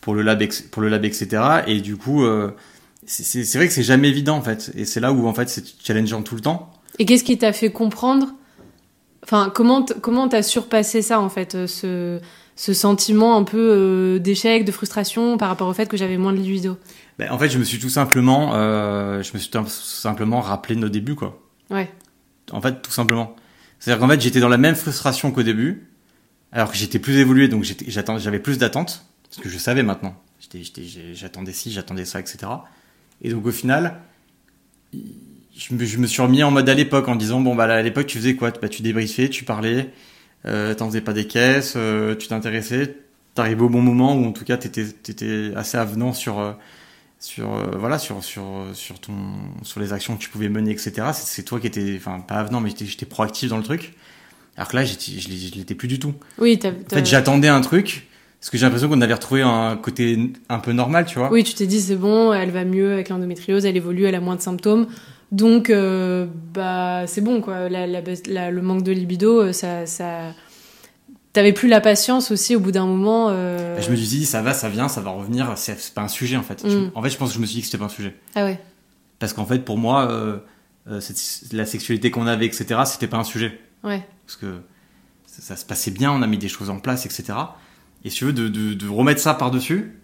pour 0.00 0.14
le 0.14 0.22
lab, 0.22 0.42
pour 0.70 0.82
le 0.82 0.88
lab, 0.88 1.04
etc. 1.04 1.42
Et 1.66 1.80
du 1.80 1.96
coup, 1.96 2.24
euh, 2.24 2.50
c'est- 3.06 3.56
vrai 3.56 3.66
que 3.68 3.72
c'est 3.72 3.82
jamais 3.82 4.08
évident 4.08 4.36
en 4.36 4.42
fait. 4.42 4.72
Et 4.76 4.84
c'est 4.84 5.00
là 5.00 5.12
où 5.12 5.26
en 5.26 5.34
fait 5.34 5.48
c'est 5.48 5.64
challengeant 5.82 6.22
tout 6.22 6.34
le 6.34 6.40
temps. 6.40 6.72
Et 6.98 7.06
qu'est-ce 7.06 7.24
qui 7.24 7.38
t'a 7.38 7.52
fait 7.52 7.70
comprendre 7.70 8.28
Enfin, 9.24 9.52
comment 9.54 9.84
comment 10.00 10.28
t'as 10.28 10.42
surpassé 10.42 11.02
ça 11.02 11.20
en 11.20 11.28
fait, 11.28 11.54
euh, 11.54 11.66
ce 11.66 12.20
ce 12.58 12.74
sentiment 12.74 13.36
un 13.36 13.44
peu 13.44 13.56
euh, 13.56 14.18
d'échec, 14.18 14.64
de 14.64 14.72
frustration 14.72 15.38
par 15.38 15.48
rapport 15.48 15.68
au 15.68 15.72
fait 15.72 15.88
que 15.88 15.96
j'avais 15.96 16.18
moins 16.18 16.32
de 16.32 16.38
libido. 16.38 16.76
Ben, 17.16 17.30
en 17.30 17.38
fait, 17.38 17.48
je 17.48 17.56
me 17.56 17.62
suis 17.62 17.78
tout 17.78 17.88
simplement, 17.88 18.56
euh, 18.56 19.22
je 19.22 19.32
me 19.32 19.38
suis 19.38 19.48
tout 19.48 19.64
simplement 19.68 20.40
rappelé 20.40 20.74
de 20.74 20.80
nos 20.80 20.88
débuts 20.88 21.14
quoi. 21.14 21.40
Ouais. 21.70 21.88
En 22.50 22.60
fait, 22.60 22.82
tout 22.82 22.90
simplement. 22.90 23.36
C'est-à-dire 23.78 24.00
qu'en 24.00 24.08
fait, 24.08 24.20
j'étais 24.20 24.40
dans 24.40 24.48
la 24.48 24.56
même 24.58 24.74
frustration 24.74 25.30
qu'au 25.30 25.44
début, 25.44 25.86
alors 26.50 26.72
que 26.72 26.76
j'étais 26.76 26.98
plus 26.98 27.18
évolué, 27.18 27.46
donc 27.46 27.64
j'avais 27.86 28.40
plus 28.40 28.58
d'attentes, 28.58 29.06
parce 29.30 29.40
que 29.40 29.48
je 29.48 29.56
savais 29.56 29.84
maintenant. 29.84 30.20
J'attendais 31.14 31.52
ci, 31.52 31.70
j'attendais 31.70 32.04
ça, 32.04 32.18
etc. 32.18 32.38
Et 33.22 33.30
donc 33.30 33.46
au 33.46 33.52
final, 33.52 34.00
je 34.92 35.74
me, 35.74 35.84
je 35.84 35.98
me 35.98 36.08
suis 36.08 36.22
remis 36.22 36.42
en 36.42 36.50
mode 36.50 36.68
à 36.68 36.74
l'époque 36.74 37.06
en 37.06 37.14
disant 37.14 37.40
bon 37.40 37.54
bah 37.54 37.72
à 37.72 37.82
l'époque 37.82 38.06
tu 38.06 38.18
faisais 38.18 38.34
quoi? 38.34 38.50
Bah, 38.50 38.68
Tu 38.68 38.82
débriefais, 38.82 39.28
tu 39.28 39.44
parlais, 39.44 39.92
euh, 40.46 40.74
t'en 40.74 40.86
faisais 40.88 41.00
pas 41.00 41.12
des 41.12 41.26
caisses, 41.26 41.74
euh, 41.76 42.14
tu 42.14 42.28
t'intéressais, 42.28 42.96
t'arrivais 43.34 43.62
au 43.62 43.68
bon 43.68 43.80
moment 43.82 44.14
ou 44.16 44.24
en 44.26 44.32
tout 44.32 44.44
cas 44.44 44.56
t'étais 44.56 44.82
étais 45.08 45.52
assez 45.56 45.76
avenant 45.76 46.12
sur 46.12 46.38
euh, 46.38 46.52
sur 47.18 47.54
euh, 47.54 47.76
voilà 47.78 47.98
sur 47.98 48.22
sur 48.22 48.44
sur 48.74 49.00
ton 49.00 49.12
sur 49.62 49.80
les 49.80 49.92
actions 49.92 50.16
que 50.16 50.20
tu 50.20 50.28
pouvais 50.30 50.48
mener 50.48 50.70
etc. 50.70 51.08
C'est 51.12 51.42
toi 51.42 51.58
qui 51.60 51.66
étais 51.66 51.94
enfin 51.96 52.20
pas 52.20 52.36
avenant 52.36 52.60
mais 52.60 52.70
j'étais 52.70 53.06
proactif 53.06 53.48
dans 53.50 53.56
le 53.58 53.64
truc. 53.64 53.94
Alors 54.56 54.68
que 54.68 54.76
là 54.76 54.84
j'étais 54.84 55.12
je 55.20 55.28
l'étais 55.28 55.74
plus 55.74 55.88
du 55.88 55.98
tout. 55.98 56.14
Oui, 56.38 56.58
t'as, 56.58 56.70
En 56.70 56.72
t'as- 56.88 56.96
fait 56.96 57.06
j'attendais 57.06 57.48
un 57.48 57.60
truc 57.60 58.06
parce 58.40 58.50
que 58.50 58.56
j'ai 58.58 58.64
l'impression 58.66 58.88
qu'on 58.88 59.00
avait 59.00 59.14
retrouvé 59.14 59.42
un 59.42 59.76
côté 59.76 60.30
un 60.48 60.58
peu 60.60 60.72
normal 60.72 61.06
tu 61.06 61.18
vois. 61.18 61.30
Oui, 61.32 61.42
tu 61.42 61.54
t'es 61.54 61.66
dit 61.66 61.80
c'est 61.80 61.96
bon, 61.96 62.32
elle 62.32 62.50
va 62.52 62.64
mieux 62.64 62.92
avec 62.92 63.08
l'endométriose, 63.08 63.64
elle 63.64 63.76
évolue, 63.76 64.04
elle 64.04 64.14
a 64.14 64.20
moins 64.20 64.36
de 64.36 64.40
symptômes. 64.40 64.86
Donc, 65.32 65.68
euh, 65.70 66.26
bah, 66.54 67.06
c'est 67.06 67.20
bon, 67.20 67.40
quoi. 67.40 67.68
La, 67.68 67.86
la 67.86 68.00
baisse- 68.00 68.26
la- 68.26 68.50
le 68.50 68.62
manque 68.62 68.82
de 68.82 68.92
libido, 68.92 69.40
euh, 69.42 69.52
ça. 69.52 69.86
ça... 69.86 70.32
T'avais 71.34 71.52
plus 71.52 71.68
la 71.68 71.80
patience 71.82 72.30
aussi 72.30 72.56
au 72.56 72.60
bout 72.60 72.72
d'un 72.72 72.86
moment. 72.86 73.28
euh, 73.30 73.76
Bah, 73.76 73.82
Je 73.82 73.90
me 73.90 73.96
suis 73.96 74.06
dit 74.06 74.24
ça 74.26 74.40
va 74.42 74.54
ça 74.54 74.68
vient 74.70 74.88
ça 74.88 75.02
va 75.02 75.10
revenir 75.10 75.52
c'est 75.56 75.92
pas 75.94 76.00
un 76.00 76.08
sujet 76.08 76.36
en 76.36 76.42
fait. 76.42 76.62
Je- 76.66 76.76
Mm. 76.76 76.90
en 76.94 77.02
fait 77.02 77.10
je 77.10 77.16
pense 77.18 77.28
que 77.28 77.34
je 77.36 77.40
me 77.40 77.46
suis 77.46 77.56
dit 77.56 77.60
que 77.60 77.66
c'était 77.66 77.78
pas 77.78 77.84
un 77.84 77.90
sujet. 77.90 78.16
Ah 78.34 78.44
ouais. 78.44 78.58
Parce 79.18 79.34
qu'en 79.34 79.44
fait, 79.44 79.58
pour 79.64 79.76
moi, 79.78 80.10
euh, 80.10 80.38
cette- 81.00 81.52
la 81.52 81.66
sexualité 81.66 82.10
qu'on 82.10 82.26
avait, 82.26 82.46
etc., 82.46 82.80
c'était 82.86 83.06
pas 83.08 83.18
un 83.18 83.24
sujet. 83.24 83.60
Ouais. 83.84 84.02
Parce 84.26 84.36
que 84.36 84.60
ça, 85.26 85.42
ça 85.42 85.56
se 85.56 85.66
passait 85.66 85.90
bien, 85.90 86.10
on 86.10 86.22
a 86.22 86.26
mis 86.26 86.38
des 86.38 86.48
choses 86.48 86.70
en 86.70 86.78
place, 86.80 87.04
etc. 87.04 87.34
Et 88.04 88.10
si 88.10 88.16
tu 88.18 88.24
veux, 88.24 88.32
de, 88.32 88.48
de, 88.48 88.72
de 88.74 88.88
remettre 88.88 89.20
ça 89.20 89.34
par-dessus, 89.34 89.97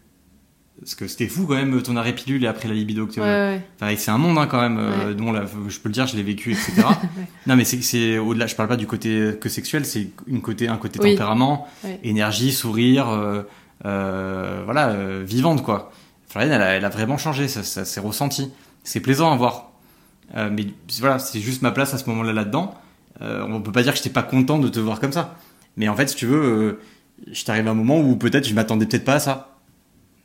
parce 0.80 0.94
que 0.94 1.06
c'était 1.06 1.28
fou 1.28 1.46
quand 1.46 1.54
même, 1.54 1.80
ton 1.82 1.96
arrêt 1.96 2.14
pilule 2.14 2.42
et 2.44 2.46
après 2.46 2.68
la 2.68 2.74
libido 2.74 3.06
que 3.06 3.12
tu 3.12 3.20
Ouais, 3.20 3.26
ouais. 3.26 3.62
Enfin, 3.80 3.94
c'est 3.96 4.10
un 4.10 4.18
monde 4.18 4.36
hein, 4.38 4.46
quand 4.46 4.60
même, 4.60 4.78
euh, 4.78 5.08
Ouais. 5.08 5.14
dont 5.14 5.32
la- 5.32 5.44
je 5.68 5.78
peux 5.78 5.88
le 5.88 5.92
dire, 5.94 6.06
je 6.06 6.16
l'ai 6.16 6.22
vécu, 6.22 6.52
etc. 6.52 6.82
Non, 7.46 7.56
mais 7.56 7.64
c'est 7.64 8.18
au-delà, 8.18 8.46
je 8.46 8.54
parle 8.56 8.68
pas 8.68 8.76
du 8.76 8.86
côté 8.86 9.34
que 9.40 9.48
sexuel, 9.48 9.84
c'est 9.84 10.08
une 10.26 10.40
côté, 10.42 10.68
un 10.68 10.76
côté 10.76 10.98
Oui. 11.02 11.12
tempérament, 11.12 11.66
énergie, 12.02 12.52
sourire, 12.52 13.08
euh, 13.08 13.42
euh, 13.84 14.62
voilà, 14.64 14.88
euh, 14.88 15.22
vivante 15.26 15.62
quoi. 15.62 15.92
Floriane, 16.28 16.52
elle 16.52 16.62
a, 16.62 16.66
elle 16.74 16.84
a 16.84 16.88
vraiment 16.88 17.18
changé, 17.18 17.46
ça, 17.48 17.62
ça 17.62 17.84
s'est 17.84 18.00
ressenti. 18.00 18.50
C'est 18.82 19.00
plaisant 19.00 19.32
à 19.32 19.36
voir. 19.36 19.70
Euh, 20.36 20.50
mais 20.52 20.66
voilà, 21.00 21.18
c'est 21.18 21.38
juste 21.40 21.62
ma 21.62 21.70
place 21.70 21.94
à 21.94 21.98
ce 21.98 22.08
moment-là 22.10 22.32
là-dedans. 22.32 22.74
Euh, 23.22 23.46
on 23.48 23.60
peut 23.62 23.70
pas 23.72 23.82
dire 23.84 23.92
que 23.92 23.98
j'étais 23.98 24.10
pas 24.10 24.22
content 24.24 24.58
de 24.58 24.68
te 24.68 24.80
voir 24.80 24.98
comme 25.00 25.12
ça. 25.12 25.36
Mais 25.76 25.88
en 25.88 25.94
fait, 25.94 26.08
si 26.08 26.16
tu 26.16 26.26
veux, 26.26 26.42
euh, 26.42 26.80
je 27.30 27.44
t'arrive 27.44 27.68
à 27.68 27.70
un 27.70 27.74
moment 27.74 28.00
où 28.00 28.16
peut-être 28.16 28.48
je 28.48 28.54
m'attendais 28.54 28.86
peut-être 28.86 29.04
pas 29.04 29.14
à 29.14 29.20
ça. 29.20 29.58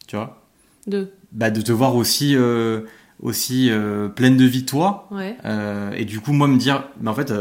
Tu 0.07 0.15
vois? 0.15 0.38
Deux. 0.87 1.11
bah, 1.31 1.49
De 1.49 1.61
te 1.61 1.71
voir 1.71 1.95
aussi, 1.95 2.35
euh, 2.35 2.81
aussi 3.21 3.69
euh, 3.69 4.07
pleine 4.07 4.37
de 4.37 4.45
vie, 4.45 4.65
toi. 4.65 5.07
Ouais. 5.11 5.35
Euh, 5.45 5.91
et 5.93 6.05
du 6.05 6.19
coup, 6.19 6.33
moi, 6.33 6.47
me 6.47 6.57
dire, 6.57 6.85
mais 7.01 7.09
en 7.09 7.13
fait, 7.13 7.31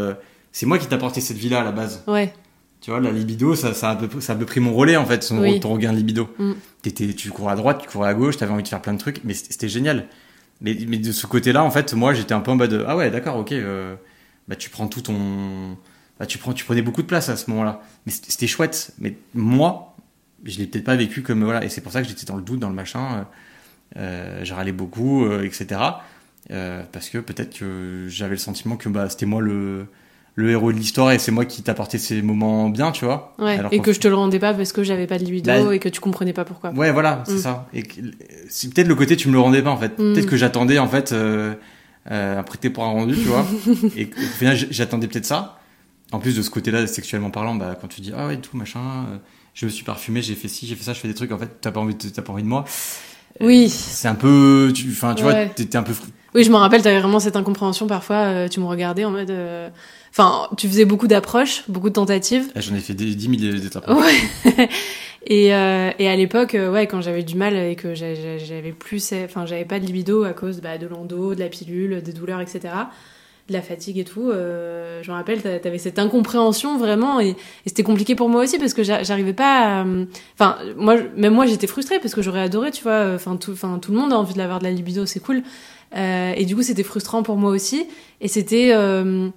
c'est 0.53 0.67
moi 0.67 0.79
qui 0.79 0.87
t'ai 0.87 0.95
apporté 0.95 1.21
cette 1.21 1.37
vie-là 1.37 1.61
à 1.61 1.65
la 1.65 1.73
base. 1.73 2.03
Ouais. 2.07 2.33
Tu 2.81 2.91
vois, 2.91 3.01
la 3.01 3.11
libido, 3.11 3.57
ça, 3.57 3.75
ça, 3.75 3.91
a 3.91 3.93
un 3.93 3.97
peu, 3.97 4.21
ça 4.21 4.35
a 4.35 4.37
peu 4.37 4.45
pris 4.45 4.61
mon 4.61 4.73
relais, 4.73 4.97
en 4.97 5.05
fait, 5.05 5.25
son, 5.25 5.39
Oui. 5.41 5.59
ton 5.59 5.73
regain 5.73 5.93
de 5.93 5.97
libido. 5.99 6.29
Mm. 6.39 6.53
Tu 7.17 7.31
courais 7.31 7.53
à 7.53 7.57
droite, 7.57 7.81
tu 7.83 7.89
courais 7.89 8.09
à 8.09 8.15
gauche, 8.15 8.37
t'avais 8.37 8.53
envie 8.53 8.63
de 8.63 8.69
faire 8.69 8.81
plein 8.81 8.95
de 8.95 8.99
trucs, 8.99 9.23
mais 9.25 9.35
c'était 9.35 9.69
génial. 9.69 10.07
Mais, 10.61 10.77
mais 10.87 10.99
de 10.99 11.13
ce 11.13 11.27
côté-là, 11.27 11.65
en 11.65 11.71
fait, 11.71 11.93
moi, 11.95 12.15
j'étais 12.15 12.35
un 12.35 12.41
peu 12.41 12.51
en 12.53 12.57
mode, 12.57 12.85
ah 12.87 12.97
ouais, 12.97 13.11
d'accord, 13.11 13.37
ok, 13.37 13.53
bah, 14.49 14.57
tu 14.57 14.71
prends 14.71 14.87
tout 14.89 15.03
ton. 15.03 15.77
Bah, 16.19 16.27
tu, 16.27 16.39
prends, 16.39 16.53
tu 16.53 16.65
prenais 16.65 16.83
beaucoup 16.83 17.03
de 17.03 17.07
place 17.07 17.29
à 17.29 17.37
ce 17.37 17.49
moment-là. 17.51 17.81
Mais 18.07 18.13
c'était 18.13 18.47
chouette. 18.49 18.93
Mais 18.99 19.17
moi, 19.35 19.88
je 20.45 20.59
l'ai 20.59 20.67
peut-être 20.67 20.85
pas 20.85 20.97
vécu 20.97 21.23
comme. 21.23 21.43
Voilà, 21.45 21.65
et 21.65 21.69
c'est 21.69 21.81
pour 21.81 21.93
ça 21.93 22.03
que 22.03 22.09
j'étais 22.09 22.27
dans 22.27 22.37
le 22.37 22.43
doute, 22.43 22.61
dans 22.61 22.69
le 22.69 22.75
machin. 22.75 23.01
Euh, 23.01 23.23
euh, 23.97 24.45
je 24.45 24.53
râlais 24.55 24.73
beaucoup, 24.73 25.25
euh, 25.25 25.45
etc. 25.45 25.81
Euh, 26.51 26.83
parce 26.93 27.09
que 27.09 27.19
peut-être 27.19 27.59
que 27.59 28.07
j'avais 28.09 28.33
le 28.33 28.37
sentiment 28.39 28.77
que 28.77 28.89
bah, 28.89 29.09
c'était 29.09 29.25
moi 29.27 29.41
le, 29.41 29.87
le 30.35 30.51
héros 30.51 30.73
de 30.73 30.77
l'histoire 30.79 31.11
et 31.13 31.19
c'est 31.19 31.33
moi 31.33 31.45
qui 31.47 31.63
t'apportais 31.63 31.97
ces 31.99 32.21
moments 32.23 32.69
bien, 32.69 32.93
tu 32.93 33.05
vois. 33.07 33.35
Ouais. 33.39 33.59
Alors 33.59 33.73
et 33.73 33.81
que 33.81 33.93
je 33.93 34.01
te 34.01 34.07
le 34.09 34.15
rendais 34.15 34.39
pas 34.39 34.53
parce 34.55 34.73
que 34.73 34.83
j'avais 34.83 35.07
pas 35.07 35.19
de 35.19 35.25
libido 35.25 35.51
Bah, 35.51 35.75
et 35.75 35.79
que 35.79 35.89
tu 35.89 36.01
comprenais 36.01 36.33
pas 36.35 36.45
pourquoi. 36.45 36.71
Ouais, 36.73 36.93
voilà, 36.93 37.23
c'est 37.27 37.35
Mm. 37.35 37.39
ça. 37.39 37.67
Et 37.73 37.83
c'est 38.51 38.73
peut-être 38.73 38.89
le 38.89 38.95
côté 38.95 39.17
tu 39.17 39.29
me 39.29 39.33
le 39.33 39.41
rendais 39.41 39.63
pas 39.63 39.71
en 39.71 39.79
fait. 39.79 39.93
Mm. 39.99 40.13
Peut-être 40.15 40.27
que 40.27 40.37
j'attendais 40.37 40.79
en 40.79 40.89
fait 40.89 41.15
un 42.11 42.43
prêté 42.43 42.71
pour 42.71 42.85
un 42.85 42.89
rendu, 42.91 43.15
tu 43.15 43.21
vois. 43.29 43.47
et 43.97 44.09
qu'au 44.11 44.21
final 44.21 44.57
j'attendais 44.71 45.09
peut-être 45.09 45.27
ça. 45.27 45.59
En 46.13 46.19
plus 46.21 46.37
de 46.37 46.43
ce 46.43 46.51
côté-là, 46.51 46.87
sexuellement 46.87 47.31
parlant, 47.31 47.55
bah 47.55 47.77
quand 47.81 47.89
tu 47.89 48.01
dis 48.01 48.13
ah 48.17 48.27
ouais 48.29 48.37
tout 48.39 48.57
machin, 48.57 49.21
je 49.55 49.67
me 49.67 49.71
suis 49.71 49.85
parfumé, 49.85 50.23
j'ai 50.23 50.35
fait 50.35 50.49
ci, 50.49 50.67
j'ai 50.67 50.75
fait 50.77 50.85
ça, 50.85 50.93
je 50.93 51.01
fais 51.01 51.09
des 51.09 51.15
trucs. 51.15 51.33
En 51.33 51.39
fait, 51.39 51.51
t'as 51.61 51.71
pas 51.73 51.81
envie, 51.81 51.95
de, 51.95 52.09
t'as 52.09 52.23
pas 52.23 52.33
envie 52.33 52.43
de 52.43 52.49
moi. 52.49 52.65
Euh, 53.41 53.47
Oui. 53.47 53.69
C'est 53.69 54.09
un 54.09 54.15
peu, 54.15 54.73
tu- 54.75 54.89
enfin 54.91 55.15
tu, 55.15 55.23
vois, 55.23 55.33
Ouais. 55.33 55.49
t'étais 55.55 55.77
un 55.79 55.83
peu. 55.83 55.93
Oui, 56.35 56.45
je 56.45 56.51
me 56.51 56.57
rappelle, 56.57 56.83
t'avais 56.83 57.01
vraiment 57.01 57.21
cette 57.21 57.37
incompréhension 57.37 57.87
parfois. 57.87 58.17
euh, 58.17 58.49
tu 58.49 58.61
me 58.61 58.67
regardais 58.67 59.05
en 59.05 59.11
mode. 59.11 59.31
euh, 59.31 59.69
Enfin, 60.11 60.49
tu 60.57 60.67
faisais 60.69 60.85
beaucoup 60.87 61.07
d'approches, 61.07 61.63
beaucoup 61.69 61.89
de 61.91 61.95
tentatives. 61.95 62.45
Ah, 62.55 62.61
J'en 62.61 62.75
ai 62.75 62.81
fait 62.81 62.95
des 62.95 63.15
10 63.15 63.39
000 63.39 63.59
d'étapes. 63.61 63.89
Ouais. 63.89 64.69
et, 65.27 65.55
euh, 65.55 65.91
et 65.99 66.09
à 66.09 66.17
l'époque, 66.17 66.55
euh, 66.55 66.73
ouais, 66.73 66.87
quand 66.87 67.01
j'avais 67.01 67.23
du 67.23 67.37
mal 67.37 67.55
et 67.55 67.77
que 67.77 67.95
j'a- 67.95 68.15
j'a- 68.15 68.39
j'avais 68.39 68.73
plus, 68.73 69.13
enfin, 69.25 69.47
j'avais 69.47 69.65
pas 69.67 69.79
de 69.79 69.85
libido 69.87 70.25
à 70.25 70.33
cause 70.33 70.61
bah, 70.61 70.79
de 70.79 70.87
l'endo, 70.87 71.35
de 71.35 71.41
la 71.41 71.49
pilule, 71.49 72.03
des 72.03 72.13
douleurs, 72.13 72.41
etc., 72.41 72.61
de 73.49 73.53
la 73.55 73.63
fatigue 73.63 73.99
et 73.99 74.05
tout. 74.05 74.31
euh, 74.31 75.03
je 75.03 75.11
me 75.11 75.17
rappelle, 75.17 75.41
t'a- 75.43 75.59
t'avais 75.59 75.79
cette 75.79 75.99
incompréhension 75.99 76.77
vraiment, 76.79 77.21
et, 77.21 77.35
c'était 77.67 77.83
compliqué 77.83 78.15
pour 78.15 78.29
moi 78.29 78.43
aussi 78.43 78.59
parce 78.59 78.75
que 78.75 78.83
j'a- 78.83 79.03
j'arrivais 79.03 79.33
pas. 79.35 79.81
à, 79.81 79.85
euh, 79.87 80.05
Enfin, 80.35 80.57
moi, 80.77 80.97
même 81.17 81.35
moi, 81.35 81.47
j'étais 81.47 81.67
frustrée 81.67 81.99
parce 82.01 82.15
que 82.15 82.23
j'aurais 82.23 82.41
adoré, 82.43 82.71
tu 82.71 82.83
vois. 82.83 83.13
Enfin, 83.15 83.37
tout, 83.37 83.53
le 83.53 83.95
monde 83.97 84.13
a 84.13 84.19
envie 84.19 84.35
de 84.35 84.39
l'avoir 84.39 84.59
de 84.59 84.65
la 84.65 84.71
libido, 84.71 85.07
c'est 85.07 85.21
cool. 85.21 85.43
Euh, 85.97 86.33
et 86.37 86.45
du 86.45 86.55
coup, 86.55 86.63
c'était 86.63 86.83
frustrant 86.83 87.23
pour 87.23 87.37
moi 87.37 87.51
aussi, 87.51 87.87
et 88.21 88.29
c'était. 88.29 88.71
euh, 88.75 89.31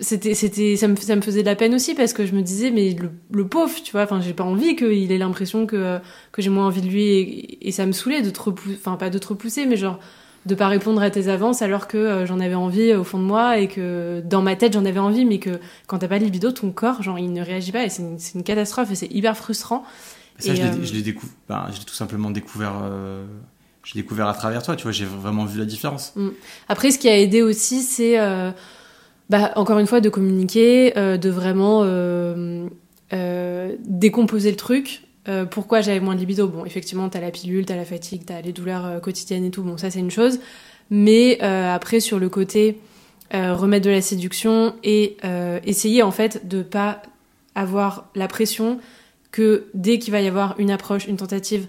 c'était 0.00 0.34
c'était 0.34 0.76
ça 0.76 0.88
me, 0.88 0.96
ça 0.96 1.16
me 1.16 1.20
faisait 1.20 1.42
de 1.42 1.46
la 1.46 1.54
peine 1.56 1.74
aussi 1.74 1.94
parce 1.94 2.12
que 2.12 2.24
je 2.26 2.32
me 2.34 2.40
disais 2.42 2.70
mais 2.70 2.90
le, 2.94 3.10
le 3.32 3.46
pauvre 3.46 3.74
tu 3.82 3.92
vois 3.92 4.02
enfin 4.02 4.20
j'ai 4.20 4.32
pas 4.32 4.44
envie 4.44 4.74
qu'il 4.76 5.12
ait 5.12 5.18
l'impression 5.18 5.66
que 5.66 5.98
que 6.32 6.40
j'ai 6.42 6.50
moins 6.50 6.66
envie 6.66 6.80
de 6.80 6.86
lui 6.88 7.02
et, 7.04 7.68
et 7.68 7.72
ça 7.72 7.84
me 7.86 7.92
saoulait 7.92 8.22
de 8.22 8.30
te 8.30 8.40
repousser 8.40 8.76
enfin 8.78 8.96
pas 8.96 9.10
de 9.10 9.18
te 9.18 9.26
repousser 9.28 9.66
mais 9.66 9.76
genre 9.76 9.98
de 10.46 10.54
pas 10.54 10.68
répondre 10.68 11.00
à 11.02 11.10
tes 11.10 11.28
avances 11.28 11.62
alors 11.62 11.88
que 11.88 11.96
euh, 11.96 12.26
j'en 12.26 12.38
avais 12.40 12.54
envie 12.54 12.90
euh, 12.90 13.00
au 13.00 13.04
fond 13.04 13.18
de 13.18 13.24
moi 13.24 13.58
et 13.58 13.68
que 13.68 14.22
dans 14.24 14.42
ma 14.42 14.56
tête 14.56 14.74
j'en 14.74 14.84
avais 14.84 14.98
envie 15.00 15.24
mais 15.24 15.38
que 15.38 15.58
quand 15.86 15.98
t'as 15.98 16.08
pas 16.08 16.18
de 16.18 16.24
libido 16.24 16.52
ton 16.52 16.70
corps 16.70 17.02
genre 17.02 17.18
il 17.18 17.32
ne 17.32 17.42
réagit 17.42 17.72
pas 17.72 17.84
et 17.84 17.88
c'est 17.88 18.02
une, 18.34 18.42
catastrophe 18.42 18.90
et 18.90 18.94
c'est 18.94 19.10
hyper 19.10 19.36
frustrant 19.36 19.84
Ça, 20.38 20.52
Et, 20.52 20.56
je 20.56 20.62
l'ai 20.62 20.68
euh, 20.68 20.84
je 20.84 20.92
l'ai 20.92 21.02
décou- 21.02 21.30
ben, 21.48 21.66
je 21.72 21.78
l'ai 21.78 21.84
tout 21.84 21.94
simplement 21.94 22.30
découvert. 22.30 22.74
l'ai 23.94 24.02
découvert 24.02 24.28
à 24.28 24.34
travers 24.34 24.62
toi, 24.62 24.76
tu 24.76 24.82
vois. 24.84 24.92
J'ai 24.92 25.04
vraiment 25.04 25.44
vu 25.44 25.58
la 25.58 25.64
différence. 25.64 26.14
Après, 26.68 26.90
ce 26.90 26.98
qui 26.98 27.08
a 27.08 27.16
aidé 27.18 27.42
aussi, 27.42 27.82
c'est, 27.82 28.18
euh, 28.18 28.50
bah, 29.30 29.52
encore 29.56 29.78
une 29.78 29.86
fois, 29.86 30.00
de 30.00 30.08
communiquer, 30.08 30.96
euh, 30.98 31.16
de 31.16 31.30
vraiment 31.30 31.82
euh, 31.84 32.68
décomposer 33.84 34.50
le 34.50 34.56
truc. 34.56 35.03
Euh, 35.28 35.44
pourquoi 35.46 35.80
j'avais 35.80 36.00
moins 36.00 36.14
de 36.14 36.20
libido? 36.20 36.48
Bon, 36.48 36.64
effectivement, 36.64 37.08
t'as 37.08 37.20
la 37.20 37.30
pilule, 37.30 37.64
t'as 37.64 37.76
la 37.76 37.84
fatigue, 37.84 38.22
t'as 38.26 38.40
les 38.40 38.52
douleurs 38.52 38.86
euh, 38.86 38.98
quotidiennes 39.00 39.44
et 39.44 39.50
tout. 39.50 39.62
Bon, 39.62 39.76
ça, 39.76 39.90
c'est 39.90 40.00
une 40.00 40.10
chose. 40.10 40.38
Mais 40.90 41.38
euh, 41.42 41.74
après, 41.74 42.00
sur 42.00 42.18
le 42.18 42.28
côté 42.28 42.78
remettre 43.32 43.84
de 43.84 43.90
la 43.90 44.02
séduction 44.02 44.74
et 44.84 45.16
essayer, 45.64 46.04
en 46.04 46.12
fait, 46.12 46.46
de 46.46 46.62
pas 46.62 47.02
avoir 47.56 48.08
la 48.14 48.28
pression 48.28 48.78
que 49.32 49.66
dès 49.74 49.98
qu'il 49.98 50.12
va 50.12 50.20
y 50.20 50.28
avoir 50.28 50.54
une 50.60 50.70
approche, 50.70 51.08
une 51.08 51.16
tentative, 51.16 51.66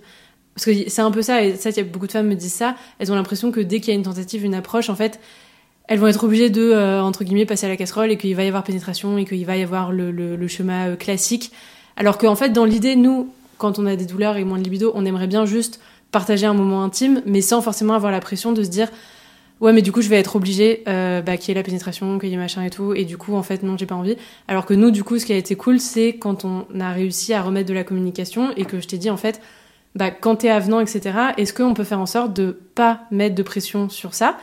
parce 0.53 0.66
que 0.66 0.88
c'est 0.89 1.01
un 1.01 1.10
peu 1.10 1.24
ça, 1.24 1.43
et 1.43 1.56
ça, 1.56 1.72
y 1.72 1.80
a 1.80 1.84
beaucoup 1.84 2.06
de 2.06 2.12
femmes 2.12 2.28
me 2.28 2.36
disent 2.36 2.53
ça, 2.53 2.76
elles 2.99 3.12
ont 3.12 3.16
l'impression 3.16 3.51
que 3.51 3.62
dès 3.62 3.80
qu'il 3.80 3.88
y 3.88 3.91
a 3.93 3.97
une 3.97 4.03
tentative, 4.03 4.45
une 4.45 4.53
approche, 4.53 4.91
en 4.91 4.95
fait, 4.95 5.20
elles 5.88 5.97
vont 5.97 6.06
être 6.06 6.24
obligées 6.24 6.51
de, 6.51 6.99
entre 6.99 7.24
guillemets, 7.24 7.47
passer 7.47 7.66
à 7.66 7.70
la 7.70 7.78
casserole 7.78 8.12
et 8.12 8.18
qu'il 8.18 8.36
va 8.36 8.43
y 8.43 8.47
avoir 8.47 8.64
pénétration 8.64 9.18
et 9.18 9.26
qu'il 9.26 9.45
va 9.45 9.58
y 9.58 9.64
avoir 9.64 9.91
le, 9.91 10.12
le, 10.12 10.36
le 10.36 10.47
euh, 10.70 10.95
classique. 10.95 11.51
Alors 11.97 12.20
qu'en 12.20 12.36
fait, 12.36 12.49
dans 12.49 12.66
l'idée, 12.66 12.95
nous, 12.95 13.34
quand 13.58 13.80
on 13.80 13.86
a 13.86 13.95
des 13.95 14.06
douleurs 14.06 14.38
et 14.38 14.43
moins 14.43 14.58
de 14.58 14.64
libido, 14.64 14.91
on 14.95 15.06
aimerait 15.06 15.28
bien 15.28 15.45
juste 15.45 15.80
partager 16.12 16.45
un 16.45 16.53
moment 16.53 16.84
intime, 16.84 17.22
mais 17.26 17.41
sans 17.41 17.62
forcément 17.62 17.93
avoir 17.93 18.12
la 18.12 18.20
pression 18.20 18.51
de 18.51 18.64
se 18.64 18.70
dire 18.70 18.89
ouais 19.62 19.74
mais 19.74 19.82
du 19.82 19.91
coup 19.91 20.01
je 20.01 20.10
vais 20.10 20.18
être 20.18 20.36
obligée 20.36 20.84
euh, 20.88 21.22
bah, 21.22 21.38
qu'il 21.38 21.49
y 21.49 21.51
ait 21.51 21.60
la 21.60 21.64
pénétration 21.64 22.20
qu'il 22.20 22.30
y 22.30 22.34
ait 22.34 22.38
machin 22.38 22.64
et 22.64 22.70
tout 22.70 22.93
et 22.93 23.06
du 23.06 23.18
coup 23.18 23.36
en 23.36 23.43
fait 23.43 23.64
non 23.64 23.78
j'ai 23.78 23.86
pas 23.86 23.95
envie. 23.95 24.18
Alors 24.47 24.66
que 24.66 24.74
nous 24.74 24.91
du 24.91 25.03
coup 25.03 25.18
ce 25.20 25.26
qui 25.26 25.34
a 25.34 25.38
été 25.38 25.56
cool 25.56 25.80
c'est 25.80 26.16
quand 26.18 26.45
on 26.45 26.66
a 26.80 26.91
réussi 26.91 27.34
à 27.34 27.41
remettre 27.41 27.70
de 27.70 27.74
la 27.74 27.84
communication 27.84 28.51
et 28.56 28.66
que 28.66 28.80
je 28.80 28.88
t'ai 28.88 28.97
dit 28.97 29.10
en 29.10 29.18
fait 29.18 29.41
bah, 29.95 30.12
quand 30.12 30.38
t'es 30.38 30.49
avenant 30.49 30.80
etc 30.80 31.20
est-ce 31.38 31.53
qu'on 31.53 31.74
peut 31.74 31.84
faire 31.84 31.99
en 31.99 32.06
sorte 32.06 32.34
de 32.34 32.58
pas 32.76 33.01
mettre 33.12 33.36
de 33.36 33.43
pression 33.43 33.89
sur 33.89 34.14
ça? 34.14 34.38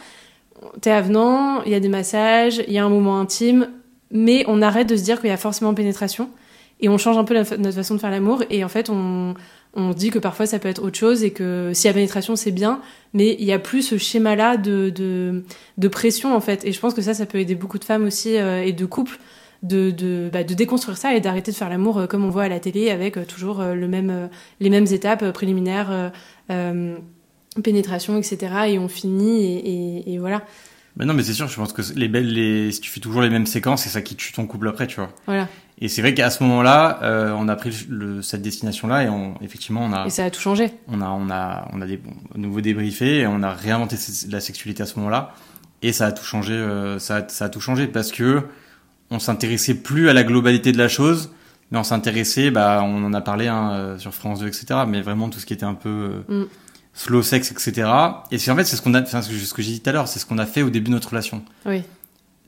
T'es 0.80 0.90
avenant 0.90 1.62
il 1.64 1.72
y 1.72 1.74
a 1.74 1.80
des 1.80 1.88
massages 1.88 2.62
il 2.66 2.72
y 2.72 2.78
a 2.78 2.84
un 2.84 2.88
moment 2.88 3.20
intime 3.20 3.68
mais 4.10 4.44
on 4.46 4.62
arrête 4.62 4.88
de 4.88 4.96
se 4.96 5.02
dire 5.02 5.20
qu'il 5.20 5.30
y 5.30 5.32
a 5.32 5.36
forcément 5.36 5.74
pénétration 5.74 6.30
et 6.82 6.88
on 6.88 6.98
change 6.98 7.16
un 7.16 7.24
peu 7.24 7.32
la 7.34 7.44
notre 7.58 7.76
façon 7.76 7.94
de 7.94 8.00
faire 8.00 8.10
l'amour 8.10 8.42
et 8.50 8.64
en 8.64 8.68
fait 8.68 8.90
on 8.90 9.34
on 9.74 9.90
dit 9.90 10.10
que 10.10 10.18
parfois 10.18 10.44
ça 10.44 10.58
peut 10.58 10.68
être 10.68 10.82
autre 10.82 10.98
chose 10.98 11.24
et 11.24 11.30
que 11.30 11.70
si 11.72 11.86
la 11.86 11.94
pénétration 11.94 12.36
c'est 12.36 12.50
bien 12.50 12.80
mais 13.14 13.36
il 13.38 13.46
y 13.46 13.52
a 13.52 13.58
plus 13.58 13.82
ce 13.82 13.96
schéma 13.96 14.36
là 14.36 14.58
de, 14.58 14.90
de, 14.90 15.44
de 15.78 15.88
pression 15.88 16.36
en 16.36 16.40
fait 16.40 16.64
et 16.66 16.72
je 16.72 16.80
pense 16.80 16.92
que 16.92 17.00
ça 17.00 17.14
ça 17.14 17.24
peut 17.24 17.38
aider 17.38 17.54
beaucoup 17.54 17.78
de 17.78 17.84
femmes 17.84 18.04
aussi 18.04 18.36
euh, 18.36 18.62
et 18.62 18.72
de 18.72 18.84
couples 18.84 19.18
de, 19.62 19.92
de, 19.92 20.28
bah, 20.32 20.42
de 20.42 20.54
déconstruire 20.54 20.98
ça 20.98 21.14
et 21.14 21.20
d'arrêter 21.20 21.52
de 21.52 21.56
faire 21.56 21.70
l'amour 21.70 21.98
euh, 21.98 22.06
comme 22.06 22.24
on 22.24 22.30
voit 22.30 22.42
à 22.42 22.48
la 22.48 22.58
télé 22.58 22.90
avec 22.90 23.16
euh, 23.16 23.24
toujours 23.24 23.62
le 23.62 23.86
même, 23.88 24.28
les 24.58 24.70
mêmes 24.70 24.86
étapes 24.90 25.30
préliminaires, 25.30 26.10
pénétration, 27.62 28.18
etc. 28.18 28.38
Et 28.68 28.78
on 28.78 28.88
finit 28.88 29.44
et, 29.44 30.08
et, 30.08 30.14
et 30.14 30.18
voilà. 30.18 30.44
Ben 30.96 31.06
non, 31.06 31.14
mais 31.14 31.22
c'est 31.22 31.32
sûr, 31.32 31.48
je 31.48 31.56
pense 31.56 31.72
que 31.72 31.82
les 31.94 32.08
belles, 32.08 32.32
les, 32.32 32.70
si 32.70 32.80
tu 32.80 32.90
fais 32.90 33.00
toujours 33.00 33.22
les 33.22 33.30
mêmes 33.30 33.46
séquences, 33.46 33.82
c'est 33.84 33.88
ça 33.88 34.02
qui 34.02 34.14
tue 34.14 34.32
ton 34.32 34.46
couple 34.46 34.68
après, 34.68 34.86
tu 34.86 34.96
vois. 34.96 35.10
voilà. 35.26 35.48
Et 35.84 35.88
c'est 35.88 36.00
vrai 36.00 36.14
qu'à 36.14 36.30
ce 36.30 36.44
moment-là, 36.44 37.00
euh, 37.02 37.34
on 37.36 37.48
a 37.48 37.56
pris 37.56 37.86
le, 37.90 38.22
cette 38.22 38.40
destination-là 38.40 39.02
et 39.02 39.08
on, 39.08 39.34
effectivement, 39.42 39.84
on 39.84 39.92
a, 39.92 40.06
Et 40.06 40.10
ça 40.10 40.24
a 40.24 40.30
tout 40.30 40.40
changé. 40.40 40.72
on 40.86 41.00
a, 41.00 41.08
on 41.08 41.28
a, 41.28 41.68
on 41.72 41.80
a 41.82 41.86
des, 41.86 42.00
à 42.32 42.38
nouveau 42.38 42.60
débriefé 42.60 43.18
et 43.18 43.26
on 43.26 43.42
a 43.42 43.52
réinventé 43.52 43.96
la 44.30 44.38
sexualité 44.40 44.84
à 44.84 44.86
ce 44.86 44.96
moment-là. 45.00 45.34
Et 45.82 45.92
ça 45.92 46.06
a 46.06 46.12
tout 46.12 46.24
changé, 46.24 46.52
euh, 46.52 47.00
ça, 47.00 47.16
a, 47.16 47.28
ça 47.28 47.46
a 47.46 47.48
tout 47.48 47.60
changé 47.60 47.88
parce 47.88 48.12
que 48.12 48.42
on 49.10 49.18
s'intéressait 49.18 49.74
plus 49.74 50.08
à 50.08 50.12
la 50.12 50.22
globalité 50.22 50.70
de 50.70 50.78
la 50.78 50.88
chose, 50.88 51.32
mais 51.72 51.78
on 51.78 51.82
s'intéressait, 51.84 52.52
bah, 52.52 52.82
on 52.84 53.04
en 53.04 53.12
a 53.12 53.20
parlé 53.20 53.48
hein, 53.48 53.72
euh, 53.72 53.98
sur 53.98 54.14
France 54.14 54.38
2, 54.38 54.46
etc. 54.46 54.66
Mais 54.86 55.02
vraiment 55.02 55.30
tout 55.30 55.40
ce 55.40 55.46
qui 55.46 55.52
était 55.52 55.64
un 55.64 55.74
peu 55.74 56.22
euh, 56.28 56.42
Mm. 56.42 56.46
slow 56.94 57.22
sex, 57.22 57.50
etc. 57.50 57.90
Et 58.30 58.38
c'est 58.38 58.52
en 58.52 58.56
fait 58.56 58.64
c'est 58.64 58.76
ce 58.76 58.82
qu'on 58.82 58.94
a, 58.94 59.02
enfin, 59.02 59.20
ce 59.20 59.52
que 59.52 59.62
j'ai 59.62 59.72
dit 59.72 59.80
tout 59.80 59.90
à 59.90 59.92
l'heure, 59.92 60.06
c'est 60.06 60.20
ce 60.20 60.26
qu'on 60.26 60.38
a 60.38 60.46
fait 60.46 60.62
au 60.62 60.70
début 60.70 60.90
de 60.90 60.94
notre 60.94 61.08
relation. 61.10 61.42
Oui. 61.66 61.82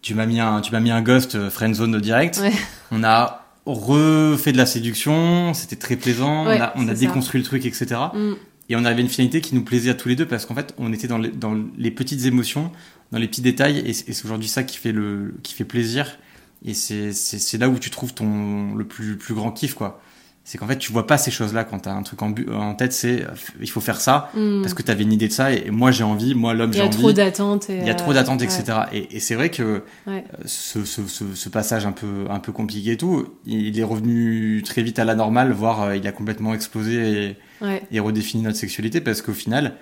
Tu 0.04 0.14
m'as 0.14 0.26
mis 0.26 0.38
un, 0.38 0.60
tu 0.60 0.70
m'as 0.70 0.80
mis 0.80 0.90
un 0.90 1.00
ghost 1.00 1.34
euh, 1.34 1.48
friend 1.48 1.74
zone 1.74 1.98
direct. 1.98 2.38
Ouais. 2.42 2.52
On 2.90 3.02
a 3.02 3.46
refait 3.64 4.52
de 4.52 4.58
la 4.58 4.66
séduction, 4.66 5.54
c'était 5.54 5.76
très 5.76 5.96
plaisant. 5.96 6.44
Ouais, 6.46 6.58
on 6.58 6.62
a, 6.62 6.72
on 6.76 6.88
a 6.88 6.94
ça. 6.94 7.00
déconstruit 7.00 7.40
le 7.40 7.46
truc, 7.46 7.64
etc. 7.64 7.86
Mm. 8.12 8.32
Et 8.68 8.76
on 8.76 8.84
avait 8.84 9.00
une 9.00 9.08
finalité 9.08 9.40
qui 9.40 9.54
nous 9.54 9.64
plaisait 9.64 9.88
à 9.88 9.94
tous 9.94 10.10
les 10.10 10.14
deux 10.14 10.26
parce 10.26 10.44
qu'en 10.44 10.54
fait, 10.54 10.74
on 10.76 10.92
était 10.92 11.06
dans 11.06 11.16
les, 11.16 11.30
dans 11.30 11.56
les 11.78 11.90
petites 11.90 12.26
émotions, 12.26 12.70
dans 13.12 13.18
les 13.18 13.28
petits 13.28 13.40
détails, 13.40 13.78
et 13.78 13.94
c'est 13.94 14.24
aujourd'hui 14.26 14.48
ça 14.48 14.62
qui 14.62 14.76
fait 14.76 14.92
le, 14.92 15.36
qui 15.42 15.54
fait 15.54 15.64
plaisir. 15.64 16.18
Et 16.66 16.74
c'est, 16.74 17.14
c'est, 17.14 17.38
c'est 17.38 17.56
là 17.56 17.70
où 17.70 17.78
tu 17.78 17.88
trouves 17.88 18.12
ton, 18.12 18.74
le 18.74 18.84
plus, 18.84 19.16
plus 19.16 19.32
grand 19.32 19.52
kiff, 19.52 19.72
quoi. 19.72 20.02
C'est 20.46 20.58
qu'en 20.58 20.66
fait, 20.66 20.76
tu 20.76 20.92
vois 20.92 21.06
pas 21.06 21.16
ces 21.16 21.30
choses-là 21.30 21.64
quand 21.64 21.78
t'as 21.80 21.92
un 21.94 22.02
truc 22.02 22.20
en, 22.20 22.28
bu- 22.28 22.52
en 22.52 22.74
tête, 22.74 22.92
c'est, 22.92 23.22
euh, 23.22 23.28
il 23.62 23.70
faut 23.70 23.80
faire 23.80 23.98
ça, 23.98 24.30
Mm. 24.34 24.60
parce 24.60 24.74
que 24.74 24.82
t'avais 24.82 25.02
une 25.04 25.12
idée 25.14 25.26
de 25.28 25.32
ça, 25.32 25.50
et 25.52 25.70
moi 25.70 25.90
j'ai 25.90 26.04
envie, 26.04 26.34
moi 26.34 26.52
l'homme 26.52 26.70
Il 26.70 26.74
y 26.74 26.76
j'ai 26.76 26.82
a 26.82 26.86
envie. 26.86 26.98
trop 26.98 27.12
d'attentes. 27.12 27.70
et, 27.70 27.78
Il 27.78 27.86
y 27.86 27.88
a 27.88 27.94
euh, 27.94 27.96
trop 27.96 28.12
d'attentes, 28.12 28.40
ouais. 28.42 28.46
etc. 28.46 28.78
Et, 28.92 29.16
et 29.16 29.20
c'est 29.20 29.36
vrai 29.36 29.50
que 29.50 29.82
Ouais. 30.06 30.22
euh, 30.34 30.42
ce, 30.44 30.84
ce, 30.84 31.06
ce, 31.06 31.24
ce 31.34 31.48
passage 31.48 31.86
un 31.86 31.92
peu, 31.92 32.26
un 32.28 32.40
peu 32.40 32.52
compliqué 32.52 32.92
et 32.92 32.96
tout, 32.98 33.26
il 33.46 33.78
est 33.80 33.82
revenu 33.84 34.62
très 34.66 34.82
vite 34.82 34.98
à 34.98 35.06
la 35.06 35.14
normale, 35.14 35.50
voire 35.52 35.82
euh, 35.84 35.96
il 35.96 36.06
a 36.06 36.12
complètement 36.12 36.52
explosé 36.52 37.28
et, 37.30 37.36
Ouais, 37.64 37.82
et 37.90 37.98
redéfini 38.00 38.42
notre 38.42 38.58
sexualité 38.58 39.00
parce 39.00 39.22
qu'au 39.22 39.32
final, 39.32 39.76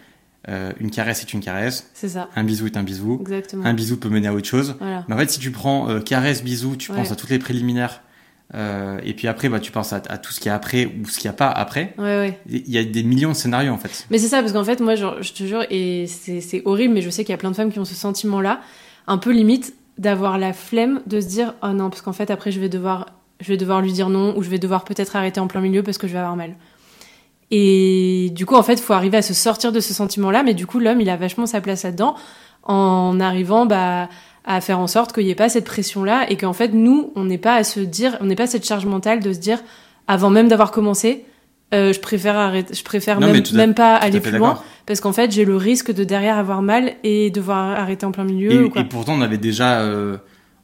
euh, 0.49 0.71
une 0.79 0.91
caresse 0.93 1.23
est 1.23 1.33
une 1.33 1.41
caresse, 1.41 1.91
c'est 1.95 2.11
ça. 2.11 2.29
un 2.37 2.45
bisou 2.45 2.67
est 2.67 2.77
un 2.77 2.85
bisou, 2.85 3.19
Exactement. 3.21 3.65
un 3.65 3.75
bisou 3.75 3.97
peut 3.97 4.09
mener 4.11 4.29
à 4.29 4.33
autre 4.35 4.47
chose. 4.47 4.77
Voilà. 4.79 5.05
Mais 5.09 5.15
en 5.17 5.19
fait, 5.19 5.31
si 5.31 5.41
tu 5.41 5.51
prends 5.51 5.89
euh, 5.91 5.99
caresse, 6.01 6.45
bisou, 6.45 6.77
tu 6.77 6.93
penses 6.93 7.11
à 7.11 7.17
toutes 7.17 7.31
les 7.31 7.41
préliminaires, 7.41 8.03
euh, 8.55 8.99
et 9.05 9.15
puis 9.15 9.29
après, 9.29 9.49
bah, 9.49 9.61
tu 9.61 9.73
penses 9.73 9.93
à, 9.93 10.03
à 10.09 10.19
tout 10.19 10.33
ce 10.33 10.41
qu'il 10.41 10.49
y 10.49 10.53
a 10.53 10.55
après 10.55 10.87
ou 10.87 11.07
ce 11.09 11.19
qu'il 11.19 11.29
n'y 11.29 11.35
a 11.35 11.37
pas 11.37 11.49
après. 11.49 11.95
Ouais, 11.97 12.05
ouais. 12.05 12.41
Il 12.49 12.71
y 12.71 12.79
a 12.79 12.85
des 12.85 13.03
millions 13.03 13.31
de 13.31 13.37
scénarios 13.37 13.73
en 13.73 13.79
fait. 13.79 14.07
Mais 14.11 14.19
c'est 14.19 14.29
ça, 14.29 14.41
parce 14.41 14.53
qu'en 14.53 14.65
fait, 14.65 14.81
moi, 14.81 14.95
genre, 14.95 15.23
je 15.23 15.33
te 15.33 15.45
jure, 15.45 15.65
et 15.71 16.07
c'est 16.07 16.41
c'est 16.41 16.63
horrible, 16.65 16.95
mais 16.95 17.03
je 17.03 17.11
sais 17.11 17.25
qu'il 17.25 17.33
y 17.33 17.35
a 17.35 17.39
plein 17.39 17.51
de 17.51 17.57
femmes 17.57 17.73
qui 17.73 17.79
ont 17.79 17.85
ce 17.85 17.95
sentiment-là, 17.95 18.61
un 19.07 19.19
peu 19.19 19.33
limite 19.33 19.75
d'avoir 19.99 20.39
la 20.39 20.53
flemme 20.53 21.01
de 21.07 21.21
se 21.21 21.27
dire, 21.27 21.55
oh 21.63 21.69
non, 21.69 21.91
parce 21.91 22.03
qu'en 22.03 22.13
fait, 22.13 22.31
après, 22.31 22.51
je 22.51 22.61
vais 22.61 22.69
devoir, 22.69 23.07
je 23.41 23.49
vais 23.49 23.57
devoir 23.57 23.81
lui 23.81 23.93
dire 23.93 24.09
non, 24.09 24.37
ou 24.37 24.43
je 24.43 24.51
vais 24.51 24.59
devoir 24.59 24.85
peut-être 24.85 25.17
arrêter 25.17 25.41
en 25.41 25.47
plein 25.47 25.61
milieu 25.61 25.83
parce 25.83 25.99
que 25.99 26.07
je 26.07 26.13
vais 26.13 26.19
avoir 26.19 26.37
mal. 26.37 26.57
Et 27.51 28.31
du 28.35 28.47
coup, 28.47 28.55
en 28.55 28.63
fait, 28.63 28.75
il 28.75 28.83
faut 28.83 28.95
arriver 28.95 29.19
à 29.19 29.23
se 29.23 29.35
sortir 29.35 29.73
de 29.73 29.81
ce 29.81 29.93
sentiment-là, 29.93 30.43
mais 30.43 30.55
du 30.55 30.67
coup, 30.67 30.79
l'homme, 30.79 31.01
il 31.01 31.11
a 31.11 31.17
vachement 31.17 31.47
sa 31.47 31.61
place 31.61 31.83
là-dedans, 31.85 32.17
en 32.63 33.21
arrivant, 33.21 33.67
bah, 33.67 34.09
à 34.45 34.61
faire 34.61 34.79
en 34.81 34.87
sorte 34.87 35.13
qu'il 35.13 35.25
n'y 35.25 35.31
ait 35.31 35.35
pas 35.37 35.49
cette 35.49 35.65
pression-là, 35.65 36.27
et 36.31 36.37
qu'en 36.37 36.53
fait, 36.53 36.69
nous, 36.73 37.13
on 37.15 37.25
n'est 37.25 37.39
pas 37.39 37.55
à 37.55 37.65
se 37.65 37.81
dire, 37.81 38.17
on 38.21 38.25
n'est 38.25 38.35
pas 38.37 38.47
cette 38.47 38.67
charge 38.67 38.87
mentale 38.87 39.21
de 39.21 39.33
se 39.33 39.39
dire, 39.39 39.59
avant 40.09 40.31
même 40.31 40.49
d'avoir 40.49 40.71
commencé, 40.73 41.25
euh, 41.75 41.93
je 41.93 42.01
préfère 42.01 42.37
arrêter, 42.37 42.75
je 42.75 42.83
préfère 42.85 43.19
Non, 43.21 43.29
même, 43.55 43.71
à- 43.71 43.75
pas 43.75 43.95
à 43.95 44.05
aller 44.05 44.21
plus 44.21 44.37
loin 44.37 44.61
parce 44.85 45.01
qu'en 45.01 45.13
fait 45.13 45.31
j'ai 45.33 45.47
le 45.47 45.57
risque 45.57 45.91
de 45.91 46.05
derrière 46.05 46.37
avoir 46.37 46.61
mal 46.61 46.93
et 47.03 47.31
devoir 47.31 47.79
arrêter 47.79 48.05
en 48.05 48.11
plein 48.13 48.25
milieu 48.25 48.51
Et, 48.53 48.59
ou 48.65 48.69
quoi. 48.69 48.83
et 48.83 48.85
pourtant, 48.85 49.15
on 49.17 49.23
avait 49.23 49.39
déjà, 49.39 49.81
euh, 49.81 50.19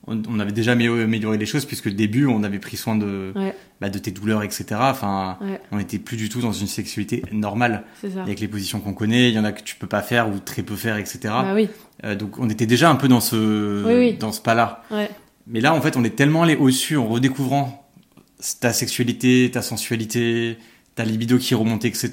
on, 0.09 0.23
on 0.29 0.41
avait 0.41 0.53
déjà 0.53 0.73
amé- 0.75 0.89
amélioré 0.89 1.39
les 1.39 1.47
choses 1.47 1.65
puisque 1.65 1.87
au 1.87 1.91
début, 1.91 2.27
on 2.27 2.43
avait 2.43 2.59
pris 2.59 2.77
soin 2.77 2.97
de, 2.97 3.33
Ouais. 3.37 3.55
bah, 3.81 3.89
de 3.91 3.99
tes 3.99 4.11
douleurs, 4.11 4.43
etc. 4.43 4.65
Enfin, 4.81 5.37
Ouais. 5.41 5.61
on 5.73 5.79
était 5.79 5.99
plus 5.99 6.17
du 6.17 6.29
tout 6.29 6.41
dans 6.41 6.53
une 6.53 6.67
sexualité 6.67 7.23
normale 7.33 7.85
avec 8.23 8.41
les 8.41 8.49
positions 8.49 8.81
qu'on 8.81 8.95
connaît. 8.95 9.29
Il 9.29 9.35
y 9.35 9.39
en 9.39 9.45
a 9.45 9.53
que 9.53 9.63
tu 9.63 9.77
peux 9.77 9.87
pas 9.87 10.03
faire 10.03 10.29
ou 10.29 10.39
très 10.39 10.63
peu 10.63 10.75
faire, 10.77 10.97
etc. 10.97 11.19
Bah 11.25 11.53
oui, 11.55 11.69
Euh, 12.05 12.15
donc, 12.15 12.39
on 12.39 12.49
était 12.49 12.67
déjà 12.67 12.89
un 12.91 12.95
peu 12.97 13.09
dans 13.09 13.21
ce, 13.21 13.85
Oui, 13.87 13.95
oui. 13.95 14.13
dans 14.15 14.31
ce 14.33 14.41
pas-là. 14.41 14.83
ouais, 14.91 15.11
Mais 15.47 15.61
là, 15.61 15.75
en 15.75 15.81
fait, 15.81 15.97
on 15.97 16.05
est 16.05 16.15
tellement 16.17 16.43
allé 16.45 16.55
au-dessus 16.57 16.97
en 16.97 17.07
redécouvrant 17.09 17.89
ta 18.61 18.73
sexualité, 18.73 19.51
ta 19.53 19.63
sensualité, 19.63 20.59
ta 20.95 21.05
libido 21.05 21.39
qui 21.39 21.55
est 21.55 21.57
remontée, 21.57 21.89
etc. 21.89 22.11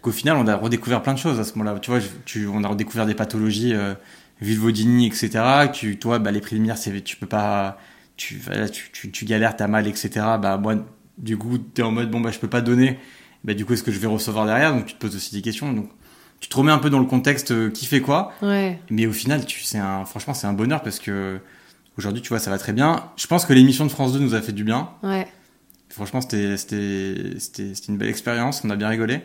Qu'au 0.00 0.12
final, 0.12 0.36
on 0.36 0.46
a 0.46 0.54
redécouvert 0.56 1.02
plein 1.02 1.12
de 1.14 1.18
choses 1.18 1.40
à 1.40 1.44
ce 1.44 1.58
moment-là. 1.58 1.78
Tu 1.80 1.90
vois, 1.90 2.00
tu, 2.24 2.46
on 2.46 2.62
a 2.64 2.68
redécouvert 2.68 3.04
des 3.04 3.14
pathologies, 3.14 3.74
euh, 3.74 3.94
vulvodynie, 4.40 5.06
etc. 5.06 5.30
Tu, 5.72 5.98
toi, 5.98 6.18
bah, 6.18 6.30
les 6.30 6.40
préliminaires, 6.40 6.78
c'est, 6.78 7.02
tu 7.02 7.16
peux 7.16 7.26
pas, 7.26 7.78
tu, 8.16 8.36
voilà, 8.38 8.68
tu, 8.68 8.90
tu, 8.92 9.10
tu 9.10 9.24
galères, 9.24 9.56
t'as 9.56 9.66
mal, 9.68 9.86
etc. 9.86 10.10
Bah, 10.40 10.58
moi, 10.58 10.76
du 11.18 11.36
coup, 11.36 11.58
t'es 11.58 11.82
en 11.82 11.90
mode, 11.90 12.10
bon, 12.10 12.20
bah, 12.20 12.30
je 12.30 12.38
peux 12.38 12.48
pas 12.48 12.60
donner. 12.60 12.98
Bah, 13.44 13.54
du 13.54 13.64
coup, 13.64 13.72
est-ce 13.72 13.82
que 13.82 13.92
je 13.92 13.98
vais 13.98 14.06
recevoir 14.06 14.46
derrière? 14.46 14.72
Donc, 14.74 14.86
tu 14.86 14.94
te 14.94 14.98
poses 14.98 15.14
aussi 15.16 15.34
des 15.34 15.42
questions. 15.42 15.72
Donc, 15.72 15.90
tu 16.40 16.48
te 16.48 16.56
remets 16.56 16.72
un 16.72 16.78
peu 16.78 16.90
dans 16.90 17.00
le 17.00 17.06
contexte, 17.06 17.50
euh, 17.50 17.70
qui 17.70 17.86
fait 17.86 18.00
quoi. 18.00 18.32
ouais, 18.42 18.80
Mais 18.90 19.06
au 19.06 19.12
final, 19.12 19.44
tu, 19.44 19.62
c'est 19.62 19.78
un, 19.78 20.04
franchement, 20.04 20.34
c'est 20.34 20.46
un 20.46 20.52
bonheur 20.52 20.82
parce 20.82 21.00
que 21.00 21.40
aujourd'hui, 21.96 22.22
tu 22.22 22.28
vois, 22.28 22.38
ça 22.38 22.50
va 22.50 22.58
très 22.58 22.72
bien. 22.72 23.10
Je 23.16 23.26
pense 23.26 23.44
que 23.44 23.52
l'émission 23.52 23.84
de 23.84 23.90
France 23.90 24.12
2 24.12 24.20
nous 24.20 24.34
a 24.34 24.40
fait 24.40 24.52
du 24.52 24.62
bien. 24.64 24.90
ouais, 25.02 25.26
Franchement, 25.90 26.20
c'était, 26.20 26.56
c'était, 26.56 27.34
c'était, 27.38 27.74
c'était 27.74 27.88
une 27.88 27.98
belle 27.98 28.10
expérience. 28.10 28.62
On 28.64 28.70
a 28.70 28.76
bien 28.76 28.88
rigolé. 28.88 29.20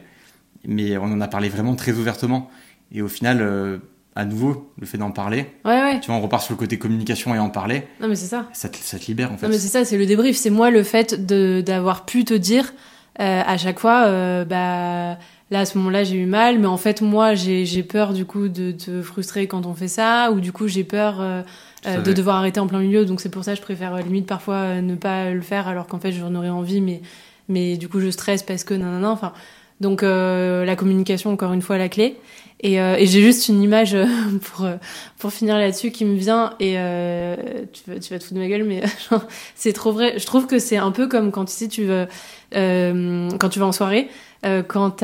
Mais 0.65 0.97
on 0.97 1.03
en 1.03 1.21
a 1.21 1.27
parlé 1.27 1.49
vraiment 1.49 1.75
très 1.75 1.91
ouvertement. 1.91 2.49
Et 2.91 3.01
au 3.01 3.07
final, 3.07 3.41
euh, 3.41 3.77
à 4.15 4.25
nouveau, 4.25 4.71
le 4.79 4.85
fait 4.85 4.97
d'en 4.97 5.11
parler, 5.11 5.47
ouais, 5.65 5.81
ouais. 5.81 5.99
tu 5.99 6.07
vois, 6.07 6.15
on 6.15 6.21
repart 6.21 6.43
sur 6.43 6.53
le 6.53 6.59
côté 6.59 6.77
communication 6.77 7.33
et 7.33 7.39
en 7.39 7.49
parler. 7.49 7.83
Non 7.99 8.07
mais 8.07 8.15
c'est 8.15 8.27
ça. 8.27 8.47
Ça 8.53 8.69
te, 8.69 8.77
ça 8.77 8.99
te 8.99 9.05
libère, 9.07 9.31
en 9.31 9.37
fait. 9.37 9.47
Non 9.47 9.51
mais 9.51 9.57
c'est 9.57 9.67
ça, 9.67 9.85
c'est 9.85 9.97
le 9.97 10.05
débrief. 10.05 10.35
C'est 10.37 10.51
moi 10.51 10.69
le 10.69 10.83
fait 10.83 11.25
de 11.25 11.63
d'avoir 11.65 12.05
pu 12.05 12.23
te 12.23 12.33
dire 12.33 12.73
euh, 13.19 13.41
à 13.45 13.57
chaque 13.57 13.79
fois, 13.79 14.05
euh, 14.05 14.43
bah 14.45 15.19
là 15.51 15.59
à 15.59 15.65
ce 15.65 15.77
moment-là 15.77 16.03
j'ai 16.03 16.15
eu 16.15 16.25
mal, 16.25 16.57
mais 16.57 16.65
en 16.65 16.77
fait 16.77 17.01
moi 17.01 17.35
j'ai 17.35 17.83
peur 17.83 18.13
du 18.13 18.25
coup 18.25 18.47
de 18.47 18.71
te 18.71 19.03
frustrer 19.03 19.45
quand 19.45 19.67
on 19.67 19.75
fait 19.75 19.87
ça, 19.87 20.31
ou 20.31 20.39
du 20.39 20.51
coup 20.51 20.67
j'ai 20.67 20.83
peur 20.83 21.17
euh, 21.19 21.43
de 21.85 22.13
devoir 22.13 22.37
arrêter 22.37 22.59
en 22.59 22.65
plein 22.65 22.79
milieu. 22.79 23.05
Donc 23.05 23.21
c'est 23.21 23.29
pour 23.29 23.43
ça 23.43 23.51
que 23.51 23.57
je 23.57 23.61
préfère 23.61 23.95
limite 23.97 24.25
parfois 24.25 24.81
ne 24.81 24.95
pas 24.95 25.29
le 25.29 25.41
faire 25.41 25.67
alors 25.67 25.85
qu'en 25.85 25.99
fait 25.99 26.11
j'en 26.11 26.33
aurais 26.33 26.49
envie, 26.49 26.81
mais 26.81 27.01
mais 27.49 27.77
du 27.77 27.87
coup 27.87 27.99
je 27.99 28.09
stresse 28.09 28.41
parce 28.41 28.63
que 28.63 28.73
non 28.73 28.87
non 28.87 28.99
non. 28.99 29.09
Enfin 29.09 29.31
donc 29.79 30.01
la 30.01 30.75
communication 30.75 31.31
encore 31.31 31.53
une 31.53 31.61
fois 31.61 31.77
la 31.77 31.89
clé. 31.89 32.17
Et, 32.63 32.79
euh, 32.79 32.95
et 32.97 33.05
j'ai 33.07 33.21
juste 33.21 33.49
une 33.49 33.61
image 33.61 33.93
euh, 33.93 34.05
pour 34.41 34.65
euh, 34.65 34.77
pour 35.19 35.31
finir 35.33 35.57
là-dessus 35.57 35.91
qui 35.91 36.05
me 36.05 36.15
vient 36.15 36.53
et 36.61 36.75
euh, 36.77 37.35
tu 37.73 37.83
vas 37.91 37.99
tu 37.99 38.13
vas 38.13 38.19
te 38.19 38.23
foutre 38.23 38.35
de 38.35 38.39
ma 38.39 38.47
gueule 38.47 38.63
mais 38.63 38.81
c'est 39.55 39.73
trop 39.73 39.91
vrai. 39.91 40.17
Je 40.17 40.25
trouve 40.25 40.47
que 40.47 40.59
c'est 40.59 40.77
un 40.77 40.91
peu 40.91 41.07
comme 41.07 41.31
quand 41.31 41.47
sais 41.49 41.67
tu 41.67 41.83
veux 41.83 42.07
euh, 42.55 43.29
quand 43.39 43.49
tu 43.49 43.59
vas 43.59 43.65
en 43.67 43.71
soirée. 43.71 44.07
Euh, 44.45 44.61
quand, 44.61 44.99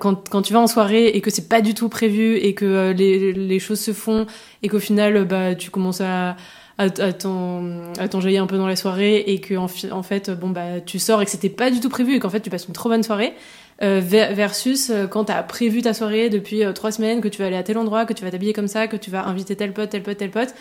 quand, 0.00 0.28
quand 0.28 0.42
tu 0.42 0.52
vas 0.52 0.60
en 0.60 0.66
soirée 0.66 1.06
et 1.08 1.22
que 1.22 1.30
c'est 1.30 1.48
pas 1.48 1.62
du 1.62 1.72
tout 1.72 1.88
prévu 1.88 2.36
et 2.36 2.52
que 2.54 2.92
les, 2.94 3.32
les 3.32 3.58
choses 3.58 3.80
se 3.80 3.94
font 3.94 4.26
et 4.62 4.68
qu'au 4.68 4.80
final 4.80 5.24
bah, 5.24 5.54
tu 5.54 5.70
commences 5.70 6.02
à, 6.02 6.36
à, 6.76 6.84
à 6.84 7.12
t'en- 7.14 7.92
à 7.98 8.06
t'enjailler 8.08 8.36
un 8.36 8.46
peu 8.46 8.58
dans 8.58 8.66
la 8.66 8.76
soirée 8.76 9.16
et 9.28 9.40
que 9.40 9.54
en, 9.54 9.66
fait 10.02 10.30
bon 10.30 10.50
bah 10.50 10.82
tu 10.84 10.98
sors 10.98 11.22
et 11.22 11.24
que 11.24 11.30
c'était 11.30 11.48
pas 11.48 11.70
du 11.70 11.80
tout 11.80 11.88
prévu 11.88 12.14
et 12.16 12.18
qu'en 12.18 12.28
fait 12.28 12.40
tu 12.40 12.50
passes 12.50 12.66
une 12.68 12.74
trop 12.74 12.90
bonne 12.90 13.02
soirée 13.02 13.32
versus 13.80 14.90
euh, 14.90 15.06
quand 15.06 15.24
t'as 15.24 15.42
prévu 15.42 15.82
ta 15.82 15.92
soirée 15.92 16.30
depuis 16.30 16.64
euh, 16.64 16.72
trois 16.72 16.92
semaines 16.92 17.20
que 17.20 17.28
tu 17.28 17.38
vas 17.40 17.46
aller 17.46 17.56
à 17.56 17.62
tel 17.62 17.76
endroit 17.78 18.06
que 18.06 18.12
tu 18.14 18.24
vas 18.24 18.30
t'habiller 18.30 18.52
comme 18.52 18.68
ça 18.68 18.86
que 18.86 18.96
tu 18.96 19.10
vas 19.10 19.26
inviter 19.26 19.54
tel 19.56 19.72
pote 19.72 19.90
tel 19.90 20.02
pote 20.02 20.16
tel 20.16 20.30
pote 20.30 20.54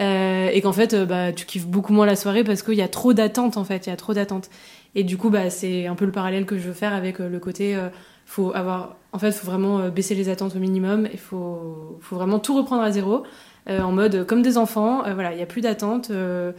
euh, 0.00 0.48
et 0.48 0.60
qu'en 0.62 0.72
fait 0.72 0.94
euh, 0.94 1.04
bah 1.04 1.32
tu 1.32 1.44
kiffes 1.44 1.66
beaucoup 1.66 1.92
moins 1.92 2.06
la 2.06 2.16
soirée 2.16 2.44
parce 2.44 2.62
qu'il 2.62 2.74
y 2.74 2.82
a 2.82 2.88
trop 2.88 3.12
d'attentes 3.12 3.58
en 3.58 3.64
fait 3.64 3.86
il 3.86 3.90
y 3.90 3.92
a 3.92 3.96
trop 3.96 4.14
d'attentes. 4.14 4.48
Et 4.94 5.04
du 5.04 5.16
coup 5.16 5.30
bah 5.30 5.50
c'est 5.50 5.86
un 5.86 5.94
peu 5.94 6.04
le 6.06 6.12
parallèle 6.12 6.46
que 6.46 6.56
je 6.56 6.62
veux 6.68 6.72
faire 6.72 6.94
avec 6.94 7.20
euh, 7.20 7.28
le 7.28 7.38
côté 7.38 7.74
euh, 7.76 7.88
faut 8.26 8.54
avoir 8.54 8.96
en 9.12 9.18
fait 9.18 9.32
faut 9.32 9.46
vraiment 9.46 9.80
euh, 9.80 9.90
baisser 9.90 10.14
les 10.14 10.28
attentes 10.28 10.56
au 10.56 10.58
minimum 10.58 11.08
il 11.12 11.18
faut 11.18 11.98
faut 12.00 12.16
vraiment 12.16 12.38
tout 12.38 12.56
reprendre 12.56 12.82
à 12.82 12.90
zéro 12.90 13.24
euh, 13.68 13.80
en 13.80 13.92
mode 13.92 14.14
euh, 14.14 14.24
comme 14.24 14.42
des 14.42 14.56
enfants 14.56 15.04
euh, 15.06 15.14
voilà 15.14 15.32
il 15.32 15.38
y 15.38 15.42
a 15.42 15.46
plus 15.46 15.60
d'attentes 15.60 16.10
euh, 16.10 16.52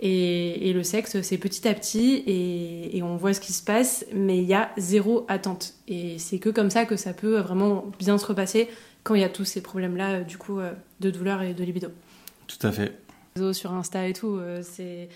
et, 0.00 0.68
et 0.68 0.72
le 0.72 0.82
sexe 0.82 1.20
c'est 1.22 1.38
petit 1.38 1.68
à 1.68 1.74
petit 1.74 2.22
et, 2.26 2.96
et 2.96 3.02
on 3.02 3.16
voit 3.16 3.34
ce 3.34 3.40
qui 3.40 3.52
se 3.52 3.62
passe 3.62 4.04
mais 4.14 4.38
il 4.38 4.44
y 4.44 4.54
a 4.54 4.70
zéro 4.78 5.24
attente 5.28 5.74
et 5.88 6.18
c'est 6.18 6.38
que 6.38 6.48
comme 6.48 6.70
ça 6.70 6.84
que 6.86 6.96
ça 6.96 7.12
peut 7.12 7.38
vraiment 7.40 7.90
bien 7.98 8.16
se 8.18 8.26
repasser 8.26 8.68
quand 9.02 9.14
il 9.14 9.20
y 9.20 9.24
a 9.24 9.28
tous 9.28 9.44
ces 9.44 9.60
problèmes 9.62 9.96
là 9.96 10.22
du 10.22 10.38
coup 10.38 10.58
euh, 10.58 10.72
de 11.00 11.10
douleur 11.10 11.42
et 11.42 11.54
de 11.54 11.64
libido 11.64 11.88
Tout 12.46 12.66
à 12.66 12.72
fait. 12.72 12.98
réseaux, 13.36 13.52
sur 13.52 13.72
Insta 13.72 14.06
et 14.08 14.12
tout, 14.12 14.36
euh, 14.36 14.62
c'est 14.62 15.08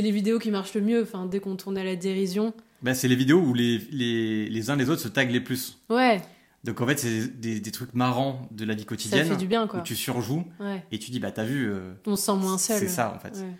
les 0.00 0.10
vidéos 0.10 0.38
qui 0.38 0.50
marchent 0.50 0.74
le 0.74 0.82
mieux. 0.82 1.02
Enfin, 1.02 1.26
dès 1.26 1.40
qu'on 1.40 1.56
tourne 1.56 1.78
à 1.78 1.84
la 1.84 1.96
dérision. 1.96 2.52
Bah, 2.82 2.92
c'est 2.94 3.08
les 3.08 3.16
vidéos 3.16 3.38
où 3.40 3.54
les, 3.54 3.78
les, 3.90 4.48
les 4.50 4.70
uns 4.70 4.76
les 4.76 4.90
autres 4.90 5.00
se 5.00 5.08
taguent 5.08 5.30
les 5.30 5.40
plus. 5.40 5.78
Ouais, 5.88 6.20
Donc, 6.64 6.80
en 6.82 6.86
fait, 6.86 6.98
c'est 6.98 7.40
des, 7.40 7.58
des 7.60 7.70
trucs 7.70 7.94
marrants 7.94 8.46
de 8.50 8.64
la 8.66 8.74
vie 8.74 8.80
ça 8.82 8.86
quotidienne. 8.86 9.26
fait 9.28 9.36
du 9.36 9.46
bien, 9.46 9.66
quoi. 9.66 9.80
Où 9.80 9.82
tu 9.82 9.96
surjoues 9.96 10.44
Ouais, 10.60 10.84
et 10.92 10.98
tu 10.98 11.10
dis, 11.10 11.20
bah, 11.20 11.30
t'as 11.30 11.44
vu, 11.44 11.70
euh, 11.70 11.94
on 12.06 12.16
se 12.16 12.24
sent 12.26 12.36
moins 12.36 12.58
seul. 12.58 12.78
c'est 12.78 12.88
ça, 12.88 13.14
en 13.16 13.18
fait. 13.18 13.38
Ouais. 13.38 13.50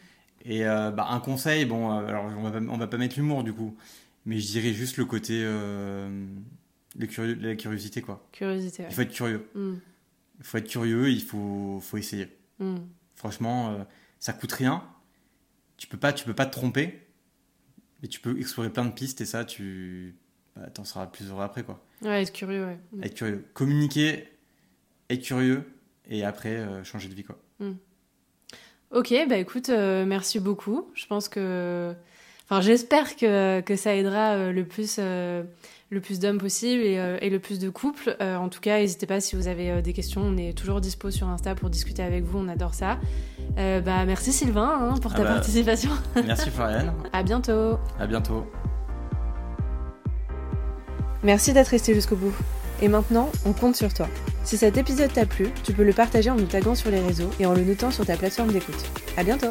Et 0.47 0.67
euh, 0.67 0.91
bah, 0.91 1.09
un 1.11 1.21
conseil, 1.21 1.65
bon, 1.65 1.91
euh, 1.91 2.07
alors 2.07 2.25
on 2.25 2.43
va, 2.43 2.53
pas, 2.53 2.59
on 2.61 2.79
va 2.79 2.87
pas 2.87 2.97
mettre 2.97 3.17
l'humour 3.17 3.43
du 3.43 3.53
coup, 3.53 3.77
mais 4.25 4.39
je 4.39 4.47
dirais 4.47 4.73
juste 4.73 4.97
le 4.97 5.05
côté. 5.05 5.43
Euh, 5.45 6.27
le 6.99 7.07
curieux, 7.07 7.35
la 7.35 7.57
curiosité, 7.57 8.01
quoi. 8.01 8.27
Curiosité, 8.33 8.85
ouais. 8.85 8.89
Il 8.91 8.95
faut 8.95 9.03
être 9.03 9.13
curieux. 9.13 9.47
Mm. 9.55 9.75
Il 10.39 10.45
faut 10.45 10.59
être 10.59 10.69
curieux, 10.69 11.11
il 11.11 11.21
faut, 11.21 11.81
faut 11.83 11.97
essayer. 11.97 12.29
Mm. 12.59 12.77
Franchement, 13.17 13.87
ça 14.19 14.33
coûte 14.33 14.53
rien. 14.53 14.83
Tu 15.77 15.87
peux 15.89 15.99
pas, 15.99 16.13
tu 16.13 16.25
peux 16.25 16.35
pas 16.35 16.47
te 16.47 16.53
tromper, 16.53 17.03
mais 18.01 18.09
tu 18.09 18.21
peux 18.21 18.39
explorer 18.39 18.71
plein 18.71 18.85
de 18.85 18.93
pistes 18.93 19.21
et 19.21 19.27
ça, 19.27 19.45
tu 19.45 20.17
bah, 20.55 20.71
t'en 20.71 20.85
seras 20.85 21.07
plus 21.07 21.29
heureux 21.29 21.43
après, 21.43 21.65
quoi. 21.65 21.83
Ouais, 22.03 22.23
être 22.23 22.33
curieux, 22.33 22.65
ouais. 22.65 22.79
Mm. 22.93 23.05
Être 23.05 23.15
curieux. 23.15 23.47
Communiquer, 23.53 24.29
être 25.11 25.23
curieux, 25.23 25.65
et 26.09 26.25
après, 26.25 26.57
euh, 26.57 26.85
changer 26.85 27.09
de 27.09 27.15
vie, 27.15 27.25
quoi. 27.25 27.39
Ok, 28.95 29.13
bah 29.29 29.37
écoute, 29.37 29.69
euh, 29.69 30.05
merci 30.07 30.41
beaucoup. 30.41 30.87
Je 30.95 31.07
pense 31.07 31.29
que. 31.29 31.93
Enfin, 32.49 32.61
j'espère 32.61 33.17
que, 33.17 33.61
que 33.61 33.75
ça 33.75 33.95
aidera 33.97 34.35
euh, 34.35 34.53
le 34.53 34.65
plus, 34.65 34.97
euh, 35.01 35.43
le 35.91 36.01
plus 36.01 36.21
d'hommes 36.21 36.39
possible 36.39 36.81
et, 36.81 36.97
euh, 36.97 37.19
et 37.21 37.29
le 37.29 37.41
plus 37.41 37.59
de 37.59 37.69
couples. 37.71 38.17
Euh, 38.21 38.37
en 38.37 38.49
tout 38.49 38.61
cas, 38.61 38.79
n'hésitez 38.79 39.07
pas 39.07 39.21
si 39.21 39.35
vous 39.35 39.49
avez 39.49 39.71
euh, 39.73 39.81
des 39.83 39.93
questions. 39.93 40.21
On 40.25 40.37
est 40.37 40.57
toujours 40.57 40.81
dispo 40.81 41.11
sur 41.11 41.27
Insta 41.27 41.57
pour 41.57 41.71
discuter 41.71 42.05
avec 42.05 42.23
vous. 42.23 42.39
On 42.39 42.47
adore 42.49 42.75
ça. 42.75 42.99
Euh, 43.59 43.81
bah, 43.81 44.05
merci 44.07 44.33
Sylvain 44.33 44.79
hein, 44.81 44.95
pour 45.03 45.11
Ah 45.15 45.17
ta 45.17 45.23
bah. 45.25 45.33
participation. 45.35 45.91
Merci 46.25 46.51
Floriane, 46.51 46.93
À 47.13 47.25
bientôt. 47.25 47.79
à 47.99 48.07
bientôt. 48.07 48.47
Merci 51.25 51.53
d'être 51.53 51.69
resté 51.69 51.95
jusqu'au 51.95 52.15
bout. 52.17 52.35
Et 52.81 52.87
maintenant, 52.87 53.29
on 53.45 53.53
compte 53.53 53.75
sur 53.75 53.93
toi. 53.93 54.07
Si 54.47 54.57
cet 54.57 54.77
épisode 54.77 55.13
t'a 55.13 55.27
plu, 55.27 55.49
tu 55.65 55.73
peux 55.73 55.83
le 55.83 55.93
partager 55.93 56.31
en 56.31 56.37
nous 56.37 56.47
taguant 56.47 56.77
sur 56.77 56.89
les 56.89 57.01
réseaux 57.01 57.31
et 57.41 57.47
en 57.47 57.53
le 57.53 57.65
notant 57.65 57.91
sur 57.91 58.07
ta 58.07 58.17
plateforme 58.17 58.53
d'écoute. 58.53 58.79
À 59.17 59.25
bientôt 59.25 59.51